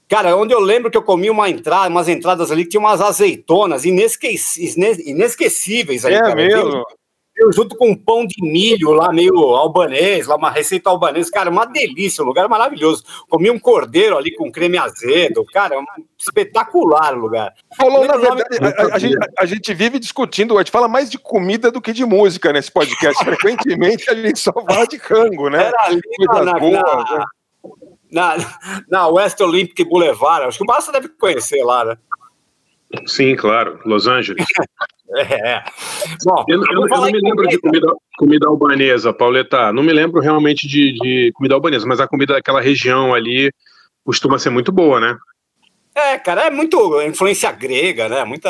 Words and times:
Cara, 0.09 0.35
onde 0.35 0.53
eu 0.53 0.59
lembro 0.59 0.91
que 0.91 0.97
eu 0.97 1.03
comi 1.03 1.29
uma 1.29 1.49
entrada, 1.49 1.87
umas 1.87 2.09
entradas 2.09 2.51
ali 2.51 2.65
que 2.65 2.71
tinha 2.71 2.81
umas 2.81 2.99
azeitonas 2.99 3.85
inesquecíveis. 3.85 6.03
Aí, 6.03 6.15
é 6.15 6.19
cara. 6.19 6.35
mesmo? 6.35 6.83
Junto 7.53 7.75
com 7.75 7.89
um 7.89 7.95
pão 7.95 8.25
de 8.25 8.41
milho 8.41 8.91
lá, 8.91 9.11
meio 9.11 9.35
albanês, 9.55 10.27
lá 10.27 10.35
uma 10.35 10.49
receita 10.49 10.89
albanesa. 10.89 11.31
Cara, 11.31 11.49
uma 11.49 11.65
delícia, 11.65 12.23
um 12.23 12.27
lugar 12.27 12.47
maravilhoso. 12.47 13.03
Comi 13.29 13.49
um 13.49 13.59
cordeiro 13.59 14.17
ali 14.17 14.33
com 14.35 14.51
creme 14.51 14.77
azedo. 14.77 15.43
Cara, 15.51 15.79
um 15.79 15.85
espetacular 16.17 17.15
lugar. 17.17 17.53
Falou, 17.75 18.05
na 18.05 18.17
verdade, 18.17 18.43
a, 18.61 18.95
a, 18.95 18.99
gente, 18.99 19.17
a, 19.39 19.45
gente, 19.45 19.73
vive 19.73 19.99
discutindo, 19.99 20.57
a 20.57 20.61
gente 20.61 20.71
fala 20.71 20.87
mais 20.87 21.09
de 21.09 21.17
comida 21.17 21.71
do 21.71 21.81
que 21.81 21.93
de 21.93 22.05
música 22.05 22.53
nesse 22.53 22.71
podcast. 22.71 23.23
Frequentemente 23.23 24.09
a 24.09 24.15
gente 24.15 24.39
só 24.39 24.51
fala 24.53 24.85
de 24.85 24.97
rango, 24.97 25.49
né? 25.49 25.67
Era 25.67 25.85
ali 25.85 26.01
na, 26.27 26.43
na, 26.43 26.59
boas, 26.59 27.09
na, 27.11 27.17
né? 27.17 27.25
na, 28.11 28.35
na 28.89 29.07
West 29.07 29.39
Olympic 29.41 29.83
Boulevard. 29.87 30.45
Acho 30.45 30.57
que 30.57 30.63
o 30.63 30.67
Massa 30.67 30.91
deve 30.91 31.09
conhecer 31.09 31.63
lá, 31.63 31.85
né? 31.85 31.97
Sim, 33.05 33.35
claro, 33.35 33.79
Los 33.85 34.07
Angeles. 34.07 34.45
É. 35.13 35.61
Bom, 36.23 36.45
eu, 36.47 36.63
eu, 36.71 36.87
eu 36.87 36.87
não 36.87 37.11
me 37.11 37.19
lembro 37.19 37.45
de 37.45 37.59
comida, 37.59 37.93
comida 38.17 38.47
albanesa, 38.47 39.11
Pauleta. 39.11 39.73
Não 39.73 39.83
me 39.83 39.91
lembro 39.91 40.21
realmente 40.21 40.65
de, 40.65 40.93
de, 40.93 41.31
comida 41.33 41.53
albanesa, 41.53 41.85
mas 41.85 41.99
a 41.99 42.07
comida 42.07 42.35
daquela 42.35 42.61
região 42.61 43.13
ali 43.13 43.51
costuma 44.05 44.39
ser 44.39 44.51
muito 44.51 44.71
boa, 44.71 45.01
né? 45.01 45.17
É, 45.93 46.17
cara, 46.17 46.47
é 46.47 46.49
muito 46.49 47.01
influência 47.01 47.51
grega, 47.51 48.07
né? 48.07 48.23
Muita. 48.23 48.49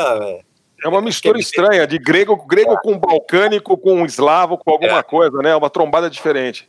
É 0.84 0.88
uma 0.88 1.02
mistura 1.02 1.38
estranha 1.38 1.86
de 1.86 1.98
grego, 1.98 2.36
grego 2.46 2.76
com 2.80 2.96
balcânico, 2.96 3.76
com 3.76 4.04
eslavo, 4.04 4.56
com 4.56 4.70
alguma 4.70 4.98
é. 4.98 5.02
coisa, 5.02 5.38
né? 5.38 5.56
Uma 5.56 5.68
trombada 5.68 6.08
diferente. 6.08 6.68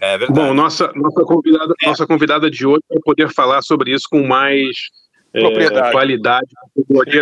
É 0.00 0.18
verdade. 0.18 0.40
Bom, 0.40 0.54
nossa, 0.54 0.90
nossa, 0.94 1.24
convidada, 1.24 1.74
é. 1.82 1.86
nossa 1.86 2.06
convidada 2.06 2.50
de 2.50 2.66
hoje 2.66 2.82
vai 2.88 2.98
poder 3.02 3.32
falar 3.32 3.62
sobre 3.62 3.92
isso 3.92 4.06
com 4.10 4.26
mais 4.26 4.76
é, 5.34 5.92
qualidade 5.92 6.48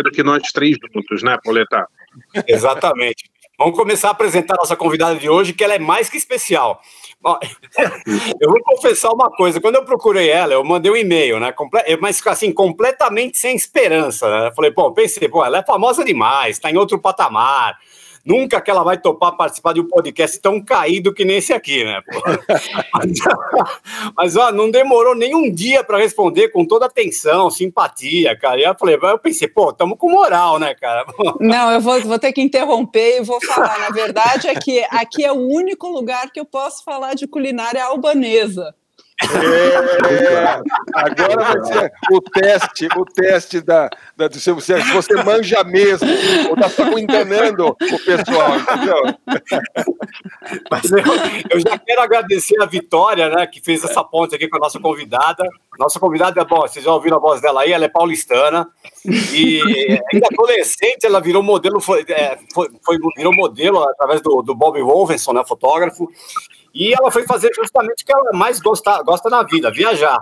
do 0.03 0.11
que 0.11 0.23
nós 0.23 0.43
três 0.53 0.77
juntos, 0.93 1.23
né, 1.23 1.37
Poletar? 1.43 1.87
Exatamente. 2.47 3.29
Vamos 3.57 3.77
começar 3.77 4.09
a 4.09 4.11
apresentar 4.11 4.55
a 4.55 4.57
nossa 4.57 4.75
convidada 4.75 5.17
de 5.17 5.29
hoje, 5.29 5.53
que 5.53 5.63
ela 5.63 5.75
é 5.75 5.79
mais 5.79 6.09
que 6.09 6.17
especial. 6.17 6.81
Eu 8.39 8.51
vou 8.51 8.61
confessar 8.63 9.09
uma 9.11 9.31
coisa, 9.31 9.59
quando 9.59 9.75
eu 9.75 9.85
procurei 9.85 10.29
ela, 10.29 10.53
eu 10.53 10.63
mandei 10.63 10.91
um 10.91 10.95
e-mail, 10.95 11.39
né? 11.39 11.51
Mas 11.99 12.25
assim, 12.27 12.51
completamente 12.51 13.37
sem 13.37 13.55
esperança. 13.55 14.29
Né? 14.29 14.51
Falei, 14.55 14.69
pô, 14.69 14.91
pensei, 14.91 15.27
pô, 15.27 15.43
ela 15.43 15.57
é 15.57 15.63
famosa 15.63 16.05
demais, 16.05 16.57
está 16.57 16.69
em 16.69 16.77
outro 16.77 16.99
patamar. 16.99 17.79
Nunca 18.25 18.59
que 18.59 18.71
ela 18.71 18.83
vai 18.83 18.97
topar 18.97 19.37
participar 19.37 19.73
de 19.73 19.81
um 19.81 19.87
podcast 19.87 20.39
tão 20.39 20.59
caído 20.59 21.13
que 21.13 21.23
nem 21.23 21.37
esse 21.37 21.53
aqui, 21.53 21.83
né? 21.83 22.01
mas, 22.91 23.11
mas 24.17 24.35
ó, 24.35 24.51
não 24.51 24.71
demorou 24.71 25.13
nem 25.13 25.35
um 25.35 25.51
dia 25.51 25.83
para 25.83 25.99
responder 25.99 26.49
com 26.49 26.65
toda 26.65 26.87
atenção, 26.87 27.51
simpatia, 27.51 28.35
cara. 28.35 28.59
E 28.59 28.63
eu 28.63 28.75
falei, 28.75 28.97
eu 28.99 29.19
pensei, 29.19 29.47
pô, 29.47 29.69
estamos 29.69 29.99
com 29.99 30.09
moral, 30.09 30.57
né, 30.57 30.73
cara? 30.73 31.05
Não, 31.39 31.71
eu 31.71 31.79
vou, 31.79 32.01
vou 32.01 32.17
ter 32.17 32.33
que 32.33 32.41
interromper 32.41 33.19
e 33.19 33.23
vou 33.23 33.39
falar. 33.45 33.77
Na 33.79 33.89
verdade, 33.89 34.47
é 34.47 34.55
que 34.55 34.83
aqui 34.89 35.23
é 35.23 35.31
o 35.31 35.35
único 35.35 35.87
lugar 35.87 36.31
que 36.31 36.39
eu 36.39 36.45
posso 36.45 36.83
falar 36.83 37.13
de 37.13 37.27
culinária 37.27 37.83
albanesa. 37.83 38.73
É, 39.23 40.61
agora 40.93 41.53
vai 41.53 41.65
ser 41.65 41.91
o 42.11 42.21
teste, 42.21 42.87
o 42.97 43.05
teste 43.05 43.61
da, 43.61 43.89
da 44.15 44.29
se 44.29 44.51
você, 44.51 44.75
você 44.91 45.23
manja 45.23 45.63
mesmo 45.63 46.07
ou 46.49 46.53
está 46.53 46.67
só 46.69 46.83
enganando 46.99 47.67
o 47.67 47.75
pessoal, 47.75 48.59
entendeu? 48.59 49.03
Mas 50.69 50.91
eu, 50.91 50.99
eu, 51.49 51.59
já 51.61 51.77
quero 51.77 52.01
agradecer 52.01 52.61
a 52.61 52.65
Vitória, 52.65 53.29
né, 53.29 53.47
que 53.47 53.61
fez 53.61 53.85
essa 53.85 54.03
ponte 54.03 54.35
aqui 54.35 54.49
com 54.49 54.57
a 54.57 54.59
nossa 54.61 54.79
convidada. 54.81 55.47
Nossa 55.79 55.99
convidada, 55.99 56.43
bom, 56.43 56.61
vocês 56.61 56.83
já 56.83 56.91
ouviram 56.91 57.17
a 57.17 57.19
voz 57.19 57.41
dela 57.41 57.61
aí, 57.61 57.71
ela 57.71 57.85
é 57.85 57.89
paulistana 57.89 58.67
e 59.05 59.61
ainda 60.11 60.27
adolescente 60.31 61.05
ela 61.05 61.21
virou 61.21 61.41
modelo, 61.41 61.79
foi, 61.79 62.05
é, 62.09 62.37
foi 62.53 62.97
virou 63.15 63.33
modelo 63.33 63.81
através 63.83 64.21
do, 64.21 64.41
do 64.41 64.53
Bob 64.53 64.81
Wolvenson, 64.81 65.33
né, 65.33 65.43
fotógrafo. 65.47 66.09
E 66.75 66.93
ela 66.93 67.09
foi 67.09 67.23
fazer 67.23 67.51
justamente 67.55 68.03
o 68.03 68.05
que 68.05 68.13
ela 68.13 68.33
mais 68.33 68.59
gosta, 68.59 69.01
gosta 69.01 69.29
na 69.29 69.43
vida, 69.43 69.71
viajar. 69.71 70.19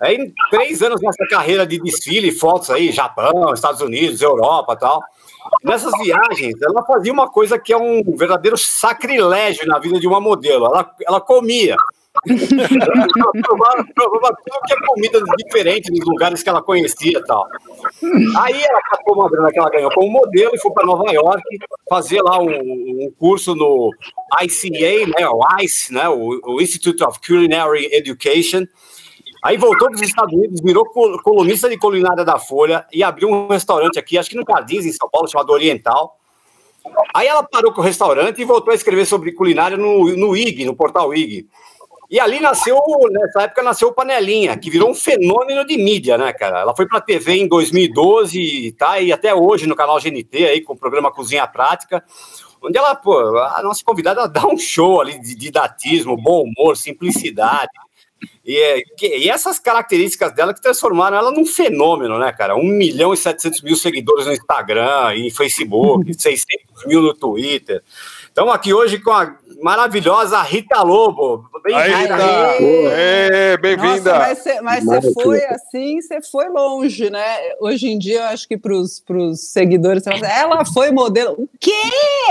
Aí, 0.00 0.32
três 0.48 0.80
anos 0.80 1.00
nessa 1.00 1.26
carreira 1.28 1.66
de 1.66 1.80
desfile, 1.80 2.30
fotos 2.30 2.70
aí, 2.70 2.92
Japão, 2.92 3.52
Estados 3.52 3.80
Unidos, 3.80 4.22
Europa 4.22 4.76
tal. 4.76 5.02
Nessas 5.64 5.92
viagens, 5.98 6.54
ela 6.62 6.84
fazia 6.84 7.12
uma 7.12 7.28
coisa 7.28 7.58
que 7.58 7.72
é 7.72 7.76
um 7.76 8.02
verdadeiro 8.16 8.56
sacrilégio 8.56 9.66
na 9.66 9.80
vida 9.80 9.98
de 9.98 10.06
uma 10.06 10.20
modelo. 10.20 10.66
Ela, 10.66 10.94
ela 11.04 11.20
comia 11.20 11.76
provava, 13.42 13.84
provava 13.94 14.36
tudo 14.44 14.60
que 14.66 14.72
é 14.72 14.86
comida 14.86 15.20
diferente 15.36 15.90
nos 15.90 16.06
lugares 16.06 16.42
que 16.42 16.48
ela 16.48 16.62
conhecia 16.62 17.22
tal. 17.24 17.46
Aí 18.38 18.62
ela 18.62 18.80
catou 18.90 19.14
uma 19.14 19.30
grana 19.30 19.50
que 19.50 19.58
ela 19.58 19.70
ganhou 19.70 19.90
como 19.92 20.10
modelo 20.10 20.52
e 20.54 20.58
foi 20.58 20.72
para 20.72 20.86
Nova 20.86 21.10
York 21.12 21.42
fazer 21.88 22.22
lá 22.22 22.38
um, 22.38 22.50
um, 22.50 23.12
curso 23.18 23.54
no 23.54 23.90
ICA, 24.42 25.06
né, 25.18 25.28
o 25.28 25.40
ICE, 25.62 25.92
né, 25.92 26.08
o, 26.08 26.40
o 26.44 26.60
Institute 26.60 27.02
of 27.04 27.18
Culinary 27.26 27.88
Education. 27.92 28.66
Aí 29.44 29.56
voltou 29.56 29.88
para 29.88 29.96
os 29.96 30.02
Estados 30.02 30.34
Unidos, 30.34 30.60
virou 30.60 30.84
colunista 31.22 31.68
de 31.68 31.78
culinária 31.78 32.24
da 32.24 32.38
Folha 32.38 32.84
e 32.92 33.04
abriu 33.04 33.28
um 33.28 33.48
restaurante 33.48 33.98
aqui, 33.98 34.18
acho 34.18 34.30
que 34.30 34.36
no 34.36 34.44
Cardins, 34.44 34.84
em 34.84 34.92
São 34.92 35.08
Paulo, 35.08 35.28
chamado 35.28 35.50
Oriental. 35.50 36.18
Aí 37.14 37.26
ela 37.26 37.42
parou 37.42 37.72
com 37.72 37.80
o 37.80 37.84
restaurante 37.84 38.40
e 38.40 38.44
voltou 38.44 38.72
a 38.72 38.74
escrever 38.74 39.04
sobre 39.04 39.32
culinária 39.32 39.76
no, 39.76 40.04
no 40.16 40.36
IG, 40.36 40.64
no 40.64 40.74
portal 40.74 41.14
IG. 41.14 41.46
E 42.10 42.18
ali 42.18 42.40
nasceu, 42.40 42.80
nessa 43.10 43.42
época 43.42 43.62
nasceu 43.62 43.88
o 43.88 43.92
Panelinha, 43.92 44.56
que 44.56 44.70
virou 44.70 44.90
um 44.90 44.94
fenômeno 44.94 45.66
de 45.66 45.76
mídia, 45.76 46.16
né, 46.16 46.32
cara? 46.32 46.60
Ela 46.60 46.74
foi 46.74 46.86
pra 46.86 47.02
TV 47.02 47.34
em 47.34 47.46
2012, 47.46 48.72
tá? 48.78 48.98
E 48.98 49.12
até 49.12 49.34
hoje 49.34 49.66
no 49.66 49.76
canal 49.76 50.00
GNT 50.00 50.46
aí, 50.46 50.62
com 50.62 50.72
o 50.72 50.78
programa 50.78 51.12
Cozinha 51.12 51.46
Prática, 51.46 52.02
onde 52.62 52.78
ela, 52.78 52.94
pô, 52.94 53.18
a 53.38 53.62
nossa 53.62 53.84
convidada 53.84 54.26
dá 54.26 54.46
um 54.46 54.56
show 54.56 55.02
ali 55.02 55.20
de 55.20 55.34
didatismo, 55.34 56.16
bom 56.16 56.44
humor, 56.44 56.78
simplicidade. 56.78 57.70
E, 58.44 58.84
e, 59.02 59.28
essas 59.28 59.58
características 59.58 60.32
dela 60.34 60.54
que 60.54 60.62
transformaram 60.62 61.16
ela 61.16 61.30
num 61.30 61.44
fenômeno, 61.44 62.18
né, 62.18 62.32
cara? 62.32 62.56
1 62.56 62.64
milhão 62.64 63.12
e 63.12 63.16
700 63.16 63.62
mil 63.62 63.76
seguidores 63.76 64.26
no 64.26 64.32
Instagram 64.32 65.14
e 65.14 65.30
Facebook, 65.30 66.12
600 66.18 66.86
mil 66.86 67.02
no 67.02 67.14
Twitter. 67.14 67.82
Estamos 68.38 68.54
aqui 68.54 68.72
hoje 68.72 69.00
com 69.00 69.10
a 69.10 69.36
maravilhosa 69.60 70.40
Rita 70.42 70.80
Lobo. 70.80 71.50
Bem-vinda. 71.60 72.14
É, 72.92 73.56
bem-vinda. 73.56 74.16
Mas, 74.16 74.38
você, 74.38 74.60
mas 74.60 74.84
você 74.84 75.12
foi 75.12 75.44
assim, 75.46 76.00
você 76.00 76.22
foi 76.22 76.48
longe, 76.48 77.10
né? 77.10 77.24
Hoje 77.58 77.88
em 77.88 77.98
dia, 77.98 78.20
eu 78.20 78.26
acho 78.26 78.46
que 78.46 78.56
para 78.56 78.72
os 78.72 79.02
seguidores, 79.40 80.04
ela 80.06 80.64
foi 80.64 80.92
modelo. 80.92 81.32
O 81.32 81.48
quê? 81.58 81.72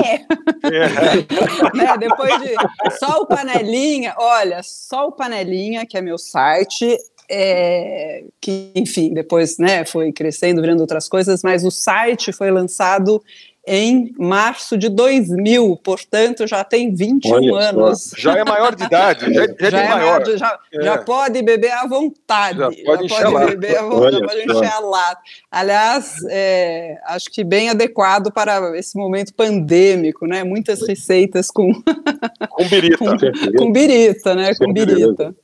É. 0.01 0.19
né? 1.75 1.97
Depois 1.99 2.39
de 2.39 2.55
só 2.97 3.23
o 3.23 3.25
Panelinha, 3.25 4.15
olha, 4.17 4.61
só 4.63 5.09
o 5.09 5.11
Panelinha, 5.11 5.85
que 5.85 5.97
é 5.97 6.01
meu 6.01 6.17
site, 6.17 6.97
é, 7.29 8.23
que, 8.39 8.71
enfim, 8.73 9.13
depois 9.13 9.57
né, 9.57 9.83
foi 9.83 10.13
crescendo, 10.13 10.61
virando 10.61 10.79
outras 10.79 11.09
coisas, 11.09 11.43
mas 11.43 11.65
o 11.65 11.71
site 11.71 12.31
foi 12.31 12.49
lançado 12.49 13.21
em 13.69 14.15
março 14.17 14.77
de 14.77 14.87
2000, 14.87 15.75
portanto 15.83 16.47
já 16.47 16.63
tem 16.63 16.95
21 16.95 17.33
Olha, 17.33 17.69
anos. 17.69 18.11
Já 18.17 18.37
é 18.37 18.45
maior 18.45 18.73
de 18.73 18.85
idade, 18.85 19.33
já, 19.33 19.45
já, 19.45 19.69
já 19.69 19.79
é 19.79 19.89
maior. 19.89 20.19
maior 20.19 20.37
já, 20.37 20.59
é. 20.73 20.83
já, 20.83 20.97
pode 20.99 21.41
beber 21.41 21.71
à 21.71 21.85
vontade. 21.85 22.59
Já 22.59 22.71
pode, 22.85 23.07
já 23.09 23.29
pode 23.29 23.55
beber 23.57 23.77
à 23.77 23.83
vontade, 23.83 24.21
pode 24.21 24.41
encher 24.43 24.71
a 24.71 24.79
lata. 24.79 25.21
Aliás, 25.51 26.15
é, 26.29 26.97
acho 27.07 27.29
que 27.29 27.43
bem 27.43 27.69
adequado 27.69 28.31
para 28.31 28.77
esse 28.79 28.97
momento 28.97 29.33
pandêmico, 29.33 30.25
né? 30.25 30.45
Muitas 30.45 30.87
receitas 30.87 31.51
com... 31.51 31.73
com 32.49 32.69
birita. 32.69 32.97
com, 32.97 33.57
com 33.57 33.71
birita, 33.73 34.33
né? 34.33 34.55
Com 34.55 34.71
birita. 34.71 35.35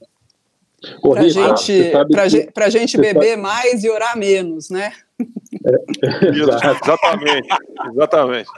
Para 1.01 1.27
gente, 1.29 1.91
pra 2.53 2.65
que, 2.65 2.71
gente 2.71 2.97
beber 2.97 3.31
sabe... 3.31 3.41
mais 3.41 3.83
e 3.83 3.89
orar 3.89 4.17
menos, 4.17 4.69
né? 4.69 4.93
É, 5.65 6.27
exatamente, 6.27 7.47
exatamente. 7.91 8.49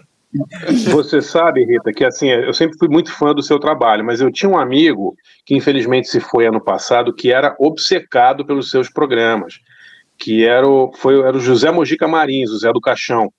Você 0.91 1.21
sabe, 1.21 1.65
Rita, 1.65 1.94
que 1.94 2.03
assim, 2.03 2.29
eu 2.29 2.53
sempre 2.53 2.77
fui 2.77 2.88
muito 2.88 3.12
fã 3.12 3.33
do 3.33 3.44
seu 3.44 3.59
trabalho, 3.59 4.03
mas 4.03 4.19
eu 4.19 4.31
tinha 4.31 4.50
um 4.50 4.57
amigo 4.57 5.15
que 5.45 5.56
infelizmente 5.56 6.07
se 6.07 6.19
foi 6.19 6.47
ano 6.47 6.59
passado, 6.59 7.13
que 7.13 7.31
era 7.31 7.56
obcecado 7.59 8.45
pelos 8.45 8.69
seus 8.69 8.89
programas, 8.89 9.59
que 10.17 10.45
era 10.45 10.67
o, 10.67 10.91
foi, 10.95 11.19
era 11.21 11.38
o 11.38 11.39
José 11.39 11.71
Mojica 11.71 12.07
Marins, 12.07 12.50
o 12.50 12.57
Zé 12.57 12.71
do 12.73 12.81
Caixão. 12.81 13.31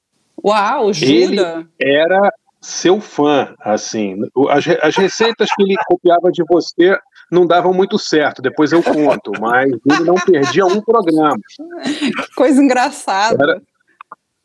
Uau, 0.43 0.93
Juda! 0.93 1.67
Ele 1.79 1.97
era 1.97 2.33
seu 2.61 3.01
fã, 3.01 3.55
assim, 3.61 4.17
as, 4.51 4.67
as 4.83 4.97
receitas 4.97 5.49
que 5.55 5.63
ele 5.63 5.75
copiava 5.87 6.31
de 6.33 6.43
você 6.49 6.99
não 7.31 7.47
davam 7.47 7.73
muito 7.73 7.99
certo, 7.99 8.41
depois 8.41 8.73
eu 8.73 8.83
conto, 8.83 9.33
mas 9.41 9.71
ele 9.71 10.05
não 10.05 10.15
perdia 10.15 10.67
um 10.67 10.81
programa. 10.81 11.39
Coisa 12.37 12.63
engraçada. 12.63 13.43
Era, 13.43 13.63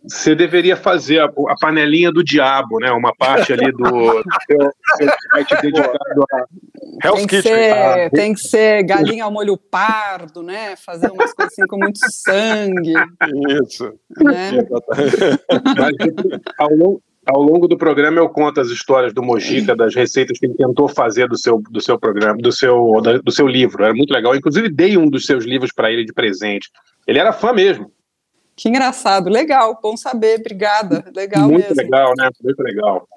você 0.03 0.33
deveria 0.33 0.75
fazer 0.75 1.19
a, 1.19 1.25
a, 1.25 1.55
panelinha 1.59 2.11
do 2.11 2.23
diabo, 2.23 2.79
né? 2.79 2.91
Uma 2.91 3.15
parte 3.15 3.53
ali 3.53 3.71
do 3.71 4.23
seu, 4.47 5.11
site 5.31 5.61
dedicado 5.61 6.25
a 6.31 7.11
tem 7.13 7.27
que, 7.27 7.41
ser, 7.41 7.71
ah, 7.71 8.09
tem 8.09 8.33
que 8.33 8.39
ser 8.41 8.83
galinha 8.83 9.23
ao 9.23 9.31
molho 9.31 9.55
pardo, 9.57 10.41
né? 10.41 10.75
Fazer 10.75 11.11
umas 11.11 11.33
coisas 11.33 11.53
assim 11.53 11.67
com 11.67 11.77
muito 11.77 11.99
sangue. 12.11 12.93
Isso. 13.63 13.93
Né? 14.19 14.51
Mas, 15.77 15.95
ao, 16.57 16.69
longo, 16.75 17.01
ao 17.25 17.41
longo 17.41 17.67
do 17.67 17.77
programa 17.77 18.19
eu 18.19 18.29
conto 18.29 18.59
as 18.59 18.69
histórias 18.69 19.13
do 19.13 19.21
Mojica, 19.21 19.75
das 19.75 19.93
receitas 19.93 20.39
que 20.39 20.45
ele 20.45 20.55
tentou 20.55 20.87
fazer 20.87 21.27
do 21.27 21.37
seu, 21.37 21.61
do 21.69 21.81
seu 21.81 21.99
programa, 21.99 22.37
do 22.37 22.51
seu, 22.51 23.01
do 23.23 23.31
seu 23.31 23.47
livro. 23.47 23.83
Era 23.83 23.93
muito 23.93 24.11
legal. 24.11 24.35
Inclusive 24.35 24.69
dei 24.69 24.97
um 24.97 25.07
dos 25.07 25.25
seus 25.25 25.45
livros 25.45 25.71
para 25.71 25.91
ele 25.91 26.05
de 26.05 26.13
presente. 26.13 26.69
Ele 27.07 27.19
era 27.19 27.31
fã 27.31 27.53
mesmo. 27.53 27.91
Que 28.55 28.69
engraçado, 28.69 29.29
legal, 29.29 29.79
bom 29.81 29.95
saber, 29.95 30.39
obrigada, 30.39 31.03
legal 31.15 31.47
Muito 31.47 31.69
mesmo. 31.69 31.75
legal, 31.75 32.13
né? 32.17 32.29
Muito 32.43 32.61
legal. 32.61 33.07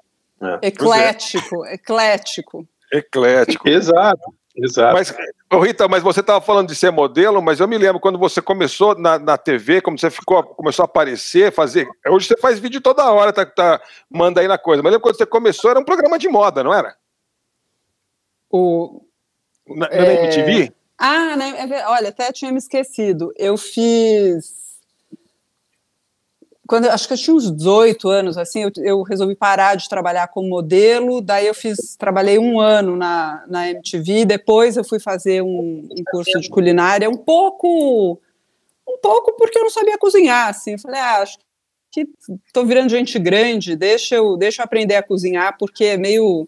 É. 0.41 0.67
Eclético, 0.67 1.65
é. 1.65 1.73
eclético. 1.75 2.67
Eclético. 2.91 3.67
Exato. 3.67 4.33
Exato. 4.57 4.93
Mas, 4.93 5.13
Rita, 5.61 5.87
mas 5.87 6.01
você 6.01 6.21
estava 6.21 6.39
falando 6.39 6.69
de 6.69 6.75
ser 6.75 6.91
modelo, 6.91 7.41
mas 7.41 7.59
eu 7.59 7.67
me 7.67 7.77
lembro 7.77 7.99
quando 7.99 8.17
você 8.17 8.41
começou 8.41 8.97
na, 8.97 9.19
na 9.19 9.37
TV, 9.37 9.81
como 9.81 9.99
você 9.99 10.09
ficou, 10.09 10.41
começou 10.43 10.83
a 10.83 10.85
aparecer, 10.85 11.51
fazer. 11.51 11.87
Hoje 12.07 12.27
você 12.27 12.37
faz 12.37 12.57
vídeo 12.57 12.79
toda 12.79 13.11
hora, 13.11 13.33
tá, 13.33 13.45
tá, 13.45 13.81
manda 14.09 14.39
aí 14.39 14.47
na 14.47 14.57
coisa. 14.57 14.81
Mas 14.81 14.91
lembro 14.91 15.03
quando 15.03 15.17
você 15.17 15.25
começou, 15.25 15.71
era 15.71 15.79
um 15.79 15.85
programa 15.85 16.17
de 16.17 16.29
moda, 16.29 16.63
não 16.63 16.73
era? 16.73 16.95
O. 18.49 19.01
Na, 19.67 19.89
na 19.89 19.95
é... 19.95 20.25
MTV? 20.25 20.73
Ah, 20.97 21.35
né, 21.35 21.83
olha, 21.87 22.09
até 22.09 22.31
tinha 22.31 22.51
me 22.51 22.57
esquecido. 22.57 23.33
Eu 23.35 23.57
fiz 23.57 24.64
quando 26.67 26.87
acho 26.87 27.07
que 27.07 27.13
eu 27.13 27.17
tinha 27.17 27.35
uns 27.35 27.51
18 27.51 28.09
anos, 28.09 28.37
assim, 28.37 28.63
eu, 28.63 28.71
eu, 28.77 29.01
resolvi 29.03 29.35
parar 29.35 29.75
de 29.75 29.87
trabalhar 29.87 30.27
como 30.29 30.49
modelo, 30.49 31.21
daí 31.21 31.47
eu 31.47 31.53
fiz, 31.53 31.95
trabalhei 31.95 32.39
um 32.39 32.59
ano 32.59 32.95
na, 32.95 33.43
na 33.47 33.69
MTV, 33.69 34.25
depois 34.25 34.75
eu 34.75 34.83
fui 34.83 34.99
fazer 34.99 35.43
um, 35.43 35.87
um 35.91 36.03
curso 36.11 36.39
de 36.39 36.49
culinária, 36.49 37.09
um 37.09 37.17
pouco, 37.17 38.19
um 38.87 38.97
pouco 39.01 39.33
porque 39.37 39.59
eu 39.59 39.63
não 39.63 39.69
sabia 39.69 39.97
cozinhar, 39.97 40.49
assim, 40.49 40.73
eu 40.73 40.79
falei, 40.79 40.99
ah, 40.99 41.21
acho 41.21 41.37
que 41.91 42.07
tô 42.51 42.65
virando 42.65 42.89
gente 42.89 43.17
grande, 43.19 43.75
deixa 43.75 44.15
eu, 44.15 44.35
deixa 44.35 44.61
eu 44.61 44.65
aprender 44.65 44.95
a 44.95 45.03
cozinhar, 45.03 45.55
porque 45.57 45.85
é 45.85 45.97
meio, 45.97 46.47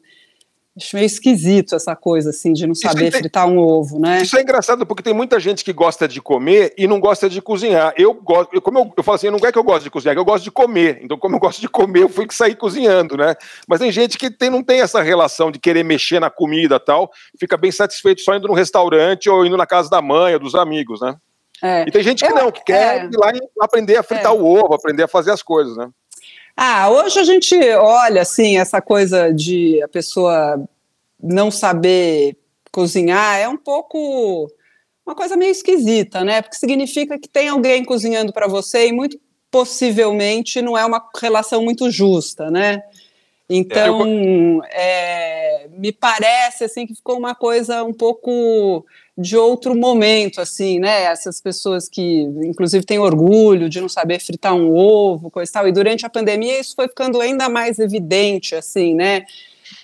Acho 0.77 0.95
meio 0.95 1.06
esquisito 1.06 1.75
essa 1.75 1.95
coisa, 1.95 2.29
assim, 2.29 2.53
de 2.53 2.68
não 2.68 2.75
saber 2.75 3.07
é, 3.07 3.12
fritar 3.12 3.47
um 3.47 3.57
ovo, 3.57 4.00
né? 4.00 4.21
Isso 4.21 4.38
é 4.38 4.41
engraçado, 4.41 4.85
porque 4.85 5.01
tem 5.01 5.13
muita 5.13 5.39
gente 5.39 5.63
que 5.63 5.74
gosta 5.74 6.07
de 6.07 6.21
comer 6.21 6.74
e 6.77 6.85
não 6.88 7.00
gosta 7.00 7.27
de 7.27 7.41
cozinhar. 7.41 7.94
Eu 7.97 8.13
gosto, 8.13 8.53
eu, 8.53 8.62
como 8.62 8.77
eu, 8.77 8.94
eu 8.95 9.03
falo 9.03 9.15
assim, 9.15 9.31
não 9.31 9.39
é 9.44 9.51
que 9.51 9.57
eu 9.57 9.63
gosto 9.63 9.83
de 9.83 9.89
cozinhar, 9.89 10.12
é 10.12 10.15
que 10.15 10.19
eu 10.19 10.25
gosto 10.25 10.44
de 10.44 10.51
comer. 10.51 11.00
Então, 11.01 11.18
como 11.18 11.35
eu 11.35 11.39
gosto 11.39 11.59
de 11.59 11.68
comer, 11.68 12.03
eu 12.03 12.09
fui 12.09 12.27
que 12.27 12.35
sair 12.35 12.56
cozinhando, 12.56 13.18
né? 13.18 13.35
Mas 13.68 13.79
tem 13.79 13.91
gente 13.91 14.19
que 14.19 14.29
tem, 14.29 14.51
não 14.51 14.63
tem 14.63 14.81
essa 14.81 15.01
relação 15.01 15.50
de 15.50 15.57
querer 15.57 15.83
mexer 15.83 16.19
na 16.19 16.29
comida 16.29 16.80
tal, 16.80 17.12
fica 17.39 17.57
bem 17.57 17.71
satisfeito 17.71 18.21
só 18.21 18.35
indo 18.35 18.47
no 18.47 18.53
restaurante 18.53 19.30
ou 19.30 19.45
indo 19.45 19.57
na 19.57 19.65
casa 19.65 19.89
da 19.89 20.01
mãe 20.01 20.35
ou 20.35 20.39
dos 20.39 20.53
amigos, 20.53 21.01
né? 21.01 21.15
É. 21.62 21.85
E 21.88 21.91
tem 21.91 22.03
gente 22.03 22.23
que 22.23 22.31
eu, 22.31 22.35
não, 22.35 22.51
que 22.51 22.63
quer 22.63 23.01
é. 23.01 23.06
ir 23.06 23.18
lá 23.18 23.31
e 23.31 23.39
aprender 23.59 23.97
a 23.97 24.03
fritar 24.03 24.31
é. 24.31 24.35
o 24.35 24.45
ovo, 24.45 24.75
aprender 24.75 25.03
a 25.03 25.07
fazer 25.07 25.31
as 25.31 25.41
coisas, 25.41 25.75
né? 25.75 25.89
Ah, 26.59 26.90
hoje 26.90 27.19
a 27.19 27.23
gente 27.23 27.56
olha 27.75 28.23
assim 28.23 28.57
essa 28.57 28.81
coisa 28.81 29.31
de 29.31 29.80
a 29.83 29.87
pessoa 29.87 30.68
não 31.21 31.50
saber 31.50 32.38
cozinhar 32.71 33.40
é 33.40 33.47
um 33.47 33.57
pouco 33.57 34.47
uma 35.06 35.16
coisa 35.16 35.38
meio 35.38 35.52
esquisita, 35.52 36.24
né? 36.24 36.42
Porque 36.42 36.57
significa 36.57 37.18
que 37.18 37.30
tem 37.30 37.47
alguém 37.47 37.83
cozinhando 37.83 38.33
para 38.33 38.47
você 38.47 38.88
e 38.88 38.92
muito 38.92 39.18
possivelmente 39.50 40.62
não 40.62 40.78
é 40.78 40.86
uma 40.86 41.02
relação 41.19 41.64
muito 41.64 41.90
justa, 41.90 42.52
né? 42.52 42.83
Então, 43.50 44.62
é, 44.69 45.69
me 45.71 45.94
parece 45.94 46.66
assim 46.66 46.86
que 46.86 46.94
ficou 46.94 47.18
uma 47.18 47.33
coisa 47.33 47.81
um 47.81 47.94
pouco 47.94 48.86
de 49.18 49.38
outro 49.38 49.74
momento, 49.74 50.42
assim, 50.42 50.80
né? 50.80 51.04
Essas 51.04 51.40
pessoas 51.40 51.88
que, 51.88 52.24
inclusive, 52.44 52.86
têm 52.86 53.00
orgulho 53.00 53.69
de 53.69 53.80
não 53.80 53.88
saber 53.88 54.19
fritar 54.19 54.54
um 54.54 54.76
ovo, 54.76 55.31
coisa 55.31 55.50
e 55.50 55.54
tal. 55.54 55.68
E 55.68 55.71
durante 55.71 56.06
a 56.06 56.09
pandemia 56.09 56.59
isso 56.59 56.76
foi 56.76 56.90
ficando 56.90 57.21
ainda 57.21 57.47
mais 57.47 57.80
evidente, 57.80 58.54
assim, 58.54 58.94
né? 58.94 59.26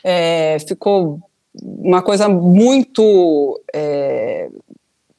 É, 0.03 0.57
ficou 0.67 1.19
uma 1.61 2.01
coisa 2.01 2.27
muito 2.27 3.61
é, 3.73 4.49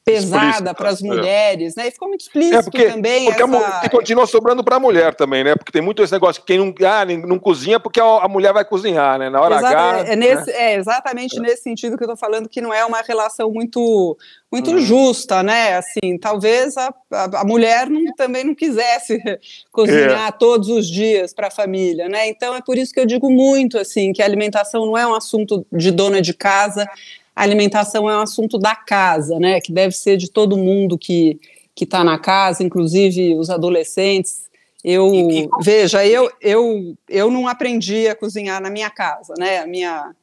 pesada 0.05 0.71
para 0.71 0.89
as 0.89 1.03
é. 1.03 1.07
mulheres, 1.07 1.75
é. 1.75 1.81
né? 1.81 1.87
E 1.87 1.91
ficou 1.91 2.07
muito 2.07 2.21
explícito 2.21 2.57
é 2.59 2.61
porque, 2.61 2.85
também. 2.85 3.25
Porque 3.25 3.41
essa... 3.41 3.89
continua 3.89 4.27
sobrando 4.27 4.63
para 4.63 4.75
a 4.75 4.79
mulher 4.79 5.15
também, 5.15 5.43
né? 5.43 5.55
Porque 5.55 5.71
tem 5.71 5.81
muito 5.81 6.03
esse 6.03 6.13
negócio 6.13 6.41
que 6.41 6.53
quem 6.53 6.59
não, 6.59 6.73
ah, 6.87 7.03
não 7.27 7.39
cozinha 7.39 7.79
porque 7.79 7.99
a, 7.99 8.27
mulher 8.27 8.53
vai 8.53 8.63
cozinhar, 8.63 9.17
né? 9.17 9.31
Na 9.31 9.41
hora 9.41 9.55
Exata, 9.55 9.77
H. 9.77 10.11
É, 10.11 10.15
nesse, 10.15 10.51
né? 10.51 10.53
é 10.53 10.75
exatamente 10.75 11.37
é. 11.39 11.41
nesse 11.41 11.63
sentido 11.63 11.97
que 11.97 12.03
eu 12.03 12.13
estou 12.13 12.17
falando 12.17 12.47
que 12.47 12.61
não 12.61 12.71
é 12.71 12.85
uma 12.85 13.01
relação 13.01 13.51
muito 13.51 14.15
muito 14.51 14.71
uhum. 14.71 14.79
justa, 14.79 15.41
né? 15.41 15.75
Assim, 15.75 16.17
talvez 16.21 16.77
a, 16.77 16.93
a, 17.11 17.41
a 17.41 17.43
mulher 17.43 17.89
não, 17.89 18.05
também 18.15 18.43
não 18.43 18.53
quisesse 18.53 19.19
cozinhar 19.73 20.29
é. 20.29 20.31
todos 20.31 20.69
os 20.69 20.87
dias 20.87 21.33
para 21.33 21.47
a 21.47 21.51
família, 21.51 22.07
né? 22.07 22.29
Então 22.29 22.55
é 22.55 22.61
por 22.61 22.77
isso 22.77 22.93
que 22.93 22.99
eu 22.99 23.05
digo 23.05 23.29
muito 23.29 23.77
assim 23.77 24.13
que 24.13 24.21
a 24.21 24.25
alimentação 24.25 24.85
não 24.85 24.97
é 24.97 25.05
um 25.05 25.15
assunto 25.15 25.65
de 25.73 25.89
dona 25.89 26.21
de 26.21 26.33
casa 26.33 26.87
a 27.35 27.43
alimentação 27.43 28.09
é 28.09 28.15
um 28.17 28.21
assunto 28.21 28.57
da 28.57 28.75
casa, 28.75 29.37
né? 29.39 29.59
Que 29.59 29.71
deve 29.71 29.95
ser 29.95 30.17
de 30.17 30.29
todo 30.29 30.57
mundo 30.57 30.97
que 30.97 31.39
que 31.75 31.83
está 31.83 32.05
na 32.05 32.17
casa, 32.17 32.63
inclusive 32.63 33.35
os 33.35 33.49
adolescentes. 33.49 34.45
Eu 34.81 35.13
e, 35.13 35.41
e, 35.41 35.49
veja, 35.61 36.05
eu, 36.05 36.31
eu 36.39 36.95
eu 37.09 37.29
não 37.29 37.47
aprendi 37.47 38.07
a 38.07 38.15
cozinhar 38.15 38.61
na 38.61 38.69
minha 38.69 38.89
casa, 38.89 39.33
né? 39.37 39.59
A 39.59 39.67
minha 39.67 40.15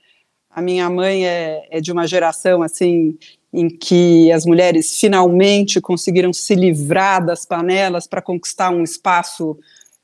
A 0.50 0.62
minha 0.62 0.88
mãe 0.90 1.26
é, 1.26 1.66
é 1.70 1.80
de 1.80 1.92
uma 1.92 2.06
geração 2.06 2.62
assim 2.62 3.18
em 3.52 3.68
que 3.68 4.32
as 4.32 4.46
mulheres 4.46 4.98
finalmente 4.98 5.80
conseguiram 5.80 6.32
se 6.32 6.54
livrar 6.54 7.24
das 7.24 7.44
panelas 7.44 8.06
para 8.06 8.22
conquistar 8.22 8.70
um 8.70 8.82
espaço 8.82 9.58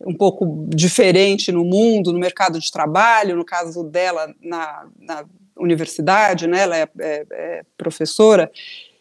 um 0.06 0.14
pouco 0.14 0.66
diferente 0.68 1.50
no 1.50 1.64
mundo, 1.64 2.12
no 2.12 2.18
mercado 2.18 2.60
de 2.60 2.70
trabalho, 2.70 3.36
no 3.36 3.44
caso 3.44 3.82
dela 3.82 4.34
na, 4.40 4.86
na 5.00 5.24
universidade, 5.58 6.46
né, 6.46 6.60
ela 6.60 6.76
é, 6.76 6.88
é, 7.00 7.26
é, 7.30 7.62
professora, 7.76 8.50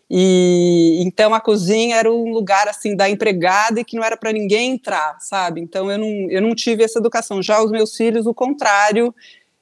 e 0.09 1.01
então 1.01 1.33
a 1.33 1.41
cozinha 1.41 1.97
era 1.97 2.11
um 2.11 2.31
lugar 2.31 2.67
assim 2.67 2.95
da 2.95 3.09
empregada 3.09 3.81
e 3.81 3.83
que 3.83 3.95
não 3.95 4.03
era 4.03 4.15
para 4.15 4.31
ninguém 4.31 4.71
entrar, 4.71 5.17
sabe? 5.19 5.59
Então 5.59 5.91
eu 5.91 5.97
não, 5.97 6.31
eu 6.31 6.41
não 6.41 6.55
tive 6.55 6.83
essa 6.83 6.99
educação. 6.99 7.43
Já 7.43 7.61
os 7.61 7.69
meus 7.71 7.95
filhos, 7.95 8.25
o 8.25 8.33
contrário, 8.33 9.13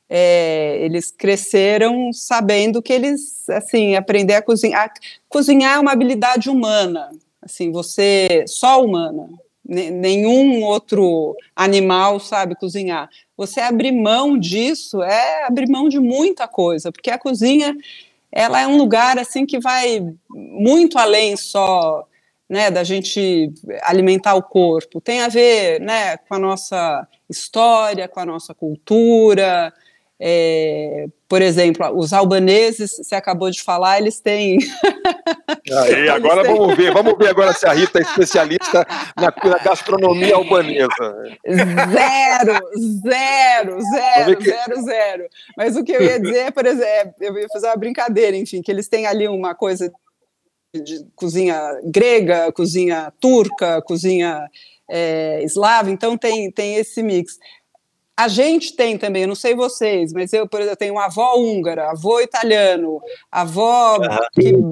é, 0.07 0.77
eles 0.81 1.09
cresceram 1.11 2.13
sabendo 2.13 2.81
que 2.81 2.93
eles, 2.93 3.49
assim, 3.49 3.95
aprender 3.95 4.35
a 4.35 4.41
cozinhar. 4.41 4.85
A 4.85 4.93
cozinhar 5.27 5.77
é 5.77 5.79
uma 5.79 5.91
habilidade 5.91 6.49
humana, 6.49 7.09
assim, 7.41 7.71
você 7.71 8.45
só 8.47 8.83
humana. 8.83 9.27
Nenhum 9.67 10.63
outro 10.63 11.36
animal 11.55 12.19
sabe 12.19 12.55
cozinhar. 12.55 13.10
Você 13.36 13.60
abrir 13.60 13.91
mão 13.91 14.38
disso 14.38 15.01
é 15.01 15.45
abrir 15.45 15.67
mão 15.67 15.89
de 15.89 16.00
muita 16.00 16.48
coisa, 16.48 16.91
porque 16.91 17.10
a 17.10 17.17
cozinha 17.17 17.75
ela 18.31 18.62
é 18.62 18.67
um 18.67 18.77
lugar 18.77 19.17
assim 19.17 19.45
que 19.45 19.60
vai 19.60 20.05
muito 20.29 21.00
além 21.00 21.36
só 21.36 22.05
né, 22.50 22.69
da 22.69 22.84
gente 22.84 23.51
alimentar 23.81 24.36
o 24.36 24.43
corpo. 24.43 25.01
Tem 25.01 25.22
a 25.22 25.27
ver 25.27 25.79
né, 25.81 26.17
com 26.17 26.36
a 26.36 26.39
nossa 26.39 27.07
história, 27.29 28.07
com 28.07 28.19
a 28.19 28.25
nossa 28.25 28.53
cultura, 28.53 29.74
é, 30.19 31.07
por 31.27 31.41
exemplo, 31.41 31.88
os 31.98 32.13
albaneses, 32.13 32.98
você 32.98 33.15
acabou 33.15 33.50
de 33.50 33.62
falar, 33.62 34.00
eles 34.00 34.19
têm. 34.19 34.60
Aí, 35.84 36.10
agora 36.10 36.44
vamos 36.44 36.75
ver, 36.75 36.94
vamos 36.94 37.17
ver 37.17 37.29
agora 37.29 37.53
se 37.53 37.65
a 37.65 37.74
Rita 37.74 38.00
é 38.00 38.01
especialista 38.01 38.86
na, 39.17 39.34
na 39.50 39.58
gastronomia 39.58 40.36
albanesa. 40.36 40.88
Zero, 41.48 42.60
zero, 43.01 43.79
zero, 43.82 44.38
que... 44.38 44.44
zero, 44.46 44.82
zero. 44.84 45.27
Mas 45.58 45.75
o 45.75 45.84
que 45.84 45.91
eu 45.91 46.03
ia 46.03 46.20
dizer, 46.20 46.51
por 46.51 46.65
exemplo, 46.65 47.13
eu 47.20 47.38
ia 47.38 47.48
fazer 47.51 47.67
uma 47.67 47.77
brincadeira, 47.77 48.38
enfim, 48.38 48.62
que 48.62 48.72
eles 48.72 48.88
têm 48.88 49.08
ali 49.08 49.27
uma 49.27 49.55
coisa 49.55 49.91
de 50.74 51.05
cozinha 51.15 51.79
grega, 51.86 52.51
cozinha 52.51 53.12
turca, 53.20 53.82
cozinha 53.82 54.48
é, 54.89 55.41
eslava, 55.44 55.89
então 55.89 56.17
tem, 56.17 56.51
tem 56.51 56.75
esse 56.75 57.01
mix. 57.01 57.38
A 58.17 58.29
gente 58.29 58.74
tem 58.77 58.98
também, 58.98 59.24
eu 59.24 59.27
não 59.27 59.36
sei 59.36 59.53
vocês, 59.53 60.13
mas 60.13 60.31
eu, 60.31 60.48
por 60.48 60.62
exemplo, 60.62 60.77
tenho 60.77 60.93
uma 60.93 61.05
avó 61.05 61.36
húngara, 61.36 61.91
avô 61.91 62.22
italiano, 62.22 63.01
avó 63.29 64.00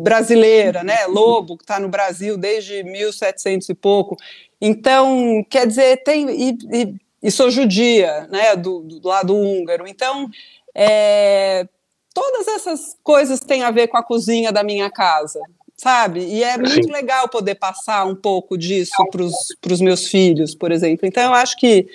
brasileira, 0.01 0.81
né? 0.81 1.05
Lobo, 1.07 1.57
que 1.57 1.63
está 1.63 1.77
no 1.77 1.89
Brasil 1.89 2.37
desde 2.37 2.83
1700 2.83 3.67
e 3.67 3.73
pouco. 3.73 4.15
Então, 4.61 5.45
quer 5.49 5.67
dizer, 5.67 6.03
tem. 6.03 6.29
E, 6.29 6.57
e, 6.71 6.95
e 7.21 7.31
sou 7.31 7.51
judia, 7.51 8.27
né? 8.31 8.55
Do, 8.55 8.79
do 8.79 9.05
lado 9.05 9.35
húngaro. 9.35 9.85
Então, 9.85 10.29
é, 10.73 11.67
todas 12.13 12.47
essas 12.47 12.97
coisas 13.03 13.41
têm 13.41 13.63
a 13.63 13.71
ver 13.71 13.89
com 13.89 13.97
a 13.97 14.03
cozinha 14.03 14.53
da 14.53 14.63
minha 14.63 14.89
casa, 14.89 15.41
sabe? 15.75 16.21
E 16.21 16.45
é 16.45 16.57
muito 16.57 16.89
legal 16.89 17.27
poder 17.27 17.55
passar 17.55 18.05
um 18.05 18.15
pouco 18.15 18.57
disso 18.57 18.95
para 19.11 19.73
os 19.73 19.81
meus 19.81 20.07
filhos, 20.07 20.55
por 20.55 20.71
exemplo. 20.71 21.05
Então, 21.05 21.23
eu 21.23 21.33
acho 21.33 21.57
que 21.57 21.89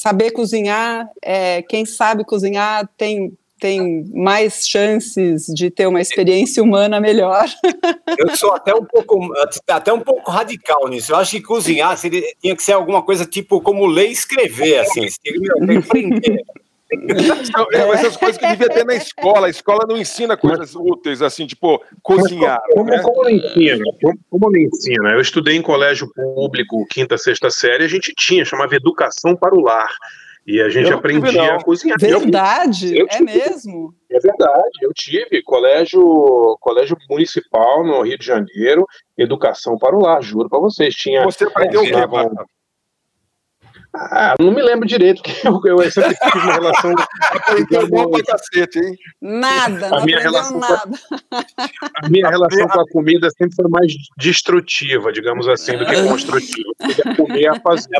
saber 0.00 0.30
cozinhar, 0.30 1.08
é, 1.22 1.62
quem 1.62 1.84
sabe 1.84 2.24
cozinhar 2.24 2.88
tem 2.96 3.32
tem 3.60 4.08
mais 4.14 4.68
chances 4.68 5.46
de 5.46 5.68
ter 5.68 5.88
uma 5.88 6.00
experiência 6.00 6.62
humana 6.62 7.00
melhor. 7.00 7.44
Eu 8.16 8.36
sou 8.36 8.52
até 8.52 8.72
um 8.72 8.84
pouco 8.84 9.18
até 9.66 9.92
um 9.92 9.98
pouco 9.98 10.30
radical 10.30 10.86
nisso. 10.86 11.10
Eu 11.10 11.16
acho 11.16 11.32
que 11.32 11.42
cozinhar 11.42 11.98
seria, 11.98 12.22
tinha 12.40 12.54
que 12.54 12.62
ser 12.62 12.74
alguma 12.74 13.02
coisa 13.02 13.26
tipo 13.26 13.60
como 13.60 13.84
ler 13.84 14.10
e 14.10 14.12
escrever, 14.12 14.78
assim. 14.78 15.06
Tinha 15.06 15.40
que 15.40 15.76
aprender. 15.76 16.44
É, 16.90 17.78
essas 17.92 18.16
coisas 18.16 18.38
que 18.38 18.46
devia 18.46 18.68
ter 18.68 18.84
na 18.84 18.94
escola. 18.94 19.46
A 19.46 19.50
escola 19.50 19.80
não 19.86 19.96
ensina 19.96 20.36
coisas 20.36 20.74
úteis, 20.74 21.20
assim, 21.20 21.46
tipo, 21.46 21.82
cozinhar. 22.02 22.60
Como, 22.72 22.90
né? 22.90 23.00
como, 23.02 23.24
não 23.24 23.30
ensina? 23.30 23.84
Como, 24.00 24.18
como 24.30 24.50
não 24.50 24.60
ensina? 24.60 25.10
Eu 25.10 25.20
estudei 25.20 25.56
em 25.56 25.62
colégio 25.62 26.10
público, 26.14 26.86
quinta, 26.86 27.18
sexta 27.18 27.50
série, 27.50 27.84
a 27.84 27.88
gente 27.88 28.12
tinha, 28.16 28.44
chamava 28.44 28.74
Educação 28.74 29.36
para 29.36 29.54
o 29.54 29.60
Lar. 29.60 29.90
E 30.48 30.62
a 30.62 30.70
gente 30.70 30.90
eu 30.90 30.96
aprendia 30.96 31.56
a 31.56 31.62
cozinhar. 31.62 31.98
Verdade, 32.00 32.96
eu, 32.96 33.06
eu 33.06 33.08
é 33.10 33.20
mesmo. 33.20 33.94
É 34.10 34.18
verdade, 34.18 34.78
eu 34.80 34.90
tive 34.94 35.42
colégio, 35.42 36.56
colégio 36.58 36.96
municipal 37.10 37.84
no 37.84 38.00
Rio 38.00 38.16
de 38.16 38.24
Janeiro, 38.24 38.86
educação 39.18 39.76
para 39.76 39.94
o 39.94 40.00
lar, 40.00 40.22
juro 40.22 40.48
para 40.48 40.58
vocês. 40.58 40.94
Tinha, 40.94 41.22
Você 41.22 41.44
aprendeu 41.44 41.82
o 41.82 41.84
quê, 41.84 41.92
ah, 44.10 44.34
não 44.38 44.52
me 44.52 44.62
lembro 44.62 44.86
direito, 44.86 45.22
que 45.22 45.46
eu, 45.46 45.60
eu 45.64 45.90
sempre 45.90 46.16
tive 46.16 46.44
uma 46.44 46.52
relação. 46.52 46.94
Aprendeu 47.30 47.88
bom 47.88 48.10
pra 48.10 48.24
cacete, 48.24 48.78
hein? 48.78 48.96
Nada, 49.20 49.88
não 49.88 49.98
a 49.98 50.04
minha 50.04 50.20
relação 50.20 50.58
nada. 50.58 50.90
A, 51.30 52.06
a 52.06 52.08
minha 52.08 52.28
relação 52.28 52.68
com 52.68 52.80
a 52.80 52.88
comida 52.88 53.28
sempre 53.30 53.56
foi 53.56 53.68
mais 53.68 53.92
destrutiva, 54.16 55.12
digamos 55.12 55.48
assim, 55.48 55.76
do 55.76 55.84
que 55.84 56.02
construtiva. 56.02 56.70
Eu 57.06 57.16
comer 57.16 57.48
a 57.48 57.60
fazer. 57.60 57.98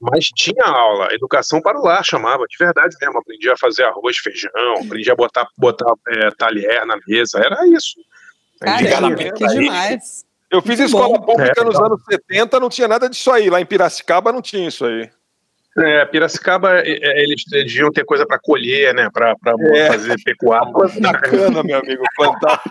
Mas 0.00 0.26
tinha 0.34 0.64
aula, 0.64 1.12
educação 1.12 1.60
para 1.60 1.78
o 1.78 1.82
lar, 1.82 2.02
chamava, 2.02 2.44
de 2.48 2.56
verdade 2.56 2.96
mesmo. 3.00 3.18
Aprendi 3.18 3.50
a 3.50 3.56
fazer 3.58 3.84
arroz, 3.84 4.16
feijão, 4.16 4.50
aprendi 4.82 5.10
a 5.10 5.14
botar, 5.14 5.46
botar 5.58 5.92
é, 6.08 6.30
talher 6.30 6.86
na 6.86 6.96
mesa, 7.06 7.38
era 7.38 7.66
isso. 7.68 7.96
Caramba, 8.60 9.16
que 9.16 9.46
demais. 9.46 10.24
Eu 10.50 10.60
fiz 10.62 10.80
escola 10.80 11.18
bom. 11.18 11.26
pública 11.26 11.60
é, 11.60 11.64
nos 11.64 11.78
anos 11.78 12.02
70, 12.10 12.58
não 12.58 12.68
tinha 12.68 12.88
nada 12.88 13.08
disso 13.08 13.30
aí. 13.30 13.48
Lá 13.48 13.60
em 13.60 13.66
Piracicaba 13.66 14.32
não 14.32 14.42
tinha 14.42 14.66
isso 14.66 14.84
aí. 14.84 15.08
É, 15.82 16.04
Piracicaba, 16.06 16.80
é, 16.80 16.90
é, 16.90 17.22
eles 17.22 17.42
deviam 17.48 17.90
ter 17.90 18.04
coisa 18.04 18.26
para 18.26 18.38
colher, 18.38 18.94
né? 18.94 19.08
Para 19.12 19.34
é. 19.74 19.86
fazer 19.88 20.16
pecuária. 20.24 20.72
Na 21.00 21.18
cana, 21.18 21.62
meu 21.62 21.78
amigo, 21.78 22.02
plantar. 22.16 22.62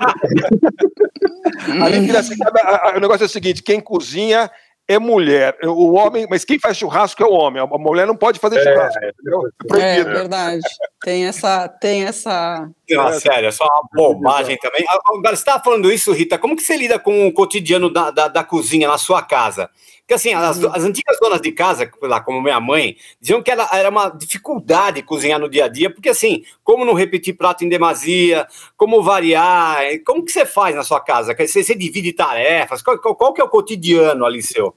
Ali 1.81 1.97
em 1.97 2.05
Piracicaba, 2.05 2.93
o 2.95 2.99
negócio 2.99 3.23
é 3.23 3.25
o 3.25 3.29
seguinte: 3.29 3.63
quem 3.63 3.79
cozinha 3.79 4.49
é 4.89 4.97
mulher. 4.97 5.55
O 5.63 5.93
homem, 5.93 6.25
mas 6.27 6.43
quem 6.43 6.59
faz 6.59 6.75
churrasco 6.75 7.21
é 7.21 7.25
o 7.25 7.31
homem. 7.31 7.61
A 7.61 7.77
mulher 7.77 8.07
não 8.07 8.15
pode 8.15 8.39
fazer 8.39 8.57
é, 8.57 8.63
churrasco. 8.63 8.99
É, 9.03 9.81
é, 9.81 9.99
é 9.99 10.03
verdade. 10.03 10.61
Tem 11.03 11.27
essa, 11.27 11.69
tem 11.69 12.05
essa. 12.05 12.67
Não, 12.89 13.13
sério, 13.13 13.47
é 13.47 13.51
só 13.51 13.65
uma 13.65 13.87
bobagem 13.93 14.57
também. 14.57 14.83
Agora, 14.89 15.35
você 15.35 15.41
estava 15.41 15.63
falando 15.63 15.91
isso, 15.91 16.11
Rita. 16.11 16.39
Como 16.39 16.55
que 16.55 16.63
você 16.63 16.75
lida 16.75 16.97
com 16.97 17.27
o 17.27 17.31
cotidiano 17.31 17.93
da, 17.93 18.09
da, 18.09 18.27
da 18.27 18.43
cozinha 18.43 18.87
na 18.87 18.97
sua 18.97 19.21
casa? 19.21 19.69
Porque 20.09 20.15
assim, 20.15 20.33
as, 20.33 20.57
uhum. 20.57 20.71
as, 20.73 20.83
antigas 20.83 21.19
donas 21.21 21.39
de 21.39 21.51
casa, 21.51 21.87
lá, 22.01 22.19
como 22.19 22.41
minha 22.41 22.59
mãe, 22.59 22.97
diziam 23.21 23.43
que 23.43 23.51
era, 23.51 23.69
era 23.71 23.89
uma 23.89 24.09
dificuldade 24.09 25.03
cozinhar 25.03 25.39
no 25.39 25.47
dia 25.47 25.65
a 25.65 25.67
dia, 25.67 25.93
porque 25.93 26.09
assim, 26.09 26.43
como 26.63 26.83
não 26.83 26.95
repetir 26.95 27.37
prato 27.37 27.63
em 27.63 27.69
demasia, 27.69 28.47
como 28.75 29.03
variar, 29.03 29.83
como 30.03 30.25
que 30.25 30.31
você 30.31 30.47
faz 30.47 30.75
na 30.75 30.81
sua 30.81 30.99
casa? 30.99 31.35
Você, 31.37 31.63
você 31.63 31.75
divide 31.75 32.11
tarefas? 32.11 32.81
Qual, 32.81 32.97
qual, 32.97 33.15
qual, 33.15 33.33
que 33.35 33.39
é 33.39 33.43
o 33.43 33.49
cotidiano 33.49 34.25
ali 34.25 34.41
seu? 34.41 34.75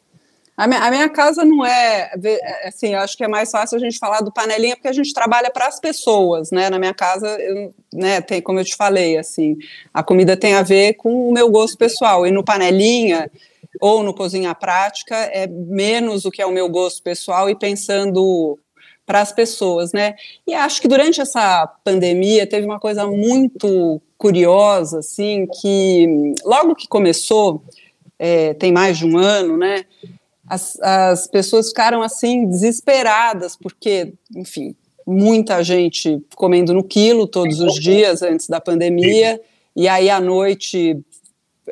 A 0.55 0.67
minha, 0.67 0.81
a 0.81 0.91
minha, 0.91 1.09
casa 1.09 1.47
não 1.47 1.65
é, 1.65 2.11
assim, 2.67 2.93
eu 2.93 3.01
acho 3.01 3.17
que 3.17 3.25
é 3.25 3.29
mais 3.29 3.51
fácil 3.51 3.79
a 3.79 3.81
gente 3.81 3.99
falar 3.99 4.21
do 4.21 4.31
panelinha, 4.31 4.77
porque 4.77 4.89
a 4.89 4.93
gente 4.93 5.15
trabalha 5.15 5.51
para 5.51 5.67
as 5.67 5.81
pessoas, 5.81 6.51
né? 6.51 6.69
Na 6.69 6.79
minha 6.79 6.93
casa, 6.93 7.27
eu, 7.41 7.75
né, 7.91 8.21
tem, 8.21 8.43
como 8.43 8.61
eu 8.61 8.65
te 8.67 8.77
falei, 8.77 9.17
assim, 9.17 9.57
a 9.95 10.03
comida 10.03 10.37
tem 10.37 10.53
a 10.53 10.63
ver 10.63 10.93
com 10.93 11.31
o 11.31 11.33
meu 11.33 11.51
gosto 11.51 11.79
pessoal, 11.79 12.27
e 12.27 12.31
no 12.31 12.45
panelinha 12.45 13.31
ou 13.83 14.05
no 14.05 14.15
Cozinha 14.15 14.55
Prática, 14.55 15.17
é 15.17 15.49
menos 15.49 16.25
o 16.25 16.31
que 16.31 16.41
é 16.41 16.47
o 16.47 16.53
meu 16.53 16.69
gosto 16.69 17.03
pessoal 17.03 17.51
e 17.51 17.57
pensando 17.57 18.57
para 19.05 19.21
as 19.21 19.33
pessoas, 19.33 19.93
né? 19.93 20.15
E 20.47 20.55
acho 20.55 20.81
que 20.81 20.87
durante 20.87 21.21
essa 21.21 21.67
pandemia 21.83 22.47
teve 22.47 22.65
uma 22.65 22.79
coisa 22.79 23.05
muito 23.09 24.01
curiosa, 24.17 25.01
assim, 25.01 25.49
que 25.61 26.07
logo 26.45 26.77
que 26.77 26.87
começou, 26.87 27.65
é, 28.17 28.55
tem 28.55 28.71
mais 28.71 28.99
de 28.99 29.05
um 29.05 29.19
ano, 29.19 29.57
né? 29.57 29.85
As, 30.47 30.79
as 30.81 31.27
pessoas 31.27 31.71
ficaram 31.71 32.03
assim 32.03 32.47
desesperadas 32.47 33.57
porque, 33.57 34.15
enfim, 34.37 34.77
muita 35.05 35.61
gente 35.65 36.25
comendo 36.37 36.73
no 36.73 36.85
quilo 36.85 37.27
todos 37.27 37.59
os 37.59 37.75
dias 37.75 38.23
antes 38.23 38.49
da 38.49 38.61
pandemia 38.61 39.41
e 39.75 39.89
aí 39.89 40.09
à 40.09 40.21
noite 40.21 40.97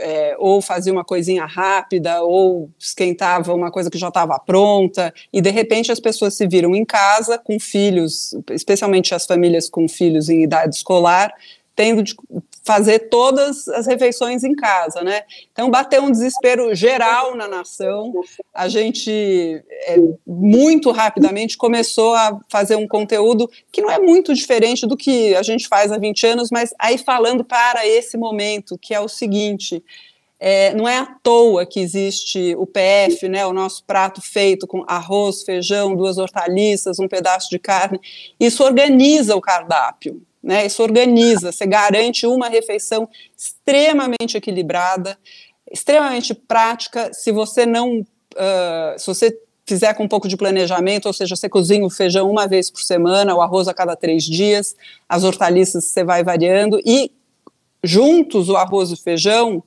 é, 0.00 0.34
ou 0.38 0.60
fazia 0.60 0.92
uma 0.92 1.04
coisinha 1.04 1.44
rápida, 1.44 2.22
ou 2.22 2.70
esquentava 2.78 3.54
uma 3.54 3.70
coisa 3.70 3.90
que 3.90 3.98
já 3.98 4.08
estava 4.08 4.38
pronta, 4.38 5.12
e 5.32 5.40
de 5.40 5.50
repente 5.50 5.92
as 5.92 6.00
pessoas 6.00 6.34
se 6.34 6.46
viram 6.46 6.74
em 6.74 6.84
casa 6.84 7.38
com 7.38 7.60
filhos, 7.60 8.34
especialmente 8.50 9.14
as 9.14 9.26
famílias 9.26 9.68
com 9.68 9.88
filhos 9.88 10.28
em 10.28 10.42
idade 10.42 10.74
escolar, 10.74 11.32
tendo 11.76 12.02
de 12.02 12.14
fazer 12.70 13.08
todas 13.10 13.66
as 13.66 13.88
refeições 13.88 14.44
em 14.44 14.54
casa, 14.54 15.02
né? 15.02 15.22
Então 15.52 15.68
bateu 15.68 16.04
um 16.04 16.10
desespero 16.12 16.72
geral 16.72 17.34
na 17.34 17.48
nação. 17.48 18.12
A 18.54 18.68
gente 18.68 19.10
é, 19.10 19.96
muito 20.24 20.92
rapidamente 20.92 21.58
começou 21.58 22.14
a 22.14 22.38
fazer 22.48 22.76
um 22.76 22.86
conteúdo 22.86 23.50
que 23.72 23.82
não 23.82 23.90
é 23.90 23.98
muito 23.98 24.32
diferente 24.32 24.86
do 24.86 24.96
que 24.96 25.34
a 25.34 25.42
gente 25.42 25.66
faz 25.66 25.90
há 25.90 25.98
20 25.98 26.24
anos, 26.28 26.48
mas 26.52 26.72
aí 26.78 26.96
falando 26.96 27.42
para 27.42 27.84
esse 27.84 28.16
momento, 28.16 28.78
que 28.78 28.94
é 28.94 29.00
o 29.00 29.08
seguinte: 29.08 29.82
é, 30.38 30.72
não 30.72 30.86
é 30.86 30.98
à 30.98 31.06
toa 31.06 31.66
que 31.66 31.80
existe 31.80 32.54
o 32.56 32.66
PF, 32.66 33.28
né, 33.28 33.44
o 33.46 33.52
nosso 33.52 33.82
prato 33.82 34.22
feito 34.22 34.64
com 34.64 34.84
arroz, 34.86 35.42
feijão, 35.42 35.96
duas 35.96 36.18
hortaliças, 36.18 37.00
um 37.00 37.08
pedaço 37.08 37.50
de 37.50 37.58
carne. 37.58 38.00
Isso 38.38 38.62
organiza 38.62 39.34
o 39.34 39.40
cardápio, 39.40 40.22
né? 40.42 40.66
Isso 40.66 40.82
organiza, 40.82 41.52
você 41.52 41.66
garante 41.66 42.26
uma 42.26 42.48
refeição 42.48 43.08
extremamente 43.36 44.36
equilibrada, 44.36 45.18
extremamente 45.70 46.34
prática. 46.34 47.12
Se 47.12 47.30
você 47.30 47.66
não, 47.66 48.00
uh, 48.00 48.98
se 48.98 49.06
você 49.06 49.38
fizer 49.66 49.94
com 49.94 50.04
um 50.04 50.08
pouco 50.08 50.26
de 50.26 50.36
planejamento, 50.36 51.06
ou 51.06 51.12
seja, 51.12 51.36
você 51.36 51.48
cozinha 51.48 51.86
o 51.86 51.90
feijão 51.90 52.28
uma 52.28 52.48
vez 52.48 52.70
por 52.70 52.80
semana, 52.80 53.34
o 53.34 53.40
arroz 53.40 53.68
a 53.68 53.74
cada 53.74 53.94
três 53.94 54.24
dias, 54.24 54.74
as 55.08 55.22
hortaliças 55.22 55.84
você 55.84 56.02
vai 56.02 56.24
variando 56.24 56.80
e 56.84 57.12
juntos 57.84 58.48
o 58.48 58.56
arroz 58.56 58.90
e 58.90 58.94
o 58.94 58.96
feijão 58.96 59.62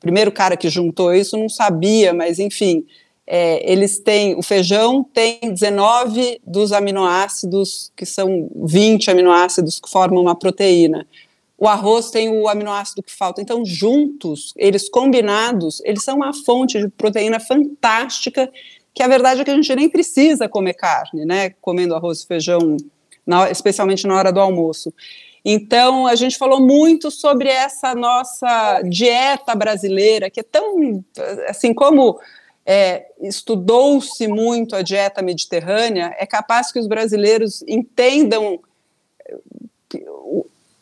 primeiro 0.00 0.30
cara 0.30 0.56
que 0.56 0.68
juntou 0.68 1.12
isso 1.12 1.36
não 1.36 1.48
sabia, 1.48 2.12
mas 2.14 2.38
enfim, 2.38 2.86
é, 3.26 3.70
eles 3.70 3.98
têm, 3.98 4.36
o 4.36 4.42
feijão 4.42 5.02
tem 5.02 5.40
19 5.42 6.40
dos 6.46 6.72
aminoácidos, 6.72 7.90
que 7.96 8.06
são 8.06 8.48
20 8.54 9.10
aminoácidos 9.10 9.80
que 9.80 9.90
formam 9.90 10.22
uma 10.22 10.38
proteína. 10.38 11.06
O 11.58 11.66
arroz 11.66 12.10
tem 12.10 12.28
o 12.28 12.48
aminoácido 12.48 13.02
que 13.02 13.12
falta. 13.12 13.40
Então, 13.40 13.64
juntos, 13.64 14.52
eles 14.56 14.88
combinados, 14.88 15.80
eles 15.84 16.04
são 16.04 16.16
uma 16.16 16.32
fonte 16.32 16.78
de 16.78 16.88
proteína 16.88 17.40
fantástica, 17.40 18.50
que 18.94 19.02
a 19.02 19.08
verdade 19.08 19.40
é 19.40 19.44
que 19.44 19.50
a 19.50 19.54
gente 19.54 19.74
nem 19.74 19.88
precisa 19.88 20.48
comer 20.48 20.74
carne, 20.74 21.24
né? 21.24 21.50
Comendo 21.60 21.94
arroz 21.94 22.20
e 22.20 22.26
feijão, 22.26 22.76
na, 23.26 23.50
especialmente 23.50 24.06
na 24.06 24.16
hora 24.16 24.32
do 24.32 24.40
almoço. 24.40 24.92
Então, 25.44 26.06
a 26.06 26.14
gente 26.14 26.36
falou 26.36 26.60
muito 26.60 27.10
sobre 27.10 27.48
essa 27.48 27.94
nossa 27.94 28.82
dieta 28.82 29.54
brasileira, 29.54 30.30
que 30.30 30.40
é 30.40 30.42
tão, 30.42 31.04
assim, 31.48 31.72
como 31.72 32.18
é, 32.66 33.06
estudou-se 33.20 34.26
muito 34.26 34.74
a 34.74 34.82
dieta 34.82 35.22
mediterrânea, 35.22 36.14
é 36.18 36.26
capaz 36.26 36.72
que 36.72 36.78
os 36.78 36.88
brasileiros 36.88 37.62
entendam 37.68 38.60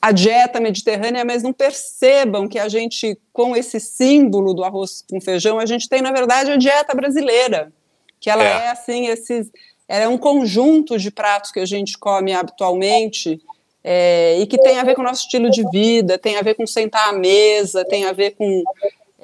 a 0.00 0.12
dieta 0.12 0.60
mediterrânea, 0.60 1.24
mas 1.24 1.42
não 1.42 1.52
percebam 1.52 2.48
que 2.48 2.58
a 2.58 2.68
gente, 2.68 3.18
com 3.32 3.54
esse 3.54 3.78
símbolo 3.78 4.54
do 4.54 4.64
arroz 4.64 5.04
com 5.08 5.20
feijão, 5.20 5.58
a 5.58 5.66
gente 5.66 5.88
tem, 5.88 6.02
na 6.02 6.12
verdade, 6.12 6.50
a 6.50 6.56
dieta 6.56 6.94
brasileira, 6.94 7.72
que 8.18 8.30
ela 8.30 8.42
é, 8.42 8.66
é 8.66 8.70
assim, 8.70 9.06
esses, 9.06 9.50
é 9.88 10.08
um 10.08 10.18
conjunto 10.18 10.98
de 10.98 11.10
pratos 11.10 11.52
que 11.52 11.60
a 11.60 11.66
gente 11.66 11.98
come 11.98 12.32
habitualmente, 12.32 13.40
é, 13.82 14.38
e 14.40 14.46
que 14.46 14.56
tem 14.56 14.78
a 14.78 14.84
ver 14.84 14.94
com 14.94 15.02
o 15.02 15.04
nosso 15.04 15.24
estilo 15.24 15.50
de 15.50 15.62
vida, 15.70 16.18
tem 16.18 16.38
a 16.38 16.42
ver 16.42 16.54
com 16.54 16.66
sentar 16.66 17.10
à 17.10 17.12
mesa, 17.12 17.84
tem 17.84 18.06
a 18.06 18.12
ver 18.12 18.30
com. 18.30 18.64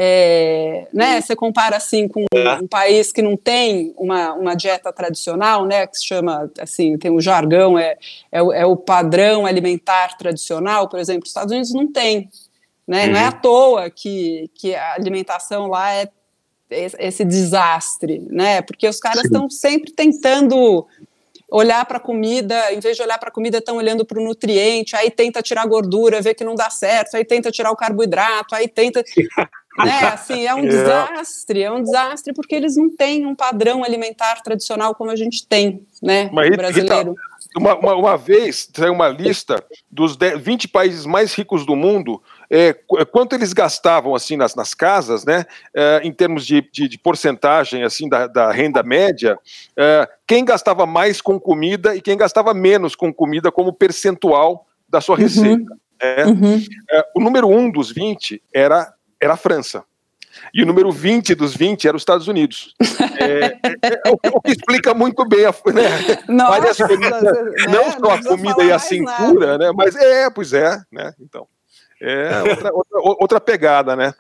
É, 0.02 0.86
né, 0.94 1.20
você 1.20 1.36
compara 1.36 1.76
assim 1.76 2.08
com 2.08 2.24
é. 2.34 2.54
um 2.54 2.66
país 2.66 3.12
que 3.12 3.20
não 3.20 3.36
tem 3.36 3.92
uma, 3.98 4.32
uma 4.32 4.54
dieta 4.54 4.90
tradicional, 4.90 5.66
né, 5.66 5.86
que 5.86 5.98
se 5.98 6.06
chama 6.06 6.50
assim, 6.58 6.96
tem 6.96 7.10
um 7.10 7.20
jargão, 7.20 7.78
é, 7.78 7.98
é, 8.32 8.42
o, 8.42 8.50
é 8.50 8.64
o 8.64 8.76
padrão 8.76 9.44
alimentar 9.44 10.16
tradicional, 10.16 10.88
por 10.88 10.98
exemplo, 10.98 11.24
os 11.24 11.28
Estados 11.28 11.52
Unidos 11.52 11.74
não 11.74 11.86
tem. 11.86 12.30
Né, 12.88 13.04
uhum. 13.04 13.12
Não 13.12 13.20
é 13.20 13.24
à 13.26 13.32
toa 13.32 13.90
que, 13.90 14.50
que 14.54 14.74
a 14.74 14.94
alimentação 14.94 15.66
lá 15.66 15.92
é 15.92 16.08
esse 16.70 17.22
desastre, 17.22 18.20
né? 18.30 18.62
Porque 18.62 18.88
os 18.88 19.00
caras 19.00 19.24
estão 19.24 19.50
sempre 19.50 19.92
tentando 19.92 20.86
olhar 21.50 21.84
para 21.84 21.98
a 21.98 22.00
comida, 22.00 22.72
em 22.72 22.80
vez 22.80 22.96
de 22.96 23.02
olhar 23.02 23.18
para 23.18 23.28
a 23.28 23.32
comida, 23.32 23.58
estão 23.58 23.76
olhando 23.76 24.04
para 24.04 24.18
o 24.18 24.24
nutriente, 24.24 24.94
aí 24.96 25.10
tenta 25.10 25.42
tirar 25.42 25.66
gordura, 25.66 26.22
vê 26.22 26.32
que 26.32 26.44
não 26.44 26.54
dá 26.54 26.70
certo, 26.70 27.16
aí 27.16 27.24
tenta 27.24 27.50
tirar 27.50 27.70
o 27.70 27.76
carboidrato, 27.76 28.54
aí 28.54 28.66
tenta. 28.66 29.04
né, 29.84 30.00
assim, 30.12 30.46
é 30.46 30.54
um 30.54 30.64
é. 30.64 30.68
desastre, 30.68 31.62
é 31.62 31.70
um 31.70 31.82
desastre 31.82 32.32
porque 32.32 32.54
eles 32.54 32.76
não 32.76 32.88
têm 32.88 33.26
um 33.26 33.34
padrão 33.34 33.84
alimentar 33.84 34.42
tradicional 34.42 34.94
como 34.94 35.10
a 35.10 35.16
gente 35.16 35.46
tem, 35.46 35.86
né, 36.02 36.30
Mas, 36.32 36.56
brasileiro. 36.56 37.10
Rita, 37.10 37.30
uma, 37.56 37.76
uma, 37.76 37.94
uma, 37.94 38.16
vez 38.16 38.68
saiu 38.72 38.92
uma 38.92 39.08
lista 39.08 39.62
dos 39.90 40.16
10, 40.16 40.40
20 40.40 40.68
países 40.68 41.04
mais 41.04 41.34
ricos 41.34 41.66
do 41.66 41.74
mundo, 41.74 42.22
é, 42.48 42.76
é, 42.98 43.04
quanto 43.04 43.34
eles 43.34 43.52
gastavam 43.52 44.14
assim 44.14 44.36
nas, 44.36 44.54
nas 44.54 44.72
casas, 44.72 45.24
né, 45.24 45.44
é, 45.74 46.00
em 46.04 46.12
termos 46.12 46.46
de, 46.46 46.62
de, 46.72 46.88
de, 46.88 46.98
porcentagem 46.98 47.82
assim 47.82 48.08
da, 48.08 48.26
da 48.26 48.52
renda 48.52 48.82
média, 48.82 49.38
é, 49.76 50.08
quem 50.26 50.44
gastava 50.44 50.86
mais 50.86 51.20
com 51.20 51.40
comida 51.40 51.94
e 51.96 52.00
quem 52.00 52.16
gastava 52.16 52.54
menos 52.54 52.94
com 52.94 53.12
comida 53.12 53.50
como 53.50 53.72
percentual 53.72 54.66
da 54.88 55.00
sua 55.00 55.16
uhum. 55.16 55.22
receita. 55.22 55.72
Uhum. 56.26 56.54
Uhum. 56.54 56.62
o 57.14 57.20
número 57.20 57.46
um 57.46 57.70
dos 57.70 57.92
20 57.92 58.42
era, 58.54 58.90
era 59.20 59.34
a 59.34 59.36
França. 59.36 59.84
E 60.54 60.62
o 60.62 60.66
número 60.66 60.90
20 60.90 61.34
dos 61.34 61.54
20 61.54 61.86
era 61.86 61.96
os 61.96 62.02
Estados 62.02 62.28
Unidos. 62.28 62.74
É, 63.20 63.58
é, 63.82 64.00
é, 64.06 64.30
o 64.32 64.40
que 64.40 64.52
explica 64.52 64.94
muito 64.94 65.24
bem 65.26 65.44
a, 65.44 65.54
né? 65.72 66.22
Nossa, 66.28 66.88
comida, 66.88 67.20
né? 67.20 67.32
não 67.68 67.90
só 67.92 68.14
a 68.14 68.22
comida 68.22 68.64
e 68.64 68.72
a 68.72 68.78
cintura, 68.78 69.46
nada. 69.46 69.58
né? 69.58 69.72
Mas 69.76 69.94
é, 69.96 70.30
pois 70.30 70.52
é, 70.52 70.80
né? 70.90 71.12
Então. 71.20 71.46
É 72.00 72.42
outra, 72.42 72.72
outra, 72.72 72.98
outra 72.98 73.40
pegada, 73.40 73.94
né? 73.94 74.14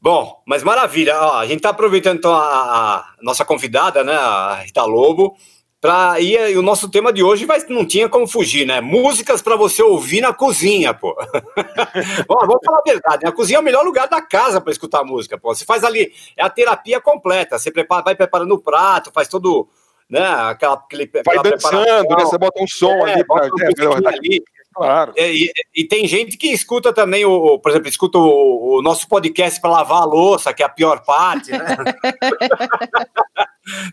Bom, 0.00 0.42
mas 0.46 0.62
maravilha. 0.62 1.18
Ó, 1.18 1.38
a 1.38 1.46
gente 1.46 1.58
está 1.58 1.70
aproveitando 1.70 2.18
então 2.18 2.34
a, 2.34 2.96
a, 2.96 3.14
nossa 3.22 3.44
convidada, 3.44 4.02
né, 4.02 4.14
a 4.14 4.54
Rita 4.64 4.82
Lobo, 4.84 5.36
para 5.80 6.20
ir. 6.20 6.56
o 6.58 6.62
nosso 6.62 6.90
tema 6.90 7.12
de 7.12 7.22
hoje 7.22 7.46
vai, 7.46 7.58
não 7.68 7.86
tinha 7.86 8.08
como 8.08 8.28
fugir, 8.28 8.66
né? 8.66 8.80
Músicas 8.80 9.40
para 9.40 9.56
você 9.56 9.82
ouvir 9.82 10.20
na 10.20 10.32
cozinha, 10.32 10.92
pô. 10.92 11.16
Bom, 12.28 12.38
vamos 12.40 12.60
falar 12.64 12.78
a 12.78 12.90
verdade. 12.90 13.24
Né? 13.24 13.30
A 13.30 13.32
cozinha 13.32 13.56
é 13.56 13.60
o 13.60 13.64
melhor 13.64 13.84
lugar 13.84 14.06
da 14.06 14.20
casa 14.20 14.60
para 14.60 14.72
escutar 14.72 15.02
música, 15.04 15.38
pô. 15.38 15.54
Você 15.54 15.64
faz 15.64 15.82
ali 15.82 16.12
é 16.36 16.44
a 16.44 16.50
terapia 16.50 17.00
completa. 17.00 17.58
Você 17.58 17.70
prepara, 17.70 18.02
vai 18.02 18.14
preparando 18.14 18.54
o 18.54 18.60
prato, 18.60 19.10
faz 19.12 19.26
todo, 19.26 19.68
né? 20.08 20.22
Aquela, 20.22 20.74
aquele, 20.74 21.10
vai 21.24 21.42
dançando, 21.42 22.08
né? 22.14 22.24
Você 22.24 22.36
bota 22.36 22.62
um 22.62 22.68
som 22.68 23.06
é, 23.06 23.14
ali 23.14 23.24
para 23.24 23.46
um 23.46 24.08
ali. 24.08 24.42
Claro. 24.72 25.12
É, 25.16 25.32
e, 25.32 25.50
e, 25.74 25.84
tem 25.84 26.06
gente 26.06 26.36
que 26.36 26.46
escuta 26.46 26.92
também, 26.92 27.24
o, 27.24 27.58
por 27.58 27.70
exemplo, 27.70 27.88
escuta 27.88 28.18
o, 28.18 28.78
o 28.78 28.82
nosso 28.82 29.08
podcast 29.08 29.60
para 29.60 29.70
lavar 29.70 30.02
a 30.02 30.06
louça, 30.06 30.52
que 30.54 30.62
é 30.62 30.66
a 30.66 30.68
pior 30.68 31.04
parte, 31.04 31.50
né? 31.50 31.58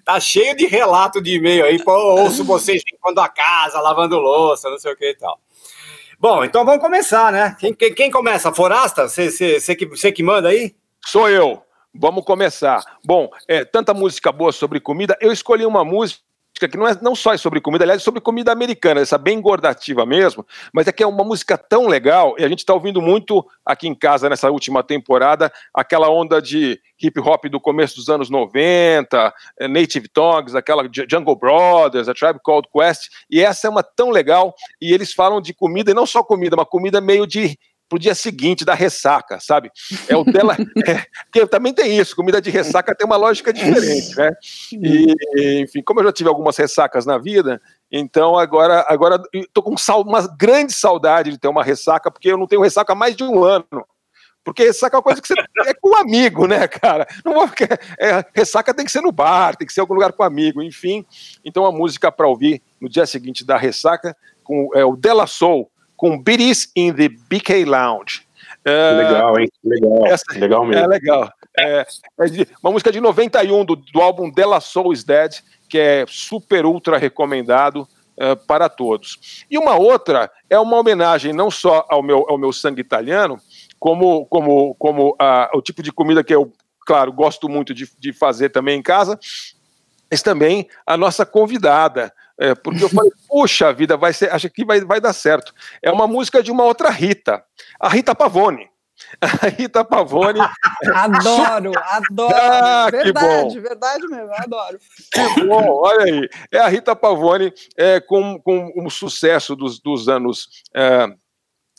tá 0.03 0.19
cheio 0.19 0.55
de 0.55 0.65
relato 0.65 1.21
de 1.21 1.35
e-mail 1.35 1.65
aí, 1.65 1.83
pô, 1.83 1.91
ouço 1.91 2.43
vocês 2.43 2.81
limpando 2.91 3.19
a 3.19 3.29
casa, 3.29 3.79
lavando 3.79 4.17
louça, 4.17 4.69
não 4.69 4.77
sei 4.77 4.93
o 4.93 4.95
que 4.95 5.09
e 5.09 5.15
tal. 5.15 5.39
Bom, 6.19 6.43
então 6.43 6.65
vamos 6.65 6.81
começar, 6.81 7.31
né? 7.31 7.55
Quem, 7.59 7.73
quem, 7.73 7.93
quem 7.93 8.11
começa? 8.11 8.51
Forasta? 8.51 9.07
Você 9.07 9.75
que, 9.75 10.11
que 10.11 10.23
manda 10.23 10.49
aí? 10.49 10.75
Sou 11.05 11.29
eu. 11.29 11.61
Vamos 11.93 12.25
começar. 12.25 12.83
Bom, 13.03 13.29
é, 13.47 13.63
tanta 13.63 13.93
música 13.93 14.31
boa 14.31 14.51
sobre 14.51 14.79
comida. 14.79 15.17
Eu 15.21 15.31
escolhi 15.31 15.65
uma 15.65 15.85
música 15.85 16.21
que 16.59 16.77
não, 16.77 16.87
é, 16.87 16.97
não 17.01 17.13
só 17.13 17.33
é 17.33 17.37
sobre 17.37 17.59
comida, 17.59 17.83
aliás, 17.83 18.01
é 18.01 18.03
sobre 18.03 18.21
comida 18.21 18.51
americana, 18.51 19.01
essa 19.01 19.17
bem 19.17 19.37
engordativa 19.37 20.05
mesmo, 20.05 20.45
mas 20.73 20.87
é 20.87 20.91
que 20.91 21.03
é 21.03 21.07
uma 21.07 21.23
música 21.23 21.57
tão 21.57 21.87
legal, 21.87 22.35
e 22.39 22.45
a 22.45 22.47
gente 22.47 22.59
está 22.59 22.73
ouvindo 22.73 23.01
muito 23.01 23.45
aqui 23.65 23.87
em 23.87 23.93
casa 23.93 24.29
nessa 24.29 24.49
última 24.49 24.81
temporada, 24.81 25.51
aquela 25.73 26.09
onda 26.09 26.41
de 26.41 26.79
hip 27.01 27.19
hop 27.19 27.45
do 27.45 27.59
começo 27.59 27.95
dos 27.95 28.09
anos 28.09 28.29
90, 28.29 29.33
eh, 29.59 29.67
Native 29.67 30.07
Tongues, 30.07 30.55
aquela 30.55 30.83
Jungle 31.09 31.35
Brothers, 31.35 32.07
a 32.07 32.13
Tribe 32.13 32.39
Called 32.41 32.67
Quest, 32.73 33.09
e 33.29 33.41
essa 33.41 33.67
é 33.67 33.69
uma 33.69 33.83
tão 33.83 34.09
legal, 34.09 34.55
e 34.81 34.93
eles 34.93 35.13
falam 35.13 35.41
de 35.41 35.53
comida, 35.53 35.91
e 35.91 35.93
não 35.93 36.05
só 36.05 36.23
comida, 36.23 36.55
uma 36.55 36.65
comida 36.65 37.01
meio 37.01 37.27
de 37.27 37.57
pro 37.89 37.99
dia 37.99 38.13
seguinte 38.13 38.65
da 38.65 38.73
ressaca, 38.73 39.39
sabe? 39.39 39.71
É 40.07 40.15
o 40.15 40.23
dela, 40.23 40.55
é, 40.87 41.05
porque 41.25 41.47
também 41.47 41.73
tem 41.73 41.97
isso, 41.97 42.15
comida 42.15 42.41
de 42.41 42.49
ressaca 42.49 42.95
tem 42.95 43.05
uma 43.05 43.17
lógica 43.17 43.53
diferente, 43.53 44.15
né? 44.15 44.31
E, 44.71 45.61
enfim, 45.61 45.81
como 45.81 45.99
eu 45.99 46.05
já 46.05 46.11
tive 46.11 46.29
algumas 46.29 46.57
ressacas 46.57 47.05
na 47.05 47.17
vida, 47.17 47.61
então 47.91 48.37
agora, 48.37 48.85
agora 48.87 49.21
tô 49.53 49.63
com 49.63 49.75
uma 50.05 50.27
grande 50.37 50.73
saudade 50.73 51.31
de 51.31 51.39
ter 51.39 51.47
uma 51.47 51.63
ressaca, 51.63 52.11
porque 52.11 52.31
eu 52.31 52.37
não 52.37 52.47
tenho 52.47 52.61
ressaca 52.61 52.93
há 52.93 52.95
mais 52.95 53.15
de 53.15 53.23
um 53.23 53.43
ano. 53.43 53.85
Porque 54.43 54.63
ressaca 54.63 54.95
é 54.95 54.97
uma 54.97 55.03
coisa 55.03 55.21
que 55.21 55.27
você 55.27 55.33
é 55.65 55.73
com 55.73 55.89
um 55.89 55.97
amigo, 55.97 56.47
né, 56.47 56.69
cara? 56.69 57.05
Não 57.25 57.33
vou, 57.33 57.49
é, 57.99 58.23
ressaca 58.33 58.73
tem 58.73 58.85
que 58.85 58.91
ser 58.91 59.01
no 59.01 59.11
bar, 59.11 59.57
tem 59.57 59.67
que 59.67 59.73
ser 59.73 59.81
em 59.81 59.83
algum 59.83 59.93
lugar 59.93 60.13
com 60.13 60.23
um 60.23 60.25
amigo, 60.25 60.63
enfim. 60.63 61.05
Então 61.43 61.65
a 61.65 61.71
música 61.71 62.09
para 62.09 62.29
ouvir 62.29 62.61
no 62.79 62.87
dia 62.87 63.05
seguinte 63.05 63.45
da 63.45 63.57
ressaca 63.57 64.15
com 64.45 64.69
é 64.73 64.85
o 64.85 64.95
Della 64.95 65.27
Soul 65.27 65.69
com 65.97 66.21
Biddies 66.21 66.71
in 66.75 66.93
the 66.93 67.09
BK 67.09 67.65
Lounge. 67.65 68.25
É, 68.63 68.91
legal, 68.91 69.39
hein? 69.39 69.47
Legal. 69.63 70.07
Essa, 70.07 70.23
legal 70.35 70.65
mesmo. 70.65 70.85
É 70.85 70.87
legal. 70.87 71.31
É, 71.59 71.85
é 72.19 72.25
de, 72.25 72.47
uma 72.63 72.71
música 72.71 72.91
de 72.91 73.01
91 73.01 73.65
do, 73.65 73.75
do 73.75 74.01
álbum 74.01 74.29
Della 74.29 74.61
Soul 74.61 74.93
is 74.93 75.03
Dead, 75.03 75.39
que 75.67 75.77
é 75.77 76.05
super 76.07 76.65
ultra 76.65 76.97
recomendado. 76.97 77.87
uh, 78.17 78.35
para 78.47 78.67
todos. 78.67 79.45
E 79.49 79.57
uma 79.57 79.75
outra 79.75 80.31
é 80.49 80.59
uma 80.59 80.77
homenagem 80.77 81.33
não 81.33 81.51
só 81.51 81.85
ao 81.89 82.01
meu, 82.01 82.25
ao 82.27 82.37
meu 82.37 82.51
sangue 82.51 82.81
italiano, 82.81 83.39
como, 83.79 84.25
como, 84.25 84.75
como 84.75 85.11
uh, 85.11 85.57
o 85.57 85.61
tipo 85.61 85.83
de 85.83 85.91
comida 85.91 86.23
que 86.23 86.33
eu, 86.33 86.51
claro, 86.85 87.13
gosto 87.13 87.47
muito 87.47 87.73
de, 87.73 87.89
de 87.99 88.11
fazer 88.11 88.49
também 88.49 88.79
em 88.79 88.81
casa, 88.81 89.19
mas 90.09 90.21
também 90.21 90.67
a 90.85 90.97
nossa 90.97 91.25
convidada, 91.25 92.11
é, 92.39 92.53
porque 92.53 92.83
eu 92.83 92.89
falei, 92.89 93.11
puxa 93.27 93.73
vida, 93.73 93.97
vai 93.97 94.13
ser, 94.13 94.31
acho 94.31 94.49
que 94.49 94.63
vai, 94.63 94.81
vai 94.81 95.01
dar 95.01 95.13
certo. 95.13 95.53
É 95.81 95.91
uma 95.91 96.07
música 96.07 96.43
de 96.43 96.51
uma 96.51 96.63
outra 96.63 96.89
Rita, 96.89 97.43
a 97.79 97.89
Rita 97.89 98.13
Pavone. 98.13 98.69
A 99.21 99.47
Rita 99.47 99.85
Pavone. 99.85 100.39
adoro, 100.91 101.71
adoro. 101.75 102.35
Ah, 102.35 102.89
verdade, 102.89 103.59
verdade 103.59 104.07
mesmo, 104.07 104.31
adoro. 104.33 104.79
Que 105.13 105.45
bom, 105.45 105.81
olha 105.83 106.05
aí. 106.05 106.29
É 106.51 106.57
a 106.57 106.67
Rita 106.67 106.95
Pavone 106.95 107.53
é, 107.77 107.99
com, 107.99 108.39
com 108.41 108.73
um 108.75 108.89
sucesso 108.89 109.55
dos, 109.55 109.79
dos 109.79 110.09
anos. 110.09 110.63
É, 110.75 111.07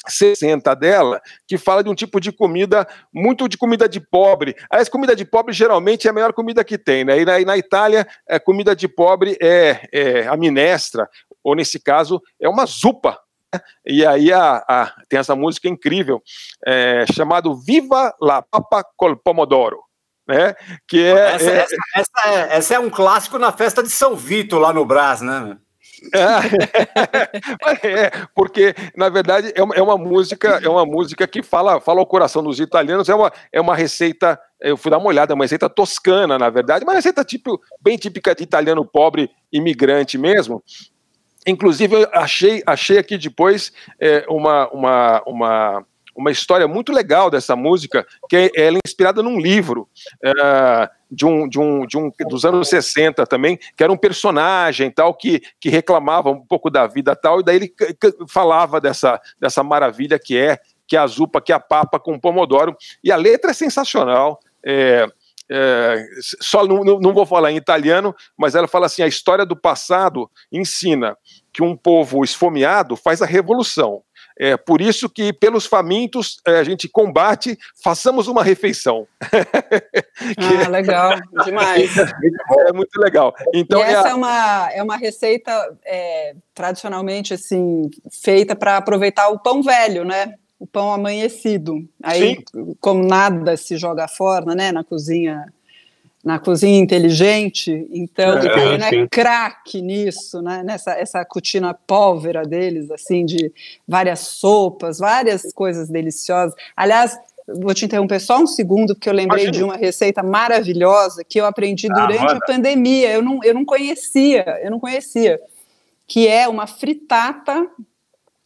60 0.08 0.74
dela, 0.74 1.20
que 1.46 1.58
fala 1.58 1.82
de 1.82 1.90
um 1.90 1.94
tipo 1.94 2.20
de 2.20 2.32
comida, 2.32 2.86
muito 3.12 3.48
de 3.48 3.56
comida 3.56 3.88
de 3.88 4.00
pobre. 4.00 4.56
Aliás, 4.70 4.88
comida 4.88 5.14
de 5.14 5.24
pobre 5.24 5.52
geralmente 5.52 6.06
é 6.06 6.10
a 6.10 6.14
melhor 6.14 6.32
comida 6.32 6.64
que 6.64 6.78
tem, 6.78 7.04
né? 7.04 7.20
E 7.20 7.24
na, 7.24 7.40
e 7.40 7.44
na 7.44 7.56
Itália, 7.56 8.06
é, 8.28 8.38
comida 8.38 8.74
de 8.74 8.88
pobre 8.88 9.36
é, 9.40 9.88
é, 9.92 10.26
a 10.26 10.36
minestra, 10.36 11.08
ou 11.42 11.54
nesse 11.54 11.80
caso, 11.80 12.20
é 12.40 12.48
uma 12.48 12.66
zupa. 12.66 13.18
Né? 13.54 13.60
E 13.86 14.06
aí 14.06 14.32
a, 14.32 14.64
a, 14.68 14.92
tem 15.08 15.18
essa 15.18 15.34
música 15.34 15.68
incrível, 15.68 16.22
é, 16.66 17.04
chamado 17.12 17.54
Viva 17.56 18.14
la 18.20 18.42
Papa 18.42 18.84
col 18.96 19.16
Pomodoro. 19.16 19.78
Né? 20.26 20.54
Que 20.86 21.04
é, 21.04 21.34
essa, 21.34 21.50
é, 21.50 21.58
essa, 21.58 21.76
essa, 21.94 22.28
é, 22.28 22.56
essa 22.56 22.74
é 22.74 22.78
um 22.78 22.90
clássico 22.90 23.38
na 23.38 23.50
festa 23.50 23.82
de 23.82 23.88
São 23.88 24.14
Vito, 24.14 24.58
lá 24.58 24.72
no 24.72 24.84
Brás, 24.84 25.22
né? 25.22 25.56
É, 27.82 28.10
porque 28.34 28.74
na 28.96 29.08
verdade 29.08 29.52
é 29.54 29.62
uma, 29.62 29.74
é 29.74 29.82
uma, 29.82 29.96
música 29.96 30.60
é 30.62 30.68
uma 30.68 30.84
música 30.84 31.26
que 31.26 31.42
fala 31.42 31.80
fala 31.80 32.00
ao 32.00 32.06
coração 32.06 32.42
dos 32.42 32.58
italianos 32.60 33.08
é 33.08 33.14
uma, 33.14 33.32
é 33.52 33.60
uma 33.60 33.74
receita 33.74 34.38
eu 34.60 34.76
fui 34.76 34.90
dar 34.90 34.98
uma 34.98 35.08
olhada 35.08 35.32
é 35.32 35.34
uma 35.34 35.44
receita 35.44 35.68
toscana 35.68 36.38
na 36.38 36.50
verdade 36.50 36.84
uma 36.84 36.94
receita 36.94 37.24
tipo 37.24 37.60
bem 37.80 37.96
típica 37.96 38.34
de 38.34 38.42
italiano 38.42 38.84
pobre 38.84 39.30
imigrante 39.52 40.18
mesmo. 40.18 40.62
Inclusive 41.46 42.02
eu 42.02 42.08
achei 42.12 42.62
achei 42.66 42.98
aqui 42.98 43.16
depois 43.16 43.72
é, 44.00 44.24
uma, 44.28 44.68
uma, 44.70 45.22
uma 45.26 45.86
uma 46.18 46.32
história 46.32 46.66
muito 46.66 46.92
legal 46.92 47.30
dessa 47.30 47.54
música, 47.54 48.04
que 48.28 48.36
é, 48.36 48.50
ela 48.56 48.76
é 48.76 48.80
inspirada 48.84 49.22
num 49.22 49.38
livro 49.38 49.88
uh, 50.24 50.88
de, 51.08 51.24
um, 51.24 51.48
de, 51.48 51.60
um, 51.60 51.86
de 51.86 51.96
um 51.96 52.10
dos 52.28 52.44
anos 52.44 52.68
60 52.68 53.24
também, 53.24 53.56
que 53.76 53.84
era 53.84 53.92
um 53.92 53.96
personagem 53.96 54.90
tal 54.90 55.14
que, 55.14 55.40
que 55.60 55.68
reclamava 55.68 56.28
um 56.30 56.44
pouco 56.44 56.68
da 56.68 56.88
vida 56.88 57.14
tal, 57.14 57.40
e 57.40 57.44
daí 57.44 57.56
ele 57.56 57.74
falava 58.28 58.80
dessa, 58.80 59.20
dessa 59.40 59.62
maravilha 59.62 60.18
que 60.18 60.36
é 60.36 60.58
que 60.88 60.96
é 60.96 60.98
a 60.98 61.06
zupa, 61.06 61.38
que 61.38 61.52
é 61.52 61.54
a 61.54 61.60
papa 61.60 62.00
com 62.00 62.18
pomodoro, 62.18 62.74
e 63.04 63.12
a 63.12 63.16
letra 63.16 63.50
é 63.50 63.54
sensacional. 63.54 64.40
É, 64.64 65.06
é, 65.50 66.04
só 66.40 66.66
não, 66.66 66.82
não, 66.82 67.12
vou 67.12 67.26
falar 67.26 67.52
em 67.52 67.56
italiano, 67.56 68.14
mas 68.36 68.54
ela 68.54 68.66
fala 68.66 68.86
assim: 68.86 69.02
a 69.02 69.06
história 69.06 69.44
do 69.44 69.54
passado 69.54 70.30
ensina 70.50 71.14
que 71.52 71.62
um 71.62 71.76
povo 71.76 72.24
esfomeado 72.24 72.96
faz 72.96 73.20
a 73.20 73.26
revolução. 73.26 74.02
É 74.38 74.56
por 74.56 74.80
isso 74.80 75.08
que, 75.08 75.32
pelos 75.32 75.66
famintos, 75.66 76.40
é, 76.46 76.58
a 76.58 76.64
gente 76.64 76.88
combate, 76.88 77.58
façamos 77.82 78.28
uma 78.28 78.44
refeição. 78.44 79.06
ah, 79.20 80.62
é... 80.64 80.68
legal, 80.68 81.18
demais. 81.44 81.90
É 82.68 82.72
muito 82.72 82.96
legal. 83.00 83.34
Então, 83.54 83.80
e 83.80 83.82
essa 83.82 84.08
é, 84.08 84.10
a... 84.10 84.10
é, 84.10 84.14
uma, 84.14 84.70
é 84.74 84.82
uma 84.82 84.96
receita 84.96 85.50
é, 85.84 86.34
tradicionalmente 86.54 87.34
assim 87.34 87.90
feita 88.10 88.54
para 88.54 88.76
aproveitar 88.76 89.28
o 89.28 89.38
pão 89.38 89.62
velho, 89.62 90.04
né? 90.04 90.34
O 90.58 90.66
pão 90.66 90.92
amanhecido. 90.92 91.88
Aí, 92.02 92.36
Sim. 92.36 92.74
como 92.80 93.06
nada 93.06 93.56
se 93.56 93.76
joga 93.76 94.06
fora, 94.08 94.54
né, 94.54 94.72
na 94.72 94.84
cozinha 94.84 95.46
na 96.24 96.38
cozinha 96.38 96.78
inteligente, 96.78 97.86
então 97.90 98.38
é, 98.38 98.42
Catarina 98.42 98.86
é 98.88 99.06
craque 99.06 99.80
nisso, 99.80 100.42
né? 100.42 100.62
Nessa 100.64 100.92
essa 100.92 101.24
cutina 101.24 101.72
pólvera 101.72 102.42
deles, 102.42 102.90
assim, 102.90 103.24
de 103.24 103.52
várias 103.86 104.20
sopas, 104.20 104.98
várias 104.98 105.52
coisas 105.52 105.88
deliciosas. 105.88 106.54
Aliás, 106.76 107.16
vou 107.46 107.72
te 107.72 107.84
interromper 107.84 108.20
só 108.20 108.38
um 108.38 108.46
segundo, 108.46 108.94
porque 108.94 109.08
eu 109.08 109.14
lembrei 109.14 109.44
Imagina. 109.44 109.58
de 109.58 109.64
uma 109.64 109.76
receita 109.76 110.22
maravilhosa 110.22 111.22
que 111.24 111.40
eu 111.40 111.46
aprendi 111.46 111.88
ah, 111.90 111.94
durante 111.94 112.32
ah, 112.32 112.36
a 112.36 112.46
pandemia. 112.46 113.10
Eu 113.10 113.22
não, 113.22 113.38
eu 113.44 113.54
não 113.54 113.64
conhecia, 113.64 114.58
eu 114.62 114.70
não 114.70 114.80
conhecia, 114.80 115.40
que 116.06 116.26
é 116.26 116.48
uma 116.48 116.66
fritata 116.66 117.66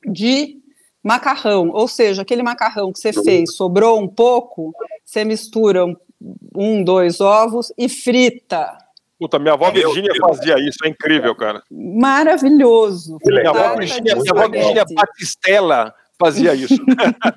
de 0.06 0.60
macarrão, 1.02 1.70
ou 1.70 1.88
seja, 1.88 2.22
aquele 2.22 2.42
macarrão 2.42 2.92
que 2.92 3.00
você 3.00 3.12
fez, 3.12 3.56
sobrou 3.56 4.00
um 4.00 4.06
pouco, 4.06 4.72
você 5.04 5.24
mistura 5.24 5.84
um 5.84 5.96
um, 6.54 6.82
dois 6.82 7.20
ovos 7.20 7.72
e 7.76 7.88
frita. 7.88 8.78
Puta, 9.18 9.38
minha 9.38 9.54
avó 9.54 9.70
Virgínia 9.70 10.12
fazia 10.20 10.58
isso, 10.58 10.78
é 10.84 10.88
incrível, 10.88 11.34
cara. 11.34 11.62
Maravilhoso. 11.70 13.18
Minha 13.24 13.50
avó 13.50 13.76
Virgínia, 13.76 14.16
minha 14.16 14.32
avó 14.32 14.48
Virgínia 14.48 14.84
Batistella 14.92 15.94
fazia 16.18 16.54
isso. 16.54 16.74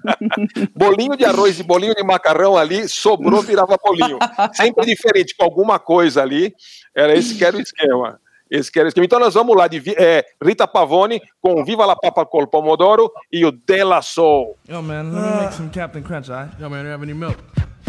bolinho 0.76 1.15
de 1.15 1.26
arroz 1.26 1.60
e 1.60 1.63
bolinho 1.63 1.93
de 1.93 2.04
macarrão 2.04 2.58
ali, 2.58 2.88
sobrou, 2.88 3.41
virava 3.41 3.78
bolinho. 3.84 4.17
Sempre 4.54 4.86
diferente, 4.86 5.36
com 5.36 5.43
alguma 5.43 5.80
coisa 5.80 6.21
ali. 6.21 6.54
Era 6.95 7.15
esse 7.15 7.36
que 7.36 7.45
era 7.45 7.58
o 7.58 7.62
esquema. 7.62 8.19
Esse 8.50 8.71
que 8.71 8.80
era 8.80 8.88
o 8.88 8.89
esquema. 8.89 9.06
Então 9.06 9.19
nós 9.19 9.34
vamos 9.34 9.56
lá 9.56 9.67
de 9.67 9.82
é, 9.98 10.24
Rita 10.43 10.67
Pavone 10.67 11.21
com 11.41 11.63
Viva 11.63 11.86
la 11.86 11.95
Papa 11.95 12.26
col 12.26 12.48
Pomodoro 12.48 13.12
e 13.32 13.45
o 13.45 13.52
Della 13.52 14.02
Soul. 14.02 14.58
Yo, 14.67 14.82
man, 14.82 15.13
let 15.13 15.21
me 15.21 15.43
make 15.43 15.54
some 15.54 15.69
Captain 15.69 16.04
Crunch, 16.04 16.30
right? 16.30 16.52
Yo, 16.60 16.69
man, 16.69 16.82
do 16.82 16.88
you 16.88 16.93
have 16.93 17.04
any 17.04 17.13
milk? 17.13 17.38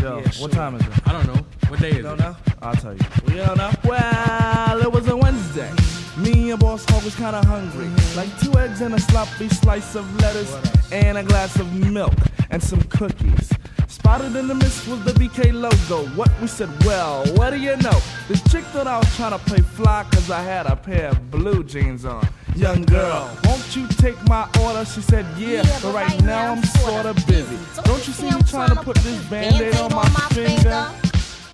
Yo, 0.06 0.18
yeah, 0.20 0.30
what 0.38 0.52
time 0.52 0.76
is 0.76 0.82
it? 0.86 0.92
I 1.04 1.10
don't 1.10 1.26
know. 1.26 1.44
What 1.66 1.80
day 1.80 1.90
is 1.90 1.96
you 1.96 2.02
don't 2.04 2.14
it? 2.14 2.20
Know? 2.20 2.36
I'll 2.62 2.76
tell 2.76 2.92
you. 2.92 3.00
We 3.26 3.34
don't 3.34 3.58
know? 3.58 3.72
Well, 3.82 4.80
it 4.80 4.92
was 4.92 5.08
a 5.08 5.16
Wednesday. 5.16 5.68
Me 6.16 6.50
and 6.50 6.58
Boss 6.58 6.84
Hog 6.88 7.04
was 7.04 7.14
kinda 7.14 7.44
hungry. 7.46 7.90
Like 8.16 8.30
two 8.40 8.58
eggs 8.58 8.80
and 8.80 8.94
a 8.94 9.00
sloppy 9.00 9.48
slice 9.48 9.94
of 9.94 10.06
lettuce 10.20 10.54
and 10.90 11.18
a 11.18 11.22
glass 11.22 11.56
of 11.56 11.70
milk 11.74 12.14
and 12.50 12.62
some 12.62 12.80
cookies. 12.84 13.52
Spotted 13.86 14.34
in 14.34 14.48
the 14.48 14.54
mist 14.54 14.88
was 14.88 15.04
the 15.04 15.12
BK 15.12 15.52
logo. 15.52 16.06
What 16.16 16.30
we 16.40 16.46
said, 16.46 16.70
well, 16.84 17.24
what 17.34 17.50
do 17.50 17.58
you 17.58 17.76
know? 17.76 18.00
This 18.28 18.42
chick 18.50 18.64
thought 18.66 18.86
I 18.86 18.98
was 18.98 19.16
trying 19.16 19.32
to 19.32 19.38
play 19.38 19.58
fly 19.58 20.06
cause 20.10 20.30
I 20.30 20.42
had 20.42 20.66
a 20.66 20.76
pair 20.76 21.08
of 21.08 21.30
blue 21.30 21.62
jeans 21.62 22.04
on. 22.04 22.26
Young 22.54 22.82
girl, 22.82 23.30
won't 23.44 23.76
you 23.76 23.86
take 23.86 24.16
my 24.26 24.48
order? 24.62 24.86
She 24.86 25.02
said, 25.02 25.26
yeah, 25.36 25.62
yeah 25.62 25.78
but 25.82 25.92
right, 25.94 26.08
right 26.08 26.22
now 26.22 26.52
I'm 26.52 26.62
sorta 26.64 27.12
busy. 27.26 27.58
Don't 27.84 28.06
you 28.06 28.14
see 28.14 28.30
me 28.30 28.42
trying 28.44 28.70
to 28.70 28.76
put 28.76 28.96
this 28.98 29.22
band-aid 29.26 29.76
on 29.76 29.92
my 29.94 30.08
finger? 30.32 30.90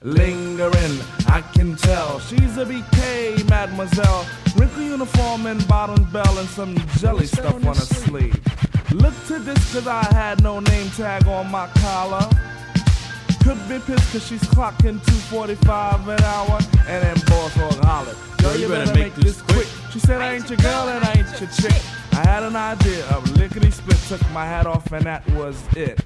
Lingering, 0.04 0.98
I 1.28 1.42
can 1.54 1.76
tell 1.76 2.18
she's 2.18 2.56
a 2.56 2.64
BK, 2.64 3.48
mademoiselle. 3.48 4.26
Wrinkle 4.56 4.82
uniform 4.82 5.46
and 5.46 5.66
bottom 5.68 6.02
bell 6.10 6.38
and 6.38 6.48
some 6.48 6.76
jelly 6.98 7.26
stuff 7.26 7.54
on 7.54 7.62
her 7.62 7.74
sleeve. 7.74 8.34
Look 8.92 9.14
to 9.28 9.38
this 9.38 9.72
cause 9.72 9.86
I 9.86 10.02
had 10.12 10.42
no 10.42 10.58
name 10.58 10.90
tag 10.90 11.26
on 11.28 11.50
my 11.52 11.68
collar. 11.78 12.28
Could 13.44 13.58
be 13.68 13.78
pissed 13.78 14.12
cause 14.12 14.26
she's 14.26 14.42
clocking 14.42 14.98
245 15.06 16.08
an 16.08 16.22
hour 16.24 16.58
and 16.88 17.02
then 17.04 17.16
boss 17.26 17.54
hog 17.54 17.84
hollered. 17.84 18.16
Girl, 18.38 18.56
you, 18.56 18.68
better, 18.68 18.92
make 18.94 19.14
this 19.14 19.40
quick. 19.42 19.68
She 19.92 20.00
said, 20.00 20.20
I 20.20 20.34
ain't 20.34 20.50
your 20.50 20.58
girl 20.58 20.88
and 20.88 21.04
I 21.04 21.12
ain't 21.12 21.40
your 21.40 21.48
chick. 21.50 21.80
I 22.12 22.26
had 22.26 22.42
an 22.42 22.56
idea 22.56 23.06
of 23.06 23.30
lickety 23.36 23.70
split, 23.70 23.98
took 24.08 24.20
my 24.32 24.44
hat 24.44 24.66
off, 24.66 24.90
and 24.92 25.04
that 25.06 25.24
was 25.30 25.62
it. 25.76 26.00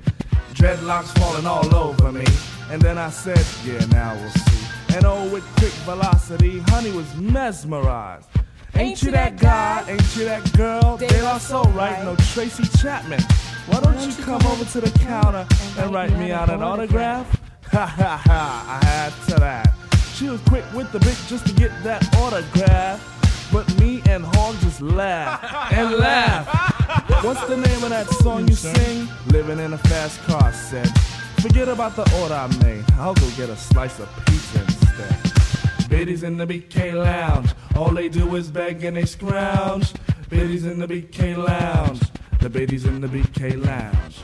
Dreadlocks 0.56 1.16
falling 1.18 1.46
all 1.46 1.74
over 1.74 2.10
me. 2.10 2.24
And 2.70 2.80
then 2.80 2.96
I 2.96 3.10
said, 3.10 3.44
Yeah, 3.64 3.84
now 3.86 4.14
we'll 4.14 4.30
see. 4.30 4.96
And 4.96 5.04
oh, 5.04 5.28
with 5.30 5.44
quick 5.56 5.72
velocity, 5.84 6.60
honey 6.60 6.92
was 6.92 7.14
mesmerized. 7.16 8.26
Ain't 8.74 9.02
you 9.02 9.10
that 9.10 9.38
guy? 9.38 9.84
Ain't 9.88 10.16
you 10.16 10.24
that 10.24 10.50
girl? 10.56 10.96
They 10.96 11.20
are 11.20 11.38
so 11.40 11.62
right, 11.70 12.02
no 12.04 12.16
Tracy 12.32 12.64
Chapman. 12.78 13.20
Why 13.66 13.80
don't 13.80 14.00
you 14.00 14.14
come 14.24 14.40
over 14.46 14.64
to 14.64 14.80
the 14.80 14.98
counter 15.00 15.46
and 15.78 15.92
write 15.92 16.12
me 16.18 16.32
out 16.32 16.50
an 16.50 16.62
autograph? 16.62 17.40
Ha 17.72 17.84
ha 17.84 18.16
ha, 18.24 18.80
I 18.80 18.86
had 18.86 19.12
to 19.28 19.40
that. 19.40 19.74
She 20.14 20.28
was 20.28 20.40
quick 20.42 20.64
with 20.72 20.92
the 20.92 21.00
bit 21.00 21.18
just 21.26 21.48
to 21.48 21.52
get 21.52 21.72
that 21.82 22.06
autograph. 22.16 23.02
But 23.52 23.66
me 23.80 24.02
and 24.08 24.24
Hog 24.24 24.54
just 24.60 24.80
laugh 24.80 25.42
and 25.72 25.96
laugh. 25.96 26.75
What's 27.26 27.44
the 27.48 27.56
name 27.56 27.82
of 27.82 27.90
that 27.90 28.06
song 28.22 28.46
you 28.46 28.54
sing? 28.54 29.08
Living 29.32 29.58
in 29.58 29.72
a 29.72 29.78
fast 29.78 30.22
car 30.28 30.52
said. 30.52 30.86
Forget 31.40 31.66
about 31.66 31.96
the 31.96 32.08
order 32.22 32.34
I 32.34 32.46
made. 32.62 32.84
I'll 32.92 33.14
go 33.14 33.28
get 33.30 33.50
a 33.50 33.56
slice 33.56 33.98
of 33.98 34.08
pizza 34.26 34.60
instead. 34.62 35.88
Biddies 35.90 36.22
in 36.22 36.36
the 36.36 36.46
BK 36.46 36.94
Lounge. 36.94 37.50
All 37.74 37.90
they 37.90 38.08
do 38.08 38.36
is 38.36 38.48
beg 38.48 38.84
and 38.84 38.96
they 38.96 39.06
scrounge. 39.06 39.92
Biddies 40.30 40.66
in 40.66 40.78
the 40.78 40.86
BK 40.86 41.36
Lounge. 41.36 42.00
The 42.38 42.48
biddies 42.48 42.84
in 42.84 43.00
the 43.00 43.08
BK 43.08 43.60
Lounge. 43.60 44.18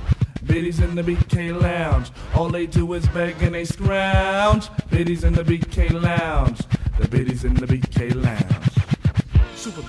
Biddies 0.46 0.78
in 0.78 0.94
the 0.94 1.02
BK 1.02 1.60
Lounge. 1.60 2.12
All 2.36 2.50
they 2.50 2.66
do 2.66 2.92
is 2.92 3.04
beg 3.08 3.42
and 3.42 3.56
they 3.56 3.64
scrounge. 3.64 4.68
Biddies 4.90 5.24
in 5.24 5.32
the 5.32 5.42
BK 5.42 5.90
Lounge. 5.90 6.60
The 7.00 7.08
biddies 7.08 7.42
in 7.42 7.54
the 7.54 7.66
BK 7.66 8.14
Lounge. 8.14 9.56
Super 9.56 9.82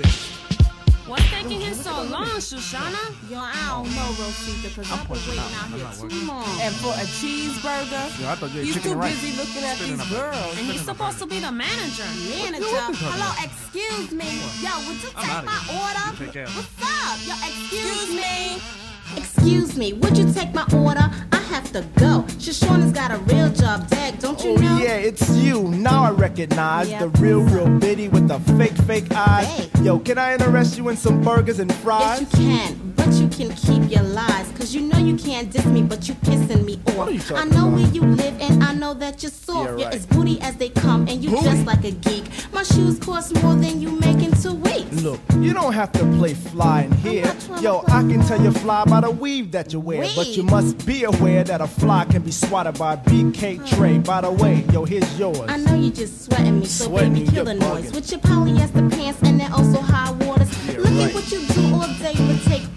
bitch. 1.17 2.53
Shoshana? 2.53 3.29
Yo, 3.29 3.37
I 3.39 3.53
don't 3.69 3.89
know, 3.95 4.07
Rosita, 4.19 4.69
because 4.69 4.91
I've 4.91 5.07
been 5.07 5.17
waiting 5.27 5.53
out 5.55 5.69
here 5.73 6.09
too 6.09 6.27
long. 6.27 6.45
And 6.61 6.73
for 6.75 6.93
a 6.93 7.05
cheeseburger, 7.05 8.19
Yo, 8.19 8.27
I 8.29 8.35
thought 8.35 8.51
you 8.51 8.57
had 8.57 8.65
he's 8.65 8.73
chicken 8.75 8.81
too 8.83 8.91
and 8.91 8.99
rice. 9.01 9.21
busy 9.21 9.37
looking 9.37 9.63
at 9.63 9.75
Spitting 9.77 9.97
these 9.97 10.09
girls. 10.11 10.57
And 10.57 10.67
he's 10.71 10.81
supposed 10.85 11.19
to 11.19 11.25
be 11.25 11.39
the 11.39 11.51
manager. 11.51 12.03
Manager? 12.43 12.65
Hello, 13.09 13.29
excuse 13.43 14.11
me. 14.11 14.29
Yo, 14.61 14.71
would 14.87 14.99
you 15.01 15.09
take 15.13 15.43
my 15.45 15.59
order? 15.71 16.07
What's 16.53 16.81
up? 16.81 17.17
Yo, 17.27 17.33
excuse 17.45 18.09
me. 18.15 18.61
Excuse 19.15 19.77
me, 19.77 19.93
would 19.93 20.17
you 20.17 20.31
take 20.33 20.53
my 20.53 20.65
order? 20.73 21.05
I 21.31 21.42
have 21.53 21.71
to 21.71 21.81
go. 21.99 22.23
Shoshana's 22.39 22.91
got 22.91 23.11
a 23.11 23.17
real 23.19 23.49
job, 23.49 23.87
Dag, 23.89 24.17
don't 24.19 24.43
you 24.43 24.51
Oh 24.53 24.55
know? 24.55 24.77
yeah, 24.79 24.95
it's 24.95 25.29
you. 25.29 25.61
Now 25.69 26.03
I 26.05 26.09
recognize 26.09 26.89
Yeah. 26.89 26.99
the 27.01 27.09
real, 27.21 27.41
real 27.41 27.67
bitty 27.79 28.07
with 28.09 28.27
the 28.27 28.39
fake, 28.57 28.75
fake 28.87 29.11
eyes. 29.15 29.45
Hey. 29.45 29.83
Yo, 29.83 29.99
can 29.99 30.17
I 30.17 30.33
interest 30.33 30.77
you 30.79 30.89
in 30.89 30.97
some 30.97 31.21
burgers 31.21 31.59
and 31.59 31.71
fries? 31.75 32.21
Yes, 32.21 32.39
you 32.39 32.47
can, 32.47 32.92
can 33.35 33.53
keep 33.55 33.91
your 33.91 34.03
lies. 34.03 34.51
Cause 34.57 34.73
you 34.73 34.81
know 34.81 34.97
you 34.97 35.15
can't 35.17 35.49
diss 35.51 35.65
me, 35.65 35.81
but 35.81 36.07
you 36.07 36.13
pissing 36.15 36.63
me 36.65 36.79
off. 36.97 37.31
I 37.31 37.43
know 37.45 37.67
about? 37.67 37.73
where 37.73 37.87
you 37.91 38.01
live, 38.01 38.39
and 38.41 38.63
I 38.63 38.73
know 38.73 38.93
that 38.95 39.23
you're 39.23 39.31
soft. 39.31 39.71
Yeah, 39.71 39.77
You're 39.77 39.85
right. 39.87 39.95
as 39.95 40.05
booty 40.05 40.39
as 40.41 40.55
they 40.57 40.69
come, 40.69 41.07
and 41.07 41.23
you 41.23 41.29
Booty? 41.31 41.43
dress 41.43 41.65
like 41.65 41.83
a 41.83 41.91
geek. 41.91 42.25
My 42.53 42.63
shoes 42.63 42.99
cost 42.99 43.33
more 43.41 43.55
than 43.55 43.81
you 43.81 43.91
make 43.91 44.21
in 44.21 44.31
two 44.41 44.53
weeks. 44.53 45.01
Look, 45.01 45.19
you 45.39 45.53
don't 45.53 45.73
have 45.73 45.91
to 45.93 45.99
play 46.17 46.33
fly 46.33 46.83
in 46.83 46.91
here. 46.93 47.25
not 47.25 47.39
trying 47.41 47.57
to 47.57 47.63
Yo, 47.63 47.79
I 47.87 48.01
can 48.01 48.21
tell 48.25 48.41
you 48.41 48.51
fly 48.51 48.85
by 48.85 49.01
the 49.01 49.11
weave 49.11 49.51
that 49.51 49.73
you 49.73 49.79
wear. 49.79 50.07
But 50.15 50.27
you 50.37 50.43
must 50.43 50.85
be 50.85 51.03
aware 51.03 51.43
that 51.43 51.61
a 51.61 51.67
fly 51.67 52.05
can 52.05 52.21
be 52.21 52.31
swatted 52.31 52.77
by 52.77 52.93
a 52.93 52.97
BK 52.97 53.67
tray. 53.75 53.97
By 53.99 54.21
the 54.21 54.31
way, 54.31 54.63
yo, 54.71 54.85
here's 54.85 55.19
yours. 55.19 55.39
I 55.47 55.57
know 55.57 55.75
you 55.75 55.91
just 55.91 56.25
sweating 56.25 56.59
me, 56.59 56.65
so 56.65 56.85
Sweating 56.85 57.13
baby, 57.13 57.31
kill 57.31 57.45
the 57.45 57.53
noise. 57.55 57.91
bugging. 57.91 57.95
With 57.95 58.11
your 58.11 58.19
polyester 58.21 58.91
pants 58.91 59.19
and 59.23 59.39
then 59.39 59.51
also 59.51 59.79
oh 59.79 59.81
high 59.81 60.11
waters. 60.25 60.49
Yeah, 60.67 60.77
Look 60.77 60.85
right. 60.85 61.09
at 61.09 61.13
what 61.15 61.31
you 61.31 61.45
do 61.47 61.73
all 61.75 61.87
day 61.99 62.13
but 62.17 62.41
take 62.49 62.72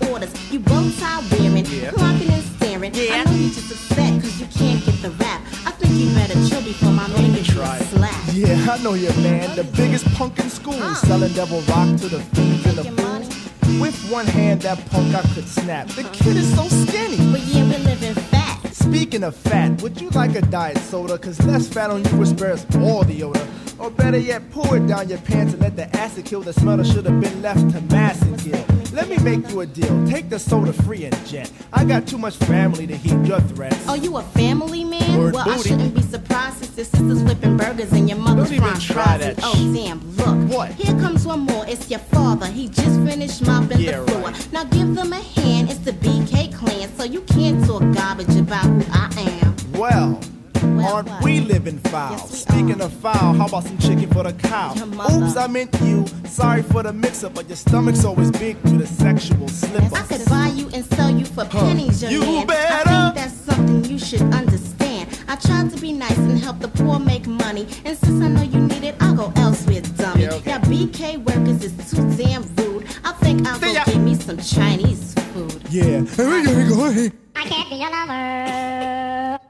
Yeah. 1.69 1.91
clocking 1.91 2.31
and 2.31 2.43
staring. 2.57 2.93
I 2.95 3.25
know 3.25 3.33
you 3.33 3.49
just 3.51 3.71
upset 3.73 4.23
cause 4.23 4.41
you 4.41 4.47
can't 4.47 4.85
get 4.85 5.03
the 5.03 5.11
rap. 5.23 5.41
I 5.67 5.71
think 5.73 5.95
you 5.95 6.15
better 6.15 6.35
chill 6.49 6.63
before 6.63 6.93
my 6.93 7.09
man 7.09 7.33
gives 7.35 7.49
you 7.49 7.55
a 7.61 7.65
try 7.65 7.77
it. 7.79 7.83
slap. 7.89 8.25
Yeah, 8.33 8.73
I 8.73 8.83
know 8.83 8.95
you, 8.95 9.09
man. 9.23 9.55
The 9.57 9.65
biggest 9.65 10.07
punk 10.15 10.39
in 10.39 10.49
school. 10.51 10.75
Uh. 10.75 10.95
Selling 10.95 11.33
devil 11.33 11.61
rock 11.63 11.89
to 12.01 12.09
the 12.09 12.21
fiends 12.35 12.67
and 12.67 12.79
the 12.79 12.85
Making 12.85 13.05
money. 13.05 13.25
fools. 13.27 13.81
With 13.81 14.11
one 14.11 14.27
hand, 14.27 14.63
that 14.63 14.79
punk 14.91 15.15
I 15.15 15.23
could 15.35 15.49
snap. 15.49 15.89
The 15.89 16.05
kid 16.13 16.37
is 16.37 16.55
so 16.55 16.69
skinny. 16.69 17.17
But 17.33 17.41
yeah, 17.43 17.65
we're 17.65 17.79
living 17.85 18.15
fat. 18.15 18.26
Speaking 18.91 19.25
of 19.25 19.35
fat, 19.37 19.83
would 19.83 20.01
you 20.01 20.09
like 20.11 20.35
a 20.37 20.41
diet 20.43 20.79
soda? 20.79 21.19
Cause 21.19 21.41
less 21.45 21.69
fat 21.69 21.91
on 21.91 22.05
you 22.05 22.17
will 22.17 22.27
spare 22.27 22.53
us 22.53 22.65
all 22.77 23.03
the 23.05 23.23
odor. 23.23 23.47
Or 23.79 23.91
better 23.91 24.17
yet, 24.19 24.49
pour 24.51 24.77
it 24.77 24.87
down 24.87 25.09
your 25.09 25.19
pants 25.19 25.53
and 25.53 25.61
let 25.63 25.77
the 25.77 25.95
acid 25.97 26.25
kill 26.25 26.41
the 26.41 26.53
smell 26.53 26.79
that 26.79 26.87
should 26.87 27.05
have 27.05 27.21
been 27.21 27.43
left 27.43 27.71
to 27.73 27.81
mass 27.93 28.21
and 28.23 28.39
kill. 28.41 28.65
Let 28.95 29.09
me 29.11 29.19
make 29.19 29.51
you 29.51 29.61
a 29.61 29.67
deal. 29.67 30.07
Take 30.07 30.31
the 30.31 30.39
soda 30.39 30.73
free 30.73 31.05
and 31.05 31.27
jet. 31.27 31.53
I 31.75 31.85
got 31.85 32.07
too 32.07 32.17
much 32.17 32.37
family 32.37 32.87
to 32.87 32.97
heed 32.97 33.27
your 33.27 33.41
threats. 33.41 33.87
Are 33.87 33.97
you 33.99 34.17
a 34.17 34.23
family 34.23 34.83
man? 34.85 35.19
Word 35.19 35.35
well, 35.35 35.51
I 35.51 35.59
shouldn't 35.59 35.95
be 35.95 36.01
surprised 36.01 36.59
since 36.65 36.77
your 36.77 36.87
sister's 36.87 37.23
flipping 37.23 37.59
burgers 37.59 37.93
and 37.93 38.09
your 38.09 38.17
mother's 38.19 38.49
Don't 38.51 38.61
frying 38.61 38.81
try 38.81 39.05
fries. 39.19 39.21
that 39.21 39.41
Oh, 39.43 39.73
damn, 39.75 40.17
look. 40.17 40.51
What? 40.57 40.71
Here 40.73 40.99
comes 40.99 41.27
one 41.27 41.41
more. 41.41 41.67
It's 41.67 41.91
your 41.91 41.99
father. 42.01 42.47
He 42.47 42.69
just 42.69 42.99
finished 43.03 43.45
mopping 43.45 43.81
Yeah, 43.81 44.01
the 44.01 44.07
floor. 44.13 44.23
right. 44.31 44.53
Now 44.53 44.65
give 44.65 44.95
them 44.95 45.13
a 45.13 45.21
hand. 45.21 45.69
It's 45.71 45.81
the 45.81 45.93
BK 45.93 46.46
clan, 46.57 46.89
so 46.97 47.05
you 47.05 47.21
can't 47.23 47.65
talk 47.67 47.83
garbage 47.95 48.35
about 48.37 48.65
who 48.65 48.85
I 48.93 49.09
am. 49.43 49.55
Well, 49.73 50.21
Well, 50.63 50.95
aren't 50.95 51.09
what? 51.09 51.23
we 51.23 51.41
living 51.41 51.79
foul? 51.79 52.13
Yes, 52.13 52.41
Speaking 52.43 52.81
are. 52.81 52.85
of 52.87 52.93
foul, 52.95 53.35
how 53.35 53.47
about 53.47 53.65
some 53.65 53.79
chicken 53.79 54.09
for 54.11 54.23
the 54.25 54.33
cow? 54.33 54.73
Oops, 54.75 55.37
I 55.37 55.47
meant 55.47 55.75
you. 55.83 56.07
Sorry 56.25 56.63
for 56.63 56.83
the 56.83 56.93
mix-up, 56.93 57.35
but 57.35 57.47
your 57.49 57.57
stomach's 57.57 58.05
always 58.05 58.31
big 58.33 58.57
with 58.63 58.79
the 58.79 58.87
sexual 58.87 59.49
slip 59.49 59.93
I 59.93 60.03
could 60.03 60.25
buy 60.29 60.49
you 60.55 60.69
and 60.75 60.85
sell 60.95 61.11
you 61.11 61.25
for 61.25 61.45
pennies, 61.45 62.03
young 62.03 62.13
You 62.13 62.21
man. 62.21 62.47
better. 62.47 62.89
I 62.91 63.03
think 63.05 63.15
that's 63.17 63.35
something 63.35 63.85
you 63.85 63.99
should 63.99 64.23
understand. 64.23 65.09
I 65.29 65.37
tried 65.37 65.71
to 65.75 65.81
be 65.81 65.93
nice 65.93 66.17
and 66.19 66.39
help 66.39 66.59
the 66.61 66.69
poor 66.69 66.99
make 66.99 67.27
money, 67.27 67.67
and 67.85 67.97
since 67.99 68.23
I 68.23 68.29
know 68.29 68.43
you 68.43 68.61
need 68.61 68.85
it, 68.85 68.97
I'll 69.01 69.15
go 69.15 69.33
elsewhere, 69.37 69.83
dummy. 69.99 70.23
Yeah, 70.23 70.35
okay. 70.35 70.51
Now 70.53 70.59
BK 70.61 71.17
workers 71.19 71.63
is 71.65 71.73
too 71.91 72.03
damn 72.17 72.43
rude. 72.57 72.87
I 73.05 73.13
think 73.13 73.47
I'll 73.47 73.59
go 73.59 73.67
See 73.67 73.75
ya. 73.75 73.85
get 73.85 73.99
me 73.99 74.15
some 74.15 74.39
Chinese 74.39 75.15
food 75.15 75.16
yeah. 75.77 76.05
I 77.37 77.45
can't 77.45 77.69
be 77.69 77.77
your 77.77 77.91
lover. 77.91 79.46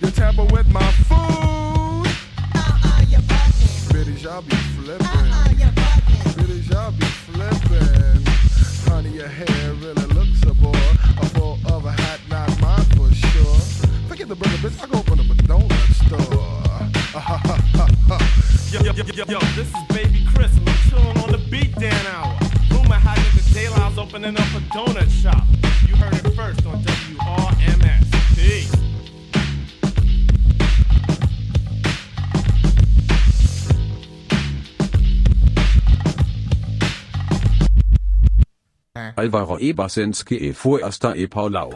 You 0.00 0.10
tamper 0.10 0.44
with 0.44 0.68
my 0.72 0.90
food. 1.08 2.06
Uh-uh, 2.54 3.04
you're 3.08 3.20
bugging. 3.20 3.92
Biddies, 3.92 4.22
y'all 4.22 4.42
be 4.42 4.56
flipping. 4.56 5.06
Uh-uh, 5.06 5.48
you're 5.58 5.68
bugging. 5.68 6.36
Biddies, 6.36 6.68
y'all 6.68 6.92
be 6.92 7.04
flipping. 7.04 8.24
Honey, 8.90 9.10
your 9.10 9.28
hair 9.28 9.72
really 9.74 10.06
looks 10.14 10.42
a 10.42 10.54
bore. 10.54 10.74
A 11.20 11.26
full 11.34 11.58
of 11.66 11.84
a 11.84 11.92
hat, 11.92 12.20
not 12.28 12.48
mine 12.60 12.84
for 12.96 13.12
sure. 13.14 13.58
Forget 14.08 14.28
the 14.28 14.36
burger, 14.36 14.56
bitch. 14.56 14.82
I 14.82 14.86
go 14.86 14.98
open 14.98 15.20
up 15.20 15.26
a 15.26 15.34
donut 15.42 15.92
store. 16.06 16.64
Yo, 18.72 18.80
yo, 18.84 18.92
yo, 18.92 19.04
yo, 19.14 19.24
yo, 19.28 19.38
this 19.54 19.68
is 19.68 19.84
Baby 19.88 20.26
Chris, 20.34 20.56
and 20.56 20.68
I'm 20.68 20.76
chilling 20.90 21.18
on 21.18 21.30
the 21.30 21.38
beat 21.50 21.74
down 21.76 22.06
hour. 22.06 22.36
Rumor 22.70 22.94
had 22.96 23.18
it 23.18 23.32
that 23.34 23.50
Dayline's 23.54 23.98
opening 23.98 24.36
up 24.36 24.50
a 24.54 24.60
donut 24.74 25.03
Alvaro 39.24 39.58
E. 39.58 39.70
Ebasenski 39.70 40.36
e 40.36 40.52
Fuesta 40.52 41.16
e 41.16 41.26
Paulau. 41.26 41.70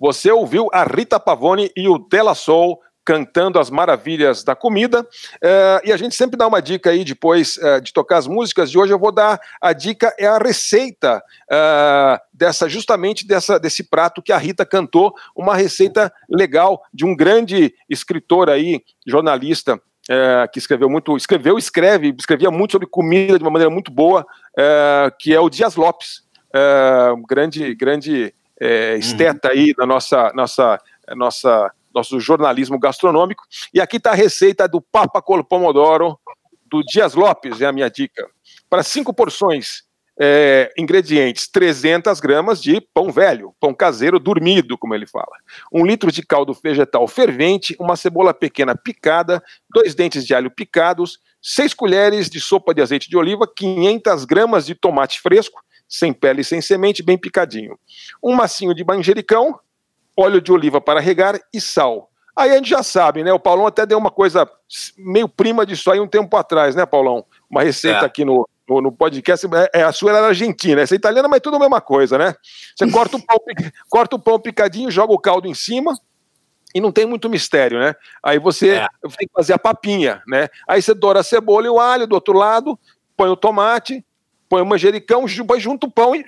Você 0.00 0.30
ouviu 0.30 0.68
a 0.72 0.84
Rita 0.84 1.20
Pavone 1.20 1.70
e 1.76 1.88
o 1.88 1.98
Della 1.98 2.34
Soul 2.34 2.78
cantando 3.04 3.58
as 3.58 3.70
maravilhas 3.70 4.44
da 4.44 4.54
comida. 4.54 5.06
eh, 5.42 5.82
e 5.86 5.92
a 5.92 5.96
gente 5.96 6.14
sempre 6.14 6.36
dá 6.36 6.46
uma 6.46 6.60
dica 6.60 6.90
aí 6.90 7.04
depois 7.04 7.58
eh, 7.58 7.80
de 7.80 7.92
tocar 7.92 8.18
as 8.18 8.26
músicas. 8.26 8.70
De 8.70 8.78
hoje 8.78 8.92
eu 8.92 8.98
vou 9.00 9.10
dar 9.10 9.40
a 9.60 9.72
dica 9.72 10.14
é 10.18 10.26
a 10.26 10.38
receita 10.38 11.22
eh, 11.50 12.20
dessa 12.32 12.68
justamente 12.68 13.26
dessa 13.26 13.58
desse 13.58 13.82
prato 13.82 14.22
que 14.22 14.32
a 14.32 14.38
Rita 14.38 14.64
cantou, 14.64 15.12
uma 15.34 15.56
receita 15.56 16.12
legal 16.28 16.82
de 16.92 17.04
um 17.04 17.16
grande 17.16 17.74
escritor 17.88 18.48
aí, 18.48 18.80
jornalista. 19.06 19.80
que 20.52 20.58
escreveu 20.58 20.90
muito, 20.90 21.16
escreveu, 21.16 21.56
escreve, 21.56 22.14
escrevia 22.18 22.50
muito 22.50 22.72
sobre 22.72 22.88
comida 22.88 23.38
de 23.38 23.44
uma 23.44 23.50
maneira 23.50 23.72
muito 23.72 23.92
boa, 23.92 24.26
que 25.20 25.32
é 25.32 25.38
o 25.38 25.48
Dias 25.48 25.76
Lopes, 25.76 26.22
eh, 26.54 27.12
um 27.16 27.22
grande, 27.22 27.74
grande 27.74 28.34
eh, 28.60 28.96
esteta 28.96 29.50
aí 29.50 29.74
da 29.74 29.86
nossa, 29.86 30.32
nossa, 30.34 30.80
nossa, 31.16 31.72
nosso 31.94 32.20
jornalismo 32.20 32.78
gastronômico. 32.78 33.44
E 33.72 33.80
aqui 33.80 33.96
está 33.96 34.10
a 34.10 34.14
receita 34.14 34.68
do 34.68 34.80
Papa 34.80 35.22
col 35.22 35.42
Pomodoro 35.44 36.18
do 36.66 36.82
Dias 36.82 37.14
Lopes, 37.14 37.60
é 37.60 37.66
a 37.66 37.72
minha 37.72 37.90
dica. 37.90 38.28
Para 38.68 38.82
cinco 38.82 39.12
porções, 39.12 39.82
é, 40.20 40.70
ingredientes: 40.76 41.48
300 41.48 42.20
gramas 42.20 42.60
de 42.60 42.80
pão 42.92 43.10
velho, 43.10 43.54
pão 43.58 43.72
caseiro 43.72 44.20
dormido, 44.20 44.76
como 44.76 44.94
ele 44.94 45.06
fala. 45.06 45.36
Um 45.72 45.86
litro 45.86 46.12
de 46.12 46.22
caldo 46.22 46.52
vegetal 46.52 47.08
fervente, 47.08 47.74
uma 47.80 47.96
cebola 47.96 48.34
pequena 48.34 48.76
picada, 48.76 49.42
dois 49.72 49.94
dentes 49.94 50.26
de 50.26 50.34
alho 50.34 50.50
picados, 50.50 51.18
seis 51.40 51.72
colheres 51.72 52.28
de 52.28 52.38
sopa 52.38 52.74
de 52.74 52.82
azeite 52.82 53.08
de 53.08 53.16
oliva, 53.16 53.50
500 53.56 54.26
gramas 54.26 54.66
de 54.66 54.74
tomate 54.74 55.20
fresco, 55.20 55.62
sem 55.90 56.12
pele 56.12 56.42
e 56.42 56.44
sem 56.44 56.60
semente, 56.60 57.02
bem 57.02 57.18
picadinho. 57.18 57.76
Um 58.22 58.32
massinho 58.34 58.72
de 58.72 58.84
manjericão, 58.84 59.58
óleo 60.16 60.40
de 60.40 60.52
oliva 60.52 60.80
para 60.80 61.00
regar 61.00 61.38
e 61.52 61.60
sal. 61.60 62.08
Aí 62.36 62.52
a 62.52 62.56
gente 62.56 62.70
já 62.70 62.82
sabe, 62.82 63.24
né? 63.24 63.32
O 63.32 63.40
Paulão 63.40 63.66
até 63.66 63.84
deu 63.84 63.98
uma 63.98 64.10
coisa 64.10 64.48
meio 64.96 65.28
prima 65.28 65.66
disso 65.66 65.90
aí 65.90 65.98
um 65.98 66.06
tempo 66.06 66.34
atrás, 66.36 66.76
né, 66.76 66.86
Paulão? 66.86 67.26
Uma 67.50 67.62
receita 67.62 68.02
É. 68.02 68.04
aqui 68.06 68.24
no, 68.24 68.48
no, 68.68 68.80
no 68.80 68.92
podcast. 68.92 69.46
É, 69.74 69.80
é, 69.80 69.82
a 69.82 69.92
sua 69.92 70.12
era 70.12 70.28
argentina, 70.28 70.80
essa 70.80 70.94
é 70.94 70.96
italiana, 70.96 71.28
mas 71.28 71.40
tudo 71.40 71.56
a 71.56 71.60
mesma 71.60 71.80
coisa, 71.80 72.16
né? 72.16 72.34
Você 72.76 72.88
corta 72.90 73.16
o, 73.16 73.26
pão, 73.26 73.38
corta 73.88 74.16
o 74.16 74.18
pão 74.18 74.38
picadinho, 74.38 74.90
joga 74.90 75.12
o 75.12 75.18
caldo 75.18 75.48
em 75.48 75.54
cima, 75.54 75.92
e 76.72 76.80
não 76.80 76.92
tem 76.92 77.04
muito 77.04 77.28
mistério, 77.28 77.80
né? 77.80 77.96
Aí 78.22 78.38
você 78.38 78.76
É. 78.76 78.86
tem 79.18 79.26
que 79.26 79.34
fazer 79.34 79.54
a 79.54 79.58
papinha, 79.58 80.22
né? 80.26 80.48
Aí 80.68 80.80
você 80.80 80.94
doura 80.94 81.20
a 81.20 81.24
cebola 81.24 81.66
e 81.66 81.70
o 81.70 81.80
alho 81.80 82.06
do 82.06 82.14
outro 82.14 82.32
lado, 82.32 82.78
põe 83.16 83.28
o 83.28 83.36
tomate, 83.36 84.04
põe 84.50 84.60
o 84.60 84.66
manjericão, 84.66 85.26
junto 85.28 85.86
o 85.86 85.90
pão 85.90 86.14
e, 86.14 86.24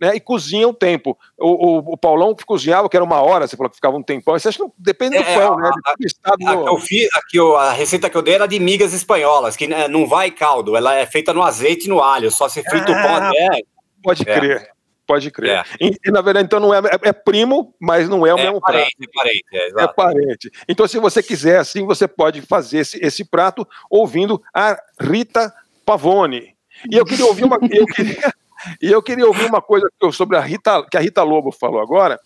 né, 0.00 0.14
e 0.14 0.20
cozinha 0.20 0.68
um 0.68 0.72
tempo. 0.72 1.18
O, 1.36 1.48
o, 1.48 1.78
o 1.94 1.96
Paulão 1.98 2.32
que 2.34 2.44
cozinhava, 2.44 2.88
que 2.88 2.96
era 2.96 3.04
uma 3.04 3.20
hora, 3.20 3.48
você 3.48 3.56
falou 3.56 3.68
que 3.68 3.74
ficava 3.76 3.96
um 3.96 4.02
tempão. 4.02 4.38
Você 4.38 4.48
acha 4.48 4.56
que 4.58 4.62
não- 4.64 4.72
depende 4.78 5.16
do 5.18 5.24
É, 5.24 5.34
pão, 5.34 5.58
a- 5.58 5.60
né? 5.60 5.70
Depende 5.74 5.96
do 5.98 6.06
estado 6.06 6.48
A, 6.48 6.54
do- 6.54 6.62
que 6.64 6.70
eu 6.70 6.78
fiz, 6.78 7.08
a, 7.12 7.60
a 7.62 7.72
receita 7.72 8.08
que 8.08 8.16
eu 8.16 8.22
dei 8.22 8.34
era 8.34 8.46
de 8.46 8.60
migas 8.60 8.92
espanholas, 8.94 9.56
que 9.56 9.66
né, 9.66 9.88
não 9.88 10.06
vai 10.06 10.30
caldo, 10.30 10.76
ela 10.76 10.94
é 10.94 11.04
feita 11.04 11.34
no 11.34 11.42
azeite 11.42 11.86
e 11.86 11.88
no 11.88 12.00
alho, 12.00 12.30
só 12.30 12.48
se 12.48 12.62
frita 12.62 12.92
o 12.92 12.94
pão 12.94 13.16
Ah, 13.16 13.28
até. 13.28 13.60
Pode 14.02 14.22
É. 14.22 14.34
crer. 14.38 14.68
Pode 15.06 15.30
crer. 15.30 15.50
É. 15.50 15.64
E, 15.80 16.10
na 16.10 16.22
verdade, 16.22 16.46
então, 16.46 16.58
não 16.58 16.72
é, 16.72 16.78
é, 16.78 17.08
é 17.08 17.12
primo, 17.12 17.74
mas 17.78 18.08
não 18.08 18.26
é 18.26 18.32
o 18.34 18.38
É 18.38 18.42
mesmo 18.44 18.58
prato. 18.60 18.72
parente, 18.76 18.96
é 19.02 19.06
parente, 19.12 19.44
é, 19.52 19.58
É 19.58 19.66
exato. 19.66 19.94
parente. 19.94 20.50
Então, 20.66 20.88
se 20.88 20.98
você 20.98 21.22
quiser, 21.22 21.58
assim, 21.58 21.84
você 21.84 22.08
pode 22.08 22.40
fazer 22.40 22.78
esse, 22.78 23.04
esse 23.04 23.22
prato 23.22 23.68
ouvindo 23.90 24.40
a 24.54 24.78
Rita 24.98 25.52
Pavone. 25.84 26.53
E 26.90 26.96
eu 26.96 27.04
queria 27.04 27.26
ouvir 27.26 27.44
uma. 27.44 27.58
Eu 27.70 27.86
queria, 27.86 28.32
e 28.80 28.90
eu 28.90 29.02
queria 29.02 29.26
ouvir 29.26 29.44
uma 29.46 29.60
coisa 29.60 29.86
sobre 30.12 30.36
a 30.36 30.40
Rita, 30.40 30.84
que 30.90 30.96
a 30.96 31.00
Rita 31.00 31.22
Lobo 31.22 31.52
falou 31.52 31.80
agora, 31.80 32.18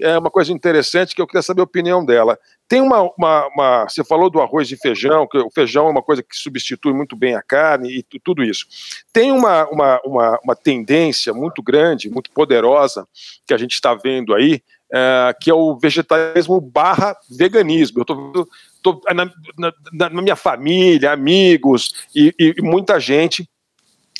é 0.00 0.18
uma 0.18 0.30
coisa 0.30 0.52
interessante 0.52 1.14
que 1.14 1.22
eu 1.22 1.26
queria 1.26 1.42
saber 1.42 1.60
a 1.62 1.64
opinião 1.64 2.04
dela. 2.04 2.38
Tem 2.68 2.80
uma, 2.82 3.02
uma, 3.16 3.46
uma- 3.48 3.84
Você 3.88 4.04
falou 4.04 4.28
do 4.28 4.40
arroz 4.40 4.70
e 4.70 4.76
feijão, 4.76 5.26
que 5.26 5.38
o 5.38 5.50
feijão 5.50 5.86
é 5.86 5.90
uma 5.90 6.02
coisa 6.02 6.22
que 6.22 6.36
substitui 6.36 6.92
muito 6.92 7.16
bem 7.16 7.34
a 7.34 7.42
carne 7.42 7.90
e 7.98 8.02
tu- 8.02 8.18
tudo 8.22 8.42
isso. 8.44 8.66
Tem 9.12 9.32
uma, 9.32 9.66
uma, 9.68 10.00
uma, 10.04 10.38
uma 10.44 10.56
tendência 10.56 11.32
muito 11.32 11.62
grande, 11.62 12.10
muito 12.10 12.30
poderosa, 12.30 13.06
que 13.46 13.54
a 13.54 13.56
gente 13.58 13.72
está 13.72 13.94
vendo 13.94 14.34
aí, 14.34 14.60
é, 14.92 15.34
que 15.40 15.50
é 15.50 15.54
o 15.54 15.76
vegetarianismo 15.78 16.60
barra 16.60 17.16
veganismo. 17.30 18.00
Eu 18.00 18.04
vendo 18.04 18.48
tô, 18.82 19.00
na, 19.14 19.24
na- 19.58 19.72
na- 20.10 20.22
minha 20.22 20.36
família, 20.36 21.12
amigos 21.12 22.04
e- 22.14 22.34
e 22.38 22.54
muita 22.62 23.00
gente 23.00 23.48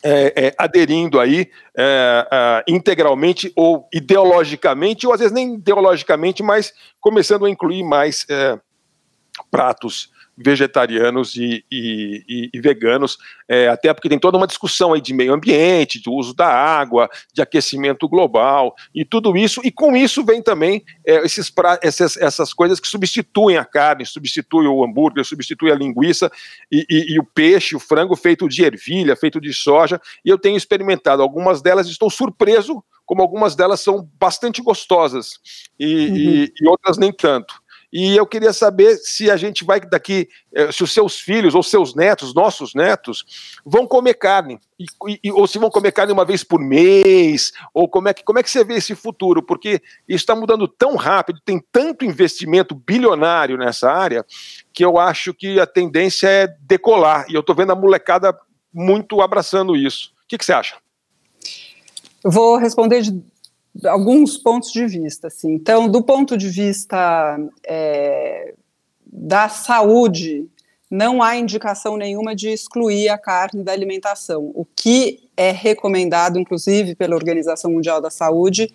é, 0.07 0.47
é, 0.47 0.55
aderindo 0.57 1.19
aí 1.19 1.51
é, 1.77 2.29
é, 2.31 2.65
integralmente 2.69 3.53
ou 3.57 3.89
ideologicamente, 3.93 5.05
ou 5.05 5.13
às 5.13 5.19
vezes 5.19 5.35
nem 5.35 5.55
ideologicamente, 5.55 6.45
mas 6.45 6.73
começando 7.01 7.45
a 7.45 7.51
incluir 7.51 7.83
mais 7.83 8.25
é, 8.31 8.57
pratos 9.51 10.13
vegetarianos 10.37 11.35
e, 11.37 11.65
e- 11.71 12.51
e- 12.53 12.61
veganos, 12.61 13.17
é, 13.49 13.69
até 13.69 13.93
porque 13.95 14.09
tem 14.09 14.19
toda 14.19 14.37
uma 14.37 14.47
discussão 14.47 14.93
aí 14.93 15.01
de 15.01 15.15
meio 15.15 15.33
ambiente, 15.33 16.03
do 16.03 16.13
uso 16.13 16.35
da 16.35 16.47
água, 16.47 17.09
de 17.33 17.41
aquecimento 17.41 18.09
global 18.09 18.75
e 18.95 19.05
tudo 19.05 19.37
isso, 19.37 19.61
e 19.65 19.71
com 19.71 19.97
isso 19.97 20.25
vem 20.25 20.43
também 20.43 20.85
é, 21.07 21.25
esses 21.25 21.49
pra- 21.49 21.79
essas, 21.83 22.17
essas 22.17 22.53
coisas 22.53 22.79
que 22.81 22.89
substituem 22.89 23.57
a 23.57 23.65
carne, 23.65 24.05
substituem 24.05 24.69
o 24.69 24.85
hambúrguer, 24.85 25.25
substituem 25.25 25.73
a 25.73 25.77
linguiça 25.77 26.31
e, 26.71 26.87
e- 26.89 27.19
o 27.19 27.25
peixe, 27.25 27.75
o 27.75 27.81
frango 27.81 28.15
feito 28.17 28.49
de 28.49 28.65
ervilha, 28.65 29.17
feito 29.17 29.41
de 29.41 29.53
soja, 29.55 30.01
e 30.25 30.29
eu 30.29 30.39
tenho 30.39 30.57
experimentado 30.57 31.23
algumas 31.23 31.63
delas, 31.63 31.87
estou 31.89 32.11
surpreso 32.11 32.83
como 33.07 33.23
algumas 33.23 33.55
delas 33.55 33.81
são 33.81 34.09
bastante 34.19 34.61
gostosas 34.61 35.39
e, 35.79 35.87
e- 35.87 36.53
e 36.61 36.69
outras 36.69 36.99
nem 36.99 37.13
tanto. 37.13 37.55
E 37.93 38.17
eu 38.17 38.27
queria 38.27 38.53
saber 38.53 38.97
se 38.97 39.31
a 39.31 39.37
gente 39.37 39.65
vai 39.65 39.81
daqui, 39.81 40.29
eh, 40.55 40.71
se 40.73 40.83
os 40.83 40.93
seus 40.93 41.19
filhos 41.19 41.55
ou 41.55 41.63
seus 41.63 41.95
netos, 41.95 42.35
nossos 42.35 42.75
netos, 42.75 43.25
vão 43.65 43.87
comer 43.87 44.15
carne, 44.15 44.59
e, 44.79 45.21
e- 45.25 45.33
ou 45.33 45.47
se 45.47 45.59
vão 45.59 45.71
comer 45.71 45.93
carne 45.93 46.13
uma 46.13 46.25
vez 46.25 46.43
por 46.43 46.61
mês, 46.61 47.53
ou 47.73 47.89
como 47.89 48.09
é 48.09 48.15
que, 48.15 48.25
como 48.25 48.39
é 48.39 48.43
que 48.43 48.51
você 48.51 48.65
vê 48.65 48.75
esse 48.75 48.95
futuro? 48.95 49.43
Porque 49.43 49.81
isso 50.09 50.23
está 50.23 50.35
mudando 50.35 50.67
tão 50.69 50.97
rápido, 50.97 51.41
tem 51.45 51.63
tanto 51.73 52.05
investimento 52.05 52.75
bilionário 52.75 53.57
nessa 53.57 53.91
área, 53.91 54.25
que 54.73 54.85
eu 54.85 54.99
acho 54.99 55.33
que 55.33 55.59
a 55.61 55.67
tendência 55.67 56.29
é 56.29 56.47
decolar, 56.63 57.27
e 57.29 57.35
eu 57.35 57.41
estou 57.41 57.55
vendo 57.55 57.73
a 57.73 57.77
molecada 57.77 58.37
muito 58.73 59.23
abraçando 59.23 59.77
isso. 59.77 60.13
O 60.25 60.29
que, 60.29 60.37
que 60.37 60.45
você 60.45 60.53
acha? 60.53 60.77
Eu 62.23 62.31
vou 62.31 62.57
responder 62.57 63.03
de 63.03 63.23
alguns 63.85 64.37
pontos 64.37 64.73
de 64.73 64.87
vista. 64.87 65.29
Assim. 65.29 65.53
Então, 65.53 65.89
do 65.89 66.03
ponto 66.03 66.37
de 66.37 66.49
vista 66.49 67.39
é, 67.67 68.55
da 69.07 69.49
saúde, 69.49 70.49
não 70.91 71.23
há 71.23 71.37
indicação 71.37 71.97
nenhuma 71.97 72.35
de 72.35 72.49
excluir 72.49 73.09
a 73.09 73.19
carne 73.19 73.63
da 73.63 73.73
alimentação. 73.73 74.53
O 74.55 74.65
que 74.65 75.29
é 75.37 75.51
recomendado, 75.51 76.39
inclusive, 76.39 76.95
pela 76.95 77.17
Organização 77.17 77.73
Mundial 77.73 78.01
da 78.01 78.11
Saúde, 78.11 78.73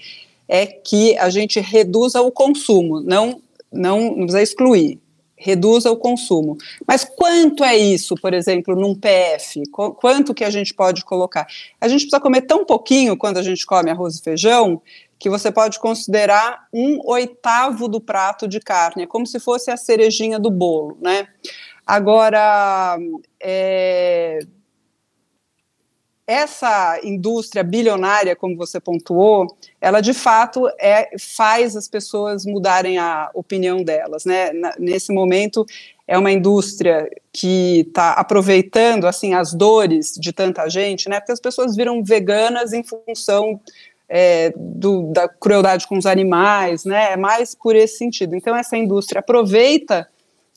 é 0.47 0.65
que 0.65 1.17
a 1.17 1.29
gente 1.29 1.59
reduza 1.59 2.21
o 2.21 2.31
consumo, 2.31 2.99
não, 2.99 3.41
não, 3.71 4.01
não 4.01 4.15
precisa 4.23 4.41
excluir, 4.41 4.99
reduza 5.41 5.91
o 5.91 5.97
consumo. 5.97 6.55
Mas 6.87 7.03
quanto 7.03 7.63
é 7.63 7.75
isso, 7.75 8.15
por 8.15 8.33
exemplo, 8.33 8.75
num 8.75 8.93
PF? 8.95 9.63
Qu- 9.71 9.93
Quanto 9.95 10.33
que 10.33 10.43
a 10.43 10.49
gente 10.49 10.73
pode 10.73 11.03
colocar? 11.03 11.47
A 11.79 11.87
gente 11.87 12.01
precisa 12.01 12.19
comer 12.21 12.41
tão 12.43 12.63
pouquinho 12.63 13.17
quando 13.17 13.37
a 13.37 13.43
gente 13.43 13.65
come 13.65 13.89
arroz 13.89 14.17
e 14.17 14.21
feijão 14.21 14.81
que 15.17 15.29
você 15.29 15.51
pode 15.51 15.79
considerar 15.79 16.67
um 16.73 16.99
oitavo 17.05 17.87
do 17.87 17.99
prato 18.01 18.47
de 18.47 18.59
carne, 18.59 19.03
é 19.03 19.07
como 19.07 19.25
se 19.27 19.39
fosse 19.39 19.69
a 19.69 19.77
cerejinha 19.77 20.39
do 20.39 20.49
bolo, 20.49 20.97
né? 20.99 21.27
Agora, 21.85 22.97
é, 23.39 24.39
essa 26.25 26.99
indústria 27.03 27.63
bilionária, 27.63 28.35
como 28.35 28.55
você 28.55 28.79
pontuou, 28.79 29.47
ela 29.79 30.01
de 30.01 30.13
fato 30.13 30.67
é, 30.79 31.09
faz 31.19 31.75
as 31.75 31.87
pessoas 31.87 32.45
mudarem 32.45 32.97
a 32.97 33.29
opinião 33.33 33.83
delas, 33.83 34.23
né? 34.25 34.51
Nesse 34.79 35.13
momento 35.13 35.65
é 36.07 36.17
uma 36.17 36.31
indústria 36.31 37.09
que 37.33 37.85
está 37.87 38.13
aproveitando 38.13 39.07
assim 39.07 39.33
as 39.33 39.53
dores 39.53 40.13
de 40.19 40.31
tanta 40.31 40.69
gente, 40.69 41.09
né? 41.09 41.19
Porque 41.19 41.31
as 41.31 41.39
pessoas 41.39 41.75
viram 41.75 42.03
veganas 42.03 42.73
em 42.73 42.83
função 42.83 43.59
é, 44.07 44.53
do, 44.55 45.03
da 45.13 45.29
crueldade 45.29 45.87
com 45.87 45.97
os 45.97 46.05
animais, 46.05 46.83
né? 46.83 47.13
É 47.13 47.17
mais 47.17 47.55
por 47.55 47.75
esse 47.75 47.97
sentido. 47.97 48.35
Então, 48.35 48.55
essa 48.55 48.75
indústria 48.75 49.19
aproveita 49.19 50.07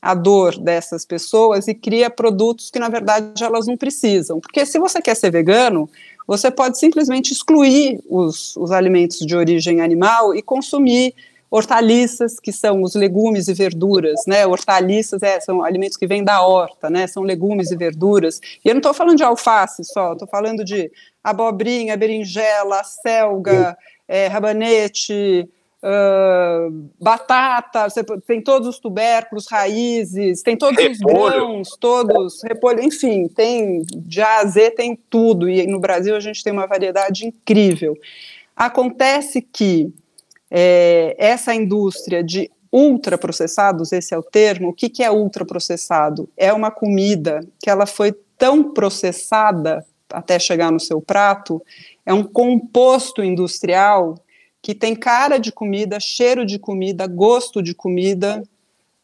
a 0.04 0.12
dor 0.12 0.58
dessas 0.58 1.06
pessoas 1.06 1.66
e 1.66 1.72
cria 1.72 2.10
produtos 2.10 2.70
que, 2.70 2.78
na 2.78 2.90
verdade, 2.90 3.42
elas 3.42 3.66
não 3.66 3.74
precisam. 3.74 4.38
Porque 4.38 4.66
se 4.66 4.78
você 4.78 5.00
quer 5.00 5.16
ser 5.16 5.30
vegano, 5.30 5.88
você 6.26 6.50
pode 6.50 6.78
simplesmente 6.78 7.32
excluir 7.32 7.98
os, 8.06 8.54
os 8.58 8.70
alimentos 8.70 9.20
de 9.20 9.34
origem 9.34 9.80
animal 9.80 10.34
e 10.34 10.42
consumir 10.42 11.14
hortaliças, 11.50 12.38
que 12.38 12.52
são 12.52 12.82
os 12.82 12.94
legumes 12.94 13.48
e 13.48 13.54
verduras, 13.54 14.26
né? 14.26 14.46
Hortaliças 14.46 15.22
é, 15.22 15.40
são 15.40 15.64
alimentos 15.64 15.96
que 15.96 16.06
vêm 16.06 16.22
da 16.22 16.42
horta, 16.42 16.90
né? 16.90 17.06
São 17.06 17.22
legumes 17.22 17.70
e 17.70 17.76
verduras. 17.76 18.40
E 18.62 18.68
eu 18.68 18.74
não 18.74 18.80
estou 18.80 18.92
falando 18.92 19.16
de 19.16 19.24
alface 19.24 19.84
só, 19.84 20.12
estou 20.12 20.28
falando 20.28 20.62
de 20.62 20.92
abobrinha, 21.22 21.96
berinjela, 21.96 22.84
selga, 22.84 23.74
é, 24.06 24.26
rabanete, 24.26 25.48
ah, 25.86 26.68
batata, 26.98 27.90
você 27.90 28.02
tem 28.26 28.40
todos 28.40 28.66
os 28.66 28.78
tubérculos, 28.78 29.46
raízes, 29.50 30.42
tem 30.42 30.56
todos 30.56 30.82
os 30.82 30.98
Repolho. 30.98 31.30
grãos, 31.30 31.76
todos, 31.78 32.42
repolho, 32.42 32.82
enfim, 32.82 33.28
tem 33.28 33.82
de 33.94 34.22
A 34.22 34.38
a 34.38 34.46
Z, 34.46 34.70
tem 34.70 34.98
tudo. 35.10 35.46
E 35.46 35.66
no 35.66 35.78
Brasil 35.78 36.16
a 36.16 36.20
gente 36.20 36.42
tem 36.42 36.54
uma 36.54 36.66
variedade 36.66 37.26
incrível. 37.26 37.94
Acontece 38.56 39.42
que 39.42 39.92
é, 40.50 41.14
essa 41.18 41.54
indústria 41.54 42.24
de 42.24 42.50
ultraprocessados, 42.72 43.92
esse 43.92 44.14
é 44.14 44.18
o 44.18 44.22
termo, 44.22 44.70
o 44.70 44.72
que, 44.72 44.88
que 44.88 45.02
é 45.02 45.10
ultraprocessado? 45.10 46.30
É 46.34 46.50
uma 46.50 46.70
comida 46.70 47.46
que 47.62 47.68
ela 47.68 47.84
foi 47.84 48.14
tão 48.38 48.72
processada 48.72 49.84
até 50.10 50.38
chegar 50.38 50.72
no 50.72 50.80
seu 50.80 51.00
prato, 51.00 51.60
é 52.06 52.14
um 52.14 52.24
composto 52.24 53.22
industrial 53.22 54.23
que 54.64 54.74
tem 54.74 54.96
cara 54.96 55.36
de 55.36 55.52
comida, 55.52 56.00
cheiro 56.00 56.46
de 56.46 56.58
comida, 56.58 57.06
gosto 57.06 57.62
de 57.62 57.74
comida, 57.74 58.42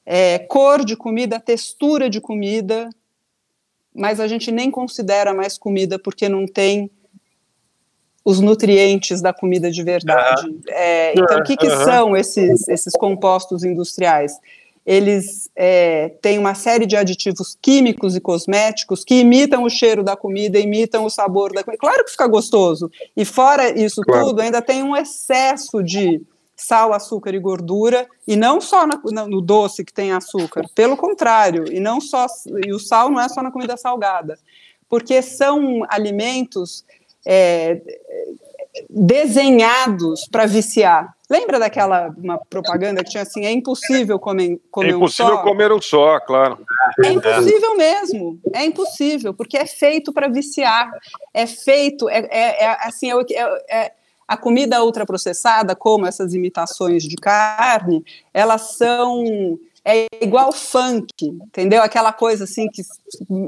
é, 0.07 0.39
cor 0.39 0.83
de 0.83 0.97
comida, 0.97 1.39
textura 1.39 2.09
de 2.09 2.19
comida, 2.19 2.89
mas 3.95 4.21
a 4.21 4.27
gente 4.27 4.51
nem 4.51 4.71
considera 4.71 5.35
mais 5.35 5.59
comida 5.59 5.99
porque 5.99 6.31
não 6.31 6.47
tem 6.47 6.91
os 8.25 8.41
nutrientes 8.41 9.21
da 9.21 9.35
comida 9.35 9.71
de 9.71 9.83
verdade. 9.83 10.49
É, 10.69 11.13
então, 11.13 11.41
o 11.41 11.43
que, 11.43 11.59
que 11.59 11.69
são 11.69 12.17
esses, 12.17 12.67
esses 12.67 12.95
compostos 12.95 13.63
industriais? 13.63 14.33
Eles 14.93 15.49
é, 15.55 16.09
têm 16.21 16.37
uma 16.37 16.53
série 16.53 16.85
de 16.85 16.97
aditivos 16.97 17.57
químicos 17.63 18.17
e 18.17 18.21
cosméticos 18.21 19.05
que 19.05 19.21
imitam 19.21 19.63
o 19.63 19.71
cheiro 19.71 20.03
da 20.03 20.17
comida, 20.17 20.59
imitam 20.59 21.05
o 21.05 21.11
sabor 21.11 21.53
da 21.53 21.63
comida. 21.63 21.79
Claro 21.81 22.05
que 22.05 22.11
fica 22.11 22.27
gostoso. 22.27 22.91
E 23.17 23.25
fora 23.25 23.71
isso 23.81 24.03
Claro. 24.03 24.27
tudo, 24.27 24.41
ainda 24.43 24.61
tem 24.61 24.83
um 24.83 24.97
excesso 24.97 25.81
de 25.81 26.21
sal, 26.57 26.93
açúcar 26.93 27.33
e 27.35 27.39
gordura, 27.39 28.05
e 28.27 28.35
não 28.35 28.61
só 28.61 28.85
na- 28.85 29.29
no 29.29 29.41
doce 29.41 29.85
que 29.85 29.93
tem 29.93 30.11
açúcar, 30.13 30.67
pelo 30.75 30.97
contrário, 30.97 31.73
e 31.73 31.79
não 31.79 32.01
só 32.01 32.27
e 32.67 32.73
o 32.73 32.79
sal 32.81 33.11
não 33.11 33.21
é 33.21 33.29
só 33.29 33.43
na 33.45 33.53
comida 33.53 33.77
salgada, 33.77 34.37
porque 34.89 35.23
são 35.23 35.87
alimentos 35.89 36.85
é, 37.25 37.81
desenhados 38.89 40.27
para 40.31 40.47
viciar. 40.47 41.15
Lembra 41.31 41.61
daquela 41.61 42.13
uma 42.19 42.39
propaganda 42.39 43.05
que 43.05 43.11
tinha 43.11 43.23
assim, 43.23 43.47
é 43.47 43.53
impossível 43.53 44.19
comer, 44.19 44.61
comer 44.69 44.89
é 44.89 44.97
impossível 44.97 45.35
um 45.35 45.37
só? 45.37 45.43
comer 45.45 45.73
um 45.73 45.81
só, 45.81 46.19
claro. 46.19 46.59
É 47.05 47.13
impossível 47.13 47.77
mesmo, 47.77 48.41
é 48.53 48.65
impossível, 48.65 49.33
porque 49.33 49.57
é 49.57 49.65
feito 49.65 50.13
para 50.13 50.27
viciar, 50.27 50.91
é 51.33 51.47
feito, 51.47 52.09
é, 52.09 52.27
é- 52.31 52.65
é, 52.65 52.77
assim, 52.81 53.13
é, 53.13 53.15
é- 53.33 53.65
é- 53.71 53.93
a 54.27 54.37
comida 54.37 54.83
ultraprocessada, 54.83 55.77
como 55.77 56.05
essas 56.05 56.35
imitações 56.35 57.05
de 57.05 57.15
carne, 57.15 58.05
elas 58.35 58.77
são, 58.77 59.57
é 59.85 60.07
igual 60.21 60.51
funk, 60.53 61.13
entendeu? 61.23 61.81
Aquela 61.81 62.13
coisa 62.13 62.43
assim 62.43 62.69
que 62.69 62.83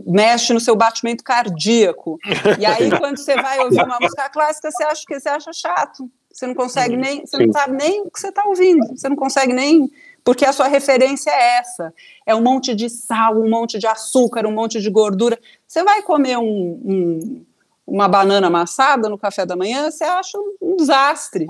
mexe 0.06 0.52
no 0.52 0.60
seu 0.60 0.76
batimento 0.76 1.24
cardíaco, 1.24 2.16
e 2.58 2.64
aí 2.64 2.90
quando 2.96 3.18
você 3.18 3.36
vai 3.36 3.58
ouvir 3.58 3.82
uma 3.82 3.98
música 3.98 4.28
clássica, 4.28 4.70
você 4.70 4.84
acha 4.84 5.02
que 5.04 5.18
você 5.18 5.28
acha 5.28 5.52
chato, 5.52 6.08
você 6.32 6.46
não 6.46 6.54
consegue 6.54 6.96
nem, 6.96 7.24
você 7.26 7.36
não 7.38 7.46
Sim. 7.46 7.52
sabe 7.52 7.76
nem 7.76 8.00
o 8.02 8.10
que 8.10 8.18
você 8.20 8.28
está 8.28 8.44
ouvindo, 8.46 8.86
você 8.96 9.08
não 9.08 9.16
consegue 9.16 9.52
nem 9.52 9.90
porque 10.24 10.44
a 10.44 10.52
sua 10.52 10.68
referência 10.68 11.30
é 11.30 11.58
essa. 11.58 11.92
É 12.24 12.32
um 12.34 12.40
monte 12.40 12.74
de 12.76 12.88
sal, 12.88 13.36
um 13.36 13.50
monte 13.50 13.78
de 13.78 13.86
açúcar, 13.88 14.46
um 14.46 14.52
monte 14.52 14.80
de 14.80 14.88
gordura. 14.88 15.38
Você 15.66 15.82
vai 15.82 16.00
comer 16.02 16.38
um- 16.38 16.80
um- 16.84 17.44
uma 17.84 18.06
banana 18.08 18.46
amassada 18.46 19.08
no 19.08 19.18
café 19.18 19.44
da 19.44 19.56
manhã, 19.56 19.90
você 19.90 20.04
acha 20.04 20.38
um 20.60 20.76
desastre. 20.76 21.46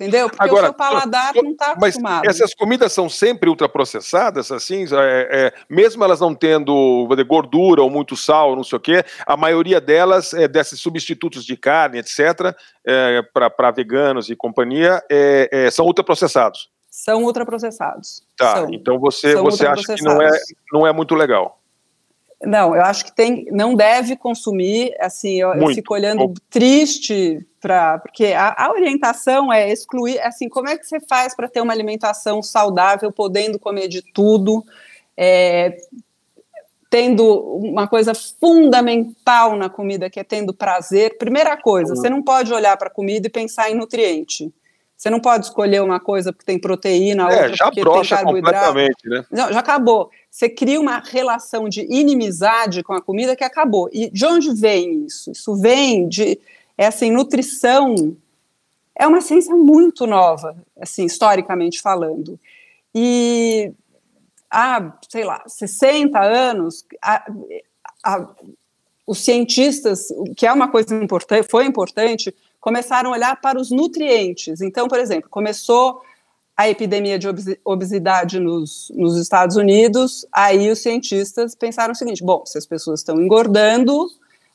Entendeu? 0.00 0.30
Porque 0.30 0.50
o 0.50 0.56
seu 0.56 0.72
paladar 0.72 1.34
não 1.34 1.50
está 1.50 1.76
Mas 1.78 1.94
acostumado. 1.94 2.26
essas 2.26 2.54
comidas 2.54 2.90
são 2.90 3.06
sempre 3.06 3.50
ultraprocessadas, 3.50 4.50
assim, 4.50 4.84
é, 4.84 5.28
é, 5.30 5.52
mesmo 5.68 6.02
elas 6.02 6.20
não 6.20 6.34
tendo 6.34 7.06
gordura 7.26 7.82
ou 7.82 7.90
muito 7.90 8.16
sal, 8.16 8.56
não 8.56 8.64
sei 8.64 8.78
o 8.78 8.80
quê, 8.80 9.04
a 9.26 9.36
maioria 9.36 9.78
delas, 9.78 10.32
é, 10.32 10.48
desses 10.48 10.80
substitutos 10.80 11.44
de 11.44 11.54
carne, 11.54 11.98
etc., 11.98 12.56
para 13.34 13.70
veganos 13.70 14.30
e 14.30 14.34
companhia, 14.34 15.04
é, 15.10 15.50
é, 15.52 15.70
são 15.70 15.84
ultraprocessados. 15.84 16.70
São 16.90 17.24
ultraprocessados. 17.24 18.22
Tá, 18.38 18.56
São. 18.56 18.72
então 18.72 18.98
você, 18.98 19.34
São 19.34 19.44
você 19.44 19.66
acha 19.66 19.94
que 19.94 20.02
não 20.02 20.22
é, 20.22 20.30
não 20.72 20.86
é 20.86 20.92
muito 20.94 21.14
legal. 21.14 21.60
Não, 22.42 22.74
eu 22.74 22.82
acho 22.82 23.04
que 23.04 23.14
tem, 23.14 23.46
não 23.50 23.74
deve 23.74 24.16
consumir, 24.16 24.94
assim, 24.98 25.42
eu, 25.42 25.52
eu 25.52 25.68
fico 25.74 25.92
olhando 25.92 26.32
triste 26.48 27.46
para, 27.60 27.98
porque 27.98 28.26
a, 28.26 28.54
a 28.56 28.70
orientação 28.70 29.52
é 29.52 29.70
excluir, 29.70 30.18
assim, 30.20 30.48
como 30.48 30.68
é 30.68 30.78
que 30.78 30.86
você 30.86 30.98
faz 31.00 31.34
para 31.34 31.48
ter 31.48 31.60
uma 31.60 31.72
alimentação 31.72 32.42
saudável, 32.42 33.12
podendo 33.12 33.58
comer 33.58 33.88
de 33.88 34.02
tudo, 34.02 34.64
é, 35.16 35.76
tendo 36.88 37.24
uma 37.24 37.86
coisa 37.86 38.12
fundamental 38.14 39.56
na 39.56 39.68
comida, 39.68 40.10
que 40.10 40.18
é 40.18 40.24
tendo 40.24 40.52
prazer. 40.52 41.18
Primeira 41.18 41.56
coisa, 41.56 41.94
você 41.94 42.10
não 42.10 42.22
pode 42.22 42.52
olhar 42.52 42.76
para 42.76 42.88
a 42.88 42.92
comida 42.92 43.28
e 43.28 43.30
pensar 43.30 43.70
em 43.70 43.74
nutriente. 43.74 44.52
Você 44.96 45.08
não 45.08 45.20
pode 45.20 45.46
escolher 45.46 45.80
uma 45.80 45.98
coisa 45.98 46.30
porque 46.30 46.44
tem 46.44 46.58
proteína, 46.58 47.24
outra 47.24 47.50
É, 47.50 47.54
já 47.54 47.64
porque 47.66 47.82
tem 47.82 48.04
carboidrato. 48.04 48.74
né? 49.04 49.24
Não, 49.30 49.50
já 49.50 49.60
acabou. 49.60 50.10
Você 50.30 50.46
cria 50.46 50.78
uma 50.78 50.98
relação 50.98 51.70
de 51.70 51.86
inimizade 51.90 52.82
com 52.82 52.92
a 52.92 53.00
comida 53.00 53.34
que 53.34 53.42
acabou. 53.42 53.88
E 53.92 54.10
de 54.10 54.26
onde 54.26 54.52
vem 54.52 55.06
isso? 55.06 55.30
Isso 55.30 55.56
vem 55.56 56.06
de 56.06 56.38
é 56.80 56.86
assim, 56.86 57.10
nutrição 57.10 58.16
é 58.98 59.06
uma 59.06 59.20
ciência 59.20 59.54
muito 59.54 60.06
nova, 60.06 60.56
assim, 60.80 61.04
historicamente 61.04 61.82
falando. 61.82 62.40
E 62.94 63.70
há, 64.50 64.90
sei 65.10 65.24
lá, 65.24 65.42
60 65.46 66.18
anos, 66.22 66.86
a- 67.02 67.26
a- 68.02 68.28
os 69.06 69.18
cientistas, 69.22 70.08
que 70.34 70.46
é 70.46 70.52
uma 70.52 70.68
coisa 70.70 70.94
importante, 70.94 71.46
foi 71.50 71.66
importante, 71.66 72.34
começaram 72.58 73.10
a 73.10 73.12
olhar 73.14 73.38
para 73.42 73.60
os 73.60 73.70
nutrientes. 73.70 74.62
Então, 74.62 74.88
por 74.88 74.98
exemplo, 74.98 75.28
começou 75.28 76.00
a 76.56 76.66
epidemia 76.68 77.18
de 77.18 77.28
obesi- 77.28 77.60
obesidade 77.62 78.40
nos, 78.40 78.90
nos 78.94 79.18
Estados 79.18 79.56
Unidos, 79.56 80.26
aí 80.32 80.70
os 80.70 80.78
cientistas 80.78 81.54
pensaram 81.54 81.92
o 81.92 81.94
seguinte: 81.96 82.24
bom, 82.24 82.44
se 82.46 82.56
as 82.56 82.64
pessoas 82.64 83.00
estão 83.00 83.20
engordando, 83.20 84.08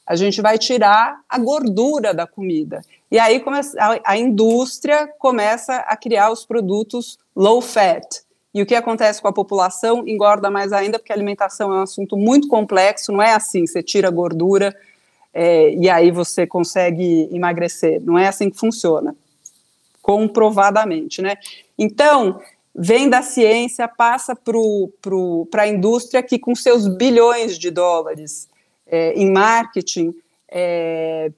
a 0.06 0.16
gente 0.16 0.42
vai 0.42 0.58
tirar 0.58 1.20
a 1.28 1.40
gordura 1.40 2.14
da 2.14 2.28
comida. 2.28 2.82
E 3.12 3.18
aí 3.18 3.40
começa, 3.40 3.78
a, 3.80 4.12
a 4.12 4.18
indústria 4.18 5.08
começa 5.18 5.78
a 5.78 5.98
criar 5.98 6.32
os 6.32 6.46
produtos 6.46 7.18
low 7.36 7.62
fat. 7.62 8.24
E 8.54 8.62
o 8.62 8.66
que 8.66 8.76
acontece 8.76 9.22
com 9.22 9.28
a 9.28 9.34
população 9.34 10.08
engorda 10.08 10.50
mais 10.50 10.72
ainda, 10.72 11.00
porque 11.00 11.12
a 11.12 11.16
alimentação 11.16 11.74
é 11.74 11.80
um 11.80 11.82
assunto 11.82 12.16
muito 12.16 12.48
complexo, 12.48 13.12
não 13.12 13.22
é 13.22 13.34
assim, 13.34 13.66
você 13.66 13.84
tira 13.84 14.08
a 14.08 14.12
gordura 14.12 14.74
é, 15.34 15.74
e 15.74 15.90
aí 15.90 16.12
você 16.12 16.48
consegue 16.48 17.28
emagrecer. 17.34 18.02
Não 18.02 18.18
é 18.18 18.28
assim 18.28 18.50
que 18.50 18.58
funciona 18.58 19.16
comprovadamente, 20.02 21.22
né? 21.22 21.36
Então, 21.78 22.40
vem 22.74 23.10
da 23.10 23.24
ciência, 23.24 23.88
passa 23.88 24.36
para 24.36 25.64
a 25.64 25.68
indústria 25.68 26.22
que, 26.22 26.38
com 26.38 26.56
seus 26.56 26.88
bilhões 26.88 27.58
de 27.58 27.72
dólares 27.72 28.48
é, 28.88 29.14
em 29.14 29.32
marketing, 29.32 30.14
é, 30.52 31.32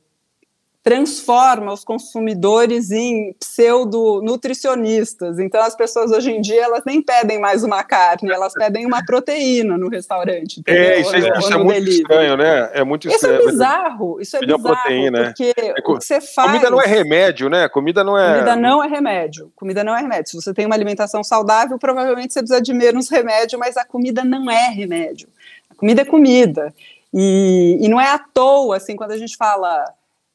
transforma 0.83 1.73
os 1.73 1.83
consumidores 1.83 2.91
em 2.91 3.33
pseudo-nutricionistas. 3.37 5.37
Então, 5.39 5.61
as 5.61 5.75
pessoas 5.75 6.11
hoje 6.11 6.31
em 6.31 6.39
dia, 6.39 6.63
elas 6.63 6.83
nem 6.85 7.01
pedem 7.01 7.39
mais 7.39 7.61
uma 7.63 7.83
carne, 7.83 8.31
elas 8.31 8.53
pedem 8.53 8.85
uma 8.85 9.03
proteína 9.05 9.77
no 9.77 9.89
restaurante. 9.89 10.61
É, 10.65 11.01
isso, 11.01 11.09
Ou 11.09 11.15
é, 11.15 11.19
no- 11.19 11.27
isso 11.39 11.47
ou 11.47 11.53
é 11.53 11.57
muito 11.63 11.73
delivery. 11.73 12.01
estranho, 12.01 12.37
né? 12.37 12.69
É 12.73 12.83
muito 12.85 13.07
Isso 13.07 13.15
estranho. 13.17 13.41
é 13.41 13.45
bizarro, 13.51 14.21
isso 14.21 14.37
é 14.37 14.39
bizarro, 14.39 14.63
proteína, 14.63 15.19
né? 15.19 15.25
porque 15.25 15.53
É 15.57 15.81
co- 15.81 15.95
o 15.95 15.99
que 15.99 16.05
você 16.05 16.21
faz... 16.21 16.51
Comida 16.51 16.69
não 16.69 16.81
é 16.81 16.85
remédio, 16.85 17.49
né? 17.49 17.67
Comida 17.67 18.01
não 18.03 18.17
é. 18.17 18.33
Comida 18.33 18.55
não 18.55 18.81
é 18.83 18.87
remédio. 18.87 19.51
Comida 19.57 19.83
não 19.83 19.93
é 19.95 19.99
remédio. 20.01 20.31
Se 20.31 20.37
você 20.41 20.53
tem 20.53 20.65
uma 20.65 20.75
alimentação 20.75 21.21
saudável, 21.23 21.77
provavelmente 21.77 22.31
você 22.33 22.39
precisa 22.39 22.61
de 22.61 22.73
menos 22.73 23.09
remédio, 23.09 23.59
mas 23.59 23.75
a 23.75 23.83
comida 23.83 24.23
não 24.23 24.49
é 24.49 24.69
remédio. 24.69 25.27
A 25.69 25.75
comida 25.75 26.03
é 26.03 26.05
comida. 26.05 26.73
E, 27.13 27.77
e 27.81 27.87
não 27.87 27.99
é 27.99 28.11
à 28.11 28.19
toa, 28.19 28.77
assim, 28.77 28.95
quando 28.95 29.11
a 29.11 29.17
gente 29.17 29.35
fala. 29.37 29.85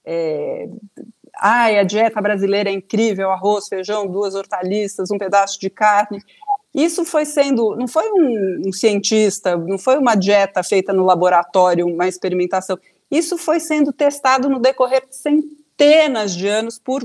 é, 0.05 0.69
ai, 1.39 1.79
a 1.79 1.85
dieta 1.85 2.21
brasileira 2.21 2.71
é 2.71 2.73
incrível, 2.73 3.31
arroz, 3.31 3.69
feijão, 3.69 4.07
duas 4.07 4.35
hortaliças, 4.35 5.11
um 5.11 5.19
pedaço 5.19 5.61
de 5.61 5.71
carne. 5.71 6.23
Isso 6.75 7.05
foi 7.05 7.25
sendo, 7.27 7.77
não 7.77 7.87
foi 7.87 8.11
um, 8.13 8.69
um 8.69 8.73
cientista, 8.73 9.57
não 9.57 9.79
foi 9.79 9.99
uma 9.99 10.15
dieta 10.15 10.63
feita 10.63 10.93
no 10.93 11.05
laboratório, 11.05 11.87
uma 11.87 12.09
experimentação. 12.09 12.79
Isso 13.11 13.37
foi 13.37 13.61
sendo 13.61 13.93
testado 13.93 14.49
no 14.49 14.59
decorrer 14.59 15.07
de 15.07 15.15
centenas 15.15 16.35
de 16.35 16.49
anos 16.49 16.79
por 16.79 17.03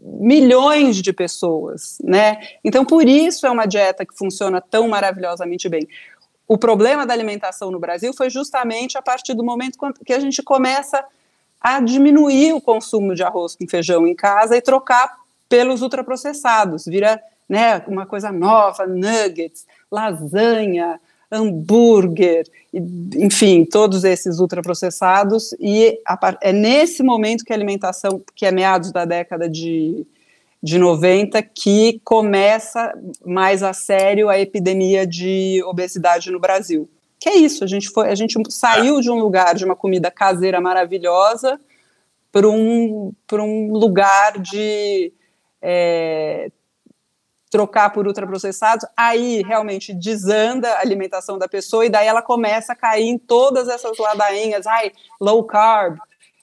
milhões 0.00 1.02
de 1.02 1.12
pessoas, 1.12 1.98
né? 2.04 2.38
Então, 2.62 2.84
por 2.84 3.08
isso 3.08 3.46
é 3.46 3.50
uma 3.50 3.66
dieta 3.66 4.04
que 4.04 4.16
funciona 4.16 4.60
tão 4.60 4.86
maravilhosamente 4.86 5.68
bem. 5.68 5.88
O 6.46 6.58
problema 6.58 7.06
da 7.06 7.14
alimentação 7.14 7.70
no 7.70 7.78
Brasil 7.78 8.12
foi 8.12 8.28
justamente 8.28 8.98
a 8.98 9.02
partir 9.02 9.34
do 9.34 9.42
momento 9.42 9.78
que 10.04 10.12
a 10.12 10.20
gente 10.20 10.42
começa 10.42 11.04
a 11.60 11.80
diminuir 11.80 12.52
o 12.52 12.60
consumo 12.60 13.14
de 13.14 13.22
arroz 13.22 13.56
com 13.56 13.66
feijão 13.66 14.06
em 14.06 14.14
casa 14.14 14.56
e 14.56 14.60
trocar 14.60 15.16
pelos 15.48 15.80
ultraprocessados. 15.80 16.84
Vira 16.84 17.20
né, 17.48 17.82
uma 17.86 18.04
coisa 18.04 18.30
nova, 18.30 18.86
nuggets, 18.86 19.66
lasanha, 19.90 21.00
hambúrguer, 21.32 22.46
enfim, 22.72 23.64
todos 23.64 24.04
esses 24.04 24.38
ultraprocessados. 24.38 25.54
E 25.58 25.98
é 26.42 26.52
nesse 26.52 27.02
momento 27.02 27.44
que 27.44 27.52
a 27.52 27.56
alimentação, 27.56 28.22
que 28.34 28.44
é 28.44 28.52
meados 28.52 28.92
da 28.92 29.06
década 29.06 29.48
de, 29.48 30.06
de 30.64 30.78
90, 30.78 31.42
que 31.42 32.00
começa 32.02 32.90
mais 33.22 33.62
a 33.62 33.74
sério 33.74 34.30
a 34.30 34.38
epidemia 34.38 35.06
de 35.06 35.62
obesidade 35.66 36.30
no 36.30 36.40
Brasil. 36.40 36.88
Que 37.20 37.28
é 37.28 37.36
isso, 37.36 37.64
a 37.64 37.66
gente, 37.66 37.90
foi, 37.90 38.08
a 38.08 38.14
gente 38.14 38.38
saiu 38.48 38.98
de 39.02 39.10
um 39.10 39.18
lugar 39.18 39.54
de 39.54 39.62
uma 39.62 39.76
comida 39.76 40.10
caseira 40.10 40.62
maravilhosa 40.62 41.60
para 42.32 42.48
um, 42.48 43.12
um 43.30 43.72
lugar 43.72 44.40
de 44.40 45.12
é, 45.60 46.50
trocar 47.50 47.90
por 47.90 48.06
ultraprocessados, 48.06 48.86
aí 48.96 49.42
realmente 49.42 49.92
desanda 49.92 50.70
a 50.70 50.80
alimentação 50.80 51.36
da 51.36 51.46
pessoa 51.46 51.84
e 51.84 51.90
daí 51.90 52.06
ela 52.06 52.22
começa 52.22 52.72
a 52.72 52.76
cair 52.76 53.04
em 53.04 53.18
todas 53.18 53.68
essas 53.68 53.98
ladainhas, 53.98 54.66
ai, 54.66 54.92
low 55.20 55.44
carb, 55.44 55.98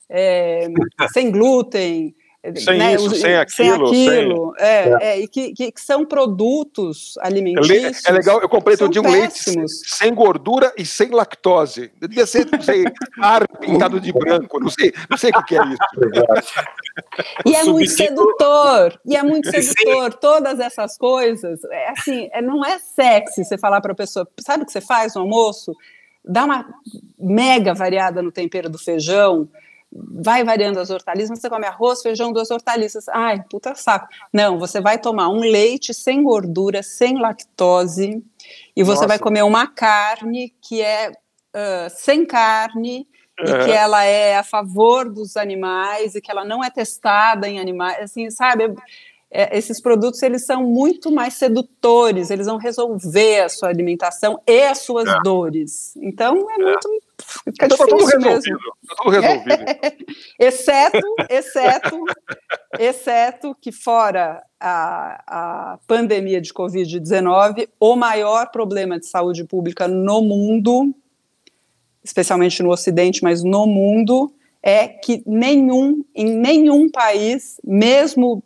é, 0.07 0.67
sem 1.11 1.31
glúten, 1.31 2.13
sem 2.55 2.77
né, 2.79 2.95
isso, 2.95 3.15
sem 3.15 3.35
aquilo, 3.35 3.87
aquilo, 3.87 4.55
sem- 4.57 4.65
é, 4.65 4.89
É. 4.89 4.97
é, 5.01 5.19
e 5.19 5.27
que, 5.27 5.53
que 5.53 5.71
são 5.75 6.03
produtos 6.03 7.15
É 7.17 7.29
le- 7.29 7.39
alimentícios. 7.39 8.03
É 8.05 8.11
legal, 8.11 8.41
eu 8.41 8.49
comprei 8.49 8.75
todo 8.75 8.91
dia 8.91 9.01
um 9.01 9.09
leite 9.11 9.53
sem 9.67 10.13
gordura 10.15 10.73
e 10.77 10.83
sem 10.85 11.09
lactose. 11.11 11.91
Devia 12.01 12.25
ser, 12.25 12.47
não 12.51 12.59
sei, 12.61 12.83
ar 13.19 13.47
pintado 13.59 13.99
de 13.99 14.11
branco, 14.11 14.59
não 14.59 14.69
sei, 14.69 14.91
não 15.09 15.17
sei 15.17 15.29
o 15.35 15.43
que 15.43 15.55
é 15.55 15.61
isso. 15.65 15.77
E 17.45 17.55
é 17.55 17.63
muito 17.63 17.89
sedutor, 17.91 18.99
e 19.05 19.15
é 19.15 19.23
muito 19.23 19.49
sedutor, 19.49 20.13
todas 20.15 20.59
essas 20.59 20.97
coisas. 20.97 21.63
É 21.65 21.89
assim, 21.91 22.29
é, 22.33 22.41
não 22.41 22.65
é 22.65 22.77
sexy 22.79 23.45
você 23.45 23.57
falar 23.57 23.79
para 23.81 23.93
a 23.93 23.95
pessoa, 23.95 24.27
sabe 24.41 24.63
o 24.63 24.65
que 24.65 24.71
você 24.73 24.81
faz 24.81 25.15
no 25.15 25.21
almoço? 25.21 25.73
Dá 26.23 26.43
uma 26.43 26.65
mega 27.17 27.73
variada 27.73 28.21
no 28.21 28.31
tempero 28.31 28.69
do 28.69 28.77
feijão, 28.77 29.47
vai 29.93 30.43
variando 30.43 30.79
as 30.79 30.89
hortaliças, 30.89 31.39
você 31.39 31.49
come 31.49 31.65
arroz, 31.65 32.01
feijão, 32.01 32.31
duas 32.31 32.49
hortaliças. 32.49 33.07
Ai, 33.09 33.43
puta 33.49 33.75
saco. 33.75 34.07
Não, 34.33 34.57
você 34.57 34.79
vai 34.79 34.97
tomar 34.97 35.29
um 35.29 35.39
leite 35.41 35.93
sem 35.93 36.23
gordura, 36.23 36.81
sem 36.81 37.19
lactose, 37.19 38.23
e 38.75 38.83
você 38.83 39.01
Nossa. 39.01 39.07
vai 39.07 39.19
comer 39.19 39.43
uma 39.43 39.67
carne 39.67 40.53
que 40.61 40.81
é 40.81 41.11
ah, 41.53 41.87
sem 41.89 42.25
carne, 42.25 43.05
e 43.45 43.49
É. 43.49 43.65
que 43.65 43.71
ela 43.71 44.03
é 44.05 44.37
a 44.37 44.43
favor 44.43 45.09
dos 45.11 45.35
animais 45.35 46.15
e 46.15 46.21
que 46.21 46.29
ela 46.31 46.45
não 46.45 46.63
é 46.63 46.69
testada 46.69 47.47
em 47.49 47.59
animais, 47.59 47.97
assim, 47.99 48.29
sabe? 48.29 48.73
É, 49.33 49.57
esses 49.57 49.81
produtos 49.81 50.21
eles 50.21 50.45
são 50.45 50.61
muito 50.63 51.09
mais 51.11 51.33
sedutores, 51.35 52.29
eles 52.29 52.47
vão 52.47 52.57
resolver 52.57 53.41
a 53.41 53.49
sua 53.49 53.69
alimentação 53.69 54.37
e 54.47 54.61
as 54.63 54.79
suas 54.79 55.07
É. 55.07 55.17
dores. 55.23 55.95
Então 55.97 56.35
é 56.51 56.57
muito 56.57 56.87
fica 57.21 57.65
Então 57.65 57.77
tá 57.77 57.85
tudo 57.85 57.97
difícil 57.97 58.19
resolvido. 58.19 58.49
mesmo. 58.49 58.59
Tá 58.87 58.95
tudo 58.97 59.09
resolvido. 59.09 60.05
exceto, 60.39 61.15
exceto, 61.29 62.05
exceto 62.79 63.57
que 63.59 63.71
fora 63.71 64.43
a, 64.59 65.23
a 65.73 65.79
pandemia 65.87 66.41
de 66.41 66.53
Covid-19, 66.53 67.67
o 67.79 67.95
maior 67.95 68.51
problema 68.51 68.99
de 68.99 69.07
saúde 69.07 69.43
pública 69.43 69.87
no 69.87 70.21
mundo, 70.21 70.93
especialmente 72.03 72.61
no 72.61 72.71
Ocidente, 72.71 73.23
mas 73.23 73.43
no 73.43 73.65
mundo, 73.65 74.33
é 74.61 74.87
que 74.87 75.23
nenhum, 75.25 76.03
em 76.15 76.35
nenhum 76.35 76.89
país, 76.89 77.59
mesmo 77.63 78.43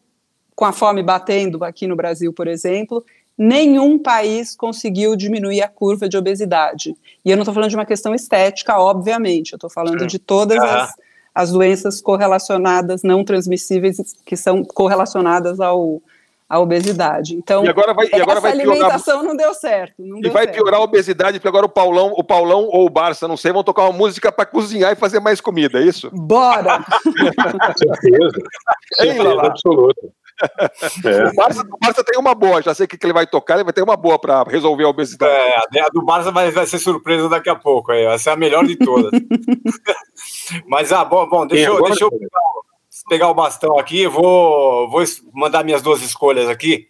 com 0.56 0.66
a 0.66 0.72
fome 0.72 1.04
batendo 1.04 1.64
aqui 1.64 1.86
no 1.86 1.96
Brasil, 1.96 2.32
por 2.32 2.48
exemplo, 2.48 3.04
nenhum 3.38 3.98
país 4.00 4.56
conseguiu 4.56 5.16
diminuir 5.16 5.62
a 5.62 5.68
curva 5.68 6.08
de 6.08 6.18
obesidade. 6.18 6.96
E 7.24 7.30
eu 7.32 7.36
não 7.36 7.44
estou 7.44 7.54
falando 7.54 7.70
de 7.70 7.76
uma 7.76 7.86
questão 7.86 8.14
estética, 8.16 8.80
obviamente, 8.80 9.54
eu 9.54 9.58
estou 9.58 9.70
falando 9.70 10.06
de 10.08 10.18
todas 10.20 10.58
Aham. 10.58 10.82
as, 10.84 10.94
as 11.34 11.52
doenças 11.52 12.00
correlacionadas, 12.02 13.04
não 13.04 13.24
transmissíveis, 13.26 13.98
que 14.26 14.38
são 14.38 14.64
correlacionadas 14.64 15.60
ao, 15.60 16.02
à 16.48 16.60
obesidade. 16.60 17.36
Então, 17.36 17.66
E 17.66 17.70
agora 17.70 17.94
vai- 17.94 18.06
e 18.08 18.16
agora 18.16 18.34
essa 18.38 18.42
vai 18.42 18.52
piorar- 18.54 18.72
alimentação 18.76 19.22
não 19.24 19.36
deu 19.36 19.54
certo. 19.54 19.96
Não 20.00 20.20
E 20.20 20.22
deu 20.22 20.32
vai 20.32 20.44
certo. 20.46 20.56
piorar 20.56 20.80
a 20.80 20.84
obesidade, 20.84 21.38
porque 21.40 21.48
agora 21.50 21.66
o 21.66 21.70
Paulão, 21.70 22.14
o 22.16 22.24
Paulão 22.24 22.70
ou 22.72 22.86
o 22.86 22.90
Barça, 22.90 23.28
não 23.28 23.36
sei, 23.36 23.52
vão 23.52 23.64
tocar 23.66 23.84
uma 23.84 23.92
música 23.98 24.32
para 24.32 24.46
cozinhar 24.46 24.94
e 24.94 24.96
fazer 24.96 25.20
mais 25.20 25.42
comida, 25.42 25.80
é 25.80 25.84
isso? 25.84 26.10
Bora! 26.14 26.80
Certeza. 27.78 28.38
Certeza 28.96 29.42
absoluta. 29.42 30.08
É. 31.06 31.28
O, 31.28 31.36
Barça, 31.36 31.62
o 31.62 31.78
Barça 31.80 32.04
tem 32.04 32.20
uma 32.20 32.36
boa, 32.36 32.62
já 32.62 32.74
sei 32.74 32.86
o 32.86 32.90
que 32.90 32.98
que 32.98 33.06
ele 33.06 33.14
vai 33.14 33.26
tocar, 33.26 33.56
ele 33.56 33.64
vai 33.64 33.74
ter 33.74 33.82
uma 33.84 33.96
boa 33.96 34.20
para 34.20 34.44
resolver 34.44 34.84
a 34.84 34.90
obesidade. 34.90 35.32
É, 35.34 35.82
a 35.82 35.88
do 35.90 36.04
Barça 36.04 36.32
vai, 36.32 36.52
vai 36.52 36.66
ser 36.66 36.80
surpresa 36.80 37.30
daqui 37.30 37.50
a 37.50 37.56
pouco. 37.56 37.92
Aí. 37.92 38.06
Vai 38.06 38.20
ser 38.20 38.32
a 38.32 38.36
melhor 38.36 38.66
de 38.66 38.76
todas. 38.76 39.12
Mas, 40.68 40.92
ah, 40.92 41.06
bom, 41.06 41.28
bom 41.28 41.48
deixa, 41.48 41.70
eu, 41.70 41.84
deixa 41.84 42.04
eu 42.04 42.12
pegar, 42.12 42.28
o- 42.28 43.10
pegar 43.10 43.30
o 43.30 43.34
bastão 43.34 43.78
aqui. 43.80 44.02
eu 44.02 44.12
Vou, 44.12 44.90
vou 44.90 45.04
mandar 45.34 45.64
minhas 45.64 45.82
duas 45.82 46.02
escolhas 46.02 46.50
aqui. 46.50 46.88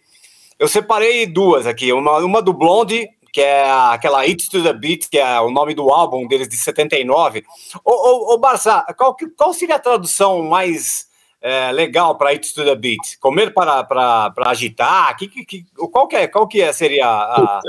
Eu 0.58 0.68
separei 0.68 1.26
duas 1.26 1.66
aqui. 1.66 1.92
Uma, 1.92 2.18
uma 2.18 2.42
do 2.42 2.52
Blonde, 2.52 3.08
que 3.32 3.40
é 3.40 3.70
aquela 3.70 4.26
It's 4.26 4.48
to 4.48 4.62
the 4.62 4.72
Beat, 4.72 5.08
que 5.10 5.18
é 5.18 5.40
o 5.40 5.50
nome 5.50 5.74
do 5.74 5.90
álbum 5.90 6.26
deles 6.26 6.48
de 6.48 6.56
79. 6.56 7.44
Ô, 7.84 7.92
ô, 7.92 8.34
ô 8.34 8.38
Barça, 8.38 8.84
qual, 8.96 9.14
qual 9.36 9.52
seria 9.52 9.76
a 9.76 9.80
tradução 9.80 10.42
mais 10.42 11.06
é, 11.46 11.70
legal 11.70 12.18
para 12.18 12.32
It's 12.34 12.52
to 12.52 12.64
the 12.64 12.74
Beat? 12.74 13.18
Comer 13.20 13.52
para, 13.54 13.84
para, 13.84 14.30
para 14.30 14.50
agitar? 14.50 15.16
Que, 15.16 15.28
que, 15.28 15.44
que- 15.44 15.64
qual, 15.92 16.08
que 16.08 16.16
é, 16.16 16.26
qual 16.26 16.48
que 16.48 16.60
é, 16.60 16.72
seria 16.72 17.06
a. 17.06 17.60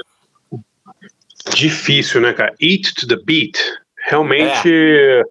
Difícil, 1.53 2.21
né, 2.21 2.34
cara? 2.34 2.55
Eat 2.59 2.93
to 2.95 3.07
the 3.07 3.15
beat. 3.23 3.55
Realmente. 4.09 4.67
É. 4.67 5.23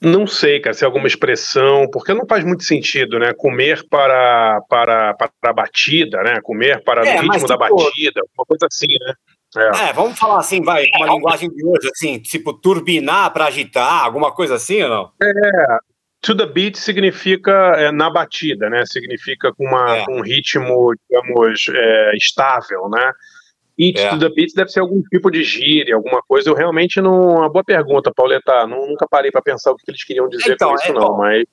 Não 0.00 0.26
sei, 0.26 0.60
cara, 0.60 0.74
se 0.74 0.84
é 0.84 0.86
alguma 0.86 1.06
expressão, 1.06 1.88
porque 1.90 2.12
não 2.12 2.26
faz 2.26 2.44
muito 2.44 2.62
sentido, 2.62 3.18
né? 3.18 3.32
Comer 3.32 3.82
para, 3.88 4.60
para, 4.68 5.14
para 5.14 5.30
a 5.44 5.52
batida, 5.54 6.22
né? 6.22 6.40
Comer 6.42 6.84
para 6.84 7.08
É, 7.08 7.16
o 7.16 7.22
ritmo 7.22 7.48
da 7.48 7.56
tipo, 7.56 7.76
batida, 7.76 8.20
uma 8.36 8.44
coisa 8.44 8.66
assim, 8.70 8.98
né? 9.00 9.14
É. 9.56 9.88
É, 9.88 9.92
vamos 9.94 10.18
falar 10.18 10.40
assim, 10.40 10.60
vai, 10.60 10.86
com 10.88 10.98
uma 10.98 11.14
linguagem 11.14 11.48
de 11.48 11.64
hoje, 11.64 11.88
assim, 11.90 12.18
tipo 12.18 12.52
turbinar 12.52 13.32
para 13.32 13.46
agitar, 13.46 14.04
alguma 14.04 14.30
coisa 14.30 14.56
assim 14.56 14.82
ou 14.82 14.90
não? 14.90 15.10
É, 15.22 15.78
to 16.24 16.36
the 16.36 16.46
beat 16.46 16.76
significa 16.76 17.52
é, 17.76 17.92
na 17.92 18.08
batida, 18.10 18.68
né? 18.70 18.84
Significa 18.86 19.52
com, 19.52 19.64
uma, 19.64 19.98
É. 19.98 20.04
um 20.08 20.20
ritmo, 20.22 20.92
digamos, 21.08 21.66
é, 21.72 22.16
estável, 22.16 22.88
né? 22.88 23.12
É. 23.96 24.08
to 24.10 24.18
the 24.20 24.28
beat 24.28 24.54
deve 24.54 24.70
ser 24.70 24.80
algum 24.80 25.02
tipo 25.02 25.30
de 25.30 25.42
gíria, 25.42 25.96
alguma 25.96 26.22
coisa. 26.22 26.48
Eu 26.48 26.54
realmente 26.54 27.00
não. 27.00 27.36
Uma 27.38 27.48
boa 27.50 27.64
pergunta, 27.64 28.12
Pauleta. 28.14 28.66
Não, 28.66 28.86
nunca 28.86 29.06
parei 29.08 29.30
para 29.32 29.42
pensar 29.42 29.72
o 29.72 29.76
que 29.76 29.90
eles 29.90 30.04
queriam 30.04 30.28
dizer 30.28 30.52
Então, 30.52 30.70
com 30.70 30.74
isso, 30.76 30.90
é, 30.90 30.92
não. 30.92 31.08
bom, 31.08 31.18
Mas 31.18 31.44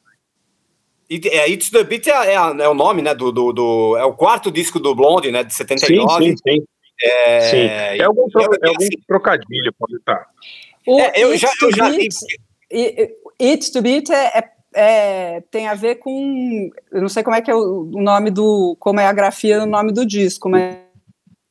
E, 1.10 1.20
é, 1.28 1.50
It's 1.50 1.70
the 1.72 1.84
Beat 1.84 2.08
é, 2.08 2.12
é, 2.12 2.36
é 2.36 2.70
o 2.70 2.74
nome, 2.74 3.02
né, 3.02 3.14
do, 3.14 3.32
do, 3.32 3.52
do- 3.52 3.98
É 3.98 4.06
o 4.06 4.14
quarto 4.14 4.50
disco 4.52 4.80
do 4.80 4.96
Blonde, 4.96 5.30
né, 5.32 5.44
de 5.44 5.52
sim, 5.54 5.58
79. 5.68 6.24
sim, 6.26 6.36
sim. 6.38 6.64
É, 7.04 7.40
sim. 7.42 7.58
É 8.00 8.04
algum, 8.04 8.30
tro- 8.30 8.42
é 8.64 8.68
algum 8.68 8.88
trocadilho, 9.08 9.74
Pauleta. 9.78 10.26
O 10.88 11.00
É, 11.02 11.12
eu 11.16 11.36
já- 11.38 11.50
to 11.60 11.66
eu 11.66 11.76
já 11.76 11.90
Beat, 11.90 12.14
e- 12.72 13.02
e- 13.04 13.22
Eat 13.52 13.72
to 13.74 13.82
Beat 13.82 14.10
é, 14.12 14.51
é- 14.74 15.38
é- 15.38 15.42
tem 15.52 15.68
a 15.68 15.74
ver 15.74 15.96
com, 15.96 16.70
eu 16.92 17.02
não 17.02 17.10
sei 17.10 17.24
como 17.24 17.36
é 17.36 17.42
que 17.42 17.52
é 17.52 17.56
o 17.56 17.84
nome 17.94 18.30
do, 18.32 18.76
como 18.80 19.00
é 19.00 19.06
a 19.06 19.14
grafia 19.14 19.60
do 19.60 19.66
nome 19.66 19.92
do 19.92 20.06
disco, 20.06 20.50
mas 20.50 20.78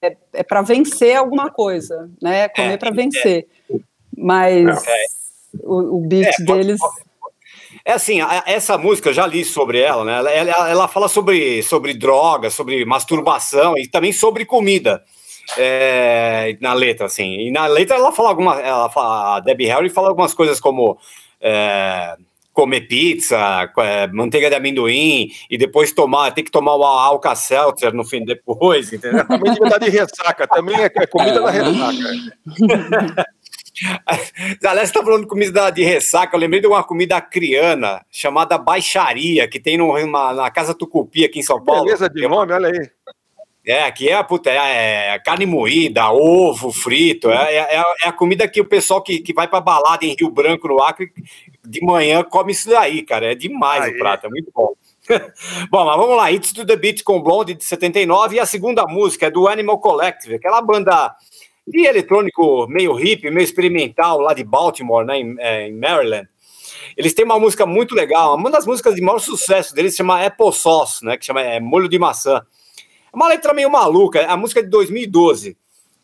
é, 0.02 0.16
é 0.32 0.42
para 0.42 0.62
vencer 0.62 1.16
alguma 1.16 1.50
coisa, 1.50 2.10
né? 2.22 2.48
Comer 2.48 2.78
para 2.78 2.90
vencer. 2.90 3.46
Mas 4.16 4.86
É. 4.86 5.04
o, 5.62 5.96
o 5.98 6.00
beat 6.06 6.28
É, 6.40 6.44
deles 6.44 6.80
É 7.84 7.92
assim, 7.92 8.18
essa 8.46 8.76
música, 8.76 9.08
eu 9.08 9.14
já 9.14 9.26
li 9.26 9.44
sobre 9.44 9.80
ela, 9.80 10.04
né? 10.04 10.18
Ela, 10.18 10.30
ela, 10.30 10.70
ela 10.70 10.88
fala 10.88 11.08
sobre, 11.08 11.62
sobre 11.62 11.94
droga, 11.94 12.50
sobre 12.50 12.84
masturbação 12.84 13.76
e 13.76 13.86
também 13.86 14.12
sobre 14.12 14.44
comida. 14.44 15.02
é, 15.58 16.56
na 16.60 16.72
letra, 16.74 17.06
assim. 17.06 17.40
E 17.40 17.50
na 17.50 17.66
letra 17.66 17.96
ela 17.96 18.12
fala 18.12 18.28
alguma. 18.28 18.60
Ela 18.60 18.88
fala, 18.90 19.36
a 19.36 19.40
Debbie 19.40 19.66
Harry 19.66 19.88
fala 19.90 20.08
algumas 20.08 20.32
coisas 20.32 20.60
como 20.60 20.96
é, 21.40 22.16
comer 22.60 22.82
pizza, 22.82 23.72
é, 23.78 24.06
manteiga 24.08 24.50
de 24.50 24.56
amendoim, 24.56 25.30
e 25.48 25.56
depois 25.56 25.92
tomar, 25.92 26.30
tem 26.32 26.44
que 26.44 26.50
tomar 26.50 26.76
o 26.76 26.84
Alka-Seltzer 26.84 27.94
no 27.94 28.04
fim 28.04 28.22
depois, 28.22 28.92
entendeu? 28.92 29.26
Também 29.26 29.54
devia 29.54 29.66
estar 29.66 29.78
de 29.78 29.88
ressaca, 29.88 30.46
também 30.46 30.76
é, 30.78 30.90
é 30.94 31.06
comida 31.06 31.40
da 31.40 31.50
ressaca. 31.50 32.36
Aliás, 34.62 34.90
você 34.90 34.92
tá 34.92 35.02
falando 35.02 35.22
de 35.22 35.28
comida 35.28 35.70
de 35.70 35.82
ressaca, 35.82 36.36
eu 36.36 36.40
lembrei 36.40 36.60
de 36.60 36.66
uma 36.66 36.84
comida 36.84 37.16
acriana 37.16 38.04
chamada 38.10 38.58
baixaria, 38.58 39.48
que 39.48 39.58
tem 39.58 39.78
numa, 39.78 40.34
na 40.34 40.50
Casa 40.50 40.74
Tucupi 40.74 41.24
aqui 41.24 41.38
em 41.38 41.42
São 41.42 41.64
Paulo. 41.64 41.84
Beleza 41.84 42.10
de 42.10 42.28
nome, 42.28 42.52
olha 42.52 42.68
aí. 42.68 42.90
É, 43.64 43.84
aqui 43.84 44.08
é, 44.08 44.22
puta, 44.22 44.50
é, 44.50 45.14
é 45.14 45.18
carne 45.18 45.46
moída, 45.46 46.10
ovo 46.10 46.72
frito, 46.72 47.30
é, 47.30 47.54
é, 47.54 47.84
é 48.02 48.08
a 48.08 48.12
comida 48.12 48.48
que 48.48 48.60
o 48.60 48.64
pessoal 48.64 49.02
que, 49.02 49.20
que 49.20 49.32
vai 49.32 49.46
pra 49.46 49.60
balada 49.60 50.04
em 50.04 50.16
Rio 50.18 50.30
Branco, 50.30 50.66
no 50.66 50.82
Acre, 50.82 51.12
de 51.64 51.84
manhã 51.84 52.22
come 52.22 52.52
isso 52.52 52.68
daí, 52.68 53.02
cara, 53.02 53.32
é 53.32 53.34
demais 53.34 53.92
o 53.92 53.98
prato, 53.98 54.26
é 54.26 54.30
muito 54.30 54.50
bom. 54.54 54.74
bom, 55.70 55.84
mas 55.84 55.96
vamos 55.96 56.16
lá, 56.16 56.30
It's 56.30 56.52
to 56.52 56.64
the 56.64 56.76
Beat 56.76 57.02
com 57.02 57.22
Blonde 57.22 57.54
de 57.54 57.64
79, 57.64 58.36
e 58.36 58.40
a 58.40 58.46
segunda 58.46 58.86
música 58.86 59.26
é 59.26 59.30
do 59.30 59.48
Animal 59.48 59.78
Collective, 59.78 60.36
aquela 60.36 60.60
banda 60.60 61.14
de 61.66 61.86
eletrônico 61.86 62.66
meio 62.68 62.98
hip, 62.98 63.30
meio 63.30 63.44
experimental 63.44 64.20
lá 64.20 64.34
de 64.34 64.44
Baltimore, 64.44 65.04
né, 65.04 65.18
em, 65.18 65.36
é, 65.38 65.68
em 65.68 65.76
Maryland. 65.76 66.28
Eles 66.96 67.14
têm 67.14 67.24
uma 67.24 67.38
música 67.38 67.66
muito 67.66 67.94
legal, 67.94 68.36
uma 68.36 68.50
das 68.50 68.66
músicas 68.66 68.94
de 68.94 69.02
maior 69.02 69.18
sucesso 69.18 69.74
deles 69.74 69.92
se 69.92 69.98
chama 69.98 70.24
Apple 70.24 70.52
Sauce, 70.52 71.04
né, 71.04 71.16
que 71.16 71.24
chama 71.24 71.40
é, 71.40 71.60
molho 71.60 71.88
de 71.88 71.98
maçã. 71.98 72.42
É 73.12 73.16
uma 73.16 73.28
letra 73.28 73.52
meio 73.52 73.70
maluca, 73.70 74.24
a 74.26 74.36
música 74.36 74.60
é 74.60 74.62
de 74.62 74.70
2012. 74.70 75.56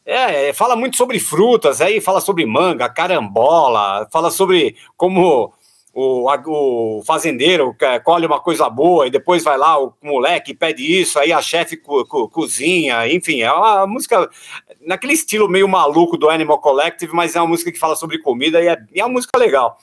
É, 0.08 0.50
é, 0.50 0.52
fala 0.52 0.76
muito 0.76 0.96
sobre 0.96 1.18
frutas, 1.18 1.80
aí 1.80 2.00
fala 2.00 2.20
sobre 2.20 2.46
manga, 2.46 2.88
carambola, 2.88 4.08
fala 4.12 4.30
sobre 4.30 4.76
como 4.96 5.52
o, 5.92 6.30
o 6.46 7.02
fazendeiro 7.04 7.74
é, 7.80 7.98
colhe 7.98 8.24
uma 8.24 8.38
coisa 8.38 8.70
boa 8.70 9.08
e 9.08 9.10
depois 9.10 9.42
vai 9.42 9.58
lá, 9.58 9.82
o 9.82 9.92
moleque 10.00 10.54
pede 10.54 10.84
isso, 11.00 11.18
aí 11.18 11.32
a 11.32 11.42
chefe 11.42 11.76
co- 11.76 12.06
co- 12.06 12.28
cozinha, 12.28 13.08
enfim, 13.12 13.40
é 13.42 13.50
uma 13.52 13.84
música 13.84 14.30
naquele 14.86 15.14
estilo 15.14 15.48
meio 15.48 15.66
maluco 15.66 16.16
do 16.16 16.30
Animal 16.30 16.60
Collective, 16.60 17.12
mas 17.12 17.34
é 17.34 17.40
uma 17.40 17.48
música 17.48 17.72
que 17.72 17.78
fala 17.78 17.96
sobre 17.96 18.18
comida 18.18 18.62
e 18.62 18.68
é, 18.68 18.78
é 18.94 19.04
uma 19.04 19.14
música 19.14 19.36
legal. 19.36 19.76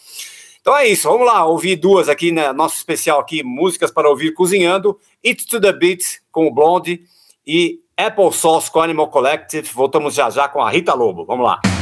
Então 0.62 0.78
é 0.78 0.88
isso, 0.88 1.10
vamos 1.10 1.28
lá, 1.28 1.44
ouvir 1.46 1.76
duas 1.76 2.08
aqui, 2.08 2.32
né, 2.32 2.54
nosso 2.54 2.78
especial 2.78 3.20
aqui, 3.20 3.44
músicas 3.44 3.92
para 3.92 4.08
ouvir 4.10 4.34
cozinhando, 4.34 4.98
It's 5.22 5.44
to 5.44 5.60
the 5.60 5.74
Beat 5.74 6.02
com 6.32 6.48
o 6.48 6.52
Blonde 6.54 7.02
e 7.46 7.83
Apple 7.98 8.32
Sauce 8.34 8.72
com 8.72 8.82
Animal 8.82 9.08
Collective, 9.08 9.70
voltamos 9.74 10.16
já 10.16 10.30
já 10.30 10.48
com 10.48 10.62
a 10.62 10.70
Rita 10.70 10.94
Lobo, 10.94 11.26
vamos 11.26 11.46
lá. 11.46 11.73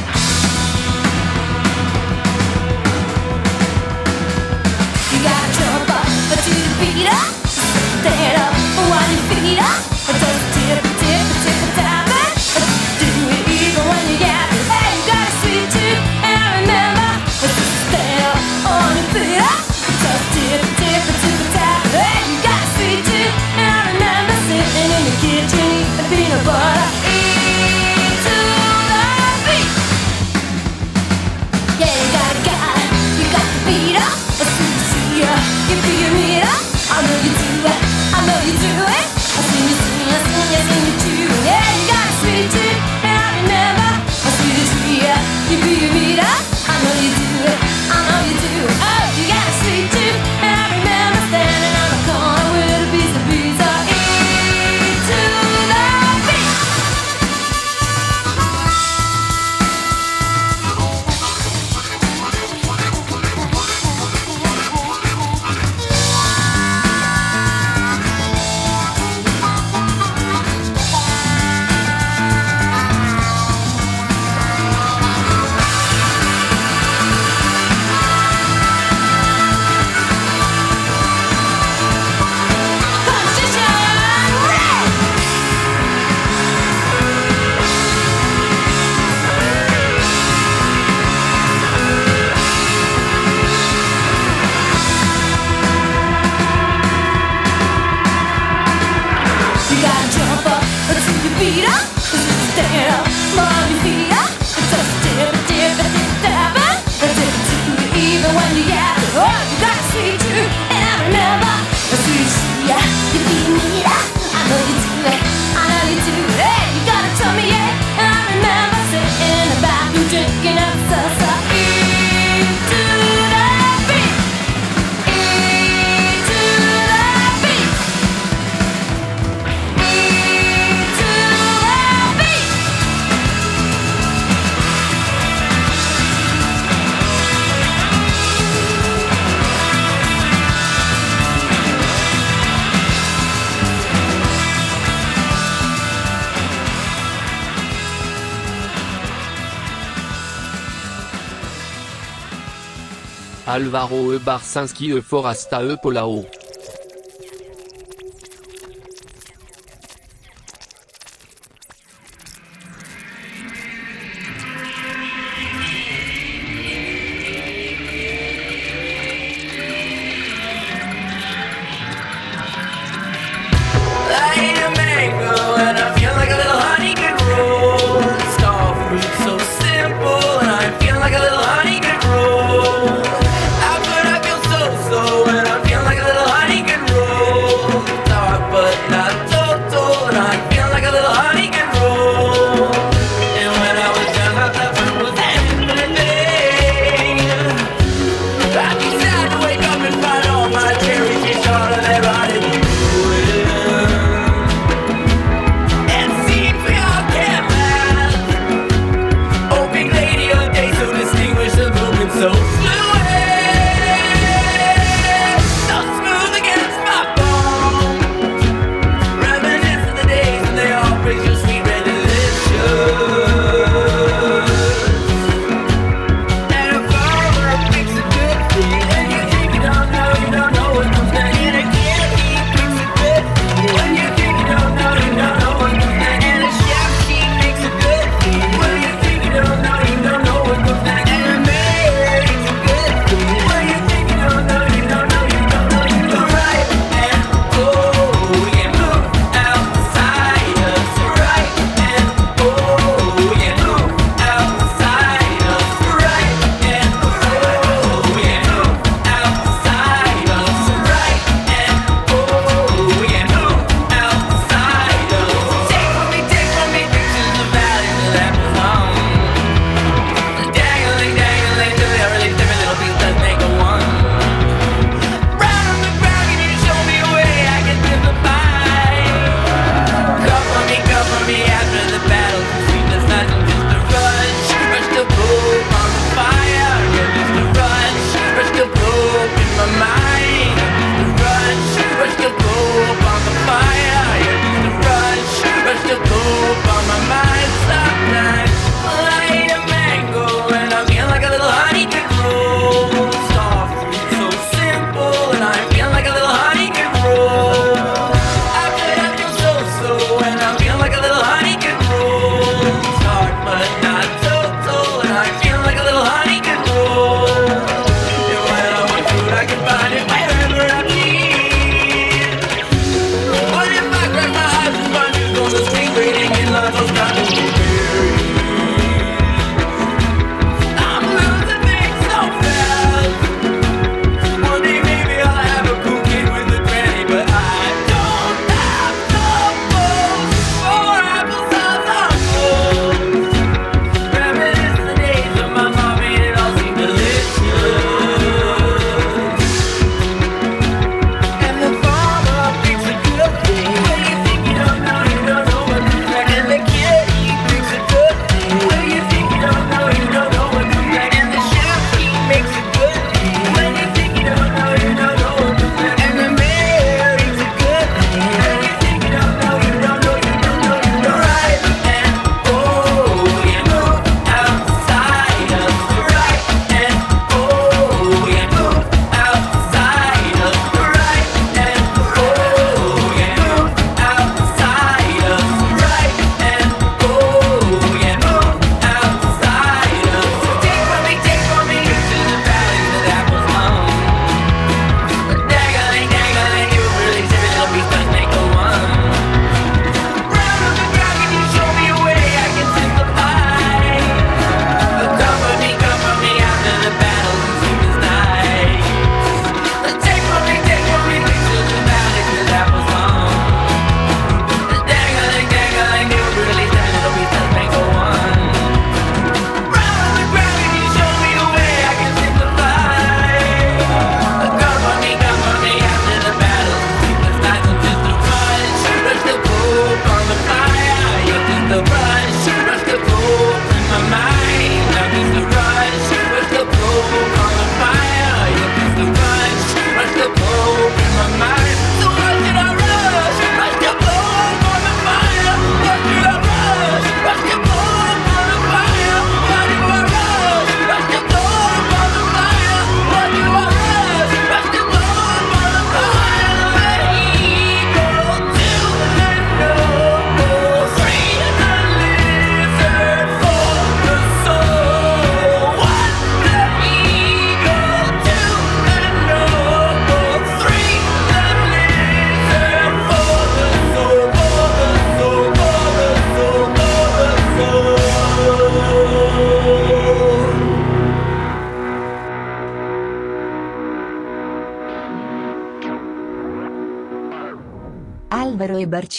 Alvaro 153.52 154.14
E. 154.14 154.18
Barsinski 154.18 154.96
E. 154.96 155.02
Forasta 155.02 155.62
E. 155.62 155.76
Polao. 155.76 156.41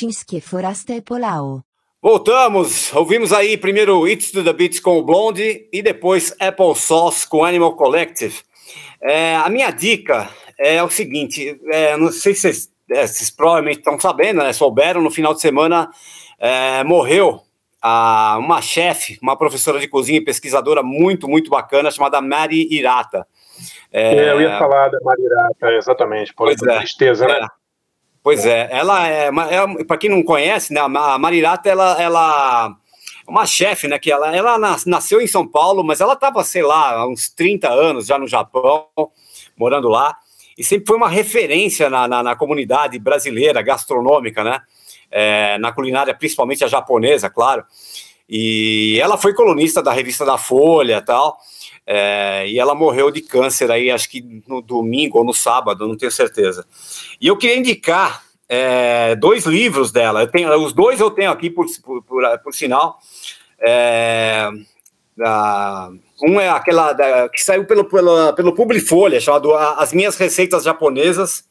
Álvaro 0.04 0.08
e 0.08 0.08
Barcinski 0.08 0.42
Forasta 0.42 0.94
e 0.94 1.02
Polau. 1.02 1.64
Voltamos, 2.02 2.94
ouvimos 2.94 3.32
aí 3.32 3.58
primeiro 3.58 4.08
It's 4.08 4.32
to 4.32 4.44
the 4.44 4.52
Beats 4.52 4.80
com 4.80 4.98
o 4.98 5.04
Blonde 5.04 5.70
e 5.72 5.82
depois 5.82 6.36
Apple 6.40 6.76
Sauce 6.76 7.28
com 7.28 7.46
Animal 7.46 7.76
Collective. 7.76 8.42
É, 9.02 9.36
a 9.38 9.50
minha 9.50 9.72
dica 9.72 10.30
é 10.60 10.84
o 10.84 10.90
seguinte, 10.90 11.60
é, 11.72 11.96
não 11.96 12.12
sei 12.12 12.34
se 12.34 12.42
vocês, 12.42 12.70
é, 12.92 13.08
vocês 13.08 13.30
provavelmente 13.32 13.80
estão 13.80 14.00
sabendo, 14.00 14.44
né, 14.44 14.52
souberam, 14.52 15.02
no 15.02 15.10
final 15.10 15.34
de 15.34 15.42
semana 15.42 15.90
é, 16.38 16.84
morreu 16.84 17.42
a, 17.82 18.38
uma 18.38 18.62
chefe, 18.62 19.18
uma 19.22 19.38
professora 19.38 19.80
de 19.80 19.88
cozinha 19.88 20.18
e 20.18 20.24
pesquisadora 20.24 20.84
muito, 20.84 21.30
muito 21.30 21.50
bacana, 21.50 21.92
chamada 21.92 22.22
Mari 22.22 22.68
Irata. 22.70 23.26
É, 23.92 24.32
eu 24.32 24.42
ia 24.42 24.58
falar 24.58 24.90
da 24.90 25.00
Marirata, 25.02 25.72
exatamente, 25.78 26.34
por 26.34 26.48
Pois 26.48 26.62
é. 26.64 26.80
tristeza, 26.80 27.28
né? 27.28 27.48
Pois 28.24 28.46
é, 28.46 28.70
ela 28.72 29.06
é, 29.06 29.28
é 29.28 29.84
para 29.84 29.98
quem 29.98 30.10
não 30.10 30.24
conhece, 30.24 30.74
né, 30.74 30.80
a 30.80 30.88
Marirata, 31.20 31.70
ela, 31.70 32.02
ela 32.02 32.74
é 33.28 33.30
uma 33.30 33.46
chefe, 33.46 33.86
né, 33.86 34.00
que 34.00 34.10
ela, 34.10 34.34
ela 34.34 34.58
nas- 34.58 34.86
nasceu 34.86 35.20
em 35.22 35.28
São 35.28 35.46
Paulo, 35.46 35.84
mas 35.84 36.00
ela 36.00 36.14
estava, 36.14 36.42
sei 36.46 36.64
lá, 36.64 36.94
há 36.94 37.08
uns 37.08 37.28
30 37.30 37.70
anos 37.70 38.06
já 38.06 38.18
no 38.18 38.26
Japão, 38.26 38.88
morando 39.58 39.90
lá, 39.90 40.16
e 40.58 40.64
sempre 40.64 40.88
foi 40.88 40.96
uma 40.96 41.10
referência 41.10 41.90
na, 41.90 42.08
na, 42.08 42.24
na 42.24 42.36
comunidade 42.36 42.98
brasileira, 42.98 43.62
gastronômica, 43.62 44.42
né, 44.42 44.62
é, 45.12 45.58
na 45.58 45.74
culinária, 45.74 46.14
principalmente 46.14 46.64
a 46.64 46.68
japonesa, 46.70 47.30
claro, 47.30 47.66
e 48.30 48.98
ela 49.02 49.18
foi 49.18 49.34
colunista 49.34 49.84
da 49.84 49.92
revista 49.92 50.24
da 50.26 50.38
Folha 50.38 51.02
tal, 51.02 51.38
é, 51.86 52.46
e 52.48 52.58
ela 52.60 52.74
morreu 52.74 53.12
de 53.12 53.22
câncer 53.22 53.70
aí, 53.72 53.92
acho 53.92 54.10
que 54.10 54.44
no 54.48 54.62
domingo 54.62 55.18
ou 55.18 55.24
no 55.26 55.34
sábado, 55.34 55.88
não 55.88 55.98
tenho 55.98 56.12
certeza. 56.12 56.66
E 57.20 57.28
eu 57.28 57.38
queria 57.38 57.58
indicar 57.58 58.24
é, 58.48 59.16
dois 59.16 59.46
livros 59.46 59.92
dela. 59.92 60.22
Eu 60.22 60.28
tenho, 60.28 60.54
os 60.64 60.74
dois 60.74 61.00
eu 61.00 61.10
tenho 61.12 61.32
aqui, 61.32 61.50
por, 61.50 61.66
por, 61.84 62.04
por, 62.04 62.40
por 62.40 62.54
sinal. 62.54 63.00
É, 63.60 64.50
da- 65.16 65.90
um 66.22 66.40
é 66.40 66.50
aquela 66.50 66.94
da- 66.94 67.30
que 67.30 67.44
saiu 67.44 67.66
pelo, 67.66 67.86
pelo, 67.86 68.34
pelo 68.34 68.54
Publifolha, 68.54 69.20
chamado 69.20 69.54
A- 69.54 69.76
As 69.76 69.92
Minhas 69.94 70.16
Receitas 70.18 70.64
Japonesas, 70.64 71.44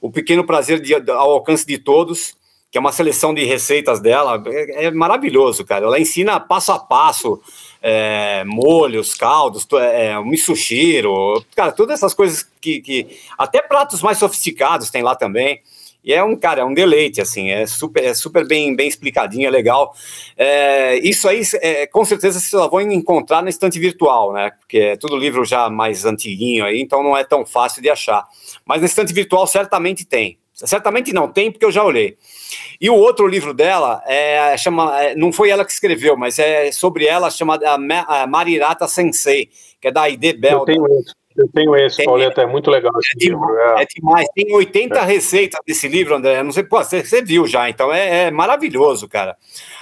O 0.00 0.10
Pequeno 0.10 0.44
Prazer 0.44 0.80
de, 0.80 0.94
ao 1.10 1.30
Alcance 1.32 1.66
de 1.66 1.78
Todos, 1.78 2.34
que 2.70 2.78
é 2.78 2.80
uma 2.80 2.92
seleção 2.92 3.34
de 3.34 3.44
receitas 3.44 4.00
dela. 4.00 4.42
É, 4.46 4.86
é 4.86 4.90
maravilhoso, 4.90 5.64
cara. 5.64 5.86
Ela 5.86 5.98
ensina 5.98 6.38
passo 6.40 6.72
a 6.72 6.78
passo 6.78 7.40
é, 7.82 8.44
molhos, 8.44 9.14
caldos, 9.14 9.66
é, 9.72 10.18
o 10.18 10.24
misushiro, 10.24 11.44
cara, 11.54 11.72
todas 11.72 11.98
essas 11.98 12.14
coisas 12.14 12.46
que, 12.60 12.80
que 12.80 13.18
até 13.38 13.62
pratos 13.62 14.02
mais 14.02 14.18
sofisticados 14.18 14.90
tem 14.90 15.02
lá 15.02 15.14
também. 15.14 15.60
E 16.02 16.14
é 16.14 16.24
um 16.24 16.34
cara, 16.34 16.62
é 16.62 16.64
um 16.64 16.72
deleite, 16.72 17.20
assim, 17.20 17.50
é 17.50 17.66
super, 17.66 18.02
é 18.02 18.14
super 18.14 18.46
bem, 18.46 18.74
bem 18.74 18.88
explicadinho, 18.88 19.46
é 19.46 19.50
legal. 19.50 19.94
É, 20.36 20.96
isso 20.98 21.28
aí, 21.28 21.42
é, 21.60 21.86
com 21.86 22.04
certeza, 22.06 22.40
vocês 22.40 22.70
vão 22.70 22.80
encontrar 22.80 23.42
na 23.42 23.50
estante 23.50 23.78
virtual, 23.78 24.32
né? 24.32 24.50
Porque 24.58 24.78
é 24.78 24.96
tudo 24.96 25.16
livro 25.16 25.44
já 25.44 25.68
mais 25.68 26.06
antiguinho 26.06 26.64
aí, 26.64 26.80
então 26.80 27.02
não 27.02 27.14
é 27.14 27.22
tão 27.22 27.44
fácil 27.44 27.82
de 27.82 27.90
achar. 27.90 28.26
Mas 28.64 28.80
na 28.80 28.86
estante 28.86 29.12
virtual 29.12 29.46
certamente 29.46 30.06
tem. 30.06 30.38
Certamente 30.66 31.12
não 31.12 31.28
tem, 31.28 31.50
porque 31.50 31.64
eu 31.64 31.70
já 31.72 31.84
olhei. 31.84 32.16
E 32.80 32.88
o 32.90 32.94
outro 32.94 33.26
livro 33.26 33.52
dela 33.54 34.02
é, 34.06 34.56
chama, 34.56 35.00
é, 35.02 35.14
não 35.14 35.32
foi 35.32 35.50
ela 35.50 35.64
que 35.64 35.72
escreveu, 35.72 36.16
mas 36.16 36.38
é 36.38 36.72
sobre 36.72 37.06
ela, 37.06 37.30
chamada 37.30 37.76
Marirata 38.28 38.86
Sensei, 38.88 39.48
que 39.80 39.88
é 39.88 39.90
da 39.92 40.08
ID 40.08 40.34
Bell. 40.38 40.58
Eu 40.60 40.64
tenho 40.64 40.86
esse, 40.86 41.14
eu 41.36 41.48
tenho 41.54 41.76
esse, 41.76 41.96
Tem- 41.98 42.06
Pauleta, 42.06 42.42
é 42.42 42.46
muito 42.46 42.70
legal 42.70 42.92
esse 42.98 43.28
livro. 43.28 43.44
É 43.78 43.86
demais. 43.86 44.26
Tem 44.34 44.52
80 44.54 45.02
receitas 45.02 45.60
desse 45.66 45.88
livro, 45.88 46.14
André. 46.16 46.42
Não 46.42 46.52
sei, 46.52 46.64
pô, 46.64 46.78
você, 46.82 47.04
você 47.04 47.22
viu 47.22 47.46
já, 47.46 47.70
então 47.70 47.92
é, 47.92 48.24
é 48.24 48.30
maravilhoso, 48.30 49.08
cara. 49.08 49.36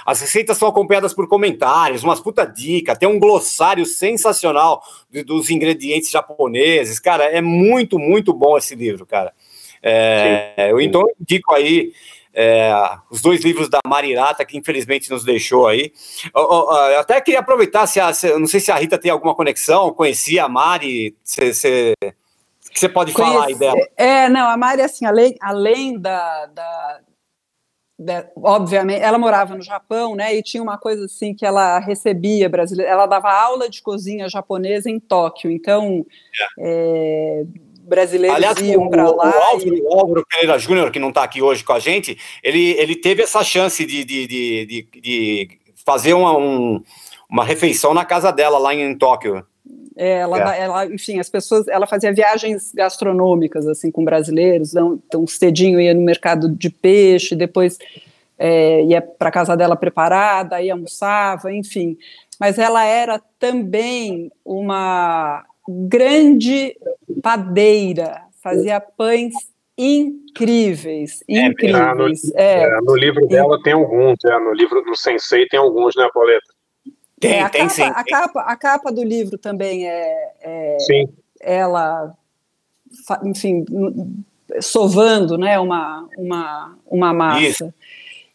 As 0.05 0.21
receitas 0.21 0.57
são 0.57 0.67
acompanhadas 0.67 1.13
por 1.13 1.27
comentários, 1.27 2.03
umas 2.03 2.19
puta 2.19 2.45
dica, 2.45 2.95
tem 2.95 3.07
um 3.09 3.19
glossário 3.19 3.85
sensacional 3.85 4.81
de- 5.09 5.23
dos 5.23 5.49
ingredientes 5.49 6.09
japoneses. 6.09 6.99
Cara, 6.99 7.25
é 7.25 7.41
muito, 7.41 7.97
muito 7.99 8.33
bom 8.33 8.57
esse 8.57 8.75
livro, 8.75 9.05
cara. 9.05 9.33
É, 9.81 10.71
eu 10.71 10.79
então 10.81 11.05
indico 11.19 11.53
aí 11.53 11.93
é, 12.33 12.71
os 13.09 13.21
dois 13.21 13.41
livros 13.43 13.69
da 13.69 13.79
Marirata, 13.87 14.45
que 14.45 14.57
infelizmente 14.57 15.09
nos 15.09 15.23
deixou 15.23 15.67
aí. 15.67 15.91
Ó, 16.33 16.73
ó, 16.73 16.89
eu 16.89 16.99
até 16.99 17.19
queria 17.21 17.39
aproveitar, 17.39 17.87
se 17.87 17.99
a, 17.99 18.13
se- 18.13 18.27
eu 18.29 18.39
não 18.39 18.47
sei 18.47 18.59
se 18.59 18.71
a 18.71 18.75
Rita 18.75 18.97
tem 18.97 19.11
alguma 19.11 19.33
conexão, 19.35 19.91
conhecia 19.93 20.43
a 20.45 20.49
Mari, 20.49 21.15
você, 21.23 21.53
você, 21.53 21.93
o 22.03 22.71
que 22.71 22.79
você 22.79 22.89
pode 22.89 23.11
falar 23.13 23.45
aí 23.45 23.55
dela? 23.55 23.79
É, 23.97 24.29
não, 24.29 24.47
a 24.49 24.55
Mari, 24.57 24.81
assim, 24.81 25.05
além, 25.05 25.35
além 25.41 25.97
da, 25.99 26.45
da, 26.47 26.99
da- 27.97 28.29
Obviamente, 28.37 29.01
ela 29.01 29.17
morava 29.17 29.55
no 29.55 29.61
Japão, 29.61 30.15
né? 30.15 30.35
E 30.35 30.43
tinha 30.43 30.61
uma 30.63 30.77
coisa 30.77 31.05
assim 31.05 31.33
que 31.33 31.45
ela 31.45 31.79
recebia 31.79 32.47
brasileira. 32.47 32.91
Ela 32.91 33.05
dava 33.07 33.31
aula 33.31 33.69
de 33.69 33.81
cozinha 33.81 34.29
japonesa 34.29 34.89
em 34.89 34.99
Tóquio. 34.99 35.49
Então, 35.51 36.05
é, 36.59 37.43
brasileiros 37.89 38.37
Aliás, 38.37 38.57
iam 38.61 38.83
o, 38.85 38.89
para 38.89 39.09
o 39.11 39.15
lá. 39.15 39.33
Álvaro, 39.51 39.83
o 39.83 39.99
Álvaro 39.99 40.25
Pereira 40.29 40.57
Júnior, 40.57 40.91
que 40.91 40.99
não 40.99 41.09
está 41.09 41.23
aqui 41.23 41.41
hoje 41.41 41.63
com 41.63 41.73
a 41.73 41.79
gente, 41.79 42.17
ele, 42.43 42.71
ele 42.79 42.95
teve 42.95 43.23
essa 43.23 43.43
chance 43.43 43.85
de, 43.85 44.05
de, 44.05 44.27
de, 44.27 44.65
de- 45.01 45.59
fazer 45.85 46.13
uma, 46.13 46.37
um- 46.37 46.81
uma 47.29 47.43
refeição 47.43 47.93
na 47.93 48.05
casa 48.05 48.31
dela, 48.31 48.57
lá 48.57 48.73
em 48.73 48.95
Tóquio. 48.97 49.43
É, 49.97 50.19
ela, 50.19 50.55
É. 50.55 50.61
ela, 50.61 50.85
enfim, 50.85 51.19
as 51.19 51.29
pessoas, 51.29 51.67
ela 51.67 51.85
fazia 51.85 52.13
viagens 52.13 52.71
gastronômicas 52.73 53.67
assim 53.67 53.91
com 53.91 54.05
brasileiros, 54.05 54.69
então, 54.71 54.99
então 55.07 55.27
cedinho 55.27 55.79
ia 55.81 55.93
no 55.93 56.01
mercado 56.01 56.47
de 56.47 56.69
peixe, 56.69 57.35
depois 57.35 57.77
é, 58.37 58.83
ia 58.85 59.01
para 59.01 59.29
casa 59.31 59.57
dela 59.57 59.75
preparada, 59.75 60.55
aí 60.55 60.69
almoçava, 60.71 61.53
enfim. 61.53 61.97
Mas 62.39 62.57
ela 62.57 62.85
era 62.85 63.21
também 63.37 64.31
uma 64.45 65.43
grande 65.67 66.75
padeira, 67.21 68.23
fazia 68.41 68.79
pães 68.79 69.33
incríveis, 69.77 71.23
Ah, 71.29 71.33
no, 71.33 71.51
incríveis. 71.51 72.31
É, 72.35 72.63
é, 72.63 72.81
no 72.81 72.95
livro 72.95 73.25
dela 73.27 73.61
tem 73.63 73.73
alguns, 73.73 74.17
é, 74.25 74.39
no 74.39 74.53
livro 74.53 74.81
do 74.81 74.95
Sensei 74.95 75.47
tem 75.47 75.59
alguns, 75.59 75.95
né, 75.95 76.09
Pauleta? 76.13 76.53
É, 77.21 77.41
a, 77.41 77.49
capa, 77.49 77.87
a, 77.87 78.03
capa, 78.03 78.41
a 78.41 78.55
capa 78.55 78.91
do 78.91 79.03
livro 79.03 79.37
também 79.37 79.87
é, 79.87 80.33
é 80.41 80.77
Sim. 80.79 81.09
ela, 81.39 82.13
enfim, 83.23 83.65
sovando, 84.61 85.37
né, 85.37 85.59
uma, 85.59 86.07
uma, 86.17 86.77
uma 86.85 87.13
massa. 87.13 87.41
Isso. 87.41 87.73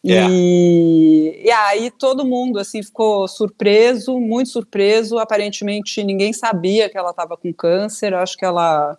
E, 0.05 1.40
e 1.44 1.50
aí 1.50 1.90
todo 1.90 2.26
mundo 2.26 2.59
assim 2.59 2.82
ficou 2.82 3.26
surpreso, 3.26 4.20
muito 4.20 4.50
surpreso. 4.50 5.18
Aparentemente 5.18 6.05
ninguém 6.05 6.32
sabia 6.32 6.90
que 6.90 6.98
ela 6.98 7.11
estava 7.11 7.36
com 7.36 7.52
câncer. 7.52 8.12
Acho 8.12 8.36
que 8.36 8.44
ela 8.44 8.98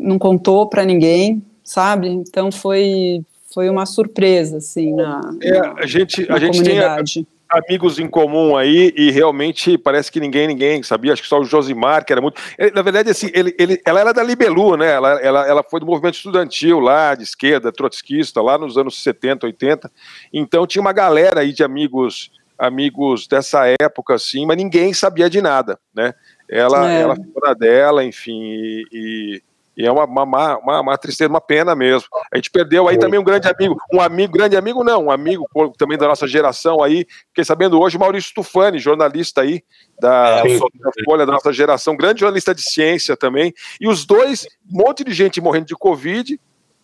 não 0.00 0.18
contou 0.18 0.66
para 0.66 0.84
ninguém, 0.84 1.42
sabe? 1.62 2.08
Então 2.08 2.50
foi 2.50 3.22
foi 3.52 3.70
uma 3.70 3.86
surpresa 3.86 4.58
assim 4.58 4.92
na, 4.92 5.20
É, 5.42 5.58
a 5.58 5.86
gente, 5.86 6.28
na 6.28 6.34
a 6.34 6.38
gente 6.38 6.62
tem 6.62 6.74
comunidade. 6.74 7.26
Amigos 7.48 7.98
em 7.98 8.08
comum 8.08 8.56
aí 8.56 8.92
e 8.96 9.10
realmente 9.10 9.78
parece 9.78 10.10
que 10.10 10.20
ninguém, 10.20 10.46
ninguém 10.46 10.82
sabia. 10.82 11.12
Acho 11.12 11.22
que 11.22 11.28
só 11.28 11.40
o 11.40 11.44
Josimar, 11.44 12.04
que 12.04 12.12
era 12.12 12.20
muito. 12.20 12.40
ele, 12.58 12.70
na 12.72 12.82
verdade, 12.82 13.10
assim, 13.10 13.30
ele, 13.32 13.54
ele, 13.58 13.80
ela 13.84 14.00
era 14.00 14.12
da 14.12 14.22
Libelu, 14.22 14.76
né? 14.76 14.92
Ela, 14.92 15.20
ela, 15.20 15.46
ela 15.46 15.62
foi 15.62 15.80
do 15.80 15.86
movimento 15.86 16.14
estudantil 16.14 16.80
lá, 16.80 17.14
de 17.14 17.22
esquerda, 17.22 17.72
trotskista, 17.72 18.42
lá 18.42 18.58
nos 18.58 18.76
anos 18.76 19.02
70, 19.02 19.46
80. 19.46 19.90
Então 20.32 20.66
tinha 20.66 20.82
uma 20.82 20.92
galera 20.92 21.40
aí 21.40 21.52
de 21.52 21.62
amigos 21.62 22.30
amigos 22.58 23.26
dessa 23.28 23.66
época, 23.78 24.14
assim, 24.14 24.46
mas 24.46 24.56
ninguém 24.56 24.94
sabia 24.94 25.28
de 25.28 25.42
nada, 25.42 25.78
né? 25.94 26.14
Ela, 26.48 26.90
É. 26.90 27.00
ela 27.02 27.14
ficou 27.14 27.42
na 27.44 27.52
dela, 27.52 28.02
enfim, 28.02 28.32
e, 28.32 28.84
e- 28.90 29.42
e 29.76 29.86
é 29.86 29.92
uma, 29.92 30.04
uma, 30.04 30.58
uma, 30.58 30.80
uma 30.80 30.98
tristeza, 30.98 31.28
uma 31.28 31.40
pena 31.40 31.74
mesmo. 31.74 32.08
A 32.32 32.36
gente 32.36 32.50
perdeu 32.50 32.88
aí 32.88 32.98
também 32.98 33.20
um 33.20 33.24
grande 33.24 33.46
amigo, 33.46 33.76
um 33.92 34.00
amigo, 34.00 34.32
grande 34.32 34.56
amigo 34.56 34.82
não, 34.82 35.04
um 35.04 35.10
amigo 35.10 35.46
também 35.76 35.98
da 35.98 36.08
nossa 36.08 36.26
geração 36.26 36.82
aí, 36.82 37.06
fiquei 37.28 37.44
sabendo 37.44 37.78
hoje, 37.78 37.98
Maurício 37.98 38.32
Tufani, 38.34 38.78
jornalista 38.78 39.42
aí, 39.42 39.62
da, 40.00 40.42
É, 40.46 40.58
da 40.58 40.90
Folha 41.04 41.26
da 41.26 41.32
nossa 41.32 41.52
geração, 41.52 41.96
grande 41.96 42.20
jornalista 42.20 42.54
de 42.54 42.62
ciência 42.62 43.16
também, 43.16 43.52
e 43.80 43.86
os 43.86 44.06
dois, 44.06 44.46
um 44.72 44.78
monte 44.78 45.04
de 45.04 45.12
gente 45.12 45.40
morrendo 45.40 45.66
de 45.66 45.74
Covid, 45.74 46.40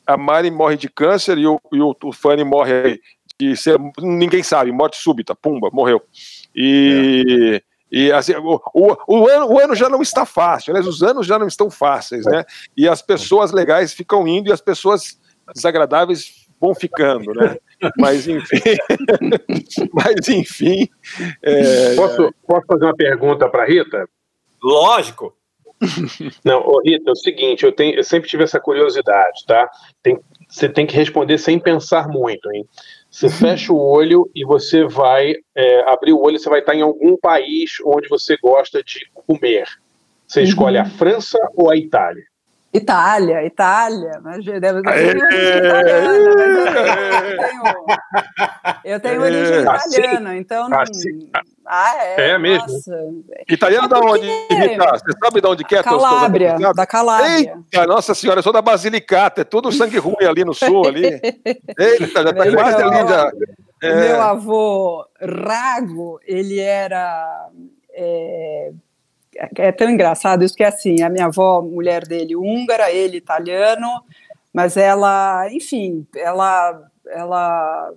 a 0.07 0.17
Mari 0.17 0.51
morre 0.51 0.77
de 0.77 0.89
câncer 0.89 1.39
e 1.39 1.47
o, 1.47 1.61
e 1.73 1.81
o 1.81 1.95
Tufani 1.95 2.45
morre 2.45 3.01
de 3.39 3.57
ser, 3.57 3.79
ninguém 4.01 4.43
sabe, 4.43 4.71
morte 4.71 4.97
súbita, 4.97 5.35
pumba, 5.35 5.71
morreu. 5.73 6.03
E, 6.55 7.63
e 7.93 8.11
assim, 8.11 8.33
o, 8.37 8.59
o, 8.73 8.97
o 9.07 9.29
ano, 9.29 9.53
o 9.53 9.61
ano 9.61 9.75
já 9.75 9.87
não 9.87 10.01
está 10.01 10.25
fácil, 10.25 10.73
né? 10.73 10.81
os 10.81 11.03
anos 11.03 11.27
já 11.27 11.39
não 11.39 11.47
estão 11.47 11.71
fáceis, 11.71 12.25
né? 12.25 12.43
E 12.75 12.89
as 12.89 13.03
pessoas 13.03 13.53
legais 13.53 13.93
ficam 13.93 14.27
indo 14.27 14.49
e 14.49 14.53
as 14.53 14.63
pessoas 14.63 15.21
desagradáveis 15.55 16.47
vão 16.59 16.75
ficando, 16.75 17.35
né? 17.35 17.59
Mas 17.99 18.27
enfim, 18.27 18.63
mas 19.93 20.29
enfim. 20.29 20.89
é, 21.43 21.95
Posso, 21.95 22.33
posso 22.47 22.67
fazer 22.67 22.85
uma 22.87 22.97
pergunta 22.97 23.47
para 23.49 23.67
Rita? 23.67 24.09
Lógico. 24.63 25.37
Não, 26.45 26.61
ô 26.65 26.81
Rita, 26.81 27.11
é 27.11 27.13
o 27.13 27.17
seguinte, 27.17 27.65
eu, 27.65 27.73
tenho, 27.73 27.97
eu 27.97 28.05
sempre 28.05 28.29
tive 28.29 28.45
essa 28.45 28.61
curiosidade, 28.61 29.45
tá? 29.47 29.69
Tem- 30.03 30.19
você 30.49 30.69
tem 30.69 30.87
que 30.87 30.95
responder 30.97 31.37
sem 31.39 31.59
pensar 31.59 32.09
muito, 32.09 32.51
hein? 32.53 32.65
Você 33.13 33.29
fecha 33.29 33.71
o 33.71 33.79
olho 33.79 34.31
e 34.35 34.43
você 34.43 34.85
vai 34.85 35.35
é, 35.55 35.93
abrir 35.93 36.15
o 36.15 36.21
olho, 36.23 36.39
você 36.39 36.49
vai 36.49 36.61
estar 36.61 36.75
em 36.75 36.81
algum 36.81 37.15
país 37.15 37.73
onde 37.85 38.09
você 38.09 38.39
gosta 38.39 38.83
de 38.83 39.07
comer. 39.13 39.69
Você 40.27 40.43
escolhe 40.43 40.79
a 40.79 40.87
França 40.87 41.39
ou 41.55 41.71
a 41.71 41.77
Itália? 41.77 42.25
Itália, 42.75 43.45
Itália, 43.45 44.19
mas 44.23 44.43
deve 44.45 44.79
italiana, 44.81 45.75
mas 45.75 46.23
eu 48.85 48.99
tenho, 49.01 49.21
origem 49.23 49.55
É. 49.57 49.61
italiana, 49.61 50.37
então 50.37 50.69
não. 50.69 50.79
Ah, 51.67 51.95
é? 52.05 52.31
É 52.31 52.39
mesmo? 52.39 52.67
Nossa. 52.67 52.99
Italiano 53.49 53.89
da 53.89 53.99
onde, 54.01 54.27
Rita? 54.51 54.85
Você 54.99 55.13
sabe 55.23 55.41
de 55.41 55.47
onde 55.47 55.65
que 55.65 55.77
é? 55.77 55.83
Calábria, 55.83 56.57
da 56.75 56.87
Calábria. 56.87 57.59
Eita, 57.73 57.87
nossa 57.87 58.15
senhora, 58.15 58.39
eu 58.41 58.43
sou 58.43 58.53
da 58.53 58.63
Basilicata, 58.63 59.43
é 59.43 59.45
tudo 59.45 59.71
sangue 59.71 59.99
ruim 59.99 60.25
ali 60.27 60.45
no 60.45 60.55
sul, 60.55 60.87
ali. 60.89 61.21
Eita, 61.79 62.23
já 62.23 62.33
tá 62.33 62.45
Meu 62.45 62.55
quase 62.55 62.83
ali, 62.83 63.09
já. 63.09 63.23
avô- 63.29 63.39
É. 63.83 63.95
Meu 63.95 64.23
avô 64.23 65.05
Rago, 65.21 66.21
ele 66.27 66.59
era. 66.59 67.49
É, 69.37 69.73
tão 69.73 69.89
engraçado 69.89 70.45
isso 70.45 70.55
que 70.55 70.63
é 70.63 70.69
assim, 70.69 71.03
a 71.03 71.09
minha 71.09 71.27
avó, 71.27 71.63
mulher 71.63 72.07
dele, 72.07 72.37
húngara, 72.37 72.91
ele 72.91 73.17
italiano, 73.17 73.89
mas 74.53 74.77
ela, 74.77 75.49
enfim, 75.51 76.07
ela, 76.15 76.83
ela 77.07 77.93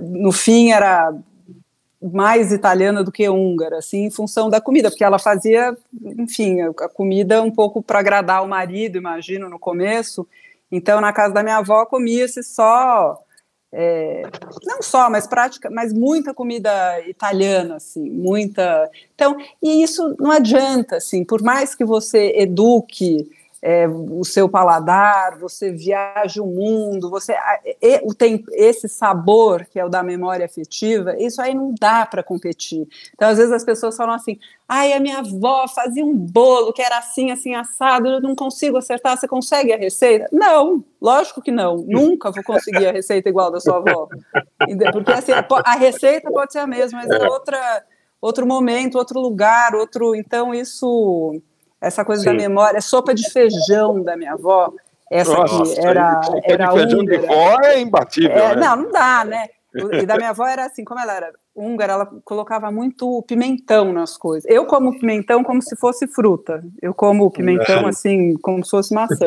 no 0.00 0.32
fim 0.32 0.70
era 0.70 1.14
mais 2.02 2.52
italiana 2.52 3.04
do 3.04 3.12
que 3.12 3.28
húngara, 3.28 3.78
assim, 3.78 4.04
em 4.04 4.10
função 4.10 4.50
da 4.50 4.60
comida, 4.60 4.90
porque 4.90 5.04
ela 5.04 5.18
fazia, 5.18 5.76
enfim, 6.18 6.60
a 6.60 6.88
comida 6.88 7.40
um 7.42 7.50
pouco 7.50 7.80
para 7.80 8.00
agradar 8.00 8.42
o 8.42 8.48
marido, 8.48 8.98
imagino, 8.98 9.48
no 9.48 9.58
começo. 9.58 10.26
Então, 10.70 11.00
na 11.00 11.12
casa 11.12 11.32
da 11.32 11.42
minha 11.42 11.58
avó 11.58 11.86
comia-se 11.86 12.42
só 12.42 13.16
é, 13.72 14.22
não 14.64 14.82
só, 14.82 15.08
mas 15.08 15.26
prática, 15.26 15.70
mas 15.70 15.92
muita 15.94 16.34
comida 16.34 17.00
italiana, 17.06 17.76
assim, 17.76 18.10
muita. 18.10 18.90
Então, 19.14 19.36
e 19.62 19.82
isso 19.82 20.14
não 20.20 20.30
adianta, 20.30 20.96
assim, 20.96 21.24
por 21.24 21.42
mais 21.42 21.74
que 21.74 21.84
você 21.84 22.34
eduque 22.36 23.30
é, 23.62 23.86
o 23.86 24.24
seu 24.24 24.48
paladar, 24.48 25.38
você 25.38 25.70
viaje 25.70 26.40
o 26.40 26.46
mundo, 26.46 27.08
você 27.08 27.36
e- 27.80 28.00
o 28.02 28.12
tem 28.12 28.44
esse 28.54 28.88
sabor 28.88 29.64
que 29.66 29.78
é 29.78 29.84
o 29.84 29.88
da 29.88 30.02
memória 30.02 30.44
afetiva, 30.44 31.14
isso 31.16 31.40
aí 31.40 31.54
não 31.54 31.72
dá 31.78 32.04
para 32.04 32.24
competir. 32.24 32.88
Então, 33.14 33.28
às 33.28 33.38
vezes 33.38 33.52
as 33.52 33.64
pessoas 33.64 33.96
falam 33.96 34.14
assim: 34.14 34.36
"Ai, 34.68 34.92
a 34.92 34.98
minha 34.98 35.18
avó 35.20 35.68
fazia 35.68 36.04
um 36.04 36.12
bolo 36.12 36.72
que 36.72 36.82
era 36.82 36.98
assim, 36.98 37.30
assim 37.30 37.54
assado, 37.54 38.08
eu 38.08 38.20
não 38.20 38.34
consigo 38.34 38.76
acertar, 38.76 39.16
você 39.16 39.28
consegue 39.28 39.72
a 39.72 39.76
receita?" 39.76 40.28
Não, 40.32 40.84
lógico 41.00 41.40
que 41.40 41.52
não. 41.52 41.76
Nunca 41.76 42.32
vou 42.32 42.42
conseguir 42.42 42.88
a 42.88 42.92
receita 42.92 43.28
igual 43.28 43.50
da 43.52 43.60
sua 43.60 43.76
avó. 43.76 44.08
Porque 44.92 45.12
assim, 45.12 45.32
a 45.64 45.76
receita 45.76 46.30
pode 46.30 46.52
ser 46.52 46.58
a 46.58 46.66
mesma, 46.66 47.00
mas 47.00 47.10
é 47.10 47.28
outra 47.28 47.84
outro 48.20 48.46
momento, 48.46 48.98
outro 48.98 49.20
lugar, 49.20 49.74
outro, 49.74 50.14
então 50.14 50.54
isso 50.54 51.40
essa 51.82 52.04
coisa 52.04 52.24
da 52.24 52.30
Sim. 52.30 52.36
memória, 52.36 52.80
sopa 52.80 53.12
de 53.12 53.28
feijão 53.28 54.02
da 54.02 54.16
minha 54.16 54.34
avó, 54.34 54.72
essa 55.10 55.34
Nossa, 55.34 55.74
que 55.74 55.86
era 55.86 56.22
sopa 56.22 56.40
de 56.40 56.52
era 56.52 56.70
feijão 56.72 57.04
de 57.04 57.16
húngara. 57.16 57.26
vó 57.26 57.56
é 57.64 57.80
imbatível, 57.80 58.30
É, 58.30 58.54
né? 58.54 58.66
Não, 58.66 58.76
não 58.76 58.90
dá, 58.92 59.24
né? 59.24 59.48
E 60.00 60.06
da 60.06 60.16
minha 60.16 60.30
avó 60.30 60.46
era 60.46 60.66
assim, 60.66 60.84
como 60.84 61.00
ela 61.00 61.14
era 61.14 61.32
húngara, 61.54 61.94
ela 61.94 62.06
colocava 62.24 62.70
muito 62.70 63.22
pimentão 63.26 63.92
nas 63.92 64.16
coisas. 64.16 64.48
Eu 64.50 64.64
como 64.64 64.98
pimentão 64.98 65.42
como 65.42 65.60
se 65.60 65.76
fosse 65.76 66.06
fruta. 66.06 66.64
Eu 66.80 66.94
como 66.94 67.30
pimentão 67.30 67.86
assim, 67.86 68.34
como 68.40 68.64
se 68.64 68.70
fosse 68.70 68.94
maçã. 68.94 69.26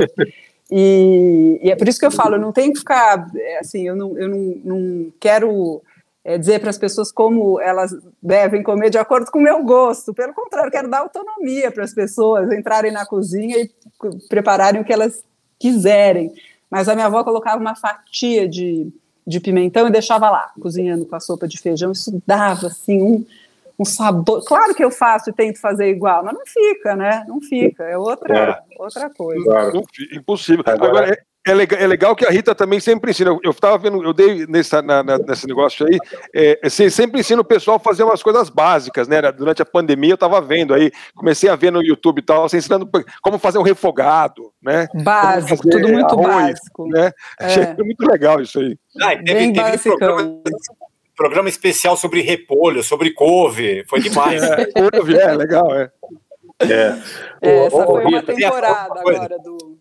E, 0.72 1.60
e 1.62 1.70
é 1.70 1.76
por 1.76 1.88
isso 1.88 2.00
que 2.00 2.06
eu 2.06 2.12
falo, 2.12 2.40
não 2.40 2.52
tenho 2.52 2.74
que 2.74 2.80
ficar 2.80 3.28
é, 3.36 3.60
assim, 3.60 3.88
eu 3.88 3.96
não, 3.96 4.18
eu 4.18 4.28
não, 4.28 4.62
não 4.64 5.14
quero 5.20 5.84
é, 6.26 6.40
dizer 6.40 6.60
para 6.60 6.72
as 6.72 6.78
pessoas 6.78 7.12
como 7.12 7.62
elas 7.62 7.96
devem 8.22 8.64
comer 8.64 8.90
de 8.90 8.98
acordo 8.98 9.30
com 9.30 9.38
o 9.38 9.44
meu 9.44 9.64
gosto. 9.64 10.12
Pelo 10.12 10.34
contrário, 10.34 10.70
eu 10.70 10.72
quero 10.72 10.90
dar 10.90 11.02
autonomia 11.02 11.72
para 11.72 11.84
as 11.84 11.94
pessoas 11.94 12.52
entrarem 12.52 12.92
na 12.92 13.06
cozinha 13.06 13.60
e 13.60 13.72
prepararem 14.28 14.82
o 14.82 14.84
que 14.84 14.92
elas 14.92 15.24
quiserem. 15.60 16.34
Mas 16.68 16.90
a 16.90 16.96
minha 16.96 17.06
avó 17.06 17.24
colocava 17.24 17.62
uma 17.62 17.76
fatia 17.76 18.50
de, 18.50 18.92
de 19.26 19.40
pimentão 19.40 19.88
e 19.88 19.92
deixava 19.92 20.28
lá, 20.32 20.52
cozinhando 20.60 21.06
com 21.06 21.16
a 21.16 21.20
sopa 21.20 21.48
de 21.48 21.60
feijão. 21.60 21.92
Isso 21.92 22.20
dava 22.26 22.68
assim 22.68 23.04
um, 23.04 23.24
um 23.78 23.86
sabor. 23.86 24.44
Claro 24.46 24.74
que 24.74 24.84
eu 24.84 24.90
faço 24.90 25.30
e 25.30 25.34
tento 25.34 25.62
fazer 25.62 25.90
igual, 25.90 26.24
mas 26.24 26.34
não 26.34 26.46
fica, 26.48 26.96
né? 26.96 27.24
Não 27.28 27.40
fica. 27.40 27.84
É 27.84 28.00
outra, 28.00 28.64
outra 28.80 29.12
coisa. 29.12 29.72
Não, 29.72 29.84
Impossível. 30.12 30.64
Agora, 30.66 31.14
é, 31.14 31.22
é 31.48 31.54
legal, 31.54 31.80
é 31.80 31.88
legal 31.88 32.16
que 32.16 32.26
a 32.26 32.30
Rita 32.30 32.56
também 32.56 32.80
sempre 32.80 33.12
ensina. 33.12 33.30
Eu, 33.30 33.40
eu 33.44 33.54
tava 33.54 33.78
vendo, 33.78 34.04
eu 34.04 34.14
dei 34.14 34.46
nessa, 34.48 34.82
na- 34.82 35.04
na- 35.04 35.18
nesse 35.20 35.46
negócio 35.48 35.86
aí, 35.88 35.98
é, 36.34 36.60
você 36.64 36.90
sempre 36.90 37.20
ensina 37.22 37.42
o 37.42 37.46
pessoal 37.46 37.78
a 37.78 37.80
fazer 37.80 38.04
umas 38.04 38.24
coisas 38.24 38.50
básicas, 38.50 39.08
né? 39.08 39.22
Durante 39.32 39.62
a 39.62 39.66
pandemia 39.66 40.14
eu 40.14 40.18
tava 40.18 40.42
vendo 40.42 40.74
aí, 40.74 40.92
comecei 41.16 41.50
a 41.50 41.56
ver 41.56 41.72
no 41.72 41.84
YouTube 41.84 42.20
e 42.20 42.22
tal, 42.24 42.48
você 42.50 42.58
ensinando 42.58 42.90
como 43.22 43.38
fazer 43.38 43.58
um 43.60 43.64
refogado, 43.64 44.52
né? 44.62 44.88
Básico, 45.04 45.62
tudo 45.70 45.88
muito 45.88 46.06
arroz, 46.14 46.28
básico. 46.28 46.88
Né? 46.88 47.12
É. 47.40 47.46
Achei 47.46 47.64
muito 47.84 48.02
legal 48.10 48.42
isso 48.42 48.60
aí. 48.60 48.78
Ah, 49.02 49.10
teve, 49.16 49.24
Bem 49.34 49.54
teve 49.54 49.90
um 49.92 49.98
programa, 49.98 50.42
programa 51.16 51.50
especial 51.50 51.96
sobre 51.96 52.22
repolho, 52.22 52.84
sobre 52.84 53.12
couve. 53.12 53.84
Foi 53.88 54.00
demais. 54.00 54.42
É, 54.44 54.66
couve, 54.66 55.18
é, 55.18 55.34
legal, 55.36 55.74
é. 55.76 55.92
É. 56.60 56.96
É, 57.42 57.66
essa 57.66 57.86
foi 57.86 58.06
uma 58.06 58.24
temporada 58.24 59.00
agora 59.00 59.38
do, 59.40 59.75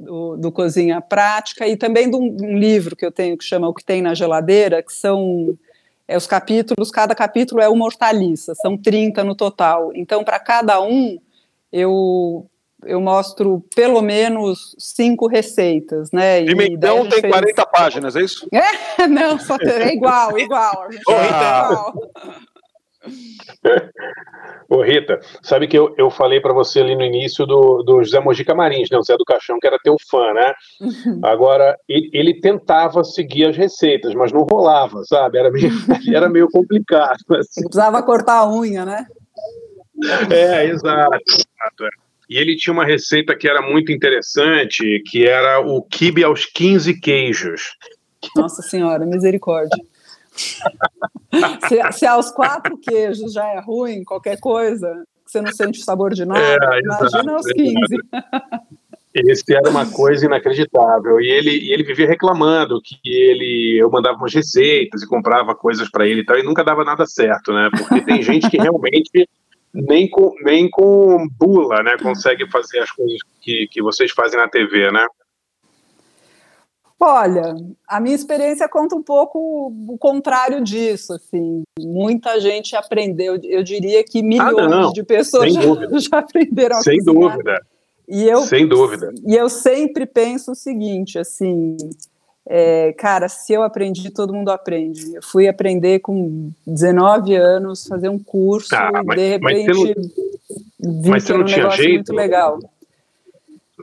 do, 0.00 0.36
do 0.36 0.50
Cozinha 0.50 1.00
Prática 1.00 1.66
e 1.68 1.76
também 1.76 2.10
de 2.10 2.16
um, 2.16 2.36
um 2.40 2.58
livro 2.58 2.96
que 2.96 3.04
eu 3.04 3.12
tenho 3.12 3.36
que 3.36 3.44
chama 3.44 3.68
O 3.68 3.74
que 3.74 3.84
tem 3.84 4.00
na 4.00 4.14
geladeira, 4.14 4.82
que 4.82 4.92
são 4.92 5.56
é, 6.08 6.16
os 6.16 6.26
capítulos, 6.26 6.90
cada 6.90 7.14
capítulo 7.14 7.60
é 7.60 7.68
uma 7.68 7.84
hortaliça, 7.84 8.54
são 8.56 8.76
30 8.76 9.22
no 9.22 9.34
total. 9.34 9.92
Então, 9.94 10.24
para 10.24 10.40
cada 10.40 10.80
um, 10.80 11.18
eu, 11.70 12.46
eu 12.84 13.00
mostro 13.00 13.62
pelo 13.76 14.00
menos 14.00 14.74
cinco 14.78 15.26
receitas, 15.28 16.10
né? 16.10 16.42
Pimentão 16.44 17.06
tem 17.08 17.20
fez- 17.20 17.32
40 17.32 17.66
páginas, 17.66 18.16
é 18.16 18.22
isso? 18.22 18.48
É, 18.50 19.06
não, 19.06 19.38
só 19.38 19.58
tem- 19.58 19.68
é 19.68 19.92
igual, 19.94 20.38
igual. 20.38 20.82
A 20.84 20.90
gente 20.90 21.04
faz 21.04 21.22
Rita. 21.22 21.64
igual. 21.66 21.94
Ô 24.70 24.82
Rita, 24.82 25.18
sabe 25.42 25.66
que 25.66 25.76
eu, 25.76 25.92
eu 25.98 26.08
falei 26.10 26.40
para 26.40 26.52
você 26.52 26.78
ali 26.78 26.94
no 26.94 27.02
início 27.02 27.44
do, 27.44 27.82
do 27.82 28.04
José 28.04 28.20
Mojica 28.20 28.54
Marins, 28.54 28.88
né? 28.88 28.96
O 28.96 29.02
Zé 29.02 29.16
do 29.16 29.24
Caixão, 29.24 29.58
que 29.58 29.66
era 29.66 29.80
teu 29.82 29.96
fã, 30.08 30.32
né? 30.32 30.54
Agora, 31.24 31.76
ele, 31.88 32.08
ele 32.12 32.40
tentava 32.40 33.02
seguir 33.02 33.46
as 33.46 33.56
receitas, 33.56 34.14
mas 34.14 34.30
não 34.30 34.42
rolava, 34.42 35.02
sabe? 35.04 35.38
Era 35.38 35.50
meio, 35.50 35.70
era 36.14 36.28
meio 36.28 36.48
complicado. 36.48 37.18
assim. 37.30 37.62
Precisava 37.62 38.00
cortar 38.04 38.38
a 38.38 38.48
unha, 38.48 38.84
né? 38.84 39.06
É, 40.30 40.66
exato. 40.66 41.18
é. 41.84 41.88
E 42.28 42.38
ele 42.38 42.54
tinha 42.54 42.72
uma 42.72 42.86
receita 42.86 43.36
que 43.36 43.48
era 43.48 43.60
muito 43.60 43.90
interessante, 43.90 45.02
que 45.04 45.26
era 45.26 45.58
o 45.58 45.82
quibe 45.82 46.22
aos 46.22 46.46
15 46.46 47.00
queijos. 47.00 47.74
Nossa 48.36 48.62
Senhora, 48.62 49.04
misericórdia. 49.04 49.76
se, 51.68 51.92
se 51.92 52.06
aos 52.06 52.30
quatro 52.30 52.78
queijos 52.78 53.32
já 53.32 53.46
é 53.48 53.60
ruim, 53.60 54.04
qualquer 54.04 54.38
coisa, 54.40 55.04
que 55.24 55.30
você 55.30 55.40
não 55.40 55.52
sente 55.52 55.80
o 55.80 55.84
sabor 55.84 56.12
de 56.12 56.24
nada, 56.24 56.40
É, 56.40 56.80
imagina 56.80 57.06
exato, 57.06 57.30
aos 57.30 57.46
15. 57.46 57.76
Esse 59.12 59.54
era 59.54 59.68
uma 59.68 59.90
coisa 59.90 60.26
inacreditável. 60.26 61.20
E 61.20 61.28
ele, 61.28 61.50
e 61.50 61.72
ele 61.72 61.82
vivia 61.82 62.06
reclamando 62.06 62.80
que 62.80 62.96
ele 63.04 63.78
eu 63.80 63.90
mandava 63.90 64.16
umas 64.16 64.32
receitas 64.32 65.02
e 65.02 65.06
comprava 65.06 65.54
coisas 65.54 65.90
para 65.90 66.06
ele 66.06 66.20
e 66.20 66.24
tal, 66.24 66.38
e 66.38 66.44
nunca 66.44 66.62
dava 66.62 66.84
nada 66.84 67.04
certo, 67.06 67.52
né? 67.52 67.68
Porque 67.76 68.02
tem 68.02 68.22
gente 68.22 68.48
que 68.48 68.56
realmente 68.56 69.28
nem 69.72 70.08
com, 70.08 70.32
nem 70.42 70.68
com 70.68 71.28
bula, 71.38 71.82
né, 71.82 71.96
consegue 72.02 72.48
fazer 72.50 72.80
as 72.80 72.90
coisas 72.90 73.18
que, 73.40 73.68
que 73.68 73.80
vocês 73.80 74.10
fazem 74.10 74.38
na 74.38 74.48
TV, 74.48 74.90
né? 74.90 75.06
Olha, 77.02 77.56
a 77.88 77.98
minha 77.98 78.14
experiência 78.14 78.68
conta 78.68 78.94
um 78.94 79.02
pouco 79.02 79.72
o 79.88 79.96
contrário 79.98 80.62
disso, 80.62 81.14
assim. 81.14 81.62
Muita 81.78 82.38
gente 82.38 82.76
aprendeu, 82.76 83.38
eu 83.42 83.62
diria 83.62 84.04
que 84.04 84.22
milhões 84.22 84.54
Ah, 84.58 84.68
não, 84.68 84.92
de 84.92 85.02
pessoas 85.02 85.52
já, 85.54 85.60
já 85.98 86.18
aprenderam 86.18 86.76
a 86.76 86.82
Sem 86.82 86.98
cozinhar. 86.98 87.32
dúvida. 87.32 87.66
E 88.06 88.24
eu, 88.28 88.42
Sem 88.42 88.68
dúvida. 88.68 89.12
E 89.26 89.34
eu 89.34 89.48
sempre 89.48 90.04
penso 90.04 90.52
o 90.52 90.54
seguinte, 90.54 91.18
assim, 91.18 91.76
é, 92.46 92.92
cara, 92.92 93.28
se 93.30 93.52
eu 93.52 93.62
aprendi, 93.62 94.10
todo 94.10 94.34
mundo 94.34 94.50
aprende. 94.50 95.14
Eu 95.14 95.22
fui 95.22 95.48
aprender 95.48 96.00
com 96.00 96.50
19 96.66 97.34
anos, 97.34 97.86
fazer 97.86 98.08
um 98.10 98.18
curso 98.18 98.74
Ah, 98.74 98.90
mas- 99.06 99.18
de 99.18 99.38
mas 99.38 99.54
você 99.64 99.68
repente 99.68 99.94
vi 100.78 101.08
mas 101.10 101.22
você 101.24 101.32
não 101.32 101.40
um 101.40 101.44
tinha 101.44 101.58
negócio 101.58 101.82
jeito? 101.82 101.94
muito 101.94 102.12
legal. 102.12 102.58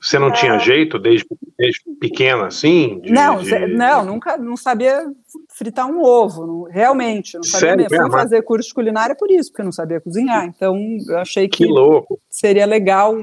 Você 0.01 0.19
não 0.19 0.31
tinha 0.31 0.57
jeito 0.59 0.97
desde, 0.99 1.25
desde 1.57 1.81
pequena, 1.99 2.47
assim? 2.47 2.99
de- 3.01 3.11
não, 3.11 3.41
de- 3.41 3.67
não, 3.67 4.05
nunca, 4.05 4.37
não 4.37 4.55
sabia 4.57 5.03
fritar 5.49 5.85
um 5.87 6.01
ovo, 6.03 6.45
não- 6.45 6.63
realmente, 6.63 7.35
eu 7.35 7.39
não 7.39 7.43
sabia 7.43 7.69
Sério 7.69 7.83
mesmo. 7.89 7.97
Fui 7.97 8.07
é? 8.19 8.21
fazer 8.23 8.41
curso 8.43 8.69
de 8.69 8.73
culinária 8.75 9.15
por 9.15 9.29
isso, 9.31 9.49
porque 9.51 9.61
eu 9.61 9.65
não 9.65 9.71
sabia 9.71 9.99
cozinhar. 10.01 10.45
Então, 10.45 10.77
eu 11.07 11.17
achei 11.17 11.47
que, 11.47 11.57
Que 11.57 11.65
louco. 11.65 12.19
seria 12.29 12.65
legal, 12.65 13.17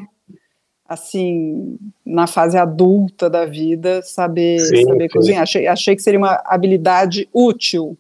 assim, 0.87 1.79
na 2.05 2.27
fase 2.27 2.59
adulta 2.59 3.31
da 3.31 3.47
vida, 3.47 4.03
saber, 4.03 4.59
Sim, 4.61 4.85
saber 4.85 5.05
sim. 5.11 5.19
cozinhar. 5.19 5.43
Achei, 5.43 5.67
achei 5.67 5.97
que 5.97 6.03
seria 6.03 6.19
uma 6.19 6.43
habilidade 6.45 7.29
útil. 7.33 7.97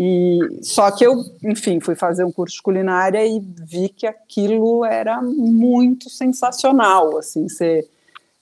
E 0.00 0.38
só 0.62 0.92
que 0.92 1.04
eu, 1.04 1.24
enfim, 1.42 1.80
fui 1.80 1.96
fazer 1.96 2.22
um 2.22 2.30
curso 2.30 2.54
de 2.54 2.62
culinária 2.62 3.26
e 3.26 3.40
vi 3.40 3.88
que 3.88 4.06
aquilo 4.06 4.84
era 4.84 5.20
muito 5.20 6.08
sensacional, 6.08 7.18
assim, 7.18 7.48
você 7.48 7.84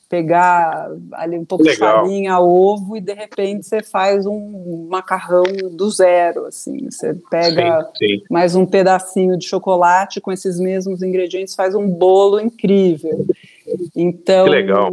pegar 0.07 0.91
ali 1.13 1.39
um 1.39 1.47
pouco 1.47 1.65
Legal. 1.65 2.03
de 2.05 2.11
farinha, 2.11 2.39
ovo 2.39 2.95
e 2.95 3.01
de 3.01 3.15
repente 3.15 3.65
você 3.65 3.83
faz 3.83 4.27
um 4.27 4.87
macarrão 4.91 5.45
do 5.73 5.91
zero, 5.91 6.45
assim, 6.45 6.91
você 6.91 7.15
pega 7.31 7.89
Sim, 7.97 8.19
sim. 8.19 8.23
mais 8.31 8.55
um 8.55 8.67
pedacinho 8.67 9.39
de 9.39 9.47
chocolate 9.47 10.21
com 10.21 10.31
esses 10.31 10.61
mesmos 10.61 11.03
ingredientes, 11.03 11.55
faz 11.55 11.75
um 11.75 11.89
bolo 11.89 12.39
incrível. 12.39 13.25
Então, 13.97 14.45
Que 14.45 14.51
legal. 14.51 14.93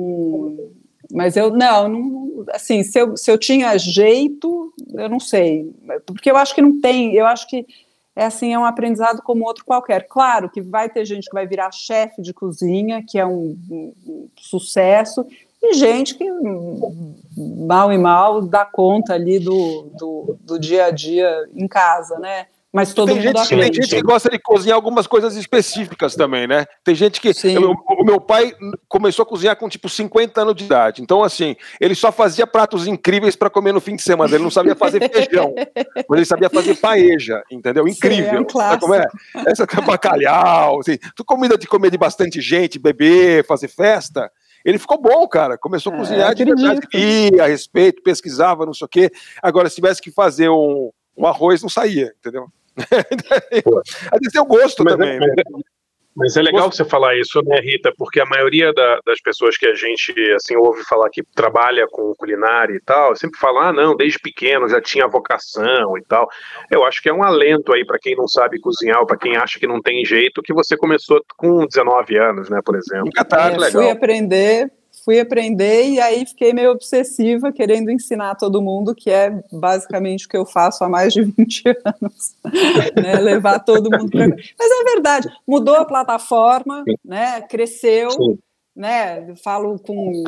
Mas 1.14 1.38
eu 1.38 1.52
não, 1.52 1.88
não 1.88 2.46
assim, 2.52 2.84
se 2.84 3.00
eu, 3.00 3.16
se 3.16 3.32
eu 3.32 3.38
tinha 3.38 3.78
jeito, 3.78 4.74
eu 4.96 5.08
não 5.08 5.20
sei, 5.20 5.72
porque 6.06 6.30
eu 6.30 6.36
acho 6.36 6.56
que 6.56 6.62
não 6.62 6.82
tem, 6.82 7.14
eu 7.14 7.26
acho 7.26 7.48
que 7.48 7.66
é 8.16 8.26
assim, 8.26 8.54
é 8.54 8.60
um 8.60 8.66
aprendizado 8.66 9.22
como 9.24 9.46
outro 9.46 9.66
qualquer. 9.66 10.08
Claro 10.08 10.50
que 10.50 10.62
vai 10.62 10.90
ter 10.90 11.04
gente 11.06 11.28
que 11.28 11.34
vai 11.34 11.48
virar 11.48 11.72
chefe 11.72 12.22
de 12.22 12.34
cozinha, 12.34 13.04
que 13.08 13.18
é 13.18 13.26
um, 13.26 13.58
um- 13.70 14.28
sucesso, 14.38 15.26
e 15.62 15.74
gente 15.74 16.16
que 16.16 16.30
hum, 16.30 17.16
mal 17.66 17.92
e 17.92 17.98
mal 17.98 18.42
dá 18.42 18.66
conta 18.66 19.14
ali 19.14 19.40
do, 19.40 19.90
do, 19.98 20.38
do 20.42 20.60
dia 20.60 20.86
a 20.86 20.92
dia 20.92 21.48
em 21.56 21.68
casa, 21.68 22.20
né? 22.20 22.48
Mas 22.74 22.92
todo 22.92 23.10
tem, 23.10 23.18
mundo 23.18 23.38
gente, 23.38 23.50
tem 23.50 23.72
gente 23.72 23.88
que 23.96 24.02
gosta 24.02 24.32
de 24.32 24.40
cozinhar 24.40 24.76
algumas 24.76 25.06
coisas 25.06 25.36
específicas 25.36 26.16
também, 26.16 26.48
né? 26.48 26.66
Tem 26.84 26.96
gente 26.96 27.22
que. 27.22 27.32
eu- 27.54 27.72
o 27.72 28.04
meu 28.04 28.20
pai 28.20 28.52
começou 28.90 29.22
a 29.22 29.26
cozinhar 29.28 29.56
com 29.56 29.70
tipo 29.70 29.88
50 29.88 30.42
anos 30.42 30.56
de 30.56 30.64
idade. 30.66 31.00
Então, 31.00 31.24
assim, 31.24 31.56
ele 31.80 31.94
só 31.94 32.12
fazia 32.12 32.48
pratos 32.48 32.88
incríveis 32.88 33.36
para 33.36 33.48
comer 33.52 33.74
no 33.74 33.80
fim 33.80 33.96
de 33.96 34.02
semana. 34.02 34.34
Ele 34.34 34.44
não 34.44 34.50
sabia 34.50 34.76
fazer 34.76 35.00
feijão, 35.08 35.54
mas 36.10 36.18
ele 36.18 36.26
sabia 36.26 36.50
fazer 36.50 36.74
paeja, 36.78 37.44
entendeu? 37.52 37.88
Incrível. 37.88 38.34
é 38.34 38.42
um 38.42 38.50
Sabe 38.50 38.82
como 38.82 38.96
é? 38.96 39.06
Essa 39.46 39.64
é 39.64 39.82
bacalhau, 39.82 40.80
assim, 40.80 40.98
tu 41.16 41.24
comida 41.24 41.56
de 41.56 41.68
comer 41.68 41.92
de 41.92 41.98
bastante 42.00 42.42
gente, 42.42 42.80
beber, 42.80 43.46
fazer 43.46 43.68
festa. 43.68 44.32
Ele 44.66 44.80
ficou 44.80 45.00
bom, 45.00 45.28
cara. 45.28 45.60
Começou 45.60 45.94
a 45.94 45.98
cozinhar 45.98 46.34
de 46.34 46.44
verdade, 46.44 46.82
lia 46.92 47.44
a 47.44 47.48
respeito, 47.48 48.02
pesquisava, 48.02 48.66
não 48.66 48.74
sei 48.74 48.86
o 48.86 48.90
quê. 48.90 49.12
Agora, 49.44 49.70
se 49.70 49.76
tivesse 49.76 50.02
que 50.02 50.10
fazer 50.10 50.50
um, 50.50 50.90
um 51.16 51.28
arroz, 51.28 51.62
não 51.62 51.70
saía, 51.70 52.14
entendeu? 52.18 52.48
Às 54.12 54.20
vezes 54.20 54.34
tem 54.34 54.42
o 54.42 54.46
gosto 54.46 54.84
Mas 54.84 54.94
é- 54.94 54.98
também, 54.98 55.20
mas 55.20 55.30
né? 55.30 55.44
Mas 56.16 56.38
é 56.38 56.44
legal 56.44 56.72
você 56.72 56.86
falar 56.86 57.18
isso, 57.18 57.42
né, 57.44 57.60
Rita? 57.60 57.92
Porque 57.98 58.20
a 58.20 58.26
maioria 58.26 58.72
da- 58.72 59.00
das 59.04 59.20
pessoas 59.20 59.58
que 59.58 59.66
a 59.66 59.74
gente 59.74 60.14
assim 60.36 60.56
ouve 60.56 60.84
falar 60.84 61.10
que 61.10 61.24
trabalha 61.36 61.88
com 61.90 62.14
culinária 62.16 62.76
e 62.76 62.80
tal, 62.80 63.16
sempre 63.16 63.40
fala, 63.40 63.70
ah, 63.70 63.74
não, 63.74 63.96
desde 63.96 64.20
pequeno 64.20 64.70
já 64.70 64.80
tinha 64.80 65.08
vocação 65.08 65.98
e 65.98 66.04
tal. 66.04 66.30
Eu 66.70 66.86
acho 66.86 67.02
que 67.02 67.10
é 67.10 67.14
um 67.14 67.24
alento 67.24 67.74
aí 67.74 67.84
para 67.84 67.98
quem 67.98 68.16
não 68.16 68.28
sabe 68.28 68.60
cozinhar 68.60 69.00
ou 69.00 69.08
para 69.08 69.18
quem 69.18 69.36
acha 69.36 69.60
que 69.60 69.66
não 69.66 69.82
tem 69.82 70.06
jeito, 70.06 70.44
que 70.44 70.54
você 70.54 70.78
começou 70.78 71.20
com 71.36 71.66
19 71.66 72.16
anos, 72.20 72.48
né, 72.48 72.60
por 72.64 72.76
exemplo. 72.76 73.10
É, 73.16 73.72
fui 73.72 73.90
aprender, 73.90 74.72
fui 75.04 75.20
aprender 75.20 75.90
e 75.90 76.00
aí 76.00 76.26
fiquei 76.26 76.54
meio 76.54 76.72
obsessiva 76.72 77.52
querendo 77.52 77.92
ensinar 77.92 78.36
todo 78.36 78.62
mundo, 78.62 78.96
que 78.96 79.10
é 79.10 79.44
basicamente 79.52 80.26
o 80.26 80.30
que 80.30 80.38
eu 80.38 80.46
faço 80.46 80.84
há 80.84 80.90
mais 80.90 81.12
de 81.14 81.22
20 81.38 81.64
anos, 81.86 82.36
né, 82.96 83.16
levar 83.16 83.60
todo 83.60 83.92
mundo 83.92 84.10
para 84.10 84.28
Mas 84.28 84.72
é 84.72 84.94
verdade, 84.94 85.30
mudou 85.46 85.76
a 85.76 85.86
plataforma, 85.86 86.84
né, 87.04 87.42
cresceu, 87.42 88.12
Sim. 88.12 88.40
né, 88.76 89.36
falo 89.44 89.78
com 89.78 90.24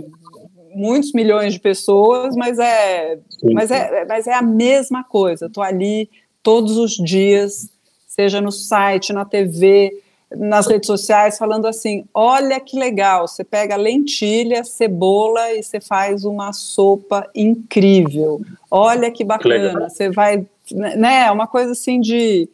muitos 0.73 1.13
milhões 1.13 1.53
de 1.53 1.59
pessoas, 1.59 2.35
mas 2.35 2.59
é, 2.59 3.17
Sim. 3.29 3.53
mas 3.53 3.71
é, 3.71 4.05
mas 4.05 4.27
é 4.27 4.33
a 4.33 4.41
mesma 4.41 5.05
coisa. 5.05 5.45
Estou 5.45 5.63
ali 5.63 6.09
todos 6.43 6.77
os 6.77 6.91
dias, 6.91 7.69
seja 8.05 8.41
no 8.41 8.51
site, 8.51 9.13
na 9.13 9.23
TV, 9.23 9.91
nas 10.37 10.67
redes 10.67 10.87
sociais, 10.87 11.37
falando 11.37 11.65
assim: 11.67 12.05
olha 12.13 12.59
que 12.59 12.77
legal, 12.77 13.27
você 13.27 13.43
pega 13.43 13.75
lentilha, 13.75 14.63
cebola 14.63 15.51
e 15.53 15.61
você 15.63 15.79
faz 15.79 16.23
uma 16.25 16.51
sopa 16.53 17.29
incrível. 17.33 18.41
Olha 18.69 19.09
que 19.11 19.23
bacana, 19.23 19.89
você 19.89 20.09
vai, 20.09 20.45
né? 20.71 21.31
Uma 21.31 21.47
coisa 21.47 21.71
assim 21.71 21.99
de, 21.99 22.47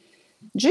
de, 0.53 0.69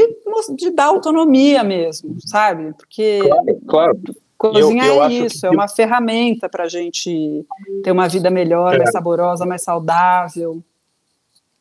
de 0.56 0.70
dar 0.70 0.86
autonomia 0.86 1.62
mesmo, 1.64 2.16
sabe? 2.20 2.72
Porque 2.74 3.20
Claro. 3.66 3.98
Cozinhar 4.38 4.86
Eu- 4.86 4.94
eu 4.94 5.02
é 5.04 5.12
isso, 5.12 5.40
que- 5.40 5.46
é 5.46 5.50
uma 5.50 5.68
ferramenta 5.68 6.48
para 6.48 6.64
a 6.64 6.68
gente 6.68 7.44
ter 7.84 7.92
uma 7.92 8.08
vida 8.08 8.30
melhor, 8.30 8.74
É. 8.74 8.78
mais 8.78 8.90
saborosa, 8.90 9.44
mais 9.44 9.60
saudável. 9.62 10.62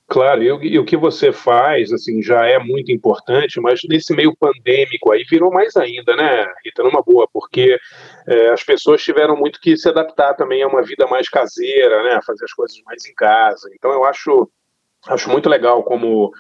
Claro, 0.10 0.42
e, 0.42 0.52
o- 0.52 0.64
e 0.64 0.80
o 0.80 0.84
que 0.86 0.98
você 0.98 1.32
faz, 1.32 1.94
assim, 1.94 2.20
já 2.22 2.44
é 2.46 2.58
muito 2.58 2.92
importante, 2.92 3.62
mas 3.62 3.80
nesse 3.88 4.12
meio 4.16 4.36
pandêmico 4.36 5.12
aí 5.12 5.24
virou 5.30 5.52
mais 5.52 5.76
ainda, 5.78 6.16
né, 6.16 6.52
Rita, 6.66 6.82
numa 6.84 7.02
boa, 7.04 7.28
porque 7.32 7.78
é, 8.28 8.50
as 8.50 8.64
pessoas 8.64 9.04
tiveram 9.04 9.36
muito 9.38 9.60
que 9.62 9.78
se 9.78 9.88
adaptar 9.88 10.34
também 10.34 10.64
a 10.64 10.68
uma 10.68 10.82
vida 10.82 11.06
mais 11.06 11.30
caseira, 11.30 12.02
né, 12.04 12.16
a 12.16 12.22
fazer 12.24 12.44
as 12.46 12.54
coisas 12.54 12.76
mais 12.88 13.06
em 13.06 13.14
casa. 13.14 13.70
Então 13.76 13.92
eu 13.92 14.04
acho, 14.04 14.50
acho 15.08 15.30
muito 15.30 15.48
legal 15.48 15.84
como, 15.84 16.32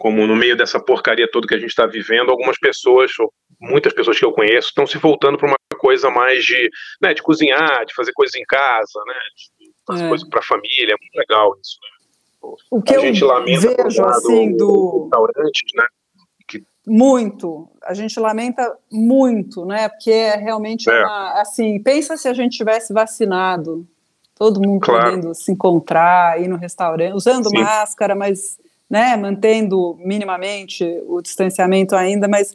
como 0.00 0.26
no 0.26 0.34
meio 0.34 0.56
dessa 0.56 0.80
porcaria 0.80 1.30
toda 1.30 1.46
que 1.46 1.54
a 1.54 1.58
gente 1.58 1.70
está 1.70 1.86
vivendo, 1.86 2.30
algumas 2.32 2.58
pessoas, 2.58 3.12
ou 3.20 3.32
muitas 3.60 3.92
pessoas 3.92 4.18
que 4.18 4.24
eu 4.24 4.32
conheço, 4.32 4.68
estão 4.70 4.88
se 4.88 4.98
voltando 4.98 5.38
para 5.38 5.46
uma 5.46 5.56
coisa 5.78 6.10
mais 6.10 6.44
de, 6.44 6.68
né, 7.00 7.14
de 7.14 7.22
cozinhar, 7.22 7.86
de 7.86 7.94
fazer 7.94 8.10
coisas 8.12 8.34
em 8.34 8.44
casa, 8.44 9.00
né, 9.06 9.14
de 9.36 9.70
fazer 9.86 10.04
É. 10.04 10.08
coisas 10.08 10.28
para 10.28 10.40
a 10.40 10.42
família, 10.42 10.94
é 10.94 10.96
muito 11.00 11.14
legal 11.16 11.54
isso, 11.62 11.78
né? 11.80 11.94
O 12.70 12.82
que 12.82 12.94
a 12.94 12.96
eu 12.96 13.00
gente 13.02 13.24
lamenta 13.24 13.74
por 13.74 13.84
vejo 13.84 14.04
assim 14.04 14.56
do 14.56 15.02
restaurantes, 15.04 15.72
né? 15.76 15.84
muito, 16.86 17.66
a 17.82 17.94
gente 17.94 18.20
lamenta 18.20 18.76
muito, 18.92 19.64
né? 19.64 19.88
Porque 19.88 20.10
é 20.10 20.36
realmente 20.36 20.88
É. 20.90 21.02
uma, 21.02 21.40
assim, 21.40 21.80
pensa 21.82 22.16
se 22.16 22.28
a 22.28 22.34
gente 22.34 22.56
tivesse 22.56 22.92
vacinado, 22.92 23.86
todo 24.34 24.60
mundo 24.60 24.80
Claro. 24.84 25.04
podendo 25.04 25.34
se 25.34 25.50
encontrar, 25.50 26.40
ir 26.42 26.48
no 26.48 26.56
restaurante, 26.56 27.14
usando 27.14 27.48
Sim. 27.48 27.58
máscara, 27.62 28.14
mas, 28.14 28.58
né, 28.90 29.16
mantendo 29.16 29.96
minimamente 29.98 30.84
o 31.06 31.22
distanciamento 31.22 31.96
ainda, 31.96 32.28
mas 32.28 32.54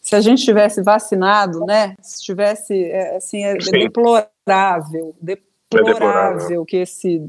se 0.00 0.16
a 0.16 0.20
gente 0.20 0.42
tivesse 0.42 0.82
vacinado, 0.82 1.60
né, 1.60 1.94
se 2.02 2.24
tivesse, 2.24 2.74
é, 2.86 3.16
assim, 3.18 3.44
é 3.44 3.60
Sim. 3.60 3.70
deplorável, 3.70 5.14
deplorável 5.20 5.46
deplorável. 5.70 6.64
que 6.64 6.78
esse 6.78 7.22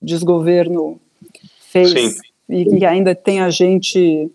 desgoverno 0.00 0.98
fez 1.74 1.90
Sim. 1.90 2.20
e 2.48 2.64
que 2.66 2.84
ainda 2.86 3.14
tem 3.14 3.40
a 3.40 3.50
gente 3.50 4.30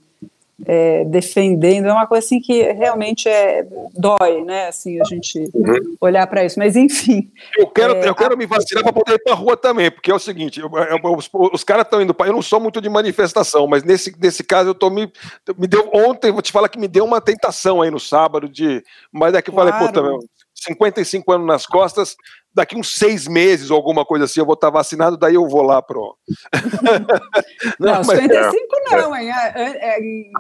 é, 0.66 1.06
defendendo, 1.06 1.88
é 1.88 1.94
uma 1.94 2.06
coisa 2.06 2.26
assim 2.26 2.42
que 2.42 2.62
realmente 2.74 3.30
é, 3.30 3.66
dói, 3.94 4.44
né, 4.44 4.68
assim, 4.68 5.00
a 5.00 5.06
gente 5.06 5.40
Uhum. 5.54 5.96
olhar 6.02 6.28
para 6.28 6.44
isso, 6.44 6.60
mas 6.60 6.76
enfim. 6.76 7.32
Eu 7.58 7.66
quero, 7.68 7.96
É, 7.96 8.10
eu 8.10 8.14
quero 8.14 8.38
me 8.38 8.46
vacinar 8.46 8.84
para 8.84 8.92
poder 8.92 9.14
ir 9.14 9.20
para 9.24 9.34
rua 9.36 9.56
também, 9.56 9.90
porque 9.90 10.12
é 10.12 10.14
o 10.14 10.20
seguinte: 10.20 10.60
eu- 10.60 10.70
eu- 10.70 11.14
os, 11.16 11.30
os 11.54 11.64
caras 11.64 11.86
estão 11.86 12.02
indo 12.02 12.14
para. 12.14 12.28
Eu 12.28 12.34
não 12.34 12.42
sou 12.42 12.60
muito 12.60 12.82
de 12.82 12.90
manifestação, 12.90 13.68
mas 13.68 13.84
nesse, 13.86 14.14
nesse 14.20 14.44
caso 14.44 14.72
eu 14.72 14.76
tô 14.76 14.90
me. 14.90 15.10
Me 15.58 15.66
deu 15.66 15.90
ontem, 15.94 16.30
vou 16.30 16.42
te 16.42 16.52
falar 16.52 16.68
que 16.68 16.78
me 16.78 16.90
deu 16.90 17.06
uma 17.06 17.22
tentação 17.22 17.82
aí 17.82 17.90
no 17.90 18.00
sábado 18.00 18.50
de. 18.50 18.84
Mas 19.14 19.34
é 19.34 19.42
que 19.42 19.50
eu 19.50 19.54
falei, 19.54 19.72
pô, 19.72 19.80
Claro. 19.80 19.94
também, 19.94 20.20
55 20.64 21.32
anos 21.32 21.48
nas 21.48 21.66
costas, 21.66 22.16
daqui 22.54 22.76
uns 22.76 22.96
seis 22.96 23.28
meses 23.28 23.70
ou 23.72 23.78
alguma 23.78 24.06
coisa 24.06 24.26
assim, 24.26 24.40
eu 24.40 24.46
vou 24.46 24.54
estar 24.56 24.70
vacinado, 24.70 25.18
daí 25.18 25.36
eu 25.36 25.48
vou 25.48 25.62
lá 25.62 25.82
pro. 25.82 26.18
Não, 27.80 28.02
mas- 28.06 28.08
55 28.08 28.68
não, 28.92 29.16
hein? 29.16 29.30
É, 29.32 29.62
é- 29.62 29.96
é 29.96 30.00
em 30.00 30.32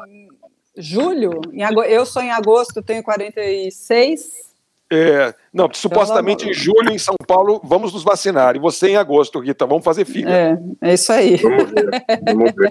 julho, 0.78 1.42
em 1.54 1.62
eu 1.88 2.06
sou 2.06 2.22
em 2.22 2.32
agosto, 2.32 2.82
tenho 2.82 3.04
46. 3.04 4.50
É, 4.92 5.36
não, 5.54 5.72
supostamente 5.72 6.50
em 6.50 6.54
julho 6.54 6.92
em 6.92 6.98
São 6.98 7.14
Paulo 7.28 7.62
vamos 7.64 7.94
nos 7.94 8.04
vacinar. 8.04 8.56
E 8.56 8.60
você 8.60 8.90
em 8.90 8.96
agosto, 8.96 9.40
Rita, 9.40 9.68
vamos 9.68 9.84
fazer 9.84 10.04
fila. 10.04 10.32
É, 10.32 10.58
é 10.82 10.94
isso 10.96 11.14
aí. 11.14 11.36
Vamos 11.36 11.70
ver, 11.70 11.90
vamos 12.26 12.52
ver. 12.56 12.70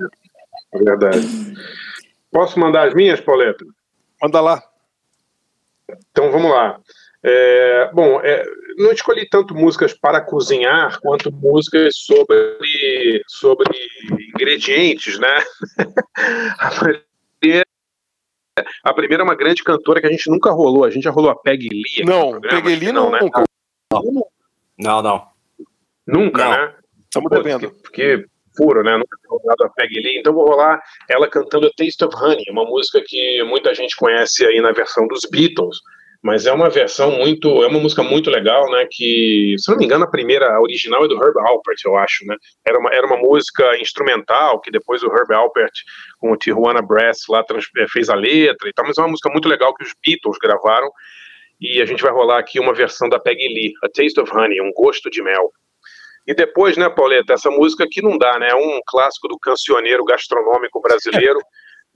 É 0.72 0.78
verdade. 0.78 1.54
Posso 2.32 2.58
mandar 2.58 2.88
as 2.88 2.94
minhas, 2.94 3.20
Pauleta? 3.20 3.64
Manda 4.20 4.40
lá. 4.40 4.62
Então 6.10 6.30
vamos 6.32 6.50
lá. 6.50 6.80
É, 7.22 7.90
bom, 7.92 8.20
é, 8.20 8.44
não 8.76 8.92
escolhi 8.92 9.28
tanto 9.28 9.54
músicas 9.54 9.92
para 9.92 10.20
cozinhar 10.20 11.00
quanto 11.00 11.32
músicas 11.32 11.96
sobre, 11.96 13.22
sobre 13.26 13.76
ingredientes, 14.34 15.18
né? 15.18 15.38
A 16.58 16.70
primeira, 17.40 17.66
a 18.82 18.94
primeira 18.94 19.22
é 19.22 19.24
uma 19.24 19.36
grande 19.36 19.62
cantora 19.62 20.00
que 20.00 20.06
a 20.06 20.10
gente 20.10 20.30
nunca 20.30 20.50
rolou. 20.50 20.84
A 20.84 20.90
gente 20.90 21.04
já 21.04 21.10
rolou 21.10 21.30
a 21.30 21.36
Peg 21.36 21.68
Lee. 21.70 22.04
Não, 22.04 22.40
Peg 22.40 22.74
Lee 22.74 22.90
não, 22.90 23.10
né? 23.10 23.20
nunca. 23.20 23.44
Não, 24.76 25.02
não. 25.02 25.28
Nunca, 26.08 26.44
Não. 26.44 26.50
né? 26.50 26.74
Estamos 27.04 27.30
devendo. 27.30 27.70
Porque 27.82 28.24
furo, 28.56 28.82
né? 28.82 28.96
Nunca 28.96 29.16
tinha 29.20 29.30
rolado 29.30 29.64
a 29.64 29.68
Peggy 29.68 30.00
Lee, 30.00 30.18
então 30.18 30.32
vou 30.32 30.46
rolar 30.46 30.82
ela 31.08 31.28
cantando 31.28 31.66
A 31.66 31.70
Taste 31.76 32.04
of 32.04 32.16
Honey, 32.16 32.44
uma 32.50 32.64
música 32.64 33.00
que 33.06 33.42
muita 33.44 33.74
gente 33.74 33.94
conhece 33.94 34.44
aí 34.44 34.60
na 34.60 34.72
versão 34.72 35.06
dos 35.06 35.20
Beatles, 35.30 35.78
mas 36.22 36.46
é 36.46 36.52
uma 36.52 36.68
versão 36.68 37.12
muito, 37.12 37.62
é 37.62 37.68
uma 37.68 37.78
música 37.78 38.02
muito 38.02 38.28
legal, 38.30 38.68
né? 38.70 38.86
Que, 38.90 39.54
se 39.58 39.70
não 39.70 39.78
me 39.78 39.84
engano, 39.84 40.04
a 40.04 40.10
primeira, 40.10 40.52
a 40.52 40.60
original 40.60 41.04
é 41.04 41.08
do 41.08 41.14
Herb 41.14 41.38
Alpert, 41.48 41.78
eu 41.84 41.96
acho, 41.96 42.24
né? 42.26 42.36
Era 42.66 42.78
uma, 42.78 42.92
era 42.92 43.06
uma 43.06 43.16
música 43.16 43.76
instrumental 43.80 44.60
que 44.60 44.70
depois 44.70 45.02
o 45.02 45.06
Herb 45.12 45.32
Alpert 45.32 45.72
com 46.18 46.32
o 46.32 46.36
Tijuana 46.36 46.82
Brass 46.82 47.20
lá 47.28 47.42
trans- 47.44 47.68
eh, 47.76 47.86
fez 47.88 48.08
a 48.10 48.14
letra 48.14 48.68
e 48.68 48.72
tal, 48.72 48.84
mas 48.86 48.98
é 48.98 49.00
uma 49.02 49.10
música 49.10 49.30
muito 49.30 49.48
legal 49.48 49.72
que 49.74 49.84
os 49.84 49.94
Beatles 50.04 50.38
gravaram 50.42 50.90
e 51.60 51.80
a 51.80 51.86
gente 51.86 52.02
vai 52.02 52.12
rolar 52.12 52.38
aqui 52.38 52.58
uma 52.60 52.74
versão 52.74 53.08
da 53.08 53.18
Peggy 53.20 53.48
Lee, 53.48 53.72
A 53.84 53.88
Taste 53.88 54.20
of 54.20 54.30
Honey, 54.36 54.60
um 54.60 54.72
gosto 54.72 55.08
de 55.10 55.22
mel. 55.22 55.50
E 56.26 56.34
depois, 56.34 56.76
né, 56.76 56.88
Pauleta, 56.90 57.32
essa 57.32 57.50
música 57.50 57.84
aqui 57.84 58.02
não 58.02 58.18
dá, 58.18 58.38
né? 58.38 58.48
É 58.50 58.54
um 58.54 58.80
clássico 58.86 59.28
do 59.28 59.38
cancioneiro 59.38 60.04
gastronômico 60.04 60.80
brasileiro, 60.80 61.38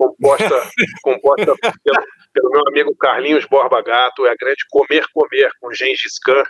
composta, 0.07 0.71
composta 1.03 1.55
pelo, 1.85 2.03
pelo 2.33 2.51
meu 2.51 2.69
amigo 2.69 2.97
Carlinhos 2.97 3.47
Borba 3.47 3.83
Gato, 3.83 4.27
é 4.27 4.31
a 4.31 4.37
grande 4.37 4.65
Comer 4.71 5.05
Comer, 5.13 5.51
com 5.61 5.73
Gengis 5.73 6.19
Khan. 6.25 6.43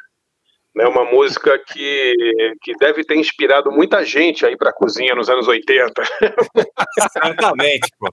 Né, 0.75 0.87
uma 0.87 1.05
música 1.05 1.59
que, 1.59 2.15
que 2.63 2.73
deve 2.79 3.05
ter 3.05 3.15
inspirado 3.17 3.71
muita 3.71 4.03
gente 4.07 4.47
aí 4.47 4.57
para 4.57 4.71
a 4.71 4.75
cozinha 4.75 5.15
nos 5.15 5.29
anos 5.29 5.47
80. 5.47 5.93
Certamente, 7.13 7.89
pô. 7.99 8.09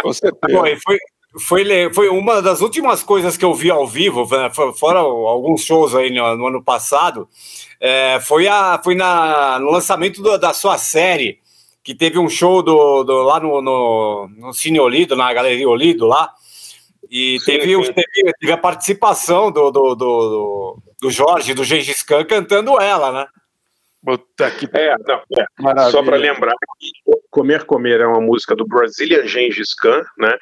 Com 0.00 0.12
certeza. 0.14 0.58
Pô, 0.58 0.66
e 0.66 0.78
foi, 0.80 0.98
foi, 1.46 1.92
foi 1.92 2.08
uma 2.08 2.40
das 2.40 2.62
últimas 2.62 3.02
coisas 3.02 3.36
que 3.36 3.44
eu 3.44 3.52
vi 3.52 3.70
ao 3.70 3.86
vivo, 3.86 4.26
né, 4.34 4.48
fo- 4.48 4.72
fora 4.72 5.00
alguns 5.00 5.62
shows 5.62 5.94
aí 5.94 6.10
no, 6.10 6.36
no 6.36 6.46
ano 6.46 6.64
passado, 6.64 7.28
é, 7.78 8.18
foi, 8.20 8.48
a, 8.48 8.80
foi 8.82 8.94
na, 8.94 9.58
no 9.58 9.70
lançamento 9.70 10.22
do- 10.22 10.38
da 10.38 10.54
sua 10.54 10.78
série, 10.78 11.38
que 11.82 11.94
teve 11.94 12.18
um 12.18 12.28
show 12.28 12.62
do, 12.62 13.02
do- 13.04 13.22
lá 13.22 13.40
no, 13.40 13.60
no, 13.60 14.28
no 14.36 14.52
Cine 14.52 14.78
Olido, 14.80 15.16
na 15.16 15.32
Galeria 15.32 15.68
Olido 15.68 16.06
lá, 16.06 16.32
e 17.10 17.38
teve, 17.44 17.74
o- 17.76 17.82
teve, 17.92 18.32
teve 18.40 18.52
a 18.52 18.56
participação 18.56 19.50
do, 19.50 19.70
do, 19.70 19.94
do, 19.94 19.96
do, 19.96 20.78
do 21.00 21.10
Jorge, 21.10 21.54
do 21.54 21.64
Gengis 21.64 22.02
Khan, 22.02 22.24
cantando 22.24 22.80
ela, 22.80 23.12
né? 23.12 23.26
Puta 24.04 24.50
que 24.50 24.68
É, 24.72 24.96
não, 25.06 25.20
é. 25.38 25.44
Só 25.92 26.02
para 26.02 26.16
lembrar 26.16 26.52
que 26.80 26.90
Comer 27.30 27.64
Comer 27.64 28.00
é 28.00 28.06
uma 28.06 28.20
música 28.20 28.54
do 28.56 28.66
Brazilian 28.66 29.24
Gengis 29.28 29.72
Khan, 29.74 30.02
né? 30.18 30.36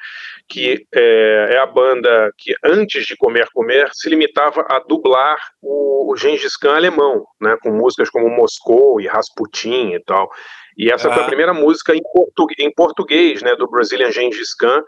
Que 0.47 0.83
é, 0.93 1.49
é 1.53 1.57
a 1.59 1.65
banda 1.67 2.31
que 2.37 2.55
antes 2.63 3.05
de 3.05 3.15
Comer 3.15 3.47
Comer 3.53 3.87
se 3.93 4.09
limitava 4.09 4.65
a 4.67 4.79
dublar 4.79 5.37
o, 5.61 6.11
o 6.11 6.17
Gengis 6.17 6.57
Khan 6.57 6.75
alemão, 6.75 7.23
né? 7.39 7.55
Com 7.61 7.69
músicas 7.71 8.09
como 8.09 8.29
Moscou 8.29 8.99
e 8.99 9.05
Rasputin 9.07 9.91
e 9.93 10.03
tal. 10.03 10.27
E 10.77 10.91
essa 10.91 11.09
foi 11.11 11.21
a 11.21 11.25
Ah. 11.25 11.27
primeira 11.27 11.53
música 11.53 11.95
em, 11.95 12.01
portu- 12.01 12.47
em 12.59 12.71
português, 12.73 13.41
né? 13.41 13.55
Do 13.55 13.67
Brazilian 13.69 14.11
Gengis 14.11 14.53
Khan 14.55 14.81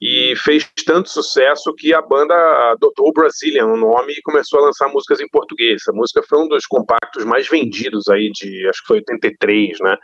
e 0.00 0.34
fez 0.36 0.68
tanto 0.84 1.08
sucesso 1.08 1.72
que 1.74 1.94
a 1.94 2.02
banda 2.02 2.34
adotou 2.72 3.08
o 3.08 3.12
Brazilian 3.12 3.66
no 3.66 3.76
nome 3.76 4.12
e 4.14 4.22
começou 4.22 4.58
a 4.60 4.64
lançar 4.66 4.88
músicas 4.88 5.20
em 5.20 5.28
português. 5.28 5.80
Essa 5.82 5.92
música 5.92 6.22
foi 6.28 6.40
um 6.40 6.48
dos 6.48 6.66
compactos 6.66 7.24
mais 7.24 7.48
vendidos 7.48 8.08
aí 8.08 8.30
de, 8.32 8.68
acho 8.68 8.80
que 8.80 8.86
foi 8.88 8.96
83, 8.98 9.78
né? 9.80 9.96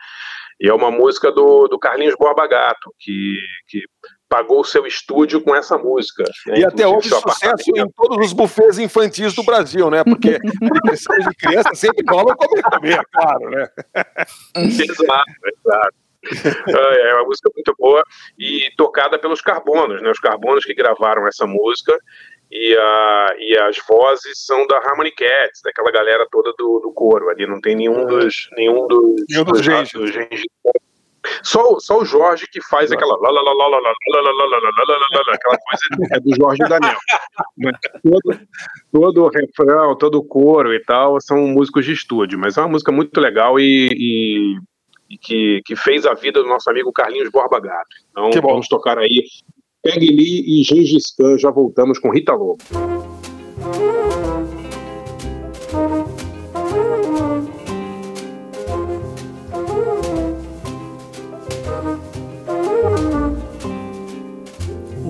E 0.60 0.68
é 0.68 0.74
uma 0.74 0.90
música 0.90 1.30
do, 1.30 1.68
do 1.68 1.78
Carlinhos 1.78 2.14
Borba 2.18 2.46
Gato, 2.46 2.92
que, 2.98 3.38
que 3.68 3.82
pagou 4.28 4.60
o 4.60 4.64
seu 4.64 4.86
estúdio 4.86 5.40
com 5.40 5.54
essa 5.54 5.78
música. 5.78 6.24
né? 6.46 6.58
E 6.60 6.64
até 6.64 6.86
hoje 6.86 7.08
sucesso 7.08 7.70
em 7.74 7.88
todos 7.90 8.26
os 8.26 8.32
bufês 8.32 8.78
infantis 8.78 9.34
do 9.34 9.42
Brasil, 9.42 9.90
né? 9.90 10.04
Porque 10.04 10.38
aniversário 10.60 11.28
de 11.28 11.36
criança 11.36 11.74
sempre 11.74 12.04
rola 12.08 12.36
comer 12.36 12.62
comer, 12.62 13.00
claro, 13.12 13.50
né? 13.50 13.68
Exato, 14.56 15.32
exato. 15.46 15.94
É 16.68 17.14
uma 17.14 17.24
música 17.24 17.50
muito 17.54 17.74
boa 17.78 18.02
e 18.38 18.70
tocada 18.76 19.18
pelos 19.18 19.40
Carbonos, 19.40 20.02
né? 20.02 20.10
Os 20.10 20.18
Carbonos 20.18 20.64
que 20.64 20.74
gravaram 20.74 21.26
essa 21.26 21.46
música 21.46 21.96
e, 22.50 22.76
a, 22.76 23.28
e 23.38 23.58
as 23.58 23.78
vozes 23.86 24.44
são 24.44 24.66
da 24.66 24.78
Harmony 24.78 25.12
Cats, 25.12 25.60
daquela 25.62 25.90
galera 25.90 26.26
toda 26.30 26.52
do, 26.58 26.80
do 26.80 26.92
coro 26.92 27.28
ali. 27.30 27.46
Não 27.46 27.60
tem 27.60 27.76
nenhum 27.76 28.06
dos 28.06 28.48
nenhum 28.56 28.86
dos, 28.86 29.24
Nenhum 29.28 29.44
dos 29.44 29.60
dos 29.60 30.12
Gengis. 30.12 30.42
Só, 31.42 31.78
só 31.78 31.98
o 31.98 32.04
Jorge 32.04 32.46
que 32.50 32.60
faz 32.62 32.92
aquela 32.92 33.16
aquela 35.34 35.58
coisa 35.58 36.14
é 36.14 36.20
do 36.20 36.34
Jorge 36.34 36.62
Daniel. 36.68 36.98
Todo, 38.02 38.40
todo 38.92 39.24
o 39.24 39.28
refrão, 39.28 39.96
todo 39.96 40.18
o 40.18 40.24
coro 40.24 40.72
e 40.72 40.80
tal 40.84 41.20
são 41.20 41.38
músicos 41.48 41.84
de 41.84 41.92
estúdio, 41.92 42.38
mas 42.38 42.56
é 42.56 42.60
uma 42.60 42.68
música 42.68 42.92
muito 42.92 43.20
legal 43.20 43.58
e, 43.58 43.88
e, 43.92 44.58
e 45.10 45.18
que, 45.18 45.60
que 45.64 45.76
fez 45.76 46.06
a 46.06 46.14
vida 46.14 46.42
do 46.42 46.48
nosso 46.48 46.68
amigo 46.70 46.92
Carlinhos 46.92 47.30
Borba 47.30 47.60
Gato. 47.60 47.96
Então 48.10 48.30
que 48.30 48.40
vamos 48.40 48.68
tocar 48.68 48.98
aí 48.98 49.24
Peg 49.82 50.00
Lee 50.00 50.60
e 50.60 50.62
Gengis 50.64 51.14
Khan. 51.16 51.38
Já 51.38 51.50
voltamos 51.50 51.98
com 51.98 52.10
Rita 52.10 52.32
Lobo. 52.32 52.58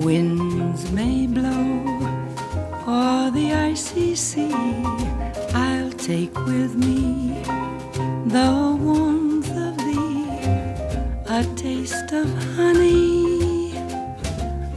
Winds 0.09 0.91
may 0.91 1.27
blow 1.27 1.85
o'er 2.87 3.29
the 3.29 3.53
icy 3.53 4.15
sea. 4.15 4.51
I'll 5.53 5.91
take 5.91 6.35
with 6.47 6.73
me 6.75 7.43
the 8.25 8.75
warmth 8.81 9.51
of 9.51 9.77
thee, 9.77 10.25
a 11.27 11.43
taste 11.55 12.11
of 12.11 12.27
honey, 12.55 13.77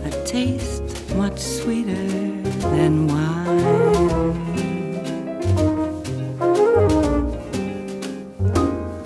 a 0.05 0.11
taste 0.27 0.85
much 1.17 1.39
sweeter 1.39 2.09
than 2.75 3.09
wine. 3.09 4.37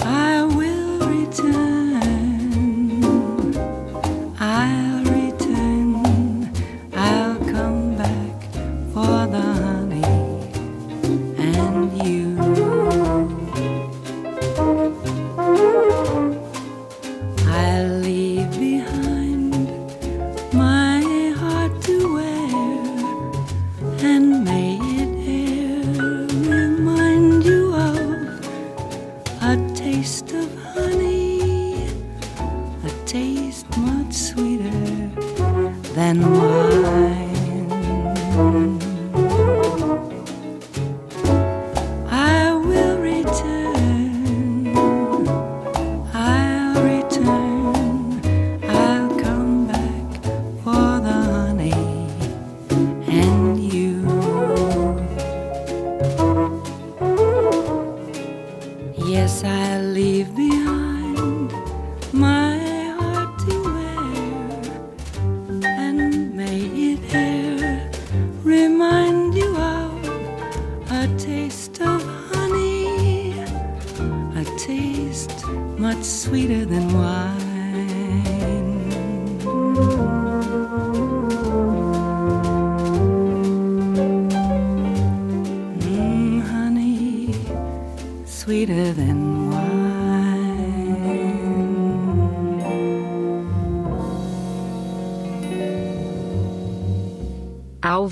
I 0.01 0.43
will 0.43 0.99
return. 1.07 1.76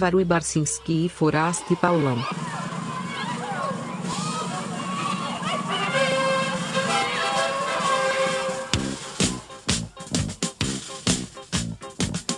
Álvaro 0.05 0.23
Barcinski 0.23 1.07
e 1.07 1.09
Foraste 1.09 1.75
Paulão. 1.77 2.19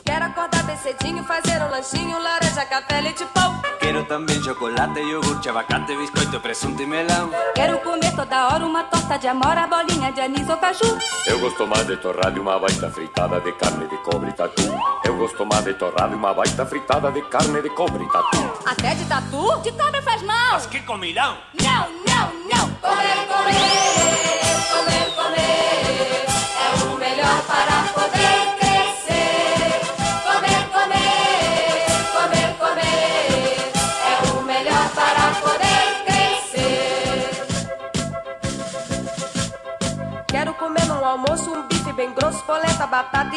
Quero 0.04 0.24
acordar 0.26 0.62
bem 0.62 0.76
cedinho, 0.76 1.24
fazer 1.24 1.60
um 1.60 1.68
lanchinho, 1.68 2.22
laranja, 2.22 2.64
café, 2.66 3.00
leite 3.00 3.24
pão. 3.34 3.60
Quero 3.80 4.04
também 4.04 4.40
chocolate, 4.40 5.00
iogurte, 5.00 5.48
abacate, 5.48 5.96
biscoito, 5.96 6.38
presunto 6.38 6.80
e 6.80 6.86
melão. 6.86 7.30
Quero 7.56 7.80
comer 7.80 8.14
toda 8.14 8.46
hora 8.46 8.64
uma 8.64 8.84
torta 8.84 9.18
de 9.18 9.26
amora, 9.26 9.66
bolinha 9.66 10.12
de 10.12 10.20
anis 10.20 10.48
ou 10.48 10.56
caju. 10.56 10.98
Eu 11.26 11.40
gosto 11.40 11.66
mais 11.66 11.84
de 11.84 11.96
torrada 11.96 12.36
e 12.36 12.40
uma 12.40 12.60
baita 12.60 12.88
fritada 12.92 13.40
de 13.40 13.50
carne 13.54 13.88
de 13.88 13.96
cobre 13.98 14.30
e 14.30 14.32
tatu. 14.34 14.62
Gosto 15.26 15.44
mais 15.44 15.64
de 15.64 15.74
torrada 15.74 16.12
e 16.12 16.14
uma 16.14 16.32
baita 16.32 16.64
fritada 16.64 17.10
de 17.10 17.20
carne 17.22 17.60
de 17.60 17.68
cobre 17.70 18.04
e 18.04 18.08
tatu. 18.12 18.38
Até 18.64 18.94
de 18.94 19.04
tatu? 19.06 19.60
De 19.60 19.72
cobre 19.72 20.00
faz 20.00 20.22
mal. 20.22 20.52
Mas 20.52 20.66
que 20.66 20.78
comilão! 20.82 21.36
Não, 21.60 21.88
não, 22.06 22.32
não. 22.44 22.70
Comer, 22.76 23.26
comer, 23.26 24.68
comer. 24.70 25.15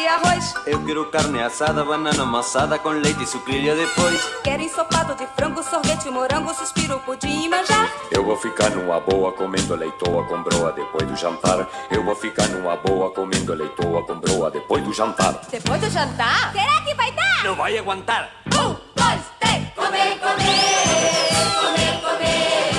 batata 0.00 0.02
e 0.02 0.06
arroz. 0.06 0.54
Eu 0.66 0.84
quero 0.84 1.04
carne 1.06 1.42
assada, 1.42 1.84
banana 1.84 2.22
amassada 2.22 2.78
com 2.78 2.90
leite 2.90 3.22
e 3.22 3.26
sucrilha 3.26 3.74
depois. 3.74 4.20
Quero 4.42 4.62
ensopado 4.62 5.14
de 5.14 5.26
frango, 5.36 5.62
sorvete, 5.62 6.10
morango, 6.10 6.54
suspiro, 6.54 6.98
pudim 7.00 7.44
e 7.44 7.48
manjar. 7.48 7.92
Eu 8.10 8.24
vou 8.24 8.36
ficar 8.36 8.70
numa 8.70 9.00
boa 9.00 9.32
comendo 9.32 9.74
leitoa 9.74 10.24
com 10.24 10.42
broa 10.42 10.72
depois 10.72 11.06
do 11.06 11.16
jantar. 11.16 11.68
Eu 11.90 12.04
vou 12.04 12.14
ficar 12.14 12.48
numa 12.48 12.76
boa 12.76 13.10
comendo 13.10 13.54
leitoa 13.54 14.02
com 14.04 14.18
broa 14.18 14.50
depois 14.50 14.82
do 14.82 14.92
jantar. 14.92 15.40
Depois 15.50 15.80
do 15.80 15.90
jantar? 15.90 16.52
Será 16.52 16.80
que 16.82 16.94
vai 16.94 17.12
dar? 17.12 17.44
Não 17.44 17.54
vai 17.54 17.76
aguentar! 17.76 18.30
Um, 18.46 18.74
dois, 18.94 19.20
três. 19.38 19.68
Comer, 19.74 20.18
comer, 20.18 21.60
comer, 21.60 22.00
comer. 22.00 22.69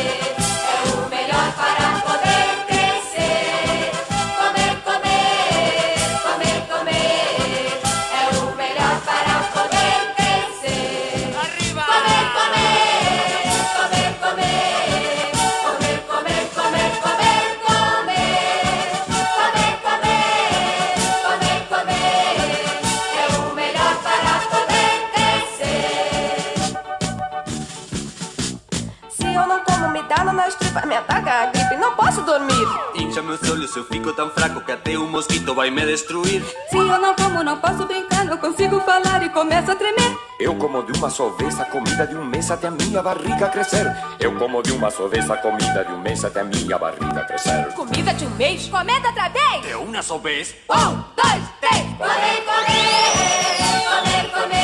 Incha 33.12 33.22
meus 33.22 33.44
olhos, 33.50 33.76
eu 33.76 33.84
fico 33.84 34.14
tão 34.14 34.30
fraco 34.30 34.62
que 34.62 34.72
até 34.72 34.98
o 34.98 35.06
mosquito 35.06 35.54
vai 35.54 35.70
me 35.70 35.86
destruir. 35.86 36.42
Se 36.70 36.78
eu 36.78 36.86
não 36.86 37.14
como, 37.14 37.44
não 37.44 37.58
posso 37.60 37.86
brincar, 37.86 38.24
não 38.24 38.38
consigo 38.38 38.80
falar 38.80 39.22
e 39.22 39.28
começo 39.28 39.70
a 39.70 39.76
tremer. 39.76 40.18
Eu 40.40 40.56
como 40.56 40.82
de 40.82 40.98
uma 40.98 41.10
só 41.10 41.28
vez 41.32 41.60
a 41.60 41.66
comida 41.66 42.08
de 42.08 42.16
um 42.16 42.24
mês 42.24 42.50
até 42.50 42.70
a 42.70 42.72
minha 42.72 43.04
barriga 43.04 43.50
crescer. 43.50 43.94
Eu 44.18 44.34
como 44.40 44.64
de 44.64 44.72
uma 44.72 44.90
só 44.90 45.10
vez 45.10 45.30
a 45.30 45.36
comida 45.36 45.84
de 45.84 45.92
um 45.92 46.00
mês 46.00 46.24
até 46.24 46.40
a 46.40 46.46
minha 46.46 46.78
barriga 46.78 47.26
crescer. 47.26 47.74
Comida 47.74 48.14
de 48.14 48.26
um 48.26 48.30
mês? 48.36 48.70
Comenta 48.70 49.10
outra 49.10 49.28
vez. 49.28 49.62
De 49.68 49.76
uma 49.76 50.02
só 50.02 50.18
vez. 50.18 50.56
Um, 50.70 51.04
dois, 51.22 51.44
três. 51.60 51.84
Comer, 51.98 52.46
comer, 52.46 53.90
comer, 53.90 54.32
comer. 54.32 54.61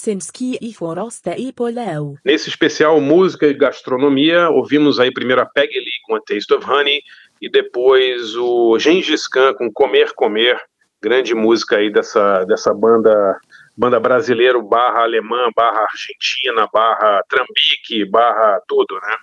Ibersinski 0.00 0.58
e 0.62 0.72
Forasta 0.72 1.36
e 1.36 1.52
Polau. 1.52 2.14
Nesse 2.24 2.48
especial 2.48 2.98
Música 3.00 3.46
e 3.46 3.52
Gastronomia, 3.52 4.48
ouvimos 4.48 4.98
aí 4.98 5.12
primeiro 5.12 5.42
a 5.42 5.46
Peggy 5.46 5.78
Lee 5.78 6.00
com 6.06 6.16
A 6.16 6.20
Taste 6.20 6.54
of 6.54 6.64
Honey 6.68 7.02
e 7.40 7.50
depois 7.50 8.34
o 8.34 8.78
Gengis 8.78 9.28
Khan 9.28 9.52
com 9.52 9.70
Comer 9.70 10.12
Comer, 10.14 10.58
grande 11.02 11.34
música 11.34 11.76
aí 11.76 11.92
dessa, 11.92 12.44
dessa 12.44 12.72
banda 12.72 13.38
banda 13.76 14.00
brasileiro 14.00 14.62
barra 14.62 15.02
alemã, 15.02 15.50
barra 15.54 15.86
argentina, 15.90 16.66
barra 16.72 17.22
trambique, 17.28 18.04
barra 18.10 18.60
tudo, 18.66 18.94
né? 18.94 19.16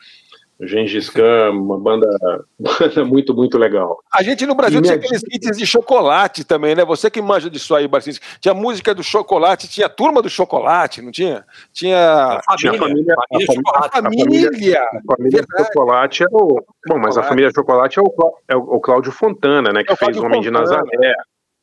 O 0.59 0.65
Gengis 0.65 1.07
Khan, 1.09 1.51
uma 1.51 1.77
banda, 1.79 2.07
banda 2.59 3.05
muito, 3.05 3.33
muito 3.33 3.57
legal. 3.59 3.99
A 4.11 4.23
gente 4.23 4.45
no 4.45 4.55
Brasil 4.55 4.79
E 4.79 4.81
tinha 4.81 4.95
aqueles 4.95 5.21
hits 5.31 5.55
de 5.57 5.67
chocolate 5.67 6.43
também, 6.43 6.73
né? 6.73 6.83
Você 6.83 7.11
que 7.11 7.21
manja 7.21 7.47
disso 7.49 7.75
aí, 7.75 7.87
Barcinski. 7.87 8.25
Tinha 8.39 8.53
música 8.55 8.93
do 8.95 9.03
chocolate, 9.03 9.67
tinha 9.69 9.85
a 9.85 9.89
turma 9.89 10.21
do 10.21 10.29
chocolate, 10.29 11.01
não 11.01 11.11
tinha? 11.11 11.45
Tinha. 11.71 12.41
A 12.47 12.57
família, 12.57 12.71
a 12.71 12.77
família, 12.77 13.15
A 13.15 13.85
a 13.85 13.91
família, 14.01 14.81
a 14.81 15.15
família 15.15 15.45
Chocolate 15.57 16.23
é 16.23 16.27
o. 16.31 16.63
Bom, 16.87 16.97
mas 16.97 17.17
a 17.17 17.23
família 17.23 17.51
Chocolate 17.53 17.99
é 17.99 18.01
o, 18.01 18.13
é 18.47 18.55
o 18.55 18.77
o 18.77 18.79
Cláudio 18.79 19.11
Fontana, 19.11 19.71
né? 19.71 19.83
Que 19.83 19.91
É 19.91 19.93
o 19.93 19.97
fez 19.97 20.17
Cláudio 20.17 20.25
Homem 20.25 20.41
de 20.41 20.47
Fontana. 20.47 20.81
Nazaré. 20.81 21.15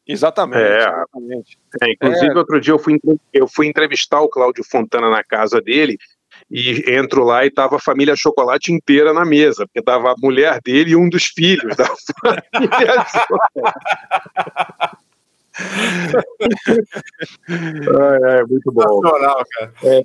Exatamente. 0.06 0.62
É. 0.62 0.78
exatamente. 0.82 1.58
É, 1.82 1.92
inclusive, 1.92 2.32
É. 2.34 2.38
outro 2.38 2.60
dia 2.60 2.74
eu 2.74 2.78
fui, 2.78 3.00
eu 3.32 3.48
fui 3.48 3.66
entrevistar 3.66 4.20
o 4.20 4.28
Cláudio 4.28 4.62
Fontana 4.62 5.08
na 5.08 5.24
casa 5.24 5.60
dele 5.60 5.96
e 6.50 6.84
entro 6.94 7.24
lá 7.24 7.44
e 7.44 7.50
tava 7.50 7.76
a 7.76 7.80
família 7.80 8.14
Chocolate 8.16 8.72
inteira 8.72 9.12
na 9.12 9.24
mesa, 9.24 9.66
porque 9.66 9.82
tava 9.82 10.12
a 10.12 10.14
mulher 10.18 10.60
dele 10.62 10.90
e 10.90 10.96
um 10.96 11.08
dos 11.08 11.24
filhos 11.24 11.76
da 11.76 11.86
família. 12.20 13.06
Ai, 17.98 18.36
ai, 18.38 18.42
muito 18.44 18.72
bom. 18.72 19.00
É, 19.84 20.02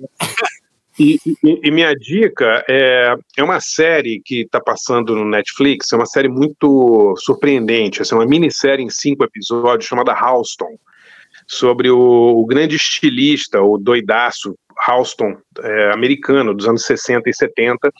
e, 0.98 1.18
e- 1.44 1.60
e 1.64 1.70
minha 1.70 1.94
dica 1.94 2.64
é, 2.68 3.14
é 3.36 3.42
uma 3.42 3.60
série 3.60 4.20
que 4.24 4.42
está 4.42 4.60
passando 4.60 5.14
no 5.14 5.24
Netflix, 5.24 5.92
é 5.92 5.96
uma 5.96 6.06
série 6.06 6.28
muito 6.28 7.14
surpreendente, 7.18 8.02
assim, 8.02 8.14
uma 8.14 8.26
minissérie 8.26 8.84
em 8.84 8.90
cinco 8.90 9.24
episódios 9.24 9.88
chamada 9.88 10.12
Houston, 10.12 10.78
sobre 11.50 11.90
o, 11.90 11.98
o 11.98 12.46
grande 12.46 12.76
estilista, 12.76 13.60
o 13.60 13.76
doidaço 13.76 14.56
Houston, 14.88 15.36
é, 15.60 15.92
americano, 15.92 16.54
dos 16.54 16.68
anos 16.68 16.84
60 16.84 17.28
e 17.28 17.34
70. 17.34 17.90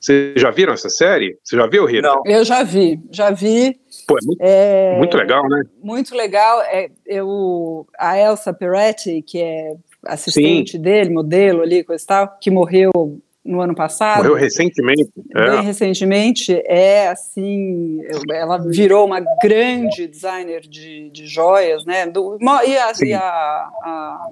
Vocês 0.00 0.40
já 0.40 0.50
viram 0.50 0.72
essa 0.72 0.88
série? 0.88 1.36
Você 1.44 1.56
já 1.56 1.66
viu, 1.66 1.84
Rita? 1.84 2.08
Não. 2.08 2.22
Eu 2.24 2.44
já 2.46 2.62
vi, 2.62 2.98
já 3.10 3.30
vi. 3.30 3.78
Pô, 4.06 4.16
é 4.16 4.24
muito, 4.24 4.42
É, 4.42 4.96
muito 4.96 5.16
legal, 5.18 5.46
né? 5.48 5.62
Muito 5.82 6.14
legal. 6.14 6.62
É, 6.62 6.88
eu, 7.04 7.86
a 7.98 8.18
Elsa 8.18 8.54
Peretti, 8.54 9.22
que 9.22 9.38
é 9.38 9.74
assistente 10.06 10.78
dele, 10.78 11.10
modelo 11.10 11.60
ali, 11.60 11.84
coisa 11.84 12.02
e 12.02 12.06
tal, 12.06 12.38
que 12.40 12.50
morreu 12.50 12.90
no 13.48 13.62
ano 13.62 13.74
passado. 13.74 14.18
Morreu 14.18 14.34
recentemente. 14.34 15.10
Bem 15.16 15.58
É. 15.58 15.60
recentemente, 15.60 16.62
é 16.66 17.08
assim, 17.08 18.00
ela 18.30 18.58
virou 18.58 19.06
uma 19.06 19.20
grande 19.42 20.06
designer 20.06 20.60
de, 20.60 21.08
de 21.08 21.26
joias, 21.26 21.84
né? 21.86 22.06
Do, 22.06 22.36
e 22.40 22.76
a, 22.76 22.92
e 23.02 23.14
a, 23.14 23.22
a, 23.22 24.28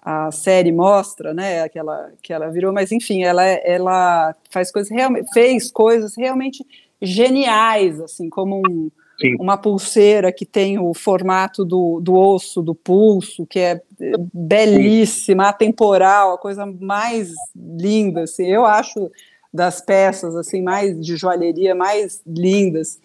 a 0.00 0.30
série 0.30 0.70
mostra, 0.70 1.34
né? 1.34 1.68
Que 1.68 1.78
ela, 1.78 2.12
que 2.22 2.32
ela 2.32 2.48
virou, 2.50 2.72
mas 2.72 2.92
enfim, 2.92 3.24
ela, 3.24 3.42
ela 3.44 4.34
faz 4.48 4.70
coisas 4.70 4.90
realmente, 4.90 5.32
fez 5.34 5.72
coisas 5.72 6.16
realmente 6.16 6.64
geniais, 7.02 8.00
assim, 8.00 8.30
como 8.30 8.62
um, 8.64 8.90
uma 9.38 9.56
pulseira 9.56 10.32
que 10.32 10.44
tem 10.44 10.78
o 10.78 10.92
formato 10.92 11.64
do, 11.64 12.00
do 12.00 12.14
osso, 12.14 12.62
do 12.62 12.74
pulso, 12.74 13.46
que 13.46 13.58
é 13.58 13.80
eh, 14.00 14.12
belíssima, 14.32 15.48
atemporal, 15.48 16.34
a 16.34 16.38
coisa 16.38 16.66
mais 16.66 17.32
linda, 17.54 18.22
assim, 18.22 18.46
eu 18.46 18.64
acho 18.64 19.10
das 19.52 19.80
peças 19.80 20.34
assim 20.34 20.60
mais 20.62 21.00
de 21.00 21.16
joalheria 21.16 21.74
mais 21.74 22.20
lindas. 22.26 22.98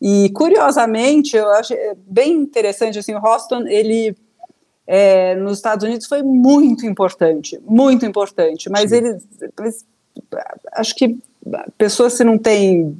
E 0.00 0.28
curiosamente, 0.34 1.36
eu 1.36 1.48
acho 1.52 1.72
eh, 1.72 1.96
bem 2.06 2.32
interessante 2.32 2.98
assim, 2.98 3.14
o 3.14 3.26
Houston, 3.26 3.66
ele 3.66 4.14
é, 4.86 5.34
nos 5.34 5.58
Estados 5.58 5.84
Unidos 5.84 6.06
foi 6.06 6.22
muito 6.22 6.86
importante, 6.86 7.58
muito 7.66 8.06
importante, 8.06 8.70
mas 8.70 8.92
ele 8.92 9.18
acho 10.72 10.94
que 10.94 11.18
pessoas 11.76 12.12
se 12.12 12.22
não 12.22 12.38
tem 12.38 12.96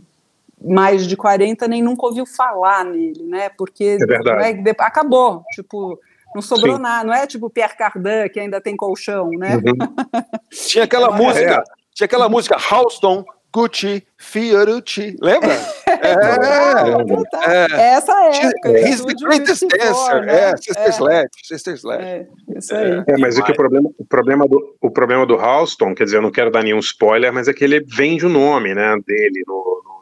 mais 0.65 1.07
de 1.07 1.17
40 1.17 1.69
nem 1.69 1.83
nunca 1.83 2.07
ouviu 2.07 2.25
falar 2.27 2.85
nele, 2.85 3.23
né? 3.25 3.49
Porque 3.57 3.99
É 4.01 4.53
né, 4.55 4.75
acabou, 4.79 5.43
tipo, 5.53 5.99
Não 6.35 6.43
sobrou 6.43 6.77
Sim. 6.77 6.83
nada, 6.83 7.05
não 7.05 7.15
é 7.15 7.27
tipo 7.27 7.49
Pierre 7.49 7.77
Cardin, 7.77 8.29
que 8.33 8.39
ainda 8.41 8.61
tem 8.61 8.77
colchão, 8.77 9.31
né? 9.31 9.57
Uhum. 9.57 9.63
Tinha 10.51 10.85
aquela 10.85 11.09
É. 11.09 11.19
música, 11.19 11.65
tinha 11.95 12.05
aquela 12.05 12.29
música 12.29 12.57
Houston, 12.71 13.25
Gucci, 13.53 14.07
Fiorucci, 14.19 15.17
lembra? 15.23 15.49
É, 15.97 17.67
é. 17.73 17.95
Essa 17.95 18.13
época. 18.25 18.79
He's 18.81 19.03
the 19.05 19.15
greatest 19.15 19.61
54, 19.61 20.21
dancer. 20.21 20.27
né? 20.27 20.51
É, 20.51 20.57
Sister 20.57 20.83
É. 20.87 20.91
Sledge, 20.91 21.29
Sister 21.43 21.75
Sledge. 21.75 22.05
É, 22.05 22.27
isso 22.59 22.75
aí. 22.75 23.03
É, 23.09 23.19
mas 23.19 23.39
é 23.39 23.43
que 23.43 23.53
o 23.53 23.57
problema, 23.57 23.91
o, 23.99 24.05
problema 24.05 24.47
do, 24.47 24.77
o 24.81 24.91
problema 24.91 25.25
do 25.27 25.35
Houston, 25.37 25.95
quer 25.95 26.05
dizer, 26.05 26.19
eu 26.19 26.23
não 26.23 26.31
quero 26.31 26.51
dar 26.51 26.63
nenhum 26.63 26.79
spoiler, 26.81 27.33
mas 27.33 27.49
é 27.49 27.53
que 27.55 27.65
ele 27.65 27.81
vende 27.81 28.27
o 28.27 28.29
nome 28.29 28.75
né, 28.75 28.95
dele 29.07 29.43
no- 29.47 29.83
no- 29.85 29.96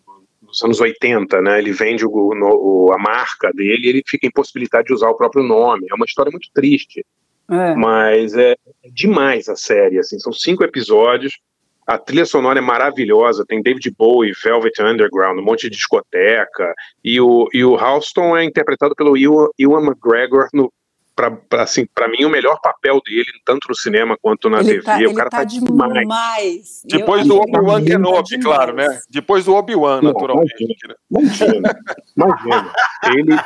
nos 0.55 0.63
anos 0.63 0.81
80, 0.81 1.41
né? 1.43 1.59
Ele 1.59 1.73
vende 1.73 2.07
o, 2.07 2.11
o- 2.11 2.93
a 2.93 2.99
marca 2.99 3.53
dele 3.53 3.87
e 3.87 3.89
ele 3.89 4.03
fica 4.07 4.27
impossibilitado 4.27 4.85
de 4.85 4.93
usar 4.95 5.09
o 5.11 5.17
próprio 5.17 5.43
nome. 5.43 5.87
É 5.91 5.95
uma 5.95 6.07
história 6.07 6.31
muito 6.31 6.49
triste. 6.55 7.05
É. 7.51 7.75
Mas 7.75 8.35
é 8.35 8.57
demais 8.93 9.49
a 9.49 9.57
série, 9.57 9.99
assim, 9.99 10.19
são 10.19 10.33
cinco 10.33 10.65
episódios. 10.65 11.39
A 11.87 11.99
trilha 11.99 12.25
sonora 12.25 12.59
é 12.59 12.63
maravilhosa, 12.63 13.45
tem 13.47 13.61
David 13.63 13.91
Bowie, 13.99 14.33
Velvet 14.43 14.81
Underground, 14.81 15.39
um 15.39 15.45
monte 15.45 15.69
de 15.69 15.77
discoteca, 15.77 16.73
e 17.05 17.21
o, 17.21 17.47
e 17.53 17.63
o 17.63 17.75
Houston 17.75 18.35
é 18.35 18.43
interpretado 18.45 18.95
pelo 18.95 19.19
Ewan, 19.19 19.49
Ewan 19.59 19.85
McGregor 19.85 20.49
no 20.55 20.73
pra, 21.15 21.31
pra, 21.31 21.63
assim, 21.63 21.87
pra 21.95 22.09
mim, 22.09 22.25
o 22.25 22.31
melhor 22.31 22.59
papel 22.61 23.01
dele, 23.05 23.27
tanto 23.45 23.69
no 23.69 23.77
cinema 23.77 24.17
quanto 24.21 24.49
na 24.51 24.61
Ele 24.61 24.69
TV. 24.81 24.83
tá, 24.83 24.97
o 24.97 25.01
ele 25.03 25.15
cara 25.15 25.31
tá 25.31 25.39
tá 25.39 25.45
demais. 25.45 25.93
demais. 26.01 26.83
Depois 26.87 27.23
Eu 27.23 27.29
do 27.29 27.37
Obi-Wan 27.41 27.81
tá 27.81 27.87
Kenobi, 27.87 28.29
demais. 28.29 28.45
claro, 28.45 28.75
né? 28.75 29.01
Depois 29.11 29.45
do 29.45 29.55
Obi-Wan, 29.55 30.03
Não, 30.03 30.13
naturalmente. 30.13 30.55
Imagina, 31.11 31.75
imagina. 32.17 32.73
Ele, 33.15 33.37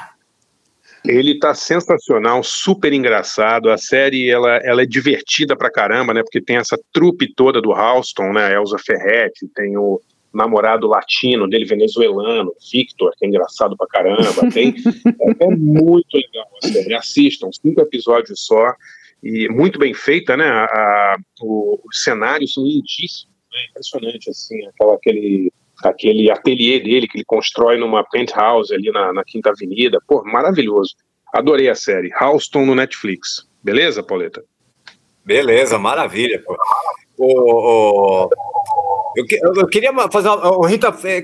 ele 1.04 1.38
tá 1.38 1.54
sensacional, 1.54 2.42
super 2.42 2.92
engraçado. 2.92 3.70
A 3.70 3.78
série 3.78 4.28
ela, 4.30 4.56
ela 4.58 4.82
é 4.82 4.86
divertida 4.86 5.56
pra 5.56 5.70
caramba, 5.70 6.12
né? 6.12 6.22
Porque 6.22 6.40
tem 6.40 6.56
essa 6.56 6.78
trupe 6.92 7.32
toda 7.34 7.60
do 7.60 7.70
Houston, 7.72 8.32
né? 8.32 8.52
Elza 8.54 8.76
Ferretti, 8.78 9.46
tem 9.54 9.76
o 9.76 10.00
namorado 10.34 10.86
latino 10.86 11.48
dele, 11.48 11.64
venezuelano, 11.64 12.52
Victor, 12.70 13.12
que 13.16 13.24
é 13.24 13.28
engraçado 13.28 13.76
pra 13.76 13.86
caramba. 13.86 14.50
Tem, 14.52 14.74
é, 15.06 15.44
é 15.44 15.48
muito 15.56 16.18
série. 16.62 16.94
Assistam, 16.94 17.50
cinco 17.52 17.80
episódios 17.80 18.44
só. 18.44 18.72
E 19.22 19.48
muito 19.48 19.78
bem 19.78 19.92
feita, 19.94 20.36
né? 20.36 20.44
A, 20.46 20.64
a- 20.64 21.16
o- 21.40 21.80
os 21.84 22.02
cenários 22.04 22.52
são 22.52 22.62
lindíssimos, 22.64 23.28
né? 23.52 23.58
Impressionante, 23.70 24.30
assim, 24.30 24.64
aquela, 24.66 24.94
aquele 24.94 25.52
aquele 25.84 26.28
ateliê 26.28 26.80
dele 26.80 27.06
que 27.06 27.18
ele 27.18 27.24
constrói 27.24 27.78
numa 27.78 28.02
penthouse 28.02 28.74
ali 28.74 28.90
na, 28.90 29.12
na 29.12 29.22
Quinta 29.24 29.50
Avenida. 29.50 29.98
Pô, 30.08 30.24
maravilhoso. 30.24 30.94
Adorei 31.32 31.68
a 31.68 31.74
série. 31.76 32.10
Houston 32.20 32.66
no 32.66 32.74
Netflix. 32.74 33.46
Beleza, 33.62 34.02
Pauleta? 34.02 34.42
Beleza, 35.24 35.78
maravilha. 35.78 36.42
Pô. 37.16 38.28
Eu, 39.18 39.26
que- 39.26 39.40
eu 39.42 39.66
queria 39.68 39.92
fazer 40.10 40.28
uma. 40.28 40.68
Rita, 40.68 40.94
é, 41.04 41.22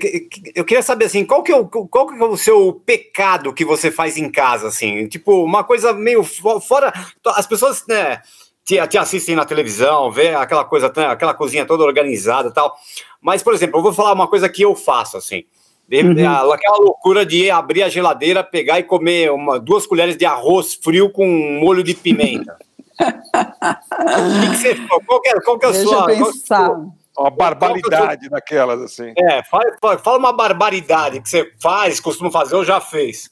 eu 0.54 0.64
queria 0.64 0.82
saber 0.82 1.06
assim, 1.06 1.24
qual 1.24 1.42
que, 1.42 1.52
é 1.52 1.56
o, 1.56 1.66
qual 1.66 2.06
que 2.06 2.14
é 2.20 2.24
o 2.24 2.36
seu 2.36 2.72
pecado 2.84 3.52
que 3.52 3.64
você 3.64 3.90
faz 3.90 4.16
em 4.16 4.30
casa, 4.30 4.68
assim? 4.68 5.06
Tipo, 5.08 5.44
uma 5.44 5.62
coisa 5.64 5.92
meio 5.92 6.22
fo- 6.24 6.60
fora. 6.60 6.92
As 7.26 7.46
pessoas, 7.46 7.84
né? 7.88 8.20
Te, 8.64 8.76
te 8.88 8.96
assistem 8.96 9.36
na 9.36 9.44
televisão, 9.44 10.10
vê 10.10 10.34
aquela 10.34 10.64
coisa, 10.64 10.90
né, 10.96 11.06
aquela 11.06 11.34
cozinha 11.34 11.66
toda 11.66 11.84
organizada 11.84 12.48
e 12.48 12.52
tal. 12.52 12.74
Mas, 13.20 13.42
por 13.42 13.52
exemplo, 13.52 13.78
eu 13.78 13.82
vou 13.82 13.92
falar 13.92 14.12
uma 14.14 14.26
coisa 14.26 14.48
que 14.48 14.62
eu 14.62 14.74
faço, 14.74 15.16
assim. 15.18 15.44
Uhum. 15.92 16.26
a- 16.26 16.54
Aquela 16.54 16.78
loucura 16.78 17.26
de 17.26 17.50
abrir 17.50 17.82
a 17.82 17.90
geladeira, 17.90 18.42
pegar 18.42 18.78
e 18.80 18.82
comer 18.84 19.30
uma, 19.30 19.60
duas 19.60 19.86
colheres 19.86 20.16
de 20.16 20.24
arroz 20.24 20.72
frio 20.82 21.10
com 21.10 21.26
molho 21.60 21.82
de 21.84 21.92
pimenta. 21.94 22.56
O 23.34 24.40
que 24.40 24.50
que 24.50 24.56
você, 24.56 24.74
qual, 25.06 25.20
que 25.20 25.28
é, 25.28 25.40
qual 25.40 25.58
que 25.58 25.66
é 25.66 25.68
a 25.68 25.72
Deixa 25.72 25.86
sua. 25.88 25.96
eu 25.98 26.04
qual 26.04 26.10
é 26.10 26.16
pensar. 26.32 26.66
sua- 26.66 26.86
Uma 27.16 27.30
barbaridade 27.30 28.28
daquelas, 28.28 28.80
assim. 28.82 29.12
É, 29.16 29.42
fala, 29.44 29.76
fala- 29.80 29.98
fala 29.98 30.18
uma 30.18 30.32
barbaridade 30.32 31.20
que 31.20 31.28
você 31.28 31.52
faz, 31.62 32.00
costuma 32.00 32.30
fazer 32.30 32.56
ou 32.56 32.64
já 32.64 32.80
fez. 32.80 33.30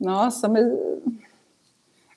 Nossa, 0.00 0.48
mas. 0.48 0.64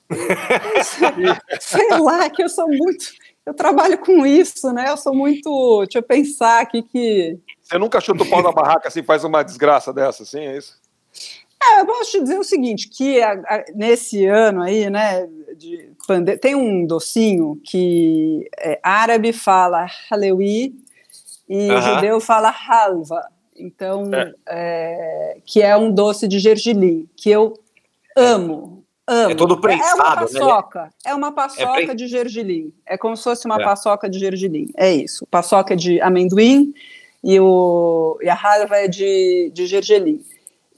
Sei 1.60 1.88
lá, 1.98 2.28
que 2.30 2.42
eu 2.42 2.48
sou 2.48 2.66
muito. 2.68 3.04
Eu 3.44 3.54
trabalho 3.54 3.98
com 3.98 4.26
isso, 4.26 4.72
né? 4.72 4.86
Eu 4.90 4.96
sou 4.96 5.14
muito. 5.14 5.80
Deixa 5.84 5.98
eu 5.98 6.02
pensar 6.02 6.60
aqui 6.62 6.82
que. 6.82 7.38
Você 7.62 7.78
nunca 7.78 8.00
chuta 8.00 8.22
o 8.24 8.28
pau 8.28 8.42
na 8.42 8.50
barraca 8.52 8.88
assim, 8.88 9.02
faz 9.02 9.24
uma 9.24 9.42
desgraça 9.42 9.92
dessa, 9.92 10.22
assim, 10.22 10.40
é 10.40 10.56
isso? 10.56 10.80
É, 11.62 11.80
eu 11.80 11.86
posso 11.86 12.12
te 12.12 12.20
dizer 12.20 12.38
o 12.38 12.44
seguinte, 12.44 12.88
que 12.88 13.20
a- 13.22 13.32
a- 13.46 13.64
nesse 13.74 14.24
ano 14.26 14.62
aí, 14.62 14.88
né, 14.90 15.26
de 15.56 15.90
tem 16.40 16.54
um 16.54 16.86
docinho 16.86 17.60
que 17.64 18.48
é, 18.58 18.78
árabe 18.82 19.32
fala 19.32 19.86
halewi 20.10 20.74
e 21.48 21.70
Aham. 21.70 21.94
judeu 21.94 22.20
fala 22.20 22.50
halva, 22.50 23.26
então, 23.56 24.10
é, 24.46 25.38
que 25.46 25.62
é 25.62 25.76
um 25.76 25.90
doce 25.92 26.28
de 26.28 26.38
gergelim, 26.38 27.08
que 27.16 27.30
eu 27.30 27.54
amo, 28.16 28.84
amo. 29.06 29.30
É 29.30 29.34
todo 29.34 29.54
É 29.54 29.56
uma 29.56 29.60
prensado, 29.60 30.20
né? 30.32 30.40
paçoca, 30.40 30.90
é 31.04 31.14
uma 31.14 31.32
paçoca 31.32 31.86
pre- 31.86 31.94
de 31.94 32.06
gergelim, 32.06 32.72
é 32.84 32.98
como 32.98 33.16
se 33.16 33.24
fosse 33.24 33.46
uma 33.46 33.60
É. 33.60 33.64
paçoca 33.64 34.08
de 34.08 34.18
gergelim, 34.18 34.68
é 34.76 34.92
isso, 34.92 35.26
paçoca 35.26 35.74
de 35.76 36.00
amendoim 36.00 36.74
e, 37.24 37.40
o, 37.40 38.18
e 38.20 38.28
a 38.28 38.34
halva 38.34 38.76
é 38.76 38.88
de, 38.88 39.50
de 39.54 39.66
gergelim. 39.66 40.22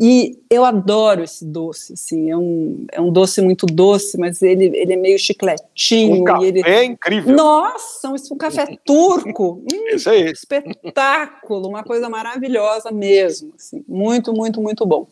E 0.00 0.38
eu 0.48 0.64
adoro 0.64 1.24
esse 1.24 1.44
doce, 1.44 1.94
assim, 1.94 2.30
é 2.30 2.36
um, 2.36 2.86
é 2.92 3.00
um 3.00 3.10
doce 3.10 3.42
muito 3.42 3.66
doce, 3.66 4.16
mas 4.16 4.40
ele, 4.42 4.66
ele 4.66 4.92
é 4.92 4.96
meio 4.96 5.18
chicletinho. 5.18 6.22
Um 6.22 6.24
café 6.24 6.44
e 6.44 6.48
ele... 6.48 6.62
é 6.62 6.84
incrível. 6.84 7.34
Nossa, 7.34 8.08
um, 8.08 8.14
um 8.32 8.36
café 8.36 8.78
turco, 8.84 9.60
hum, 9.72 9.88
Isso 9.92 10.08
aí. 10.08 10.30
espetáculo, 10.30 11.68
uma 11.68 11.82
coisa 11.82 12.08
maravilhosa 12.08 12.92
mesmo, 12.92 13.52
assim, 13.56 13.84
muito, 13.88 14.32
muito, 14.32 14.62
muito 14.62 14.86
bom. 14.86 15.08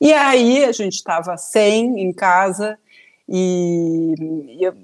E 0.00 0.12
aí 0.12 0.64
a 0.64 0.72
gente 0.72 0.94
estava 0.94 1.36
sem 1.36 2.00
em 2.00 2.12
casa 2.12 2.76
e, 3.28 4.14
e 4.58 4.64
eu 4.64 4.74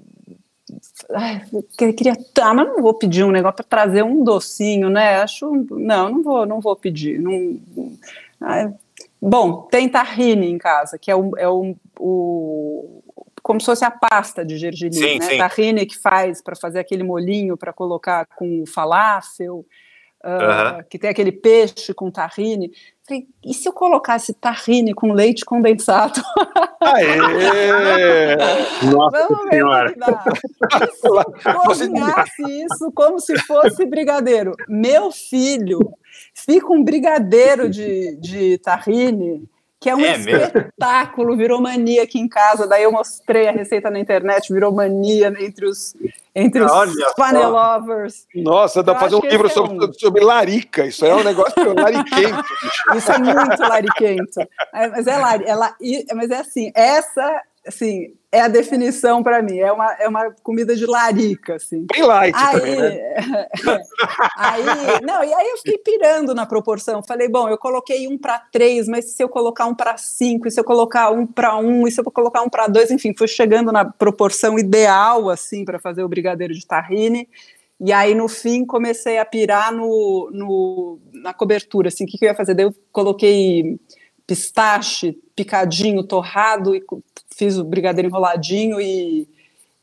ai, 1.13 1.43
eu 1.51 1.93
queria, 1.93 2.15
tá, 2.33 2.53
mas 2.53 2.67
não 2.67 2.81
vou 2.81 2.93
pedir 2.93 3.25
um 3.25 3.31
negócio 3.31 3.57
para 3.57 3.65
trazer 3.65 4.03
um 4.03 4.23
docinho, 4.23 4.89
né? 4.89 5.15
Acho, 5.15 5.51
não, 5.71 6.09
não 6.09 6.23
vou, 6.23 6.45
não 6.45 6.61
vou 6.61 6.75
pedir. 6.75 7.19
Não, 7.19 7.59
ai, 8.39 8.73
bom, 9.21 9.63
tem 9.63 9.87
tahine 9.87 10.49
em 10.49 10.57
casa, 10.57 10.97
que 10.97 11.11
é 11.11 11.15
o, 11.15 11.31
é 11.37 11.47
o, 11.47 11.75
o 11.99 13.03
como 13.43 13.59
se 13.59 13.65
fosse 13.65 13.83
a 13.83 13.91
pasta 13.91 14.45
de 14.45 14.57
gergelim, 14.57 14.93
Sim, 14.93 15.19
né? 15.19 15.29
sim. 15.29 15.37
Tahine 15.37 15.85
que 15.85 15.97
faz 15.97 16.41
para 16.41 16.55
fazer 16.55 16.79
aquele 16.79 17.03
molinho 17.03 17.57
para 17.57 17.73
colocar 17.73 18.25
com 18.35 18.63
falafel, 18.65 19.65
ah, 20.23 20.73
Aham. 20.73 20.83
que 20.83 20.99
tem 20.99 21.09
aquele 21.09 21.31
peixe 21.31 21.93
com 21.93 22.11
tahine. 22.11 22.71
Falei, 23.11 23.27
e 23.45 23.53
se 23.53 23.67
eu 23.67 23.73
colocasse 23.73 24.33
tahine 24.33 24.93
com 24.93 25.11
leite 25.11 25.43
condensado? 25.43 26.21
Aê! 26.79 28.37
Nossa 28.89 29.27
Vamos 29.27 29.43
ver 29.43 29.51
Senhora. 29.51 29.93
E 30.81 30.91
se 30.93 31.53
cozinhasse 31.53 32.63
isso 32.63 32.89
como 32.95 33.19
se 33.19 33.37
fosse 33.39 33.85
brigadeiro? 33.85 34.53
Meu 34.69 35.11
filho 35.11 35.79
fica 36.33 36.71
um 36.71 36.81
brigadeiro 36.81 37.69
de, 37.69 38.15
de 38.15 38.57
tahine, 38.59 39.43
que 39.81 39.89
é 39.89 39.95
um 39.95 39.99
É 40.05 40.15
mesmo? 40.15 40.29
espetáculo, 40.45 41.35
virou 41.35 41.59
mania 41.59 42.03
aqui 42.03 42.19
em 42.19 42.27
casa. 42.27 42.67
Daí 42.67 42.83
eu 42.83 42.91
mostrei 42.91 43.47
a 43.47 43.51
receita 43.51 43.89
na 43.89 43.99
internet, 43.99 44.53
virou 44.53 44.71
mania 44.71 45.33
entre 45.39 45.65
os, 45.65 45.95
entre 46.35 46.61
os 46.61 46.71
Olha 46.71 46.91
só. 46.91 47.13
panel 47.15 47.49
lovers. 47.49 48.27
Nossa, 48.35 48.83
dá 48.83 48.93
pra 48.93 49.01
fazer 49.01 49.15
um 49.15 49.27
livro 49.27 49.47
é 49.47 49.49
sobre, 49.49 49.85
um. 49.87 49.93
sobre 49.93 50.23
larica. 50.23 50.85
Isso 50.85 51.03
é 51.03 51.15
um 51.15 51.23
negócio 51.23 51.55
lariquento. 51.73 52.43
Isso 52.95 53.11
é 53.11 53.17
muito 53.17 53.59
lariquento. 53.59 54.39
Mas 54.71 55.07
é 55.07 55.17
lari, 55.17 55.45
é 55.47 55.55
la- 55.55 55.75
mas 56.13 56.29
é 56.29 56.37
assim, 56.37 56.71
essa 56.75 57.41
assim, 57.67 58.13
é 58.31 58.41
a 58.41 58.47
definição 58.47 59.21
para 59.21 59.41
mim. 59.41 59.57
É 59.59 59.71
uma, 59.71 59.93
é 59.99 60.07
uma 60.07 60.31
comida 60.41 60.75
de 60.75 60.85
larica, 60.85 61.55
assim. 61.55 61.85
Bem 61.91 62.01
light 62.03 62.33
aí, 62.35 62.59
também, 62.59 62.79
né? 62.79 63.47
aí, 64.37 64.63
não, 65.03 65.23
e 65.23 65.33
aí 65.33 65.49
eu 65.49 65.57
fiquei 65.57 65.77
pirando 65.77 66.33
na 66.33 66.45
proporção. 66.45 67.03
Falei, 67.03 67.27
bom, 67.27 67.49
eu 67.49 67.57
coloquei 67.57 68.07
um 68.07 68.17
para 68.17 68.39
três, 68.51 68.87
mas 68.87 69.13
se 69.13 69.23
eu 69.23 69.29
colocar 69.29 69.65
um 69.65 69.75
para 69.75 69.97
cinco, 69.97 70.47
e 70.47 70.51
se 70.51 70.59
eu 70.59 70.63
colocar 70.63 71.11
um 71.11 71.25
para 71.27 71.57
um, 71.57 71.87
e 71.87 71.91
se 71.91 71.99
eu 71.99 72.05
colocar 72.05 72.41
um 72.41 72.49
para 72.49 72.67
dois, 72.67 72.89
enfim, 72.89 73.13
fui 73.17 73.27
chegando 73.27 73.71
na 73.71 73.85
proporção 73.85 74.57
ideal, 74.57 75.29
assim, 75.29 75.65
para 75.65 75.79
fazer 75.79 76.03
o 76.03 76.09
brigadeiro 76.09 76.53
de 76.53 76.65
tahine. 76.65 77.27
E 77.83 77.91
aí, 77.91 78.13
no 78.13 78.27
fim, 78.27 78.63
comecei 78.63 79.17
a 79.17 79.25
pirar 79.25 79.73
no, 79.73 80.29
no- 80.31 80.99
na 81.13 81.33
cobertura, 81.33 81.87
assim, 81.87 82.03
o 82.03 82.07
que, 82.07 82.17
que 82.17 82.25
eu 82.25 82.29
ia 82.29 82.35
fazer? 82.35 82.53
Daí 82.53 82.65
eu 82.65 82.75
coloquei 82.91 83.79
pistache 84.27 85.17
picadinho, 85.35 86.03
torrado, 86.03 86.75
e 86.75 86.83
fiz 87.35 87.57
o 87.57 87.63
brigadeiro 87.63 88.07
enroladinho 88.09 88.79
e, 88.79 89.27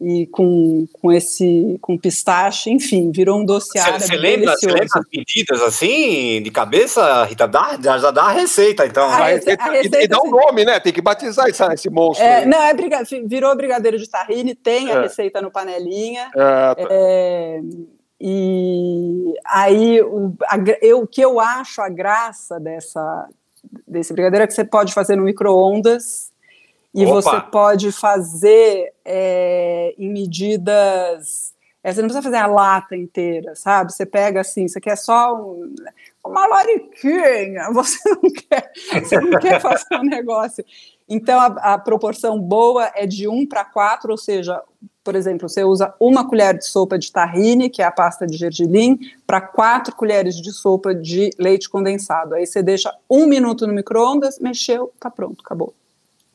e 0.00 0.26
com, 0.28 0.86
com 0.92 1.10
esse 1.12 1.76
com 1.80 1.98
pistache, 1.98 2.70
enfim, 2.70 3.10
virou 3.10 3.40
um 3.40 3.44
doce 3.44 3.76
árabe 3.78 4.04
Você 4.06 4.16
lembra, 4.16 4.54
lembra 4.62 4.84
as 4.94 5.04
medidas 5.12 5.60
assim, 5.62 6.40
de 6.42 6.50
cabeça, 6.52 7.24
Rita? 7.24 7.48
Dá, 7.48 7.76
já, 7.98 8.10
dá 8.12 8.22
a 8.24 8.30
receita, 8.32 8.86
então. 8.86 9.04
A 9.10 9.24
Aí, 9.24 9.34
rece- 9.34 9.56
a 9.58 9.68
e- 9.68 9.70
e, 9.78 9.82
receita, 9.82 10.08
dá 10.08 10.22
um 10.22 10.30
nome, 10.30 10.64
né? 10.64 10.78
Tem 10.78 10.92
que 10.92 11.02
batizar 11.02 11.48
esse, 11.48 11.62
esse 11.72 11.90
monstro. 11.90 12.24
É, 12.24 12.46
não, 12.46 12.62
é 12.62 12.72
briga- 12.72 13.02
virou 13.24 13.56
brigadeiro 13.56 13.98
de 13.98 14.08
tahine, 14.08 14.54
tem 14.54 14.90
a 14.92 14.96
É. 14.98 15.02
receita 15.02 15.42
no 15.42 15.50
panelinha. 15.50 16.30
É, 16.36 16.74
tá. 16.74 16.86
É, 16.90 17.60
e 18.20 19.34
aí 19.44 20.00
o, 20.02 20.34
a 20.46 20.56
eu, 20.82 21.02
o 21.02 21.06
que 21.06 21.20
eu 21.20 21.38
acho 21.40 21.80
a 21.80 21.88
graça 21.88 22.58
dessa, 22.58 23.28
desse 23.86 24.12
brigadeiro 24.12 24.44
é 24.44 24.46
que 24.46 24.54
você 24.54 24.64
pode 24.64 24.92
fazer 24.94 25.16
no 25.16 25.22
micro-ondas 25.24 26.32
e 26.94 27.04
Opa! 27.04 27.14
você 27.20 27.40
pode 27.50 27.92
fazer 27.92 28.92
é, 29.04 29.94
em 29.98 30.10
medidas. 30.10 31.54
é, 31.84 31.92
você 31.92 32.00
não 32.00 32.08
precisa 32.08 32.22
fazer 32.22 32.36
a 32.42 32.46
lata 32.46 32.96
inteira, 32.96 33.54
sabe? 33.54 33.92
Você 33.92 34.04
pega 34.06 34.40
assim, 34.40 34.66
você 34.66 34.80
quer 34.80 34.96
só 34.96 35.34
um- 35.34 35.74
uma 36.24 36.46
lariquinha, 36.46 37.70
você 37.72 37.98
não 38.10 38.30
quer, 38.30 38.72
você 39.02 39.20
não 39.20 39.38
quer 39.38 39.60
fazer 39.62 39.94
um 39.96 40.04
negócio. 40.04 40.64
Então, 41.08 41.38
a, 41.40 41.74
a 41.74 41.78
proporção 41.78 42.38
boa 42.38 42.90
é 42.94 43.06
de 43.06 43.28
1 43.28 43.46
para 43.46 43.64
4, 43.64 44.10
ou 44.10 44.18
seja, 44.18 44.62
por 45.08 45.16
exemplo, 45.16 45.48
você 45.48 45.64
usa 45.64 45.94
uma 45.98 46.28
colher 46.28 46.52
de 46.58 46.66
sopa 46.66 46.98
de 46.98 47.10
tahine, 47.10 47.70
que 47.70 47.80
é 47.80 47.84
a 47.86 47.90
pasta 47.90 48.26
de 48.26 48.36
gergelim, 48.36 48.98
para 49.26 49.40
4 49.40 49.96
colheres 49.96 50.36
de 50.38 50.52
sopa 50.52 50.94
de 50.94 51.30
leite 51.38 51.66
condensado. 51.66 52.34
Aí 52.34 52.46
você 52.46 52.62
deixa 52.62 52.94
um 53.08 53.26
minuto 53.26 53.66
no 53.66 53.72
micro-ondas, 53.72 54.38
mexeu, 54.38 54.92
tá 55.00 55.10
pronto, 55.10 55.42
acabou. 55.42 55.72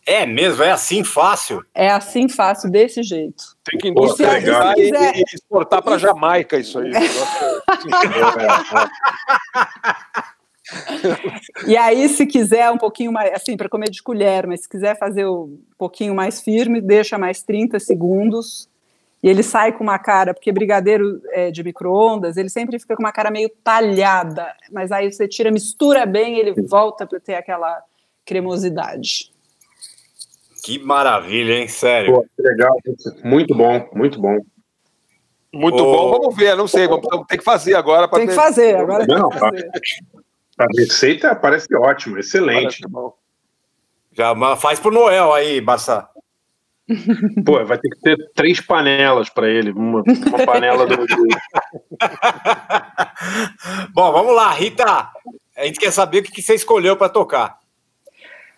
É 0.08 0.26
mesmo, 0.26 0.64
é 0.64 0.72
assim 0.72 1.04
fácil. 1.04 1.64
É 1.72 1.92
assim 1.92 2.28
fácil, 2.28 2.72
desse 2.72 3.04
jeito. 3.04 3.56
Tem 3.64 3.80
que 3.80 3.90
industrializar 3.90 4.72
e, 4.72 4.76
quiser- 4.86 5.18
e 5.18 5.24
exportar 5.36 5.84
para 5.84 6.00
Jamaica 6.00 6.58
isso 6.58 6.80
aí. 6.80 6.92
E 11.68 11.76
aí, 11.78 12.08
se 12.10 12.26
quiser 12.26 12.70
um 12.72 12.78
pouquinho 12.78 13.12
mais, 13.12 13.34
assim, 13.34 13.56
para 13.58 13.70
comer 13.70 13.90
de 13.90 14.02
colher, 14.02 14.48
mas 14.48 14.62
se 14.62 14.70
quiser 14.70 14.98
fazer 14.98 15.26
um 15.28 15.58
pouquinho 15.78 16.14
mais 16.16 16.42
firme, 16.42 16.82
deixa 16.82 17.18
mais 17.18 17.42
30 17.44 17.80
segundos. 17.80 18.70
E 19.22 19.30
ele 19.30 19.42
sai 19.42 19.72
com 19.72 19.84
uma 19.84 19.98
cara, 19.98 20.34
porque 20.34 20.52
brigadeiro 20.52 21.22
é, 21.30 21.50
de 21.50 21.64
micro-ondas, 21.64 22.36
ele 22.36 22.50
sempre 22.50 22.78
fica 22.78 22.96
com 22.96 23.04
uma 23.04 23.12
cara 23.12 23.32
meio 23.32 23.50
talhada, 23.64 24.54
mas 24.70 24.92
aí 24.92 25.10
você 25.10 25.28
tira, 25.30 25.50
mistura 25.50 26.06
bem, 26.06 26.38
ele 26.38 26.54
volta 26.68 27.06
para 27.08 27.22
ter 27.22 27.36
aquela 27.36 27.82
cremosidade. 28.26 29.32
Que 30.64 30.78
maravilha, 30.80 31.54
hein? 31.54 31.68
Sério. 31.70 32.16
Pô, 32.16 32.26
que 32.36 32.42
legal. 32.42 32.76
Muito 33.24 33.56
bom, 33.56 33.90
muito 33.94 34.20
bom. 34.20 34.40
Muito 35.54 35.84
Ô. 35.84 35.92
bom, 35.92 36.12
vamos 36.20 36.36
ver, 36.36 36.58
não 36.58 36.68
sei, 36.68 36.88
vamos 36.88 37.06
ter 37.28 37.38
que 37.38 37.44
fazer 37.44 37.76
agora. 37.76 38.08
Tem 38.08 38.22
que 38.22 38.28
ter- 38.28 38.34
fazer, 38.36 38.76
agora 38.76 39.06
tem 39.06 39.16
Não, 39.16 39.30
que 39.30 39.40
fazer. 39.40 39.70
A 40.60 40.66
receita 40.78 41.36
parece 41.36 41.76
ótima, 41.76 42.20
excelente. 42.20 42.62
Parece 42.62 42.88
bom. 42.88 43.14
Já 44.12 44.36
faz 44.56 44.80
pro 44.80 44.92
Noel 44.92 45.34
aí, 45.34 45.60
Bassa. 45.60 46.08
Pô, 47.46 47.64
vai 47.66 47.78
ter 47.78 47.90
que 47.90 48.00
ter 48.02 48.18
três 48.36 48.60
panelas 48.62 49.30
para 49.30 49.48
ele. 49.50 49.72
Uma, 49.72 50.04
uma 50.06 50.46
panela 50.46 50.86
do. 50.86 50.98
Bom, 53.94 54.12
vamos 54.12 54.36
lá, 54.36 54.52
Rita. 54.52 55.10
A 55.56 55.66
gente 55.66 55.80
quer 55.80 55.92
saber 55.92 56.20
o 56.20 56.24
que 56.24 56.32
que 56.32 56.42
você 56.42 56.56
escolheu 56.56 56.98
para 56.98 57.08
tocar. 57.10 57.58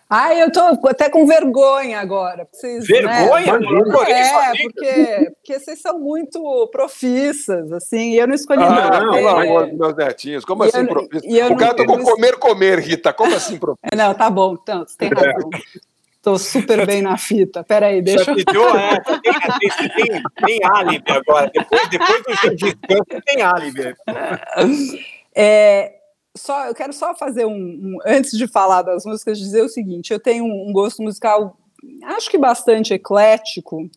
Ai, 0.08 0.40
eu 0.40 0.52
tô 0.52 0.60
até 0.88 1.10
com 1.10 1.26
vergonha 1.26 1.98
agora. 1.98 2.46
Vocês, 2.52 2.86
Vergonha? 2.86 3.58
Né? 3.58 3.66
Isso, 3.66 4.38
É, 4.38 4.52
porque, 4.62 5.30
porque 5.34 5.58
vocês 5.58 5.80
são 5.80 5.98
muito 5.98 6.68
profissas, 6.70 7.72
assim, 7.72 8.12
e 8.12 8.18
eu 8.18 8.28
não 8.28 8.34
escolhi 8.34 8.62
Ah, 8.62 8.70
nada. 8.70 8.98
pelo 9.00 9.16
É, 9.28 9.42
amor 9.48 9.66
dos 9.66 9.78
meus 9.78 9.96
netinhos, 9.96 10.44
como 10.44 10.64
E 10.64 10.68
assim, 10.68 10.78
eu- 10.78 10.86
professor? 10.86 11.28
eu 11.28 11.46
O 11.52 11.56
cara 11.56 11.70
não- 11.70 11.76
tocou 11.86 12.02
comer, 12.04 12.36
comer, 12.36 12.78
Rita, 12.78 13.12
como 13.12 13.34
assim, 13.34 13.58
professor? 13.58 13.78
É, 13.92 13.96
Não, 13.96 14.14
tá 14.14 14.30
bom, 14.30 14.56
então, 14.62 14.86
você 14.86 14.96
tem 14.96 15.08
razão. 15.08 15.50
Tô 16.22 16.38
super 16.38 16.84
bem 16.86 17.02
na 17.02 17.16
fita. 17.16 17.62
Peraí, 17.62 18.02
deixa 18.02 18.24
Já 18.24 18.32
eu. 18.32 18.36
te 18.38 18.44
deu, 18.44 18.76
é, 18.76 19.00
tem, 19.00 19.90
tem, 19.96 20.22
tem 20.44 20.60
álibi 20.64 21.12
agora. 21.12 21.50
Depois, 21.52 21.88
depois 21.88 22.22
do 22.22 22.56
descanso, 22.56 23.22
tem 23.24 23.42
álibi. 23.42 23.94
É, 25.34 25.95
só, 26.36 26.66
eu 26.66 26.74
quero 26.74 26.92
só 26.92 27.14
fazer 27.14 27.44
um, 27.46 27.52
um- 27.52 27.98
Antes 28.06 28.32
de 28.36 28.46
falar 28.46 28.82
das 28.82 29.04
músicas, 29.04 29.38
dizer 29.38 29.62
o 29.62 29.68
seguinte: 29.68 30.12
eu 30.12 30.20
tenho 30.20 30.44
um, 30.44 30.72
gosto 30.72 31.02
musical, 31.02 31.56
acho 32.04 32.30
que 32.30 32.38
bastante 32.38 32.94
eclético, 32.94 33.88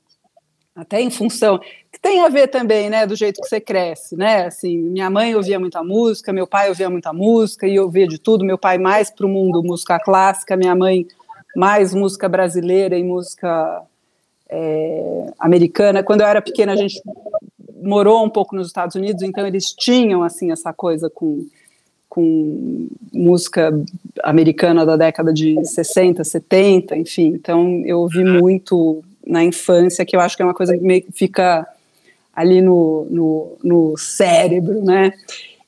até 0.75 1.01
em 1.01 1.09
função. 1.09 1.59
que 1.91 1.99
tem 1.99 2.21
a 2.21 2.29
ver 2.29 2.47
também, 2.47 2.89
né, 2.89 3.05
do 3.05 3.15
jeito 3.15 3.41
que 3.41 3.47
você 3.47 3.59
cresce, 3.59 4.15
né? 4.15 4.45
Assim, 4.45 4.77
minha 4.77 5.09
mãe 5.09 5.35
ouvia 5.35 5.59
muita 5.59 5.83
música, 5.83 6.31
meu 6.31 6.47
pai 6.47 6.69
ouvia 6.69 6.89
muita 6.89 7.11
música 7.11 7.67
e 7.67 7.75
eu 7.75 7.83
ouvia 7.83 8.07
de 8.07 8.17
tudo. 8.19 8.45
Meu 8.45 8.57
pai 8.57 8.77
mais 8.77 9.09
para 9.09 9.25
o 9.25 9.29
mundo 9.29 9.63
música 9.63 9.99
clássica, 9.99 10.55
minha 10.55 10.75
mãe 10.75 11.05
mais 11.55 11.93
música 11.93 12.29
brasileira 12.29 12.97
e 12.97 13.03
música 13.03 13.81
é, 14.49 15.33
americana. 15.39 16.03
Quando 16.03 16.21
eu 16.21 16.27
era 16.27 16.41
pequena, 16.41 16.73
a 16.73 16.75
gente 16.75 17.01
morou 17.81 18.23
um 18.23 18.29
pouco 18.29 18.55
nos 18.55 18.67
Estados 18.67 18.95
Unidos, 18.95 19.23
então 19.23 19.45
eles 19.47 19.71
tinham 19.73 20.21
assim 20.23 20.51
essa 20.51 20.73
coisa 20.73 21.09
com 21.09 21.45
com 22.19 22.89
música 23.13 23.71
americana 24.21 24.85
da 24.85 24.97
década 24.97 25.31
de 25.31 25.63
60, 25.65 26.21
70, 26.21 26.97
enfim. 26.97 27.27
Então 27.27 27.81
eu 27.85 27.99
ouvi 27.99 28.25
muito 28.25 29.01
na 29.25 29.41
infância, 29.41 30.05
que 30.05 30.17
eu 30.17 30.19
acho 30.19 30.35
que 30.35 30.41
é 30.41 30.45
uma 30.45 30.53
coisa 30.53 30.77
que 30.77 30.83
meio 30.83 31.01
que 31.01 31.13
fica 31.13 31.65
ali 32.35 32.61
no, 32.61 33.07
no, 33.09 33.57
no 33.63 33.97
cérebro, 33.97 34.83
né? 34.83 35.13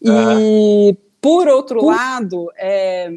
E 0.02 0.96
por 1.22 1.48
outro 1.48 1.86
lado, 1.86 2.52
é, 2.58 3.10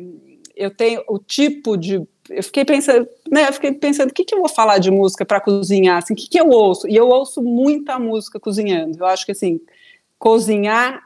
eu 0.55 0.71
tenho 0.71 1.03
o 1.09 1.19
tipo 1.19 1.77
de 1.77 2.01
eu 2.31 2.43
fiquei 2.43 2.65
pensando, 2.65 3.07
né? 3.31 3.49
Eu 3.49 3.53
fiquei 3.53 3.73
pensando, 3.73 4.11
o 4.11 4.15
que, 4.15 4.25
que 4.25 4.35
eu 4.35 4.39
vou 4.39 4.49
falar 4.49 4.79
de 4.79 4.91
música 4.91 5.27
para 5.27 5.41
cozinhar? 5.41 5.99
Assim, 5.99 6.15
o 6.15 6.17
que, 6.17 6.29
que 6.29 6.41
eu 6.41 6.49
ouço? 6.49 6.89
E 6.89 6.97
eu 6.97 7.09
ouço 7.09 7.43
muita 7.43 7.99
música 7.99 8.41
cozinhando. 8.41 8.97
Eu 8.99 9.07
acho 9.07 9.27
que 9.27 9.33
assim, 9.33 9.61
cozinhar 10.19 11.03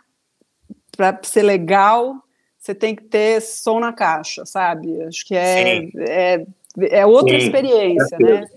para 0.98 1.16
ser 1.22 1.42
legal, 1.44 2.16
você 2.58 2.74
tem 2.74 2.92
que 2.96 3.04
ter 3.04 3.40
som 3.40 3.78
na 3.78 3.92
caixa, 3.92 4.44
sabe? 4.44 5.00
Acho 5.04 5.24
que 5.24 5.36
é, 5.36 5.88
é, 5.96 6.46
é 6.90 7.06
outra 7.06 7.38
Sim, 7.38 7.46
experiência, 7.46 8.08
certeza. 8.18 8.40
né? 8.40 8.48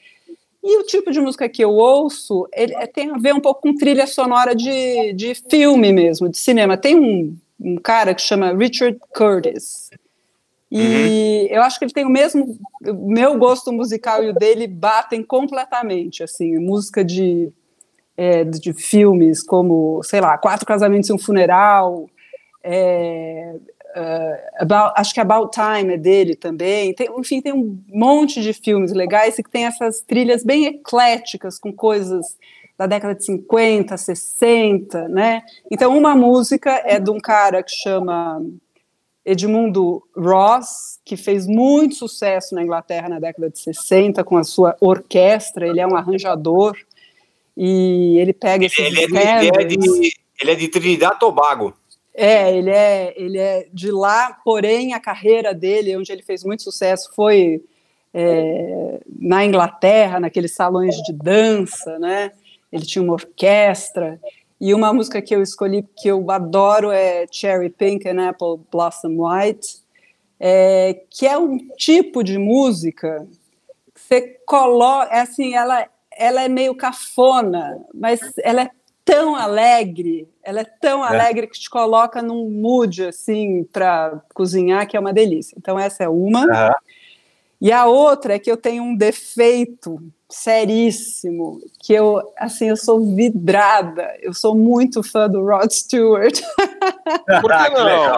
E 0.63 0.77
o 0.79 0.83
tipo 0.83 1.11
de 1.11 1.21
música 1.21 1.47
que 1.47 1.63
eu 1.63 1.69
ouço 1.69 2.47
ele 2.51 2.73
é- 2.73 2.87
tem 2.87 3.11
a 3.11 3.17
ver 3.19 3.33
um 3.35 3.39
pouco 3.39 3.61
com 3.61 3.75
trilha 3.75 4.07
sonora 4.07 4.55
de, 4.55 5.13
de 5.13 5.35
filme 5.35 5.93
mesmo, 5.93 6.27
de 6.27 6.37
cinema. 6.37 6.77
Tem 6.77 6.95
um, 6.99 7.37
um 7.59 7.75
cara 7.77 8.15
que 8.15 8.21
chama 8.23 8.55
Richard 8.57 8.97
Curtis. 9.15 9.91
E 10.71 11.47
eu 11.51 11.61
acho 11.61 11.77
que 11.77 11.85
ele 11.85 11.93
tem 11.93 12.05
o 12.05 12.09
mesmo. 12.09 12.57
O 12.87 13.11
meu 13.11 13.37
gosto 13.37 13.71
musical 13.71 14.23
e 14.23 14.29
o 14.29 14.33
dele 14.33 14.65
batem 14.67 15.21
completamente. 15.21 16.23
Assim, 16.23 16.57
música 16.59 17.03
de, 17.03 17.51
é, 18.15 18.43
de 18.45 18.71
filmes 18.73 19.43
como, 19.43 20.01
sei 20.03 20.21
lá, 20.21 20.37
Quatro 20.37 20.65
Casamentos 20.65 21.09
e 21.09 21.13
um 21.13 21.17
Funeral. 21.17 22.07
É, 22.63 23.55
é, 23.95 24.51
About- 24.59 24.93
acho 24.95 25.13
que 25.13 25.19
About 25.19 25.51
Time 25.51 25.93
é 25.93 25.97
dele 25.97 26.35
também. 26.35 26.93
Tem, 26.93 27.07
enfim, 27.17 27.41
tem 27.41 27.53
um 27.53 27.79
monte 27.89 28.41
de 28.41 28.53
filmes 28.53 28.91
legais 28.91 29.37
e 29.37 29.43
que 29.43 29.49
tem 29.49 29.65
essas 29.65 30.01
trilhas 30.01 30.43
bem 30.43 30.65
ecléticas, 30.65 31.59
com 31.59 31.73
coisas 31.73 32.37
da 32.77 32.87
década 32.87 33.13
de 33.13 33.23
50, 33.25 33.95
60, 33.95 35.07
né? 35.07 35.43
Então, 35.69 35.95
uma 35.95 36.15
música 36.15 36.81
é 36.85 36.99
de 36.99 37.11
um 37.11 37.19
cara 37.19 37.61
que 37.61 37.71
chama 37.71 38.41
Edmundo 39.23 40.01
Ross, 40.15 40.99
que 41.05 41.15
fez 41.15 41.45
muito 41.45 41.95
sucesso 41.95 42.55
na 42.55 42.63
Inglaterra 42.63 43.07
na 43.07 43.19
década 43.19 43.49
de 43.49 43.59
60 43.59 44.23
com 44.23 44.37
a 44.37 44.43
sua 44.43 44.75
orquestra, 44.79 45.67
ele 45.67 45.79
é 45.79 45.85
um 45.85 45.95
arranjador 45.95 46.75
e 47.55 48.17
ele 48.17 48.33
pega 48.33 48.65
esses 48.65 48.79
Ele 48.79 48.99
é, 49.17 49.45
ele, 49.45 49.61
é 49.61 49.65
de, 49.65 50.13
ele 50.41 50.51
é 50.51 50.55
de 50.55 50.67
Trinidad 50.67 51.15
e 51.15 51.19
Tobago. 51.19 51.75
É, 52.13 52.55
ele 52.55 52.69
é, 52.69 53.13
ele 53.15 53.37
é 53.37 53.67
de 53.71 53.89
lá, 53.89 54.37
porém 54.43 54.93
a 54.93 54.99
carreira 54.99 55.53
dele, 55.53 55.95
onde 55.95 56.11
ele 56.11 56.21
fez 56.21 56.43
muito 56.43 56.63
sucesso, 56.63 57.11
foi 57.15 57.63
é, 58.13 58.99
na 59.07 59.45
Inglaterra, 59.45 60.19
naqueles 60.19 60.53
salões 60.53 60.95
de 61.03 61.13
dança, 61.13 61.97
né? 61.99 62.31
Ele 62.71 62.85
tinha 62.85 63.01
uma 63.01 63.13
orquestra. 63.13 64.19
E 64.59 64.73
uma 64.73 64.93
música 64.93 65.21
que 65.21 65.35
eu 65.35 65.41
escolhi, 65.41 65.83
que 65.97 66.07
eu 66.07 66.29
adoro, 66.29 66.91
é 66.91 67.25
Cherry 67.31 67.69
Pink 67.69 68.07
and 68.07 68.29
Apple 68.29 68.59
Blossom 68.71 69.17
White, 69.17 69.81
é, 70.39 71.01
que 71.09 71.25
é 71.25 71.37
um 71.37 71.57
tipo 71.75 72.23
de 72.23 72.37
música 72.37 73.27
que 73.93 74.01
você 74.01 74.21
coloca, 74.45 75.13
é 75.13 75.21
assim, 75.21 75.55
ela, 75.55 75.87
ela 76.15 76.43
é 76.43 76.49
meio 76.49 76.75
cafona, 76.75 77.83
mas 77.93 78.19
ela 78.43 78.63
é 78.63 78.71
tão 79.03 79.35
alegre, 79.35 80.27
ela 80.43 80.61
é 80.61 80.65
tão 80.79 81.03
É. 81.03 81.07
alegre 81.09 81.47
que 81.47 81.59
te 81.59 81.69
coloca 81.69 82.21
num 82.21 82.49
mood 82.49 83.05
assim 83.05 83.63
para 83.71 84.21
cozinhar 84.33 84.87
que 84.87 84.95
é 84.95 84.99
uma 84.99 85.13
delícia. 85.13 85.55
Então 85.57 85.77
essa 85.79 86.03
é 86.03 86.09
uma. 86.09 86.75
E 87.59 87.71
a 87.71 87.85
outra 87.85 88.35
é 88.35 88.39
que 88.39 88.49
eu 88.51 88.57
tenho 88.57 88.83
um 88.83 88.95
defeito 88.95 89.99
seríssimo, 90.27 91.59
que 91.79 91.93
eu, 91.93 92.21
assim, 92.37 92.69
eu 92.69 92.77
sou 92.77 93.15
vidrada, 93.15 94.15
eu 94.21 94.33
sou 94.33 94.55
muito 94.55 95.03
fã 95.03 95.29
do 95.29 95.45
Rod 95.45 95.69
Stewart. 95.69 96.41
Por 97.41 97.51
que 97.51 97.69
não? 97.69 98.17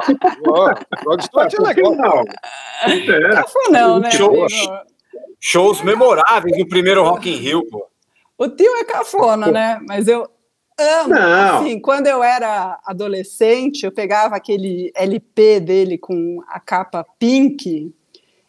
Rod 1.06 1.22
Stewart 1.24 1.54
é 1.54 1.62
legal. 1.62 1.96
Não. 1.96 2.24
Não 2.24 3.48
foi 3.48 3.70
não, 3.72 4.00
né? 4.00 4.12
Shows, 4.12 4.54
shows 5.40 5.82
memoráveis 5.82 6.58
no 6.58 6.68
primeiro 6.68 7.04
Rock 7.04 7.30
in 7.30 7.36
Rio, 7.38 7.66
pô. 7.70 7.88
O 8.38 8.48
tio 8.48 8.76
é 8.78 8.84
cafona, 8.84 9.48
né? 9.52 9.80
Mas 9.88 10.08
eu 10.08 10.30
amo. 10.80 11.10
Não. 11.14 11.60
Assim, 11.60 11.80
quando 11.80 12.08
eu 12.08 12.24
era 12.24 12.80
adolescente, 12.86 13.84
eu 13.84 13.91
pegava 13.91 14.36
aquele 14.36 14.91
LP 14.95 15.60
dele 15.60 15.98
com 15.98 16.41
a 16.48 16.60
capa 16.60 17.06
pink, 17.20 17.94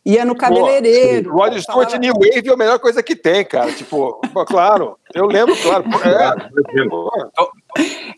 ia 0.05 0.25
no 0.25 0.37
cabeleireiro. 0.37 1.31
Pô, 1.31 1.37
Rod 1.39 1.53
Stewart 1.59 1.65
falava- 1.91 1.99
New 1.99 2.13
Wave 2.15 2.49
é 2.49 2.53
a 2.53 2.57
melhor 2.57 2.79
coisa 2.79 3.03
que 3.03 3.17
tem, 3.17 3.45
cara. 3.45 3.73
Tipo, 3.73 4.21
claro, 4.47 4.99
eu 5.15 5.27
lembro, 5.27 5.57
claro. 5.63 5.85
É, 6.05 6.89
pô, 6.89 7.11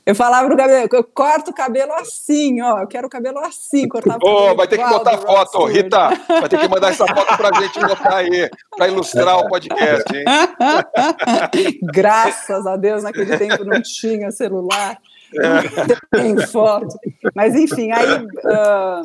Eu 0.04 0.14
falava 0.14 0.46
pro 0.46 0.56
cabelo, 0.56 0.88
eu 0.92 1.04
corto 1.04 1.50
o 1.50 1.54
cabelo 1.54 1.92
assim, 1.94 2.60
ó. 2.60 2.80
Eu 2.80 2.86
quero 2.86 3.06
o 3.06 3.10
cabelo 3.10 3.38
assim, 3.40 3.88
cortar 3.88 4.16
o 4.16 4.20
cabelo 4.20 4.54
vai 4.56 4.68
ter 4.68 4.78
que 4.78 4.88
botar 4.88 5.18
foto. 5.18 5.64
Rita. 5.64 6.10
Vai 6.28 6.48
ter 6.48 6.58
que 6.60 6.68
mandar 6.68 6.90
essa 6.90 7.06
foto 7.06 7.36
pra 7.36 7.60
gente 7.60 7.80
botar 7.80 8.16
aí, 8.16 8.48
pra 8.76 8.86
ilustrar 8.88 9.38
o 9.38 9.48
podcast, 9.48 10.04
hein? 10.16 10.24
Graças 11.92 12.66
a 12.66 12.76
Deus, 12.76 13.02
naquele 13.02 13.36
tempo 13.36 13.64
não 13.64 13.80
tinha 13.82 14.30
celular, 14.30 14.98
É. 15.34 16.16
tem 16.16 16.38
foto. 16.46 16.96
Mas 17.34 17.54
enfim, 17.54 17.90
aí. 17.92 18.26
ah, 18.46 19.02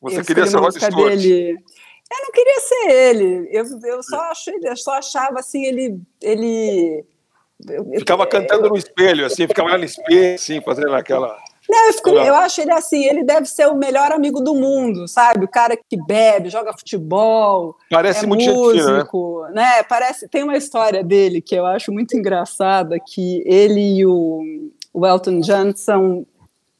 Você 0.00 0.24
queria 0.24 0.46
ser 0.46 0.56
Rod 0.56 0.64
música 0.66 0.90
Stewart. 0.90 1.10
dele. 1.16 1.50
Eu 2.08 2.22
não 2.22 2.30
queria 2.32 2.60
ser 2.60 2.90
ele. 2.90 3.48
Eu, 3.52 3.64
eu, 3.84 4.02
só, 4.02 4.20
achei, 4.30 4.54
eu 4.62 4.76
só 4.76 4.92
achava 4.94 5.40
assim, 5.40 5.64
ele. 5.64 6.00
ele 6.22 7.04
eu- 7.68 7.86
eu- 7.92 7.98
Ficava 8.00 8.26
cantando 8.26 8.68
no 8.68 8.76
espelho, 8.76 9.24
assim, 9.26 9.46
ficava 9.46 9.76
no 9.78 9.84
espelho, 9.84 10.34
assim, 10.34 10.60
fazendo 10.60 10.94
aquela. 10.94 11.36
Não, 11.68 11.86
eu, 11.88 11.92
fico- 11.94 12.10
eu 12.10 12.34
acho 12.36 12.60
ele 12.60 12.70
assim, 12.70 13.04
ele 13.04 13.24
deve 13.24 13.46
ser 13.46 13.66
o 13.66 13.74
melhor 13.74 14.12
amigo 14.12 14.40
do 14.40 14.54
mundo, 14.54 15.08
sabe? 15.08 15.44
O 15.44 15.48
cara 15.48 15.76
que 15.76 15.96
bebe, 16.06 16.48
joga 16.48 16.72
futebol, 16.72 17.76
Parece 17.90 18.24
é 18.24 18.26
muito 18.28 18.44
né? 18.46 18.52
músico, 18.52 19.46
né? 19.52 19.82
Parece, 19.82 20.28
tem 20.28 20.44
uma 20.44 20.56
história 20.56 21.02
dele 21.02 21.40
que 21.40 21.56
eu 21.56 21.66
acho 21.66 21.90
muito 21.90 22.16
engraçada, 22.16 23.00
que 23.00 23.42
ele 23.44 23.98
e 23.98 24.06
o, 24.06 24.70
o 24.94 25.04
Elton 25.04 25.40
John 25.40 25.72
são 25.74 26.24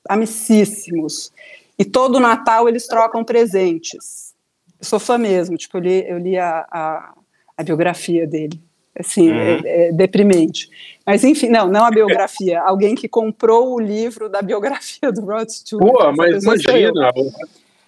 amicíssimos. 0.08 1.32
E 1.78 1.84
todo 1.84 2.20
Natal 2.20 2.68
eles 2.68 2.86
trocam 2.86 3.24
presentes. 3.24 4.34
Eu 4.78 4.84
sou 4.86 4.98
fã 5.00 5.18
mesmo, 5.18 5.56
tipo, 5.56 5.76
eu 5.78 5.80
li, 5.82 6.08
eu 6.08 6.18
li 6.18 6.38
a, 6.38 6.66
a, 6.70 7.14
a 7.56 7.62
biografia 7.62 8.26
dele. 8.26 8.60
Assim, 8.98 9.30
Uhum. 9.30 9.38
é, 9.38 9.88
é 9.88 9.92
deprimente. 9.92 10.70
Mas, 11.04 11.22
enfim, 11.22 11.48
não, 11.48 11.68
não 11.68 11.84
a 11.84 11.90
biografia. 11.90 12.60
Alguém 12.60 12.94
que 12.94 13.06
comprou 13.08 13.74
o 13.74 13.80
livro 13.80 14.28
da 14.28 14.40
biografia 14.42 15.12
do 15.12 15.20
Rod 15.20 15.48
Stewart. 15.48 15.84
Pô, 15.84 16.12
mas 16.12 16.42
imagina, 16.42 17.12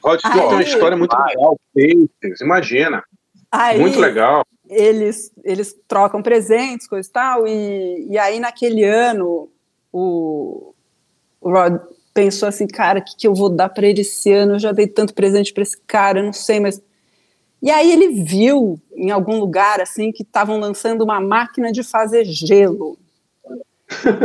o 0.02 0.08
Rod 0.08 0.20
Stewart 0.20 0.48
tem 0.48 0.56
uma 0.56 0.62
história 0.62 0.96
muito 0.96 1.16
legal, 1.16 1.58
Pacers, 1.74 2.40
imagina. 2.40 3.02
Aí, 3.50 3.78
Muito 3.80 3.98
legal. 3.98 4.44
Eles, 4.68 5.32
eles 5.42 5.74
trocam 5.88 6.22
presentes, 6.22 6.86
coisa 6.86 7.08
e 7.08 7.12
tal, 7.12 7.48
e, 7.48 8.06
e 8.10 8.18
aí 8.18 8.38
naquele 8.38 8.84
ano 8.84 9.48
o, 9.90 10.74
o 11.40 11.50
Rod 11.50 11.80
pensou 12.12 12.46
assim, 12.48 12.66
cara, 12.66 12.98
o 12.98 13.02
que, 13.02 13.16
que 13.16 13.26
eu 13.26 13.34
vou 13.34 13.48
dar 13.48 13.70
para 13.70 13.86
ele 13.86 14.02
esse 14.02 14.30
ano? 14.30 14.56
Eu 14.56 14.58
já 14.58 14.72
dei 14.72 14.86
tanto 14.86 15.14
presente 15.14 15.54
para 15.54 15.62
esse 15.62 15.78
cara, 15.86 16.18
eu 16.18 16.24
não 16.24 16.32
sei, 16.32 16.60
mas. 16.60 16.82
E 17.60 17.70
aí 17.70 17.90
ele 17.90 18.22
viu 18.22 18.80
em 18.94 19.10
algum 19.10 19.38
lugar 19.38 19.80
assim 19.80 20.12
que 20.12 20.22
estavam 20.22 20.60
lançando 20.60 21.02
uma 21.02 21.20
máquina 21.20 21.72
de 21.72 21.82
fazer 21.82 22.24
gelo. 22.24 22.96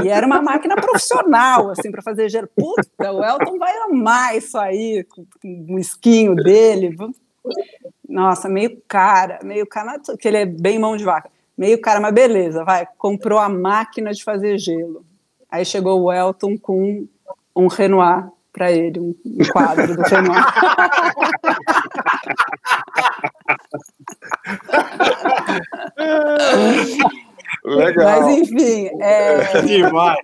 E 0.04 0.10
era 0.10 0.26
uma 0.26 0.42
máquina 0.42 0.76
profissional, 0.76 1.70
assim, 1.70 1.90
para 1.90 2.02
fazer 2.02 2.30
gelo. 2.30 2.50
Puta, 2.56 3.12
o 3.12 3.24
Elton 3.24 3.58
vai 3.58 3.76
amar 3.84 4.36
isso 4.36 4.58
aí, 4.58 5.06
com, 5.06 5.26
o 5.70 5.80
esquinho 5.80 6.36
dele. 6.36 6.96
Nossa, 8.08 8.50
meio 8.50 8.82
cara, 8.88 9.40
meio 9.44 9.66
cara, 9.66 10.00
que 10.20 10.28
ele 10.28 10.38
é 10.38 10.46
bem 10.46 10.78
mão 10.78 10.98
de 10.98 11.04
vaca. 11.04 11.32
Meio 11.58 11.80
cara, 11.80 12.00
mas 12.00 12.14
beleza, 12.14 12.64
vai. 12.64 12.86
Comprou 12.98 13.40
a 13.40 13.48
máquina 13.48 14.12
de 14.12 14.24
fazer 14.24 14.58
gelo. 14.58 15.06
Aí 15.50 15.64
chegou 15.64 16.02
o 16.02 16.12
Elton 16.12 16.58
com 16.58 17.08
um 17.56 17.68
Renoir 17.68 18.28
para 18.52 18.72
ele, 18.72 19.00
um 19.00 19.16
quadro 19.52 19.96
do 19.96 20.02
Renoir. 20.02 20.46
Legal. 27.64 28.22
Mas 28.22 28.38
enfim, 28.38 28.90
é, 29.02 29.62
Demais. 29.62 30.18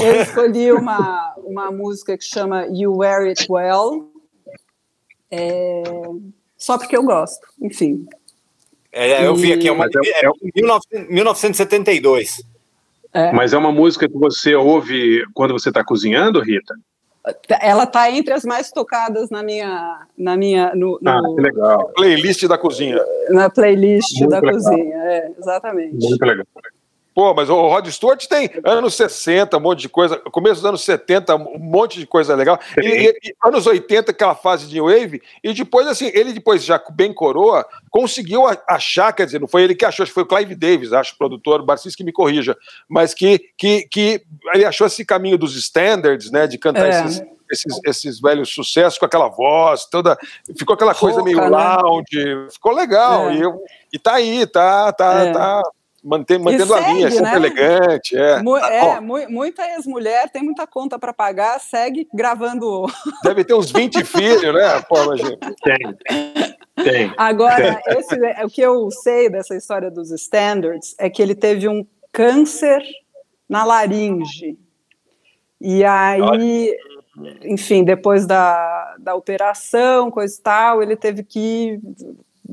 eu 0.00 0.22
escolhi 0.22 0.72
uma, 0.72 1.34
uma 1.38 1.70
música 1.70 2.16
que 2.16 2.24
chama 2.24 2.66
You 2.66 2.96
Wear 2.98 3.22
It 3.22 3.46
Well, 3.50 4.12
é, 5.30 5.82
só 6.56 6.78
porque 6.78 6.96
eu 6.96 7.02
gosto, 7.02 7.46
enfim. 7.60 8.06
É, 8.92 9.26
eu 9.26 9.34
vi 9.34 9.52
aqui, 9.52 9.68
é, 9.68 9.72
uma, 9.72 9.86
é- 9.86 10.26
é 10.26 10.30
1900 10.54 11.08
1972. 11.08 12.42
Mas 13.34 13.52
é 13.52 13.58
uma 13.58 13.72
música 13.72 14.08
que 14.08 14.16
você 14.16 14.54
ouve 14.54 15.24
quando 15.34 15.52
você 15.52 15.68
está 15.70 15.82
cozinhando, 15.84 16.40
Rita? 16.40 16.74
Ela 17.60 17.86
tá 17.86 18.10
entre 18.10 18.32
as 18.32 18.44
mais 18.44 18.70
tocadas 18.70 19.28
na 19.30 19.42
minha, 19.42 20.06
na 20.16 20.36
minha, 20.36 20.74
no, 20.74 20.98
no- 21.02 21.10
Ah, 21.10 21.20
que 21.34 21.40
legal. 21.42 21.88
Playlist 21.94 22.46
da 22.48 22.56
cozinha. 22.56 22.98
na 23.28 23.50
playlist 23.50 24.18
Muito 24.20 24.30
da 24.30 24.38
legal. 24.40 24.54
cozinha, 24.54 24.96
é, 24.96 25.32
exatamente. 25.38 26.08
Muito 26.08 26.24
legal. 26.24 26.46
Pô, 27.12 27.34
mas 27.34 27.50
o 27.50 27.54
Rod 27.68 27.88
Stewart 27.88 28.24
tem 28.26 28.48
anos 28.64 28.94
60, 28.94 29.56
um 29.56 29.60
monte 29.60 29.80
de 29.80 29.88
coisa, 29.88 30.16
começo 30.16 30.56
dos 30.56 30.64
anos 30.64 30.82
70, 30.82 31.34
um 31.34 31.58
monte 31.58 31.98
de 31.98 32.06
coisa 32.06 32.34
legal. 32.36 32.58
E, 32.80 32.86
e- 32.86 33.18
e 33.24 33.34
anos 33.44 33.66
80, 33.66 34.12
aquela 34.12 34.34
fase 34.34 34.66
de 34.66 34.74
New 34.74 34.84
Wave, 34.86 35.20
e 35.42 35.52
depois, 35.52 35.88
assim, 35.88 36.10
ele 36.14 36.32
depois, 36.32 36.64
já 36.64 36.80
bem 36.92 37.12
coroa, 37.12 37.66
conseguiu 37.90 38.42
achar, 38.68 39.12
quer 39.12 39.26
dizer, 39.26 39.40
não 39.40 39.48
foi 39.48 39.62
ele 39.64 39.74
que 39.74 39.84
achou, 39.84 40.04
acho 40.04 40.10
que 40.10 40.14
foi 40.14 40.22
o 40.22 40.26
Clive 40.26 40.54
Davis, 40.54 40.92
acho, 40.92 41.18
produtor, 41.18 41.60
o 41.60 41.64
Barcis 41.64 41.96
que 41.96 42.04
me 42.04 42.12
corrija, 42.12 42.56
mas 42.88 43.12
que, 43.12 43.40
que, 43.58 43.88
que 43.90 44.22
ele 44.54 44.64
achou 44.64 44.86
esse 44.86 45.04
caminho 45.04 45.36
dos 45.36 45.56
standards, 45.56 46.30
né, 46.30 46.46
de 46.46 46.58
cantar 46.58 46.86
É. 46.86 46.90
esses, 47.04 47.22
esses, 47.50 47.80
esses 47.84 48.20
velhos 48.20 48.48
sucessos 48.54 48.96
com 49.00 49.04
aquela 49.04 49.26
voz 49.28 49.84
toda, 49.86 50.16
ficou 50.56 50.74
aquela 50.74 50.94
coisa 50.94 51.20
meio 51.24 51.40
né? 51.40 51.48
lounge, 51.48 52.46
ficou 52.52 52.72
legal, 52.72 53.30
É. 53.30 53.34
e, 53.34 53.40
eu, 53.42 53.60
e 53.92 53.98
tá 53.98 54.14
aí, 54.14 54.46
tá, 54.46 54.92
tá, 54.92 55.24
É. 55.24 55.32
tá 55.32 55.62
mantendo 56.02 56.74
a 56.74 56.78
segue, 56.82 56.92
linha, 56.94 57.10
sempre 57.10 57.30
né? 57.30 57.36
elegante, 57.36 58.16
é. 58.16 58.42
Mu- 58.42 58.54
Ah, 58.56 58.72
é, 58.72 58.82
ó, 58.84 59.00
mu- 59.00 59.28
muita 59.30 59.62
ex-mulher 59.74 60.30
tem 60.30 60.42
muita 60.42 60.66
conta 60.66 60.98
para 60.98 61.12
pagar, 61.12 61.58
segue 61.60 62.08
gravando. 62.12 62.86
deve 63.22 63.44
ter 63.44 63.54
uns 63.54 63.70
20 63.70 64.04
filhos, 64.04 64.42
né? 64.54 64.80
Pô, 64.88 65.02
imagina. 65.04 65.36
Tem. 65.62 66.84
Tem. 66.84 67.12
Agora, 67.16 67.80
esse, 67.88 68.14
o 68.44 68.48
que 68.48 68.60
eu 68.62 68.90
sei 68.90 69.28
dessa 69.28 69.54
história 69.54 69.90
dos 69.90 70.10
standards 70.10 70.94
é 70.98 71.10
que 71.10 71.20
ele 71.20 71.34
teve 71.34 71.68
um 71.68 71.86
câncer 72.10 72.82
na 73.48 73.64
laringe. 73.64 74.58
E 75.60 75.84
aí, 75.84 76.74
enfim, 77.42 77.84
depois 77.84 78.26
da, 78.26 78.94
da 78.98 79.14
operação, 79.14 80.10
coisa 80.10 80.34
e 80.38 80.42
tal, 80.42 80.82
ele 80.82 80.96
teve 80.96 81.22
que, 81.22 81.78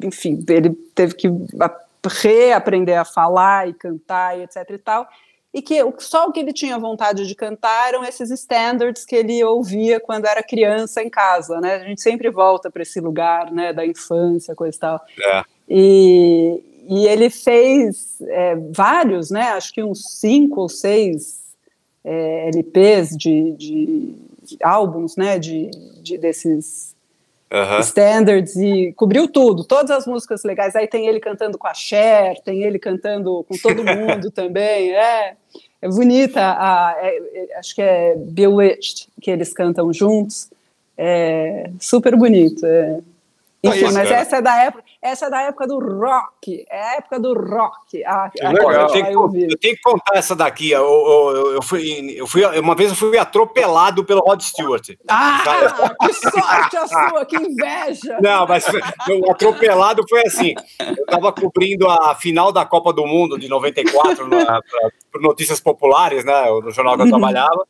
enfim, 0.04 0.44
ele 0.50 0.72
teve 0.94 1.16
que 1.16 1.28
a- 1.62 1.80
reaprender 2.06 3.00
a 3.00 3.06
falar 3.06 3.68
e 3.68 3.74
cantar 3.74 4.38
e 4.38 4.44
etc 4.44 4.70
e 4.70 4.78
tal. 4.78 5.08
E 5.54 5.62
que 5.62 5.80
só 6.00 6.28
o 6.28 6.32
que 6.32 6.40
ele 6.40 6.54
tinha 6.54 6.78
vontade 6.78 7.26
de 7.26 7.34
cantar 7.34 7.90
eram 7.90 8.04
esses 8.04 8.30
standards 8.30 9.06
que 9.06 9.16
ele 9.16 9.44
ouvia 9.44 10.00
quando 10.00 10.26
era 10.26 10.44
criança 10.44 11.02
em 11.02 11.10
casa, 11.10 11.60
né? 11.60 11.76
A 11.76 11.84
gente 11.84 12.02
sempre 12.02 12.30
volta 12.30 12.70
para 12.70 12.82
esse 12.82 13.00
lugar, 13.00 13.52
né, 13.52 13.74
da 13.74 13.86
infância, 13.86 14.54
coisa 14.54 14.78
e 14.78 14.80
tal. 14.80 15.02
É. 15.20 15.44
E, 15.68 16.64
e 16.90 17.08
ele 17.08 17.30
fez 17.30 18.22
é, 18.22 18.56
vários, 18.72 19.32
né? 19.32 19.50
Acho 19.52 19.74
que 19.74 19.84
uns 19.84 20.20
cinco 20.20 20.62
ou 20.62 20.70
seis 20.70 21.42
é, 22.04 22.50
LPs 22.50 23.18
de, 23.18 23.52
de 23.54 24.16
álbuns, 24.62 25.16
né? 25.16 25.40
De, 25.40 25.72
de 26.02 26.18
desses 26.18 26.96
Aham. 27.52 27.80
standards 27.80 28.56
e 28.58 28.92
cobriu 28.94 29.28
tudo, 29.28 29.64
todas 29.64 29.90
as 29.92 30.06
músicas 30.06 30.44
legais. 30.44 30.76
Aí 30.76 30.88
tem 30.88 31.08
ele 31.08 31.20
cantando 31.20 31.58
com 31.58 31.68
a 31.68 31.74
Cher, 31.74 32.40
tem 32.44 32.64
ele 32.64 32.78
cantando 32.78 33.46
com 33.48 33.56
todo 33.58 33.84
mundo 33.86 34.30
também. 34.32 34.92
É, 34.94 35.36
é 35.82 35.88
bonita, 35.88 36.42
a, 36.42 36.96
é- 37.00 37.18
é- 37.52 37.58
acho 37.58 37.74
que 37.74 37.82
é 37.82 38.16
Bewitched 38.18 39.08
que 39.22 39.32
eles 39.32 39.54
cantam 39.54 39.92
juntos. 39.94 40.50
É 40.98 41.70
super 41.80 42.16
bonito. 42.16 42.66
é. 42.66 43.00
Enfim, 43.64 43.86
Isso, 43.86 43.94
mas 43.94 44.12
essa 44.12 44.38
é 44.38 44.42
da 44.42 44.64
época, 44.64 44.84
essa 45.10 45.26
é 45.28 45.30
da 45.30 45.42
época 45.42 45.68
do 45.68 45.80
rock. 45.80 46.66
É 46.70 46.82
a 46.82 46.96
época 46.98 47.20
do 47.20 47.34
rock. 47.34 48.04
A, 48.04 48.32
a 48.42 48.50
Legal. 48.52 48.72
Eu, 48.72 48.88
tenho 48.88 49.06
que, 49.32 49.44
eu 49.54 49.58
tenho 49.60 49.76
que 49.76 49.82
contar 49.82 50.16
essa 50.18 50.36
daqui. 50.36 50.72
Eu, 50.72 50.84
eu- 50.84 51.54
eu 51.56 51.62
fui, 51.62 52.16
eu 52.18 52.28
fui, 52.28 52.44
uma 52.60 52.76
vez 52.76 52.90
eu 52.92 52.96
fui 52.96 53.18
atropelado 53.18 54.04
pelo 54.06 54.22
Rod 54.22 54.42
Stewart. 54.42 54.90
Ah, 55.10 55.42
Sabe? 55.44 55.96
que 56.00 56.14
sorte 56.14 56.78
a 56.78 56.88
sua, 56.88 57.26
que 57.26 57.36
inveja! 57.36 58.20
Não, 58.22 58.46
mas 58.48 58.66
o 58.68 59.32
atropelado 59.32 60.04
foi 60.10 60.22
assim. 60.26 60.54
Eu 60.80 60.94
estava 61.04 61.32
cobrindo 61.34 61.90
a 61.90 62.14
final 62.16 62.52
da 62.52 62.66
Copa 62.66 62.92
do 62.94 63.06
Mundo 63.06 63.38
de 63.38 63.48
94 63.48 64.28
na, 64.28 64.46
pra, 64.46 64.90
por 65.12 65.22
Notícias 65.22 65.60
Populares, 65.60 66.24
né? 66.26 66.50
No 66.50 66.72
jornal 66.72 66.96
que 66.96 67.04
eu 67.04 67.08
trabalhava. 67.10 67.66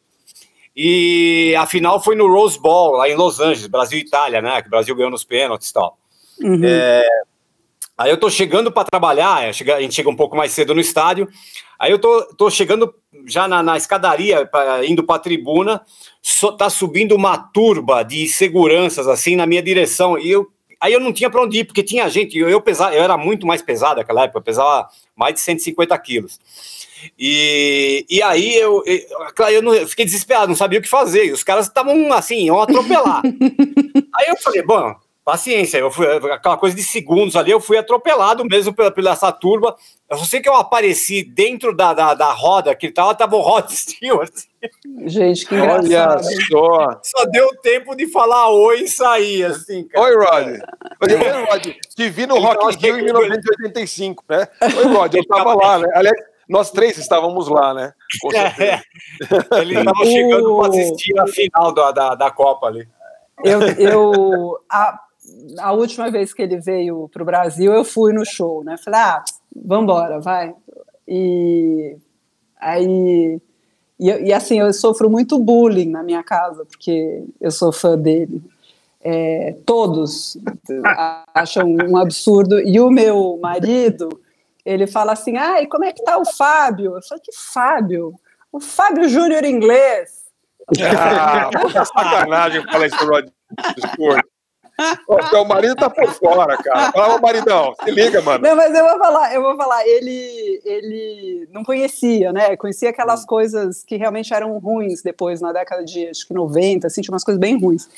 E 0.75 1.55
a 1.57 1.65
final 1.65 1.99
foi 2.01 2.15
no 2.15 2.27
Rose 2.31 2.59
Bowl, 2.59 2.91
lá 2.97 3.09
em 3.09 3.15
Los 3.15 3.39
Angeles, 3.39 3.65
Brasil 3.67 3.97
e 3.97 4.01
Itália, 4.03 4.41
né? 4.41 4.61
Que 4.61 4.67
o 4.67 4.71
Brasil 4.71 4.95
ganhou 4.95 5.09
nos 5.09 5.23
pênaltis 5.23 5.69
e 5.69 5.73
tal. 5.73 5.97
Uhum. 6.41 6.61
É, 6.63 7.03
aí 7.97 8.09
eu 8.11 8.17
tô 8.19 8.29
chegando 8.29 8.71
para 8.71 8.83
trabalhar, 8.87 9.43
é, 9.43 9.49
a 9.49 9.51
gente 9.81 9.93
chega 9.95 10.09
um 10.09 10.15
pouco 10.15 10.35
mais 10.35 10.51
cedo 10.51 10.73
no 10.75 10.81
estádio. 10.81 11.27
Aí 11.79 11.91
eu 11.91 11.99
tô, 11.99 12.23
tô 12.35 12.49
chegando 12.49 12.93
já 13.25 13.47
na, 13.47 13.61
na 13.61 13.77
escadaria, 13.77 14.45
pra- 14.45 14.85
indo 14.85 15.03
para 15.03 15.15
a 15.15 15.19
tribuna, 15.19 15.81
só 16.21 16.51
tá 16.51 16.69
subindo 16.69 17.15
uma 17.15 17.37
turba 17.37 18.03
de 18.03 18.27
seguranças 18.27 19.07
assim 19.07 19.35
na 19.35 19.45
minha 19.45 19.61
direção. 19.61 20.17
E 20.17 20.29
eu, 20.31 20.47
aí 20.79 20.93
eu 20.93 20.99
não 20.99 21.13
tinha 21.13 21.29
para 21.29 21.41
onde 21.41 21.59
ir, 21.59 21.65
porque 21.65 21.83
tinha 21.83 22.09
gente. 22.09 22.37
Eu, 22.37 22.49
eu, 22.49 22.61
pesava, 22.61 22.95
eu 22.95 23.03
era 23.03 23.17
muito 23.17 23.45
mais 23.45 23.61
pesado 23.61 23.97
naquela 23.97 24.23
época, 24.23 24.39
eu 24.39 24.43
pesava 24.43 24.87
mais 25.15 25.33
de 25.35 25.39
150 25.41 25.97
quilos. 25.99 26.39
E, 27.17 28.05
e 28.09 28.21
aí 28.23 28.55
eu, 28.55 28.83
eu, 28.85 29.47
eu, 29.49 29.61
não- 29.61 29.73
eu 29.73 29.87
fiquei 29.87 30.03
desesperado, 30.05 30.47
não 30.47 30.55
sabia 30.55 30.79
o 30.79 30.81
que 30.81 30.89
fazer. 30.89 31.25
E 31.27 31.31
os 31.31 31.43
caras 31.43 31.67
estavam 31.67 32.11
assim, 32.13 32.45
iam 32.45 32.59
atropelar. 32.59 33.21
aí 34.15 34.27
eu 34.29 34.37
falei, 34.41 34.63
bom, 34.63 34.95
paciência, 35.27 35.77
eu 35.77 35.91
fui 35.91 36.07
aquela 36.31 36.55
coisa 36.55 36.73
de 36.73 36.81
segundos 36.81 37.35
ali, 37.35 37.51
eu 37.51 37.59
fui 37.59 37.77
atropelado 37.77 38.45
mesmo 38.45 38.73
pela, 38.73 38.89
pela 38.89 39.11
essa 39.11 39.29
turba. 39.29 39.75
Eu 40.09 40.17
só 40.17 40.23
sei 40.23 40.39
que 40.39 40.47
eu 40.47 40.53
apareci 40.53 41.21
dentro 41.21 41.75
da, 41.75 41.93
da, 41.93 42.13
da 42.13 42.31
roda 42.31 42.73
que 42.73 42.89
tava, 42.89 43.13
tava 43.13 43.35
o 43.35 43.41
Rod 43.41 43.67
Stewart. 43.75 44.31
Gente, 45.05 45.45
que 45.45 45.53
Olha 45.53 45.85
engraçado. 45.85 46.23
só. 46.49 47.01
Só 47.03 47.25
deu 47.25 47.49
tempo 47.61 47.93
de 47.93 48.07
falar 48.07 48.49
oi 48.51 48.83
e 48.83 48.87
sair, 48.87 49.43
assim, 49.43 49.85
cara. 49.89 50.05
Oi, 50.05 50.15
Rod. 50.15 50.47
Oi, 51.01 51.43
Rod. 51.43 51.75
Te 51.93 52.09
vi 52.09 52.25
no 52.25 52.37
Então, 52.37 52.53
Rock 52.53 52.87
in 52.87 52.91
Rio 52.93 52.99
em 53.01 53.03
1985, 53.03 54.23
né? 54.29 54.47
Oi, 54.61 54.83
Rod, 54.95 55.13
eu 55.13 55.21
estava 55.23 55.53
lá, 55.55 55.79
né? 55.79 55.89
Aliás, 55.93 56.17
nós 56.47 56.71
três 56.71 56.97
estávamos 56.97 57.49
lá, 57.49 57.73
né? 57.73 57.91
Com 58.21 58.31
certeza. 58.31 58.81
É, 59.51 59.59
ele 59.59 59.83
tava 59.83 60.05
chegando 60.05 60.57
para 60.57 60.69
assistir 60.69 61.19
a 61.19 61.27
final 61.27 61.73
da, 61.73 61.91
da, 61.91 62.15
da 62.15 62.31
Copa 62.31 62.67
ali. 62.67 62.87
Eu, 63.43 63.61
eu 63.77 64.57
a, 64.71 64.97
a 65.59 65.71
última 65.71 66.09
vez 66.09 66.33
que 66.33 66.41
ele 66.41 66.57
veio 66.57 67.09
para 67.11 67.23
o 67.23 67.25
Brasil, 67.25 67.73
eu 67.73 67.83
fui 67.83 68.13
no 68.13 68.25
show, 68.25 68.63
né? 68.63 68.77
Falei, 68.77 68.99
ah, 68.99 69.23
vambora, 69.55 70.19
vai. 70.19 70.53
E 71.07 71.97
aí. 72.59 73.39
E, 73.99 74.09
e 74.09 74.33
assim, 74.33 74.59
eu 74.59 74.71
sofro 74.73 75.09
muito 75.09 75.39
bullying 75.39 75.89
na 75.89 76.03
minha 76.03 76.23
casa, 76.23 76.65
porque 76.65 77.23
eu 77.39 77.51
sou 77.51 77.71
fã 77.71 77.97
dele. 77.97 78.41
É, 79.01 79.55
todos 79.65 80.37
acham 81.33 81.67
um 81.67 81.97
absurdo. 81.97 82.59
E 82.59 82.79
o 82.79 82.89
meu 82.89 83.39
marido, 83.41 84.21
ele 84.65 84.85
fala 84.85 85.13
assim: 85.13 85.37
ah, 85.37 85.61
e 85.61 85.67
como 85.67 85.85
é 85.85 85.93
que 85.93 86.03
tá 86.03 86.17
o 86.17 86.25
Fábio? 86.25 86.95
Eu 86.95 87.01
falo, 87.01 87.21
que 87.21 87.31
Fábio? 87.33 88.13
O 88.51 88.59
Fábio 88.59 89.07
Júnior 89.09 89.43
inglês. 89.43 90.17
Ah, 90.99 91.49
sacanagem 91.85 92.61
falar 92.69 92.87
isso 92.87 92.97
pro 92.97 93.07
Rod. 93.07 93.29
Ô, 95.07 95.17
Teu 95.29 95.43
marido 95.45 95.75
tá 95.75 95.89
por 95.89 96.07
fora, 96.13 96.57
cara. 96.57 96.91
Fala, 96.91 97.19
maridão, 97.19 97.73
se 97.83 97.91
liga, 97.91 98.21
mano. 98.21 98.43
Não, 98.47 98.55
mas 98.55 98.73
eu 98.75 98.85
vou 98.85 98.97
falar, 98.97 99.33
eu 99.33 99.41
vou 99.41 99.55
falar, 99.55 99.87
ele, 99.87 100.61
ele 100.63 101.49
não 101.51 101.63
conhecia, 101.63 102.31
né? 102.31 102.55
Conhecia 102.55 102.89
aquelas 102.89 103.25
coisas 103.25 103.83
que 103.83 103.95
realmente 103.95 104.33
eram 104.33 104.57
ruins 104.59 105.01
depois, 105.01 105.41
na 105.41 105.51
década 105.51 105.83
de 105.83 106.07
acho 106.07 106.27
que 106.27 106.33
90, 106.33 106.87
assim, 106.87 107.01
tinha 107.01 107.13
umas 107.13 107.23
coisas 107.23 107.39
bem 107.39 107.59
ruins. 107.59 107.89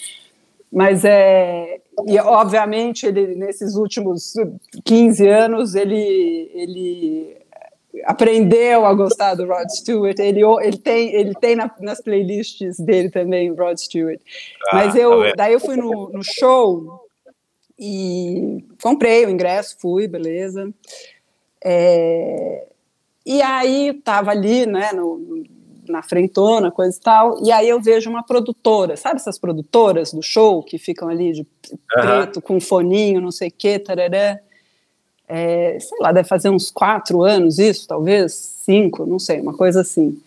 Mas 0.72 1.04
é. 1.04 1.82
E 2.08 2.18
obviamente, 2.20 3.06
ele, 3.06 3.36
nesses 3.36 3.76
últimos 3.76 4.34
15 4.86 5.28
anos, 5.28 5.76
ele, 5.76 6.50
ele 6.54 7.39
aprendeu 8.06 8.86
a 8.86 8.94
gostar 8.94 9.36
do 9.36 9.46
Rod 9.48 9.68
Stewart. 9.70 10.18
Ele, 10.20 10.42
ele 10.62 10.78
tem, 10.78 11.14
ele 11.14 11.34
tem 11.36 11.56
na- 11.56 11.74
nas 11.80 12.02
playlists 12.02 12.80
dele 12.80 13.10
também 13.10 13.52
o 13.52 13.56
Rod 13.56 13.78
Stewart. 13.78 14.20
Ah, 14.70 14.76
Mas 14.76 14.94
tá 14.94 15.00
eu, 15.00 15.22
vendo? 15.22 15.36
daí 15.36 15.54
eu 15.54 15.60
fui 15.60 15.76
no, 15.76 16.10
no 16.10 16.24
show 16.24 17.06
e 17.78 18.64
comprei 18.82 19.26
o 19.26 19.30
ingresso, 19.30 19.78
fui, 19.80 20.08
beleza. 20.08 20.72
É, 21.64 22.68
e 23.26 23.42
aí 23.42 23.94
tava 24.04 24.32
ali, 24.32 24.66
né, 24.66 24.92
no, 24.94 25.44
na 25.88 26.02
frentona, 26.04 26.72
coisa 26.72 26.98
e 26.98 27.02
tal, 27.02 27.44
e 27.44 27.52
aí 27.52 27.68
eu 27.68 27.82
vejo 27.82 28.10
uma 28.10 28.24
produtora, 28.24 28.96
sabe 28.96 29.16
essas 29.20 29.38
produtoras 29.40 30.14
do 30.14 30.22
show 30.22 30.64
que 30.64 30.78
ficam 30.78 31.10
ali 31.10 31.32
de 31.34 31.48
preto, 31.90 32.42
com 32.42 32.60
foninho, 32.60 33.20
não 33.20 33.32
sei 33.32 33.50
o 33.50 33.54
que, 33.58 33.80
tarará. 33.80 34.40
É, 35.32 35.78
sei 35.80 35.98
lá, 36.02 36.12
deve 36.12 36.28
fazer 36.28 36.50
uns 36.50 36.72
quatro 36.72 37.22
anos 37.22 37.60
isso, 37.60 37.88
talvez, 37.88 38.34
cinco, 38.34 39.06
não 39.06 39.20
sei, 39.20 39.40
uma 39.40 39.54
coisa 39.54 39.82
assim. 39.82 40.20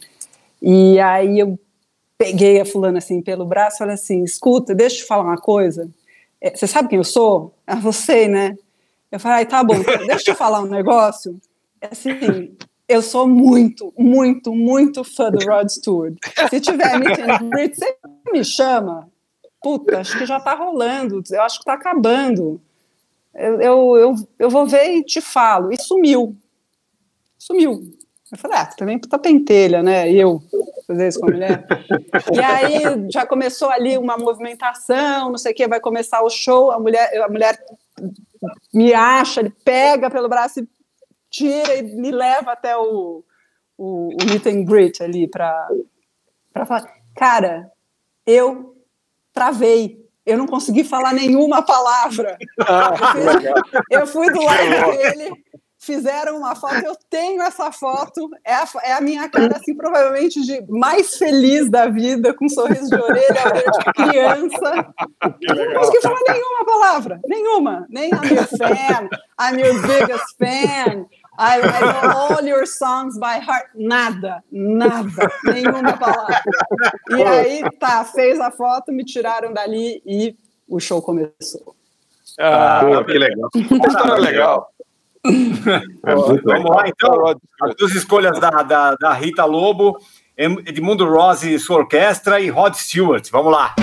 E 0.62 1.01
aí 1.01 1.41
eu 1.41 1.59
peguei 2.16 2.61
a 2.61 2.65
fulana 2.65 2.99
assim 2.99 3.20
pelo 3.20 3.45
braço 3.45 3.79
falei 3.79 3.95
assim, 3.95 4.23
escuta, 4.23 4.73
deixa 4.73 4.97
eu 4.97 5.01
te 5.01 5.07
falar 5.09 5.24
uma 5.24 5.39
coisa, 5.39 5.91
É, 6.41 6.55
você 6.55 6.69
sabe 6.69 6.89
quem 6.89 6.99
eu 6.99 7.05
sou? 7.05 7.53
Ah, 7.66 7.74
você, 7.74 8.29
né? 8.29 8.57
Eu 9.11 9.19
falei, 9.19 9.45
tá 9.45 9.62
bom, 9.62 9.74
deixa 10.07 10.31
eu 10.31 10.35
te 10.35 10.35
falar 10.35 10.61
um 10.61 10.66
negócio. 10.66 11.37
É 11.81 11.89
Assim, 11.91 12.57
eu 12.89 13.03
sou 13.03 13.27
muito, 13.27 13.93
muito, 13.99 14.55
muito 14.55 15.03
fã 15.03 15.31
do 15.31 15.45
Rod 15.45 15.69
Stewart. 15.69 16.15
Se 16.49 16.61
tiver 16.61 16.99
meet 16.99 17.19
and 17.19 17.49
greet, 17.49 17.74
você 17.74 17.97
me 18.33 18.45
chama. 18.45 19.09
Puta, 19.61 20.01
acho 20.01 20.16
que 20.19 20.27
já 20.27 20.41
tá 20.41 20.55
rolando, 20.55 21.23
eu 21.31 21.43
acho 21.43 21.59
que 21.59 21.65
tá 21.65 21.74
acabando. 21.74 22.61
Eu, 23.35 23.61
eu, 23.61 24.15
eu, 24.39 24.51
vou 24.51 24.67
ver 24.67 24.97
e 24.97 25.05
te 25.05 25.21
falo. 25.21 25.73
E 25.73 25.81
sumiu. 25.81 26.37
Sumiu. 27.39 27.81
Eu 28.31 28.39
falei, 28.39 28.59
ah, 28.59 28.67
também 28.67 28.99
puta 28.99 29.19
pentelha, 29.19 29.83
né? 29.83 30.11
E 30.11 30.19
eu 30.19 30.43
fazer 30.87 31.09
isso 31.09 31.21
com 31.21 31.29
a 31.29 31.33
mulher. 31.33 31.67
E 32.33 32.41
aí 32.41 33.11
já 33.11 33.27
começou 33.27 33.69
ali 33.71 33.99
uma 33.99 34.17
movimentação, 34.17 35.31
não 35.31 35.39
sei 35.39 35.53
o 35.53 35.55
que, 35.55 35.69
vai 35.69 35.81
começar 35.81 36.23
o 36.23 36.31
show, 36.31 36.71
a 36.71 36.79
mulher, 36.79 37.11
a 37.23 37.29
mulher 37.29 37.63
me 38.73 38.93
acha, 38.95 39.41
ele 39.41 39.51
pega 39.65 40.11
pelo 40.11 40.29
braço 40.29 40.61
e 40.61 40.69
tira 41.31 41.77
e 41.77 41.83
me 41.83 42.11
leva 42.11 42.53
até 42.53 42.77
o, 42.77 43.25
o, 43.77 44.09
o 44.09 44.25
meet 44.27 44.47
and 44.47 44.65
greet 44.65 45.03
ali 45.03 45.29
para 45.29 45.69
falar. 46.67 46.91
Cara, 47.15 47.71
eu 48.27 48.77
travei. 49.33 50.02
Eu 50.24 50.39
não 50.39 50.47
consegui 50.47 50.85
falar 50.85 51.12
nenhuma 51.12 51.62
palavra. 51.62 52.36
Eu, 52.59 53.07
fiz- 53.09 53.82
eu 53.90 54.07
fui 54.07 54.31
do 54.32 54.40
lado 54.43 54.97
dele, 54.97 55.32
fizeram 55.78 56.39
uma 56.39 56.55
foto, 56.55 56.77
eu 56.77 56.94
tenho 57.11 57.43
essa 57.43 57.73
foto, 57.73 58.31
é 58.44 58.55
a, 58.55 58.65
é 58.85 58.93
a 58.93 59.01
minha 59.01 59.28
cara, 59.28 59.57
assim, 59.57 59.74
provavelmente 59.74 60.40
de 60.43 60.65
mais 60.69 61.16
feliz 61.16 61.69
da 61.69 61.89
vida, 61.89 62.32
com 62.35 62.44
um 62.44 62.49
sorriso 62.49 62.89
de 62.89 62.94
orelha, 62.94 63.43
de 63.53 63.93
criança. 63.93 64.94
Não 65.20 65.74
consegui 65.81 66.01
falar 66.03 66.20
nenhuma 66.28 66.65
palavra, 66.65 67.20
nenhuma. 67.27 67.85
Nem 67.90 68.11
I'm 68.11 68.32
your 68.32 68.47
fan, 68.47 69.09
I'm 69.40 69.59
your 69.61 69.82
biggest 69.82 70.36
fan, 70.39 71.05
I, 71.39 71.61
I 71.61 71.81
know 71.81 72.37
all 72.37 72.47
your 72.47 72.67
songs 72.67 73.19
by 73.19 73.39
heart. 73.39 73.71
Nada, 73.75 74.43
nada, 74.51 75.33
nenhuma 75.45 75.97
palavra. 75.97 76.43
E 77.11 77.23
aí, 77.23 77.65
tá, 77.79 78.05
fez 78.05 78.39
a 78.39 78.51
foto, 78.51 78.93
me 78.93 79.05
tiraram 79.05 79.53
dali 79.53 80.03
e 80.05 80.37
o 80.69 80.79
show 80.79 81.01
começou. 81.01 81.75
Ah, 82.39 82.83
que 83.07 83.19
legal. 83.19 83.49
História 83.55 84.15
legal. 84.15 84.69
É 85.25 86.15
muito 86.15 86.45
Vamos 86.45 86.71
lá, 86.71 86.89
então. 86.89 87.37
As 87.63 87.75
duas 87.77 87.95
escolhas 87.95 88.39
da, 88.41 88.51
da, 88.63 88.95
da 88.97 89.13
Rita 89.13 89.45
Lobo, 89.45 89.97
Edmundo 90.37 91.09
Rose 91.09 91.55
e 91.55 91.59
sua 91.59 91.79
orquestra 91.79 92.41
e 92.41 92.51
Rod 92.51 92.75
Stewart. 92.75 93.31
Vamos 93.31 93.53
lá. 93.53 93.75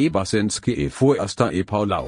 e 0.00 0.08
Basenski 0.08 0.72
e 0.72 0.88
Foasta 0.88 1.52
e 1.52 1.62
Paulau. 1.62 2.06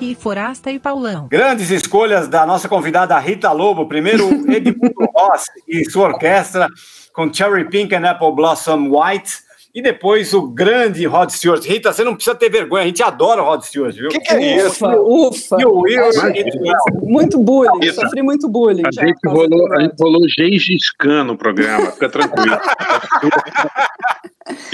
E 0.00 0.14
Forasta 0.14 0.70
e 0.70 0.78
Paulão. 0.78 1.28
Grandes 1.28 1.70
escolhas 1.70 2.28
da 2.28 2.44
nossa 2.46 2.68
convidada 2.68 3.18
Rita 3.18 3.52
Lobo. 3.52 3.86
Primeiro, 3.86 4.28
Edmundo 4.50 5.08
Ross 5.14 5.44
e 5.68 5.88
sua 5.90 6.08
orquestra 6.08 6.68
com 7.12 7.32
Cherry 7.32 7.68
Pink 7.68 7.94
and 7.94 8.08
Apple 8.08 8.32
Blossom 8.34 8.90
White. 8.90 9.44
E 9.74 9.82
depois 9.82 10.32
o 10.32 10.42
grande 10.42 11.04
Rod 11.04 11.30
Stewart. 11.30 11.64
Rita, 11.64 11.92
você 11.92 12.04
não 12.04 12.14
precisa 12.14 12.36
ter 12.36 12.48
vergonha, 12.48 12.84
a 12.84 12.86
gente 12.86 13.02
adora 13.02 13.42
o 13.42 13.44
Rod 13.44 13.60
Stewart, 13.62 13.92
viu? 13.92 14.08
Que 14.08 14.20
que 14.20 14.32
é 14.32 14.56
isso? 14.56 14.86
Ufa, 14.86 14.96
ufa. 15.00 15.56
E 15.60 15.64
o 15.64 15.80
Will, 15.80 16.04
Muito 17.02 17.40
bullying, 17.40 17.80
Isso. 17.82 18.00
sofri 18.00 18.22
muito 18.22 18.48
bullying. 18.48 18.84
A 18.86 18.92
gente 18.92 19.18
rolou, 19.26 19.72
a 19.72 19.80
gente 19.82 19.96
rolou 20.00 20.28
Gengis 20.28 20.92
Khan 20.96 21.24
no 21.24 21.36
programa, 21.36 21.90
fica 21.90 22.08
tranquilo. 22.08 22.56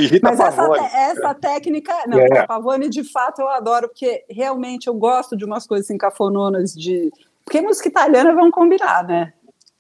Rita 0.07 0.29
Mas 0.31 0.41
essa, 0.41 0.75
essa 0.97 1.35
técnica, 1.35 1.93
não, 2.07 2.19
É. 2.19 2.47
Pavone 2.47 2.89
de 2.89 3.05
fato 3.05 3.41
eu 3.43 3.49
adoro, 3.49 3.89
porque 3.89 4.25
realmente 4.29 4.87
eu 4.87 4.95
gosto 4.95 5.37
de 5.37 5.45
umas 5.45 5.67
coisas 5.67 5.87
assim, 5.87 5.99
cafononas 5.99 6.73
de. 6.75 7.11
Porque 7.45 7.61
música 7.61 7.89
italiana 7.89 8.35
vamos 8.35 8.53
combinar, 8.53 9.05
né? 9.07 9.33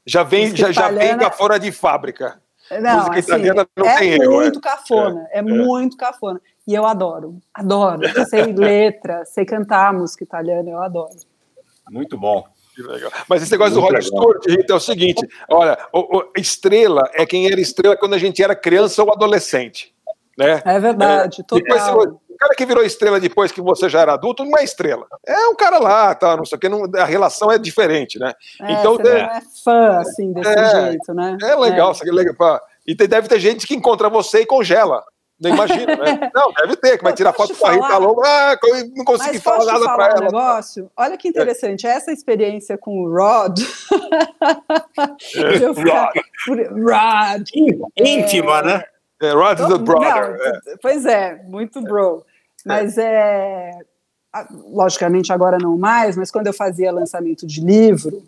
Já 0.06 0.22
vem, 0.22 0.50
Música 0.50 0.72
já, 0.72 0.72
já 0.72 0.88
vem 0.88 0.96
italiana- 0.96 1.22
da 1.24 1.30
fora 1.30 1.58
de 1.58 1.70
fábrica. 1.70 2.40
Não, 2.80 2.96
Música 2.98 3.18
assim, 3.18 3.28
italiana 3.28 3.66
não 3.76 3.86
é 3.86 3.98
tem 3.98 4.12
erro. 4.12 4.32
muito 4.32 4.58
é. 4.58 4.62
cafona, 4.62 5.26
é, 5.32 5.42
muito 5.42 5.96
cafona. 5.96 6.40
E 6.66 6.74
eu 6.74 6.86
adoro, 6.86 7.38
adoro. 7.52 8.00
Sei 8.28 8.44
letra, 8.54 9.24
sei 9.24 9.44
cantar 9.44 9.92
música 9.92 10.22
italiana, 10.24 10.70
eu 10.70 10.80
adoro. 10.80 11.10
Muito 11.90 12.16
bom. 12.16 12.44
Mas 13.28 13.42
esse 13.42 13.50
negócio 13.52 13.74
do 13.74 13.80
Muito 13.82 13.92
Rod 13.94 14.02
legal. 14.04 14.20
Stewart, 14.22 14.46
Rita, 14.58 14.72
é 14.72 14.76
o 14.76 14.80
seguinte: 14.80 15.28
olha, 15.50 15.76
o- 15.92 16.18
o- 16.18 16.32
estrela 16.36 17.02
é 17.12 17.26
quem 17.26 17.46
era 17.50 17.60
estrela 17.60 17.96
quando 17.96 18.14
a 18.14 18.18
gente 18.18 18.42
era 18.42 18.54
criança 18.54 19.02
ou 19.02 19.12
adolescente. 19.12 19.92
Né? 20.40 20.62
É 20.64 20.80
verdade, 20.80 21.36
se 21.36 21.42
total. 21.44 22.18
cara 22.38 22.54
que 22.56 22.64
virou 22.64 22.82
estrela 22.82 23.20
depois 23.20 23.52
que 23.52 23.60
você 23.60 23.86
já 23.90 24.00
era 24.00 24.14
adulto 24.14 24.42
não 24.46 24.58
é 24.58 24.64
estrela. 24.64 25.06
É 25.26 25.46
um 25.48 25.54
cara 25.54 25.78
lá, 25.78 26.14
tá, 26.14 26.34
não 26.34 26.46
sei 26.46 26.56
o 26.56 26.58
que, 26.58 26.68
não- 26.70 26.84
a 26.96 27.04
relação 27.04 27.52
é 27.52 27.58
diferente, 27.58 28.18
né? 28.18 28.32
É, 28.62 28.72
então 28.72 28.96
você 28.96 29.02
não 29.02 29.16
é 29.18 29.40
fã, 29.62 29.98
assim, 29.98 30.32
desse 30.32 30.48
É, 30.50 30.80
jeito, 30.88 31.12
né? 31.12 31.36
é 31.42 31.54
legal, 31.54 31.92
é 32.02 32.10
legal. 32.10 32.60
E 32.86 32.94
deve 32.94 33.28
ter 33.28 33.38
gente 33.38 33.66
que 33.66 33.74
encontra 33.74 34.08
você 34.08 34.40
e 34.40 34.46
congela. 34.46 35.04
Não 35.38 35.50
imagina, 35.50 35.96
né? 35.96 36.30
Não, 36.34 36.52
deve 36.52 36.76
ter, 36.76 36.96
que 36.98 37.04
vai 37.04 37.12
tirar 37.14 37.32
foto 37.32 37.54
com 37.54 37.66
a 37.66 37.72
Rita? 37.72 37.96
Lobo. 37.98 38.22
Ah, 38.24 38.56
não 38.94 39.04
consegui 39.06 39.38
falar 39.38 39.64
nada 39.64 39.84
pra 39.94 39.96
um 39.96 40.10
ela. 40.10 40.20
negócio? 40.20 40.90
Olha 40.96 41.16
que 41.16 41.28
interessante, 41.28 41.86
essa 41.86 42.12
experiência 42.12 42.76
com 42.78 43.04
o 43.04 43.08
Rod. 43.10 43.58
ficar- 45.74 46.12
Rod. 46.46 47.48
Íntima, 47.96 48.62
né? 48.62 48.84
É, 49.20 49.32
Rod 49.32 49.58
is 49.60 49.68
Não, 49.68 49.78
brother. 49.78 50.36
é. 50.66 50.76
Pois 50.80 51.04
é, 51.04 51.42
muito 51.44 51.80
bro. 51.82 52.24
Mas 52.64 52.96
é. 52.98 53.72
a- 54.32 54.46
Logicamente 54.68 55.32
agora 55.32 55.58
não 55.58 55.76
mais, 55.76 56.16
mas 56.16 56.30
quando 56.30 56.46
eu 56.46 56.52
fazia 56.54 56.92
lançamento 56.92 57.46
de 57.46 57.60
livro, 57.60 58.22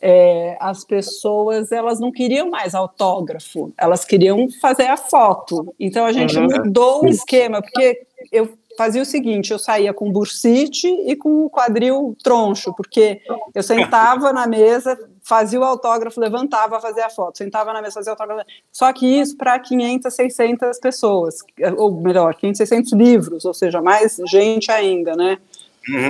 é, 0.00 0.56
as 0.60 0.84
pessoas 0.84 1.70
elas 1.70 2.00
não 2.00 2.10
queriam 2.10 2.50
mais 2.50 2.74
autógrafo, 2.74 3.72
elas 3.78 4.04
queriam 4.04 4.48
fazer 4.60 4.86
a 4.86 4.96
foto. 4.96 5.72
Então 5.78 6.04
a 6.04 6.12
gente 6.12 6.36
Uhum. 6.38 6.44
mudou 6.48 7.04
o 7.04 7.08
esquema, 7.08 7.60
porque 7.62 8.02
eu 8.32 8.52
fazia 8.76 9.02
o 9.02 9.06
seguinte: 9.06 9.52
eu 9.52 9.58
saía 9.58 9.92
com 9.92 10.10
bursite 10.10 10.88
e 10.88 11.16
com 11.16 11.44
o 11.44 11.50
quadril 11.50 12.16
troncho, 12.22 12.72
porque 12.74 13.20
eu 13.54 13.62
sentava 13.62 14.32
na 14.32 14.46
mesa, 14.46 14.98
fazia 15.22 15.60
o 15.60 15.64
autógrafo, 15.64 16.20
levantava, 16.20 16.80
fazia 16.80 17.06
a 17.06 17.10
foto, 17.10 17.38
sentava 17.38 17.72
na 17.72 17.80
mesa, 17.80 17.94
fazia 17.94 18.12
o 18.12 18.14
autógrafo. 18.14 18.48
Só 18.70 18.92
que 18.92 19.06
isso 19.06 19.36
para 19.36 19.58
500, 19.58 20.12
600 20.12 20.78
pessoas, 20.78 21.36
ou 21.76 22.00
melhor, 22.00 22.34
500, 22.34 22.58
600 22.58 22.92
livros, 22.92 23.44
ou 23.44 23.54
seja, 23.54 23.80
mais 23.80 24.16
gente 24.26 24.70
ainda, 24.70 25.14
né? 25.14 25.38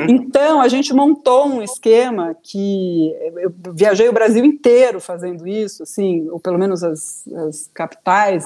Então, 0.09 0.60
a 0.60 0.68
gente 0.68 0.93
montou 0.93 1.47
um 1.47 1.62
esquema 1.62 2.36
que 2.43 3.10
eu 3.36 3.52
viajei 3.72 4.09
o 4.09 4.12
Brasil 4.12 4.44
inteiro 4.44 5.01
fazendo 5.01 5.47
isso, 5.47 5.82
assim, 5.82 6.28
ou 6.28 6.39
pelo 6.39 6.59
menos 6.59 6.84
as, 6.84 7.26
as 7.48 7.70
capitais. 7.72 8.44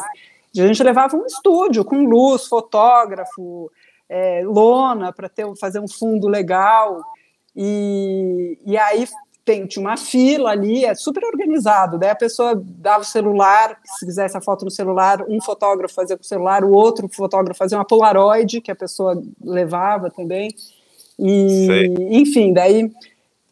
A 0.56 0.66
gente 0.66 0.82
levava 0.82 1.16
um 1.16 1.26
estúdio 1.26 1.84
com 1.84 2.04
luz, 2.04 2.46
fotógrafo, 2.46 3.70
é, 4.08 4.42
lona 4.44 5.12
para 5.12 5.30
fazer 5.58 5.80
um 5.80 5.88
fundo 5.88 6.28
legal. 6.28 7.02
E, 7.54 8.58
e 8.66 8.76
aí 8.76 9.06
tem, 9.46 9.64
tinha 9.64 9.86
uma 9.86 9.96
fila 9.96 10.50
ali, 10.50 10.84
é 10.84 10.94
super 10.94 11.24
organizado. 11.24 11.98
Daí 11.98 12.10
a 12.10 12.16
pessoa 12.16 12.60
dava 12.64 13.02
o 13.02 13.06
celular, 13.06 13.78
se 13.84 14.04
quisesse 14.04 14.36
a 14.36 14.40
foto 14.40 14.64
no 14.64 14.70
celular, 14.70 15.24
um 15.28 15.40
fotógrafo 15.40 15.94
fazia 15.94 16.16
com 16.16 16.22
o 16.22 16.26
celular, 16.26 16.64
o 16.64 16.72
outro 16.72 17.08
fotógrafo 17.08 17.56
fazia 17.56 17.78
uma 17.78 17.84
Polaroid 17.84 18.60
que 18.60 18.72
a 18.72 18.76
pessoa 18.76 19.22
levava 19.40 20.10
também. 20.10 20.48
E, 21.18 21.66
Sei. 21.66 21.94
enfim, 22.10 22.52
daí. 22.52 22.90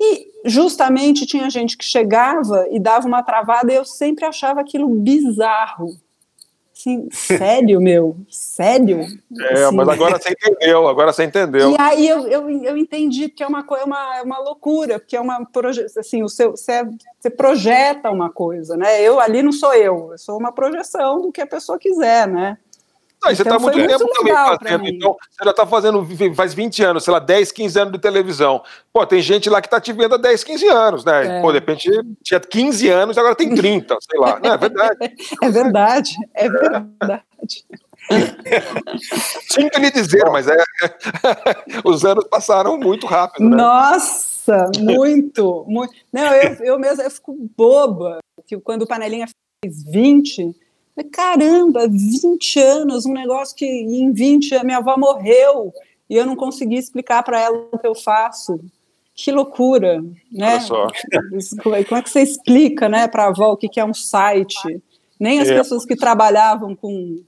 E 0.00 0.26
justamente 0.44 1.24
tinha 1.24 1.48
gente 1.48 1.78
que 1.78 1.84
chegava 1.84 2.66
e 2.70 2.80
dava 2.80 3.06
uma 3.06 3.22
travada 3.22 3.72
e 3.72 3.76
eu 3.76 3.84
sempre 3.84 4.24
achava 4.24 4.60
aquilo 4.60 4.88
bizarro. 4.88 5.96
Assim, 6.84 7.08
sério, 7.10 7.80
meu? 7.80 8.14
Sério? 8.28 9.06
É, 9.40 9.64
Assim, 9.64 9.74
mas 9.76 9.88
agora 9.88 10.18
você 10.20 10.30
entendeu, 10.30 10.86
agora 10.86 11.12
você 11.14 11.24
entendeu. 11.24 11.70
e 11.70 11.76
aí 11.80 12.06
eu, 12.06 12.28
eu, 12.28 12.50
eu 12.50 12.76
entendi 12.76 13.30
que 13.30 13.42
é 13.42 13.46
uma 13.46 13.64
coisa, 13.64 13.86
uma, 13.86 14.22
uma 14.22 14.38
loucura, 14.38 14.98
porque 14.98 15.16
é 15.16 15.20
uma 15.20 15.48
assim, 15.98 16.22
o 16.22 16.28
seu, 16.28 16.50
você, 16.50 16.72
é- 16.72 16.84
você 17.18 17.30
projeta 17.30 18.10
uma 18.10 18.28
coisa, 18.30 18.76
né? 18.76 19.00
Eu 19.00 19.18
ali 19.18 19.42
não 19.42 19.50
sou 19.52 19.72
eu, 19.72 20.10
eu 20.12 20.18
sou 20.18 20.38
uma 20.38 20.52
projeção 20.52 21.22
do 21.22 21.32
que 21.32 21.40
a 21.40 21.46
pessoa 21.46 21.78
quiser, 21.78 22.28
né? 22.28 22.58
Não, 23.24 23.30
e 23.30 23.36
você 23.36 23.42
Então 23.42 23.56
está 23.56 23.58
muito 23.58 23.78
foi 23.78 23.88
tempo 23.88 24.04
muito 24.04 24.14
também 24.16 24.34
fazendo. 24.34 24.88
Então, 24.88 25.16
você 25.30 25.44
já 25.44 25.50
está 25.50 25.66
fazendo, 25.66 26.34
faz 26.34 26.52
20 26.52 26.82
anos, 26.84 27.04
sei 27.04 27.12
lá, 27.12 27.18
10, 27.18 27.52
15 27.52 27.80
anos 27.80 27.92
de 27.92 27.98
televisão. 27.98 28.62
Pô, 28.92 29.06
tem 29.06 29.22
gente 29.22 29.48
lá 29.48 29.60
que 29.62 29.66
está 29.66 29.80
te 29.80 29.92
vendo 29.92 30.14
há 30.14 30.18
10, 30.18 30.44
15 30.44 30.68
anos, 30.68 31.04
né? 31.04 31.38
É. 31.38 31.40
Pô, 31.40 31.50
de 31.50 31.58
repente 31.58 31.90
tinha 32.22 32.38
15 32.38 32.88
anos, 32.90 33.16
agora 33.16 33.34
tem 33.34 33.54
30, 33.54 33.96
sei 34.00 34.20
lá. 34.20 34.38
Não, 34.42 34.52
é 34.52 34.58
verdade. 34.58 34.96
É 35.42 35.50
verdade, 35.50 36.14
é 36.34 36.48
verdade. 36.50 37.24
Sinto 39.48 39.80
lhe 39.80 39.90
dizer, 39.90 40.24
mas 40.30 40.46
é. 40.46 40.56
Os 41.84 42.04
anos 42.04 42.24
passaram 42.28 42.78
muito 42.78 43.06
rápido, 43.06 43.48
né? 43.48 43.56
Nossa, 43.56 44.70
muito, 44.78 45.64
muito. 45.66 45.94
Não, 46.12 46.34
eu, 46.34 46.52
eu 46.64 46.78
mesmo 46.78 47.02
eu 47.02 47.10
fico 47.10 47.34
boba 47.56 48.18
que 48.46 48.58
quando 48.60 48.82
o 48.82 48.86
Panelinha 48.86 49.26
fez 49.64 49.82
20, 49.84 50.34
falei, 50.42 50.63
caramba, 51.02 51.88
20 51.88 52.60
anos, 52.60 53.04
um 53.06 53.12
negócio 53.12 53.56
que 53.56 53.66
em 53.66 54.12
20 54.12 54.52
anos 54.54 54.64
minha 54.66 54.78
avó 54.78 54.96
morreu 54.96 55.72
e 56.08 56.16
eu 56.16 56.24
não 56.26 56.36
consegui 56.36 56.76
explicar 56.76 57.22
para 57.22 57.40
ela 57.40 57.66
o 57.72 57.78
que 57.78 57.86
eu 57.86 57.94
faço. 57.94 58.60
Que 59.16 59.30
loucura, 59.32 60.02
né? 60.30 60.54
Olha 60.54 60.60
só. 60.60 60.86
É 61.74 61.84
como 61.84 61.98
é 61.98 62.02
que 62.02 62.10
você 62.10 62.20
explica, 62.22 62.88
né, 62.88 63.06
para 63.08 63.24
a 63.24 63.28
avó 63.28 63.52
o 63.52 63.56
que 63.56 63.68
que 63.68 63.80
é 63.80 63.84
um 63.84 63.94
site? 63.94 64.80
Nem 65.18 65.40
as 65.40 65.48
É. 65.48 65.56
pessoas 65.56 65.84
que 65.84 65.96
trabalhavam 65.96 66.74
com, 66.74 67.22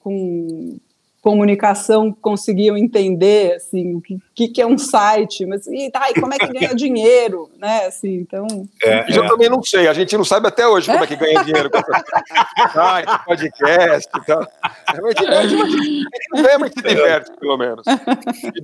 com 0.00 0.78
comunicação 1.20 2.12
conseguiam 2.12 2.76
entender 2.76 3.54
assim 3.54 3.94
o 3.96 4.00
que, 4.00 4.18
que, 4.34 4.48
que 4.48 4.60
é 4.60 4.66
um 4.66 4.76
site, 4.76 5.46
mas 5.46 5.66
e, 5.66 5.90
tá, 5.90 6.10
e 6.10 6.20
como 6.20 6.34
é 6.34 6.38
que 6.38 6.48
ganha 6.48 6.74
dinheiro, 6.74 7.48
né? 7.56 7.86
Assim, 7.86 8.14
então. 8.14 8.46
É, 8.82 9.04
eu 9.16 9.26
também 9.28 9.48
não 9.48 9.62
sei, 9.62 9.86
a 9.86 9.92
gente 9.92 10.16
não 10.16 10.24
sabe 10.24 10.48
até 10.48 10.66
hoje 10.66 10.90
como 10.90 11.04
é 11.04 11.06
que 11.06 11.14
ganha 11.16 11.44
dinheiro 11.44 11.70
com 11.70 11.78
essa 11.78 12.72
site, 12.72 13.08
podcast 13.24 14.10
e 14.16 14.26
tal. 14.26 14.42
É, 14.42 15.36
a 15.38 15.46
gente 15.46 16.04
não 16.32 16.42
ganha, 16.42 16.58
mas 16.58 16.72
se 16.72 16.82
diverte, 16.82 17.30
pelo 17.38 17.56
menos. 17.56 17.84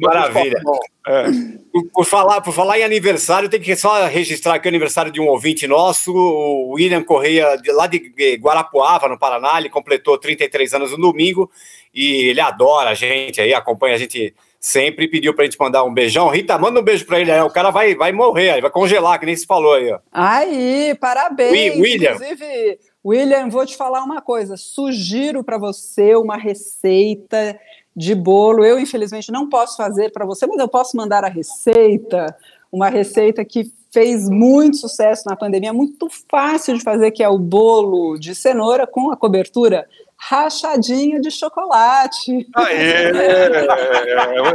Maravilha. 0.00 0.60
É. 1.06 1.24
Por, 1.72 1.84
por 1.92 2.04
falar, 2.04 2.40
por 2.40 2.52
falar 2.52 2.78
em 2.78 2.84
aniversário, 2.84 3.48
tem 3.48 3.60
que 3.60 3.76
só 3.76 4.06
registrar 4.06 4.54
aqui 4.54 4.66
o 4.66 4.70
aniversário 4.70 5.12
de 5.12 5.20
um 5.20 5.28
ouvinte 5.28 5.66
nosso, 5.66 6.12
o 6.12 6.72
William 6.72 7.02
Correia, 7.04 7.56
de- 7.56 7.70
lá 7.72 7.86
de 7.86 8.12
Guarapuava, 8.40 9.08
no 9.08 9.18
Paraná. 9.18 9.58
Ele 9.58 9.70
completou 9.70 10.18
33 10.18 10.74
anos 10.74 10.90
no 10.90 10.98
domingo 10.98 11.50
e 11.94 12.28
ele 12.28 12.40
adora 12.40 12.90
a 12.90 12.94
gente 12.94 13.40
aí, 13.40 13.54
acompanha 13.54 13.94
a 13.94 13.98
gente 13.98 14.34
sempre 14.60 15.08
pediu 15.08 15.34
pra 15.34 15.44
gente 15.46 15.58
mandar 15.58 15.82
um 15.84 15.92
beijão. 15.92 16.28
Rita, 16.28 16.58
manda 16.58 16.78
um 16.80 16.82
beijo 16.82 17.06
pra 17.06 17.18
ele 17.18 17.32
aí, 17.32 17.40
o 17.40 17.48
cara 17.50 17.70
vai, 17.70 17.94
vai 17.94 18.12
morrer, 18.12 18.50
aí, 18.50 18.60
vai 18.60 18.70
congelar, 18.70 19.18
que 19.18 19.24
nem 19.24 19.34
se 19.34 19.46
falou 19.46 19.72
aí, 19.72 19.90
ó. 19.90 19.98
Aí, 20.12 20.94
parabéns. 21.00 21.52
Wi- 21.52 21.80
William. 21.80 22.12
Inclusive, 22.12 22.78
William, 23.04 23.48
vou 23.48 23.64
te 23.64 23.74
falar 23.76 24.02
uma 24.04 24.20
coisa. 24.20 24.56
Sugiro 24.58 25.42
para 25.42 25.56
você 25.56 26.14
uma 26.14 26.36
receita 26.36 27.58
de 27.96 28.14
bolo. 28.14 28.62
Eu, 28.64 28.78
infelizmente, 28.78 29.32
não 29.32 29.48
posso 29.48 29.76
fazer 29.78 30.12
para 30.12 30.26
você, 30.26 30.46
mas 30.46 30.58
eu 30.58 30.68
posso 30.68 30.96
mandar 30.96 31.24
a 31.24 31.28
receita. 31.28 32.36
Uma 32.70 32.88
receita 32.88 33.44
que 33.44 33.72
fez 33.90 34.28
muito 34.28 34.76
sucesso 34.76 35.24
na 35.26 35.34
pandemia, 35.34 35.72
muito 35.72 36.06
fácil 36.30 36.76
de 36.76 36.84
fazer, 36.84 37.10
que 37.10 37.22
é 37.24 37.28
o 37.28 37.38
bolo 37.38 38.16
de 38.18 38.34
cenoura 38.34 38.86
com 38.86 39.10
a 39.10 39.16
cobertura 39.16 39.88
rachadinha 40.20 41.20
de 41.20 41.30
chocolate. 41.30 42.46
Aê, 42.54 43.10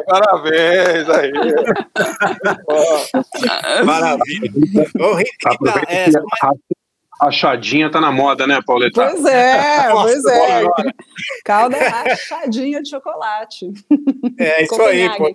parabéns 0.06 1.10
aí. 1.10 1.32
Maravilha. 3.84 4.86
Ô, 5.00 5.14
Rita, 5.16 5.50
Aproveita 5.50 5.92
é, 5.92 6.12
que 6.12 6.18
a 6.18 7.26
rachadinha 7.26 7.90
tá 7.90 8.00
na 8.00 8.12
moda, 8.12 8.46
né, 8.46 8.60
Pauleta? 8.66 9.10
Pois 9.10 9.26
é, 9.26 9.90
Nossa, 9.90 10.04
pois 10.04 10.26
é. 10.26 10.64
Calda 11.44 11.78
rachadinha 11.78 12.82
de 12.84 12.90
chocolate. 12.90 13.72
é 14.38 14.64
isso 14.64 14.82
aí, 14.84 15.10
pô. 15.18 15.34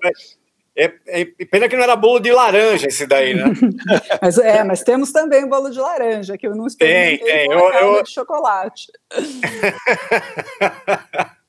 É, 0.76 0.92
é, 1.08 1.24
pena 1.50 1.68
que 1.68 1.76
não 1.76 1.82
era 1.82 1.96
bolo 1.96 2.20
de 2.20 2.30
laranja 2.32 2.86
esse 2.86 3.06
daí, 3.06 3.34
né? 3.34 3.44
Mas, 4.22 4.38
é, 4.38 4.62
mas 4.62 4.82
temos 4.82 5.10
também 5.12 5.46
bolo 5.48 5.68
de 5.70 5.78
laranja, 5.80 6.38
que 6.38 6.46
eu 6.46 6.54
não 6.54 6.66
experimentei 6.66 7.18
Tem, 7.18 7.48
tem. 7.48 7.52
Eu- 7.52 7.68
a 7.68 7.80
eu- 7.82 8.02
de 8.02 8.10
chocolate. 8.10 8.86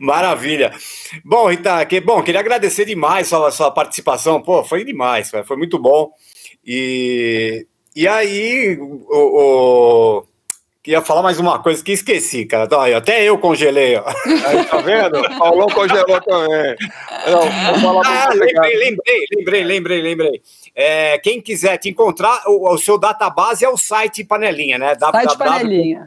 Maravilha. 0.00 0.72
Bom, 1.24 1.48
Rita, 1.50 1.84
que, 1.86 2.00
bom, 2.00 2.22
queria 2.22 2.40
agradecer 2.40 2.84
demais 2.84 3.28
sua, 3.28 3.50
sua 3.50 3.70
participação. 3.70 4.40
Pô, 4.40 4.64
foi 4.64 4.84
demais, 4.84 5.30
foi 5.44 5.56
muito 5.56 5.78
bom. 5.78 6.10
E, 6.64 7.66
e 7.94 8.08
aí, 8.08 8.78
o, 8.80 9.04
o- 9.10 10.24
queria 10.82 11.00
falar 11.00 11.22
mais 11.22 11.38
uma 11.38 11.58
coisa 11.62 11.82
que 11.82 11.92
esqueci, 11.92 12.44
cara. 12.44 12.64
Então, 12.64 12.80
aí, 12.80 12.92
até 12.92 13.22
eu 13.22 13.38
congelei. 13.38 13.96
Ó. 13.96 14.04
Aí, 14.46 14.64
tá 14.64 14.78
vendo? 14.78 15.22
Paulão 15.38 15.68
congelou 15.68 16.20
também. 16.20 16.76
Não, 17.26 17.40
vou 17.72 17.80
falar 18.02 18.26
Ah, 18.28 18.28
lembrei, 18.34 18.76
lembrei, 18.76 19.26
lembrei, 19.36 19.64
lembrei, 19.64 20.02
lembrei. 20.02 20.42
É, 20.74 21.18
quem 21.18 21.40
quiser 21.40 21.76
te 21.78 21.88
encontrar, 21.88 22.42
o, 22.46 22.68
o 22.72 22.78
seu 22.78 22.98
database 22.98 23.64
é 23.64 23.68
o 23.68 23.76
site 23.76 24.24
Panelinha, 24.24 24.78
né? 24.78 24.94
Site 24.98 25.38
Panelinha. 25.38 26.06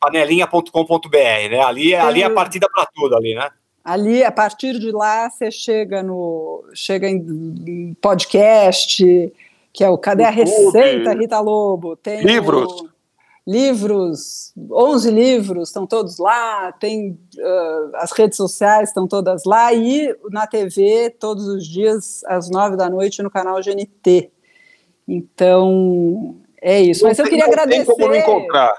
Panelinha.com.br, 0.00 1.16
né? 1.50 1.60
Ali, 1.60 1.92
é- 1.94 2.00
ali 2.00 2.22
é 2.22 2.26
a 2.26 2.30
partida 2.30 2.68
para 2.72 2.86
tudo 2.94 3.16
ali, 3.16 3.34
né? 3.34 3.48
Ali, 3.84 4.22
a 4.22 4.30
partir 4.30 4.78
de 4.78 4.92
lá, 4.92 5.28
você 5.28 5.50
chega 5.50 6.02
no 6.04 6.64
chega 6.72 7.08
em, 7.08 7.96
podcast, 8.00 9.32
que 9.72 9.82
é 9.82 9.88
o 9.88 9.98
Cadê 9.98 10.22
a. 10.24 10.30
Receita, 10.30 11.12
Rita 11.14 11.40
Lobo? 11.40 11.96
Tem 11.96 12.22
Livros. 12.22 12.70
o- 12.82 12.91
livros, 13.46 14.52
11 14.70 15.10
livros 15.10 15.68
estão 15.68 15.86
todos 15.86 16.18
lá, 16.18 16.72
tem 16.72 17.18
ah, 17.40 17.90
as 17.94 18.12
redes 18.12 18.36
sociais 18.36 18.90
estão 18.90 19.08
todas 19.08 19.44
lá 19.44 19.72
e 19.72 20.16
na 20.30 20.46
TV 20.46 21.10
todos 21.18 21.46
os 21.46 21.66
dias 21.66 22.22
às 22.24 22.48
nove 22.48 22.76
da 22.76 22.88
noite 22.88 23.22
no 23.22 23.30
canal 23.30 23.60
GNT. 23.60 24.30
Então 25.06 26.36
é 26.60 26.80
isso. 26.80 27.04
Mas 27.04 27.18
eu 27.18 27.24
queria 27.24 27.46
agradecer. 27.46 27.84
Tem 27.84 27.94
como 27.94 28.08
não 28.08 28.14
encontrar. 28.14 28.72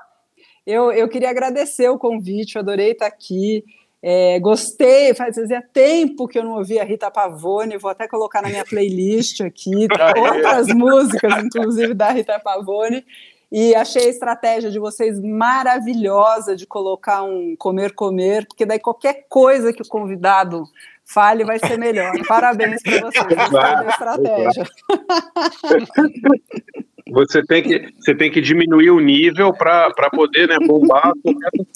Eu, 0.65 0.91
eu 0.93 1.09
queria 1.09 1.29
agradecer 1.29 1.89
o 1.89 1.99
convite, 1.99 2.57
adorei 2.57 2.91
estar 2.91 3.07
aqui. 3.07 3.63
É, 4.01 4.37
gostei, 4.39 5.13
fazia 5.13 5.61
tempo 5.61 6.27
que 6.27 6.37
eu 6.37 6.43
não 6.43 6.57
ouvia 6.57 6.81
a 6.81 6.85
Rita 6.85 7.09
Pavone, 7.09 7.77
vou 7.77 7.89
até 7.89 8.05
colocar 8.05 8.41
na 8.41 8.49
minha 8.49 8.65
playlist 8.65 9.39
aqui 9.39 9.87
outras 10.19 10.67
músicas, 10.67 11.41
inclusive 11.43 11.93
da 11.93 12.09
Rita 12.09 12.37
Pavone. 12.37 13.05
E 13.55 13.75
achei 13.75 14.07
a 14.07 14.09
estratégia 14.09 14.71
de 14.71 14.79
vocês 14.79 15.21
maravilhosa 15.21 16.55
de 16.55 16.65
colocar 16.65 17.21
um 17.21 17.55
comer 17.55 17.93
comer, 17.93 18.47
porque 18.47 18.65
daí 18.65 18.79
qualquer 18.79 19.27
coisa 19.29 19.71
que 19.71 19.83
o 19.83 19.87
convidado 19.87 20.63
fale 21.05 21.45
vai 21.45 21.59
ser 21.59 21.77
melhor. 21.77 22.13
Parabéns 22.27 22.81
para 22.81 23.01
vocês. 23.01 23.51
Da 23.51 23.85
estratégia. 23.89 24.65
Você 27.11 27.43
tem 27.45 27.61
que, 27.61 27.93
você 27.99 28.15
tem 28.15 28.31
que 28.31 28.41
diminuir 28.41 28.89
o 28.89 28.99
nível 28.99 29.53
para 29.53 29.91
poder 30.09 30.47
né, 30.47 30.57
bombar 30.65 31.11
qualquer 31.21 31.49
coisa 31.51 31.67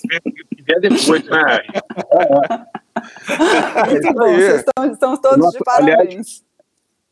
que 0.49 0.64
vier 0.64 0.80
depois, 0.80 1.24
né? 1.26 1.62
Muito 3.90 4.14
bom, 4.14 4.34
vocês 4.34 4.60
estão, 4.66 4.91
estão 4.91 5.18
todos 5.18 5.38
Nossa, 5.38 5.58
de 5.58 5.64
parabéns. 5.64 6.47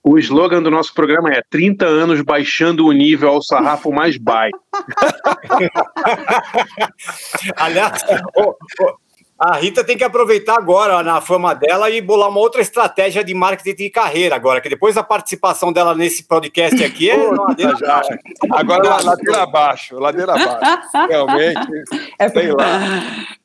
O 0.07 0.19
slogan 0.19 0.61
do 0.61 0.69
nosso 0.69 0.93
programa 0.93 1.33
é 1.33 1.41
30 1.49 1.83
anos 1.83 2.21
baixando 2.21 2.85
o 2.85 2.91
nível 2.91 3.29
ao 3.29 3.41
sarrafo 3.41 3.91
mais 3.91 4.19
baixo. 4.19 4.53
Aliás, 7.57 8.05
ô, 8.37 8.55
ô, 8.83 8.97
a 9.37 9.55
Rita 9.57 9.83
tem 9.83 9.97
que 9.97 10.03
aproveitar 10.03 10.55
agora 10.57 11.03
na 11.03 11.19
fama 11.19 11.53
dela 11.53 11.89
e 11.89 12.01
bolar 12.01 12.29
uma 12.29 12.39
outra 12.39 12.61
estratégia 12.61 13.23
de 13.23 13.33
marketing 13.33 13.75
de 13.75 13.89
carreira 13.89 14.33
agora, 14.35 14.61
que 14.61 14.69
depois 14.69 14.95
da 14.95 15.03
participação 15.03 15.73
dela 15.73 15.93
nesse 15.93 16.23
podcast 16.23 16.81
aqui 16.83 17.09
é 17.09 17.15
uma 17.19 17.43
ladeira 17.49 17.75
Já. 17.75 17.85
abaixo. 17.97 18.09
Agora 18.53 18.89
la- 18.89 19.01
ladeira 19.01 19.43
abaixo, 19.43 19.99
ladeira 19.99 20.33
abaixo. 20.33 20.89
Realmente, 21.09 21.83
É 22.17 22.29
sei 22.29 22.51
lá. 22.51 22.79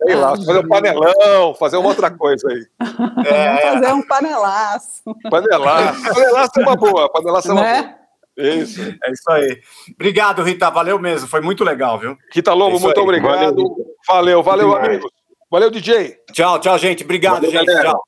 Sei 0.06 0.14
lá, 0.14 0.28
fazer 0.36 0.58
um 0.58 0.68
panelão, 0.68 1.54
fazer 1.54 1.76
uma 1.76 1.88
outra 1.88 2.10
coisa 2.10 2.48
aí. 2.48 2.66
Vamos 2.78 3.60
fazer 3.62 3.92
um 3.92 4.02
panelaço. 4.06 5.02
Panelaço. 5.30 6.02
Panelaço 6.14 6.52
é 6.60 6.62
uma 6.62 6.76
boa, 6.76 7.08
panelaço 7.12 7.48
é 7.50 7.52
uma 7.52 7.62
Né? 7.62 7.82
boa. 7.82 8.00
Isso. 8.48 8.80
É 9.04 9.10
isso 9.12 9.30
aí. 9.30 9.60
Obrigado, 9.94 10.42
Rita. 10.42 10.70
Valeu 10.70 10.98
mesmo. 10.98 11.28
Foi 11.28 11.40
muito 11.42 11.62
legal, 11.62 11.98
viu? 11.98 12.16
Rita 12.32 12.54
Lobo, 12.54 12.76
É 12.76 12.80
muito 12.80 12.96
aí. 12.98 13.02
obrigado. 13.04 13.76
Valeu, 14.08 14.42
valeu, 14.42 14.68
Demais. 14.68 14.86
amigos. 14.88 15.10
Valeu, 15.50 15.70
DJ. 15.70 16.16
Tchau, 16.32 16.60
tchau, 16.60 16.78
gente. 16.78 17.02
Obrigado, 17.02 17.34
Valeu, 17.42 17.50
gente. 17.50 17.66
galera. 17.66 17.90
Tchau. 17.90 18.02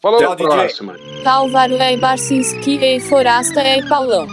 Falou. 0.00 0.18
Tchau, 0.18 0.36
DJ. 0.36 1.22
Talvaro 1.22 1.74
é 1.74 1.96
Barcinski 1.96 2.78
e 2.82 3.00
Forasta 3.00 3.60
é 3.60 3.86
Paulão. 3.86 4.26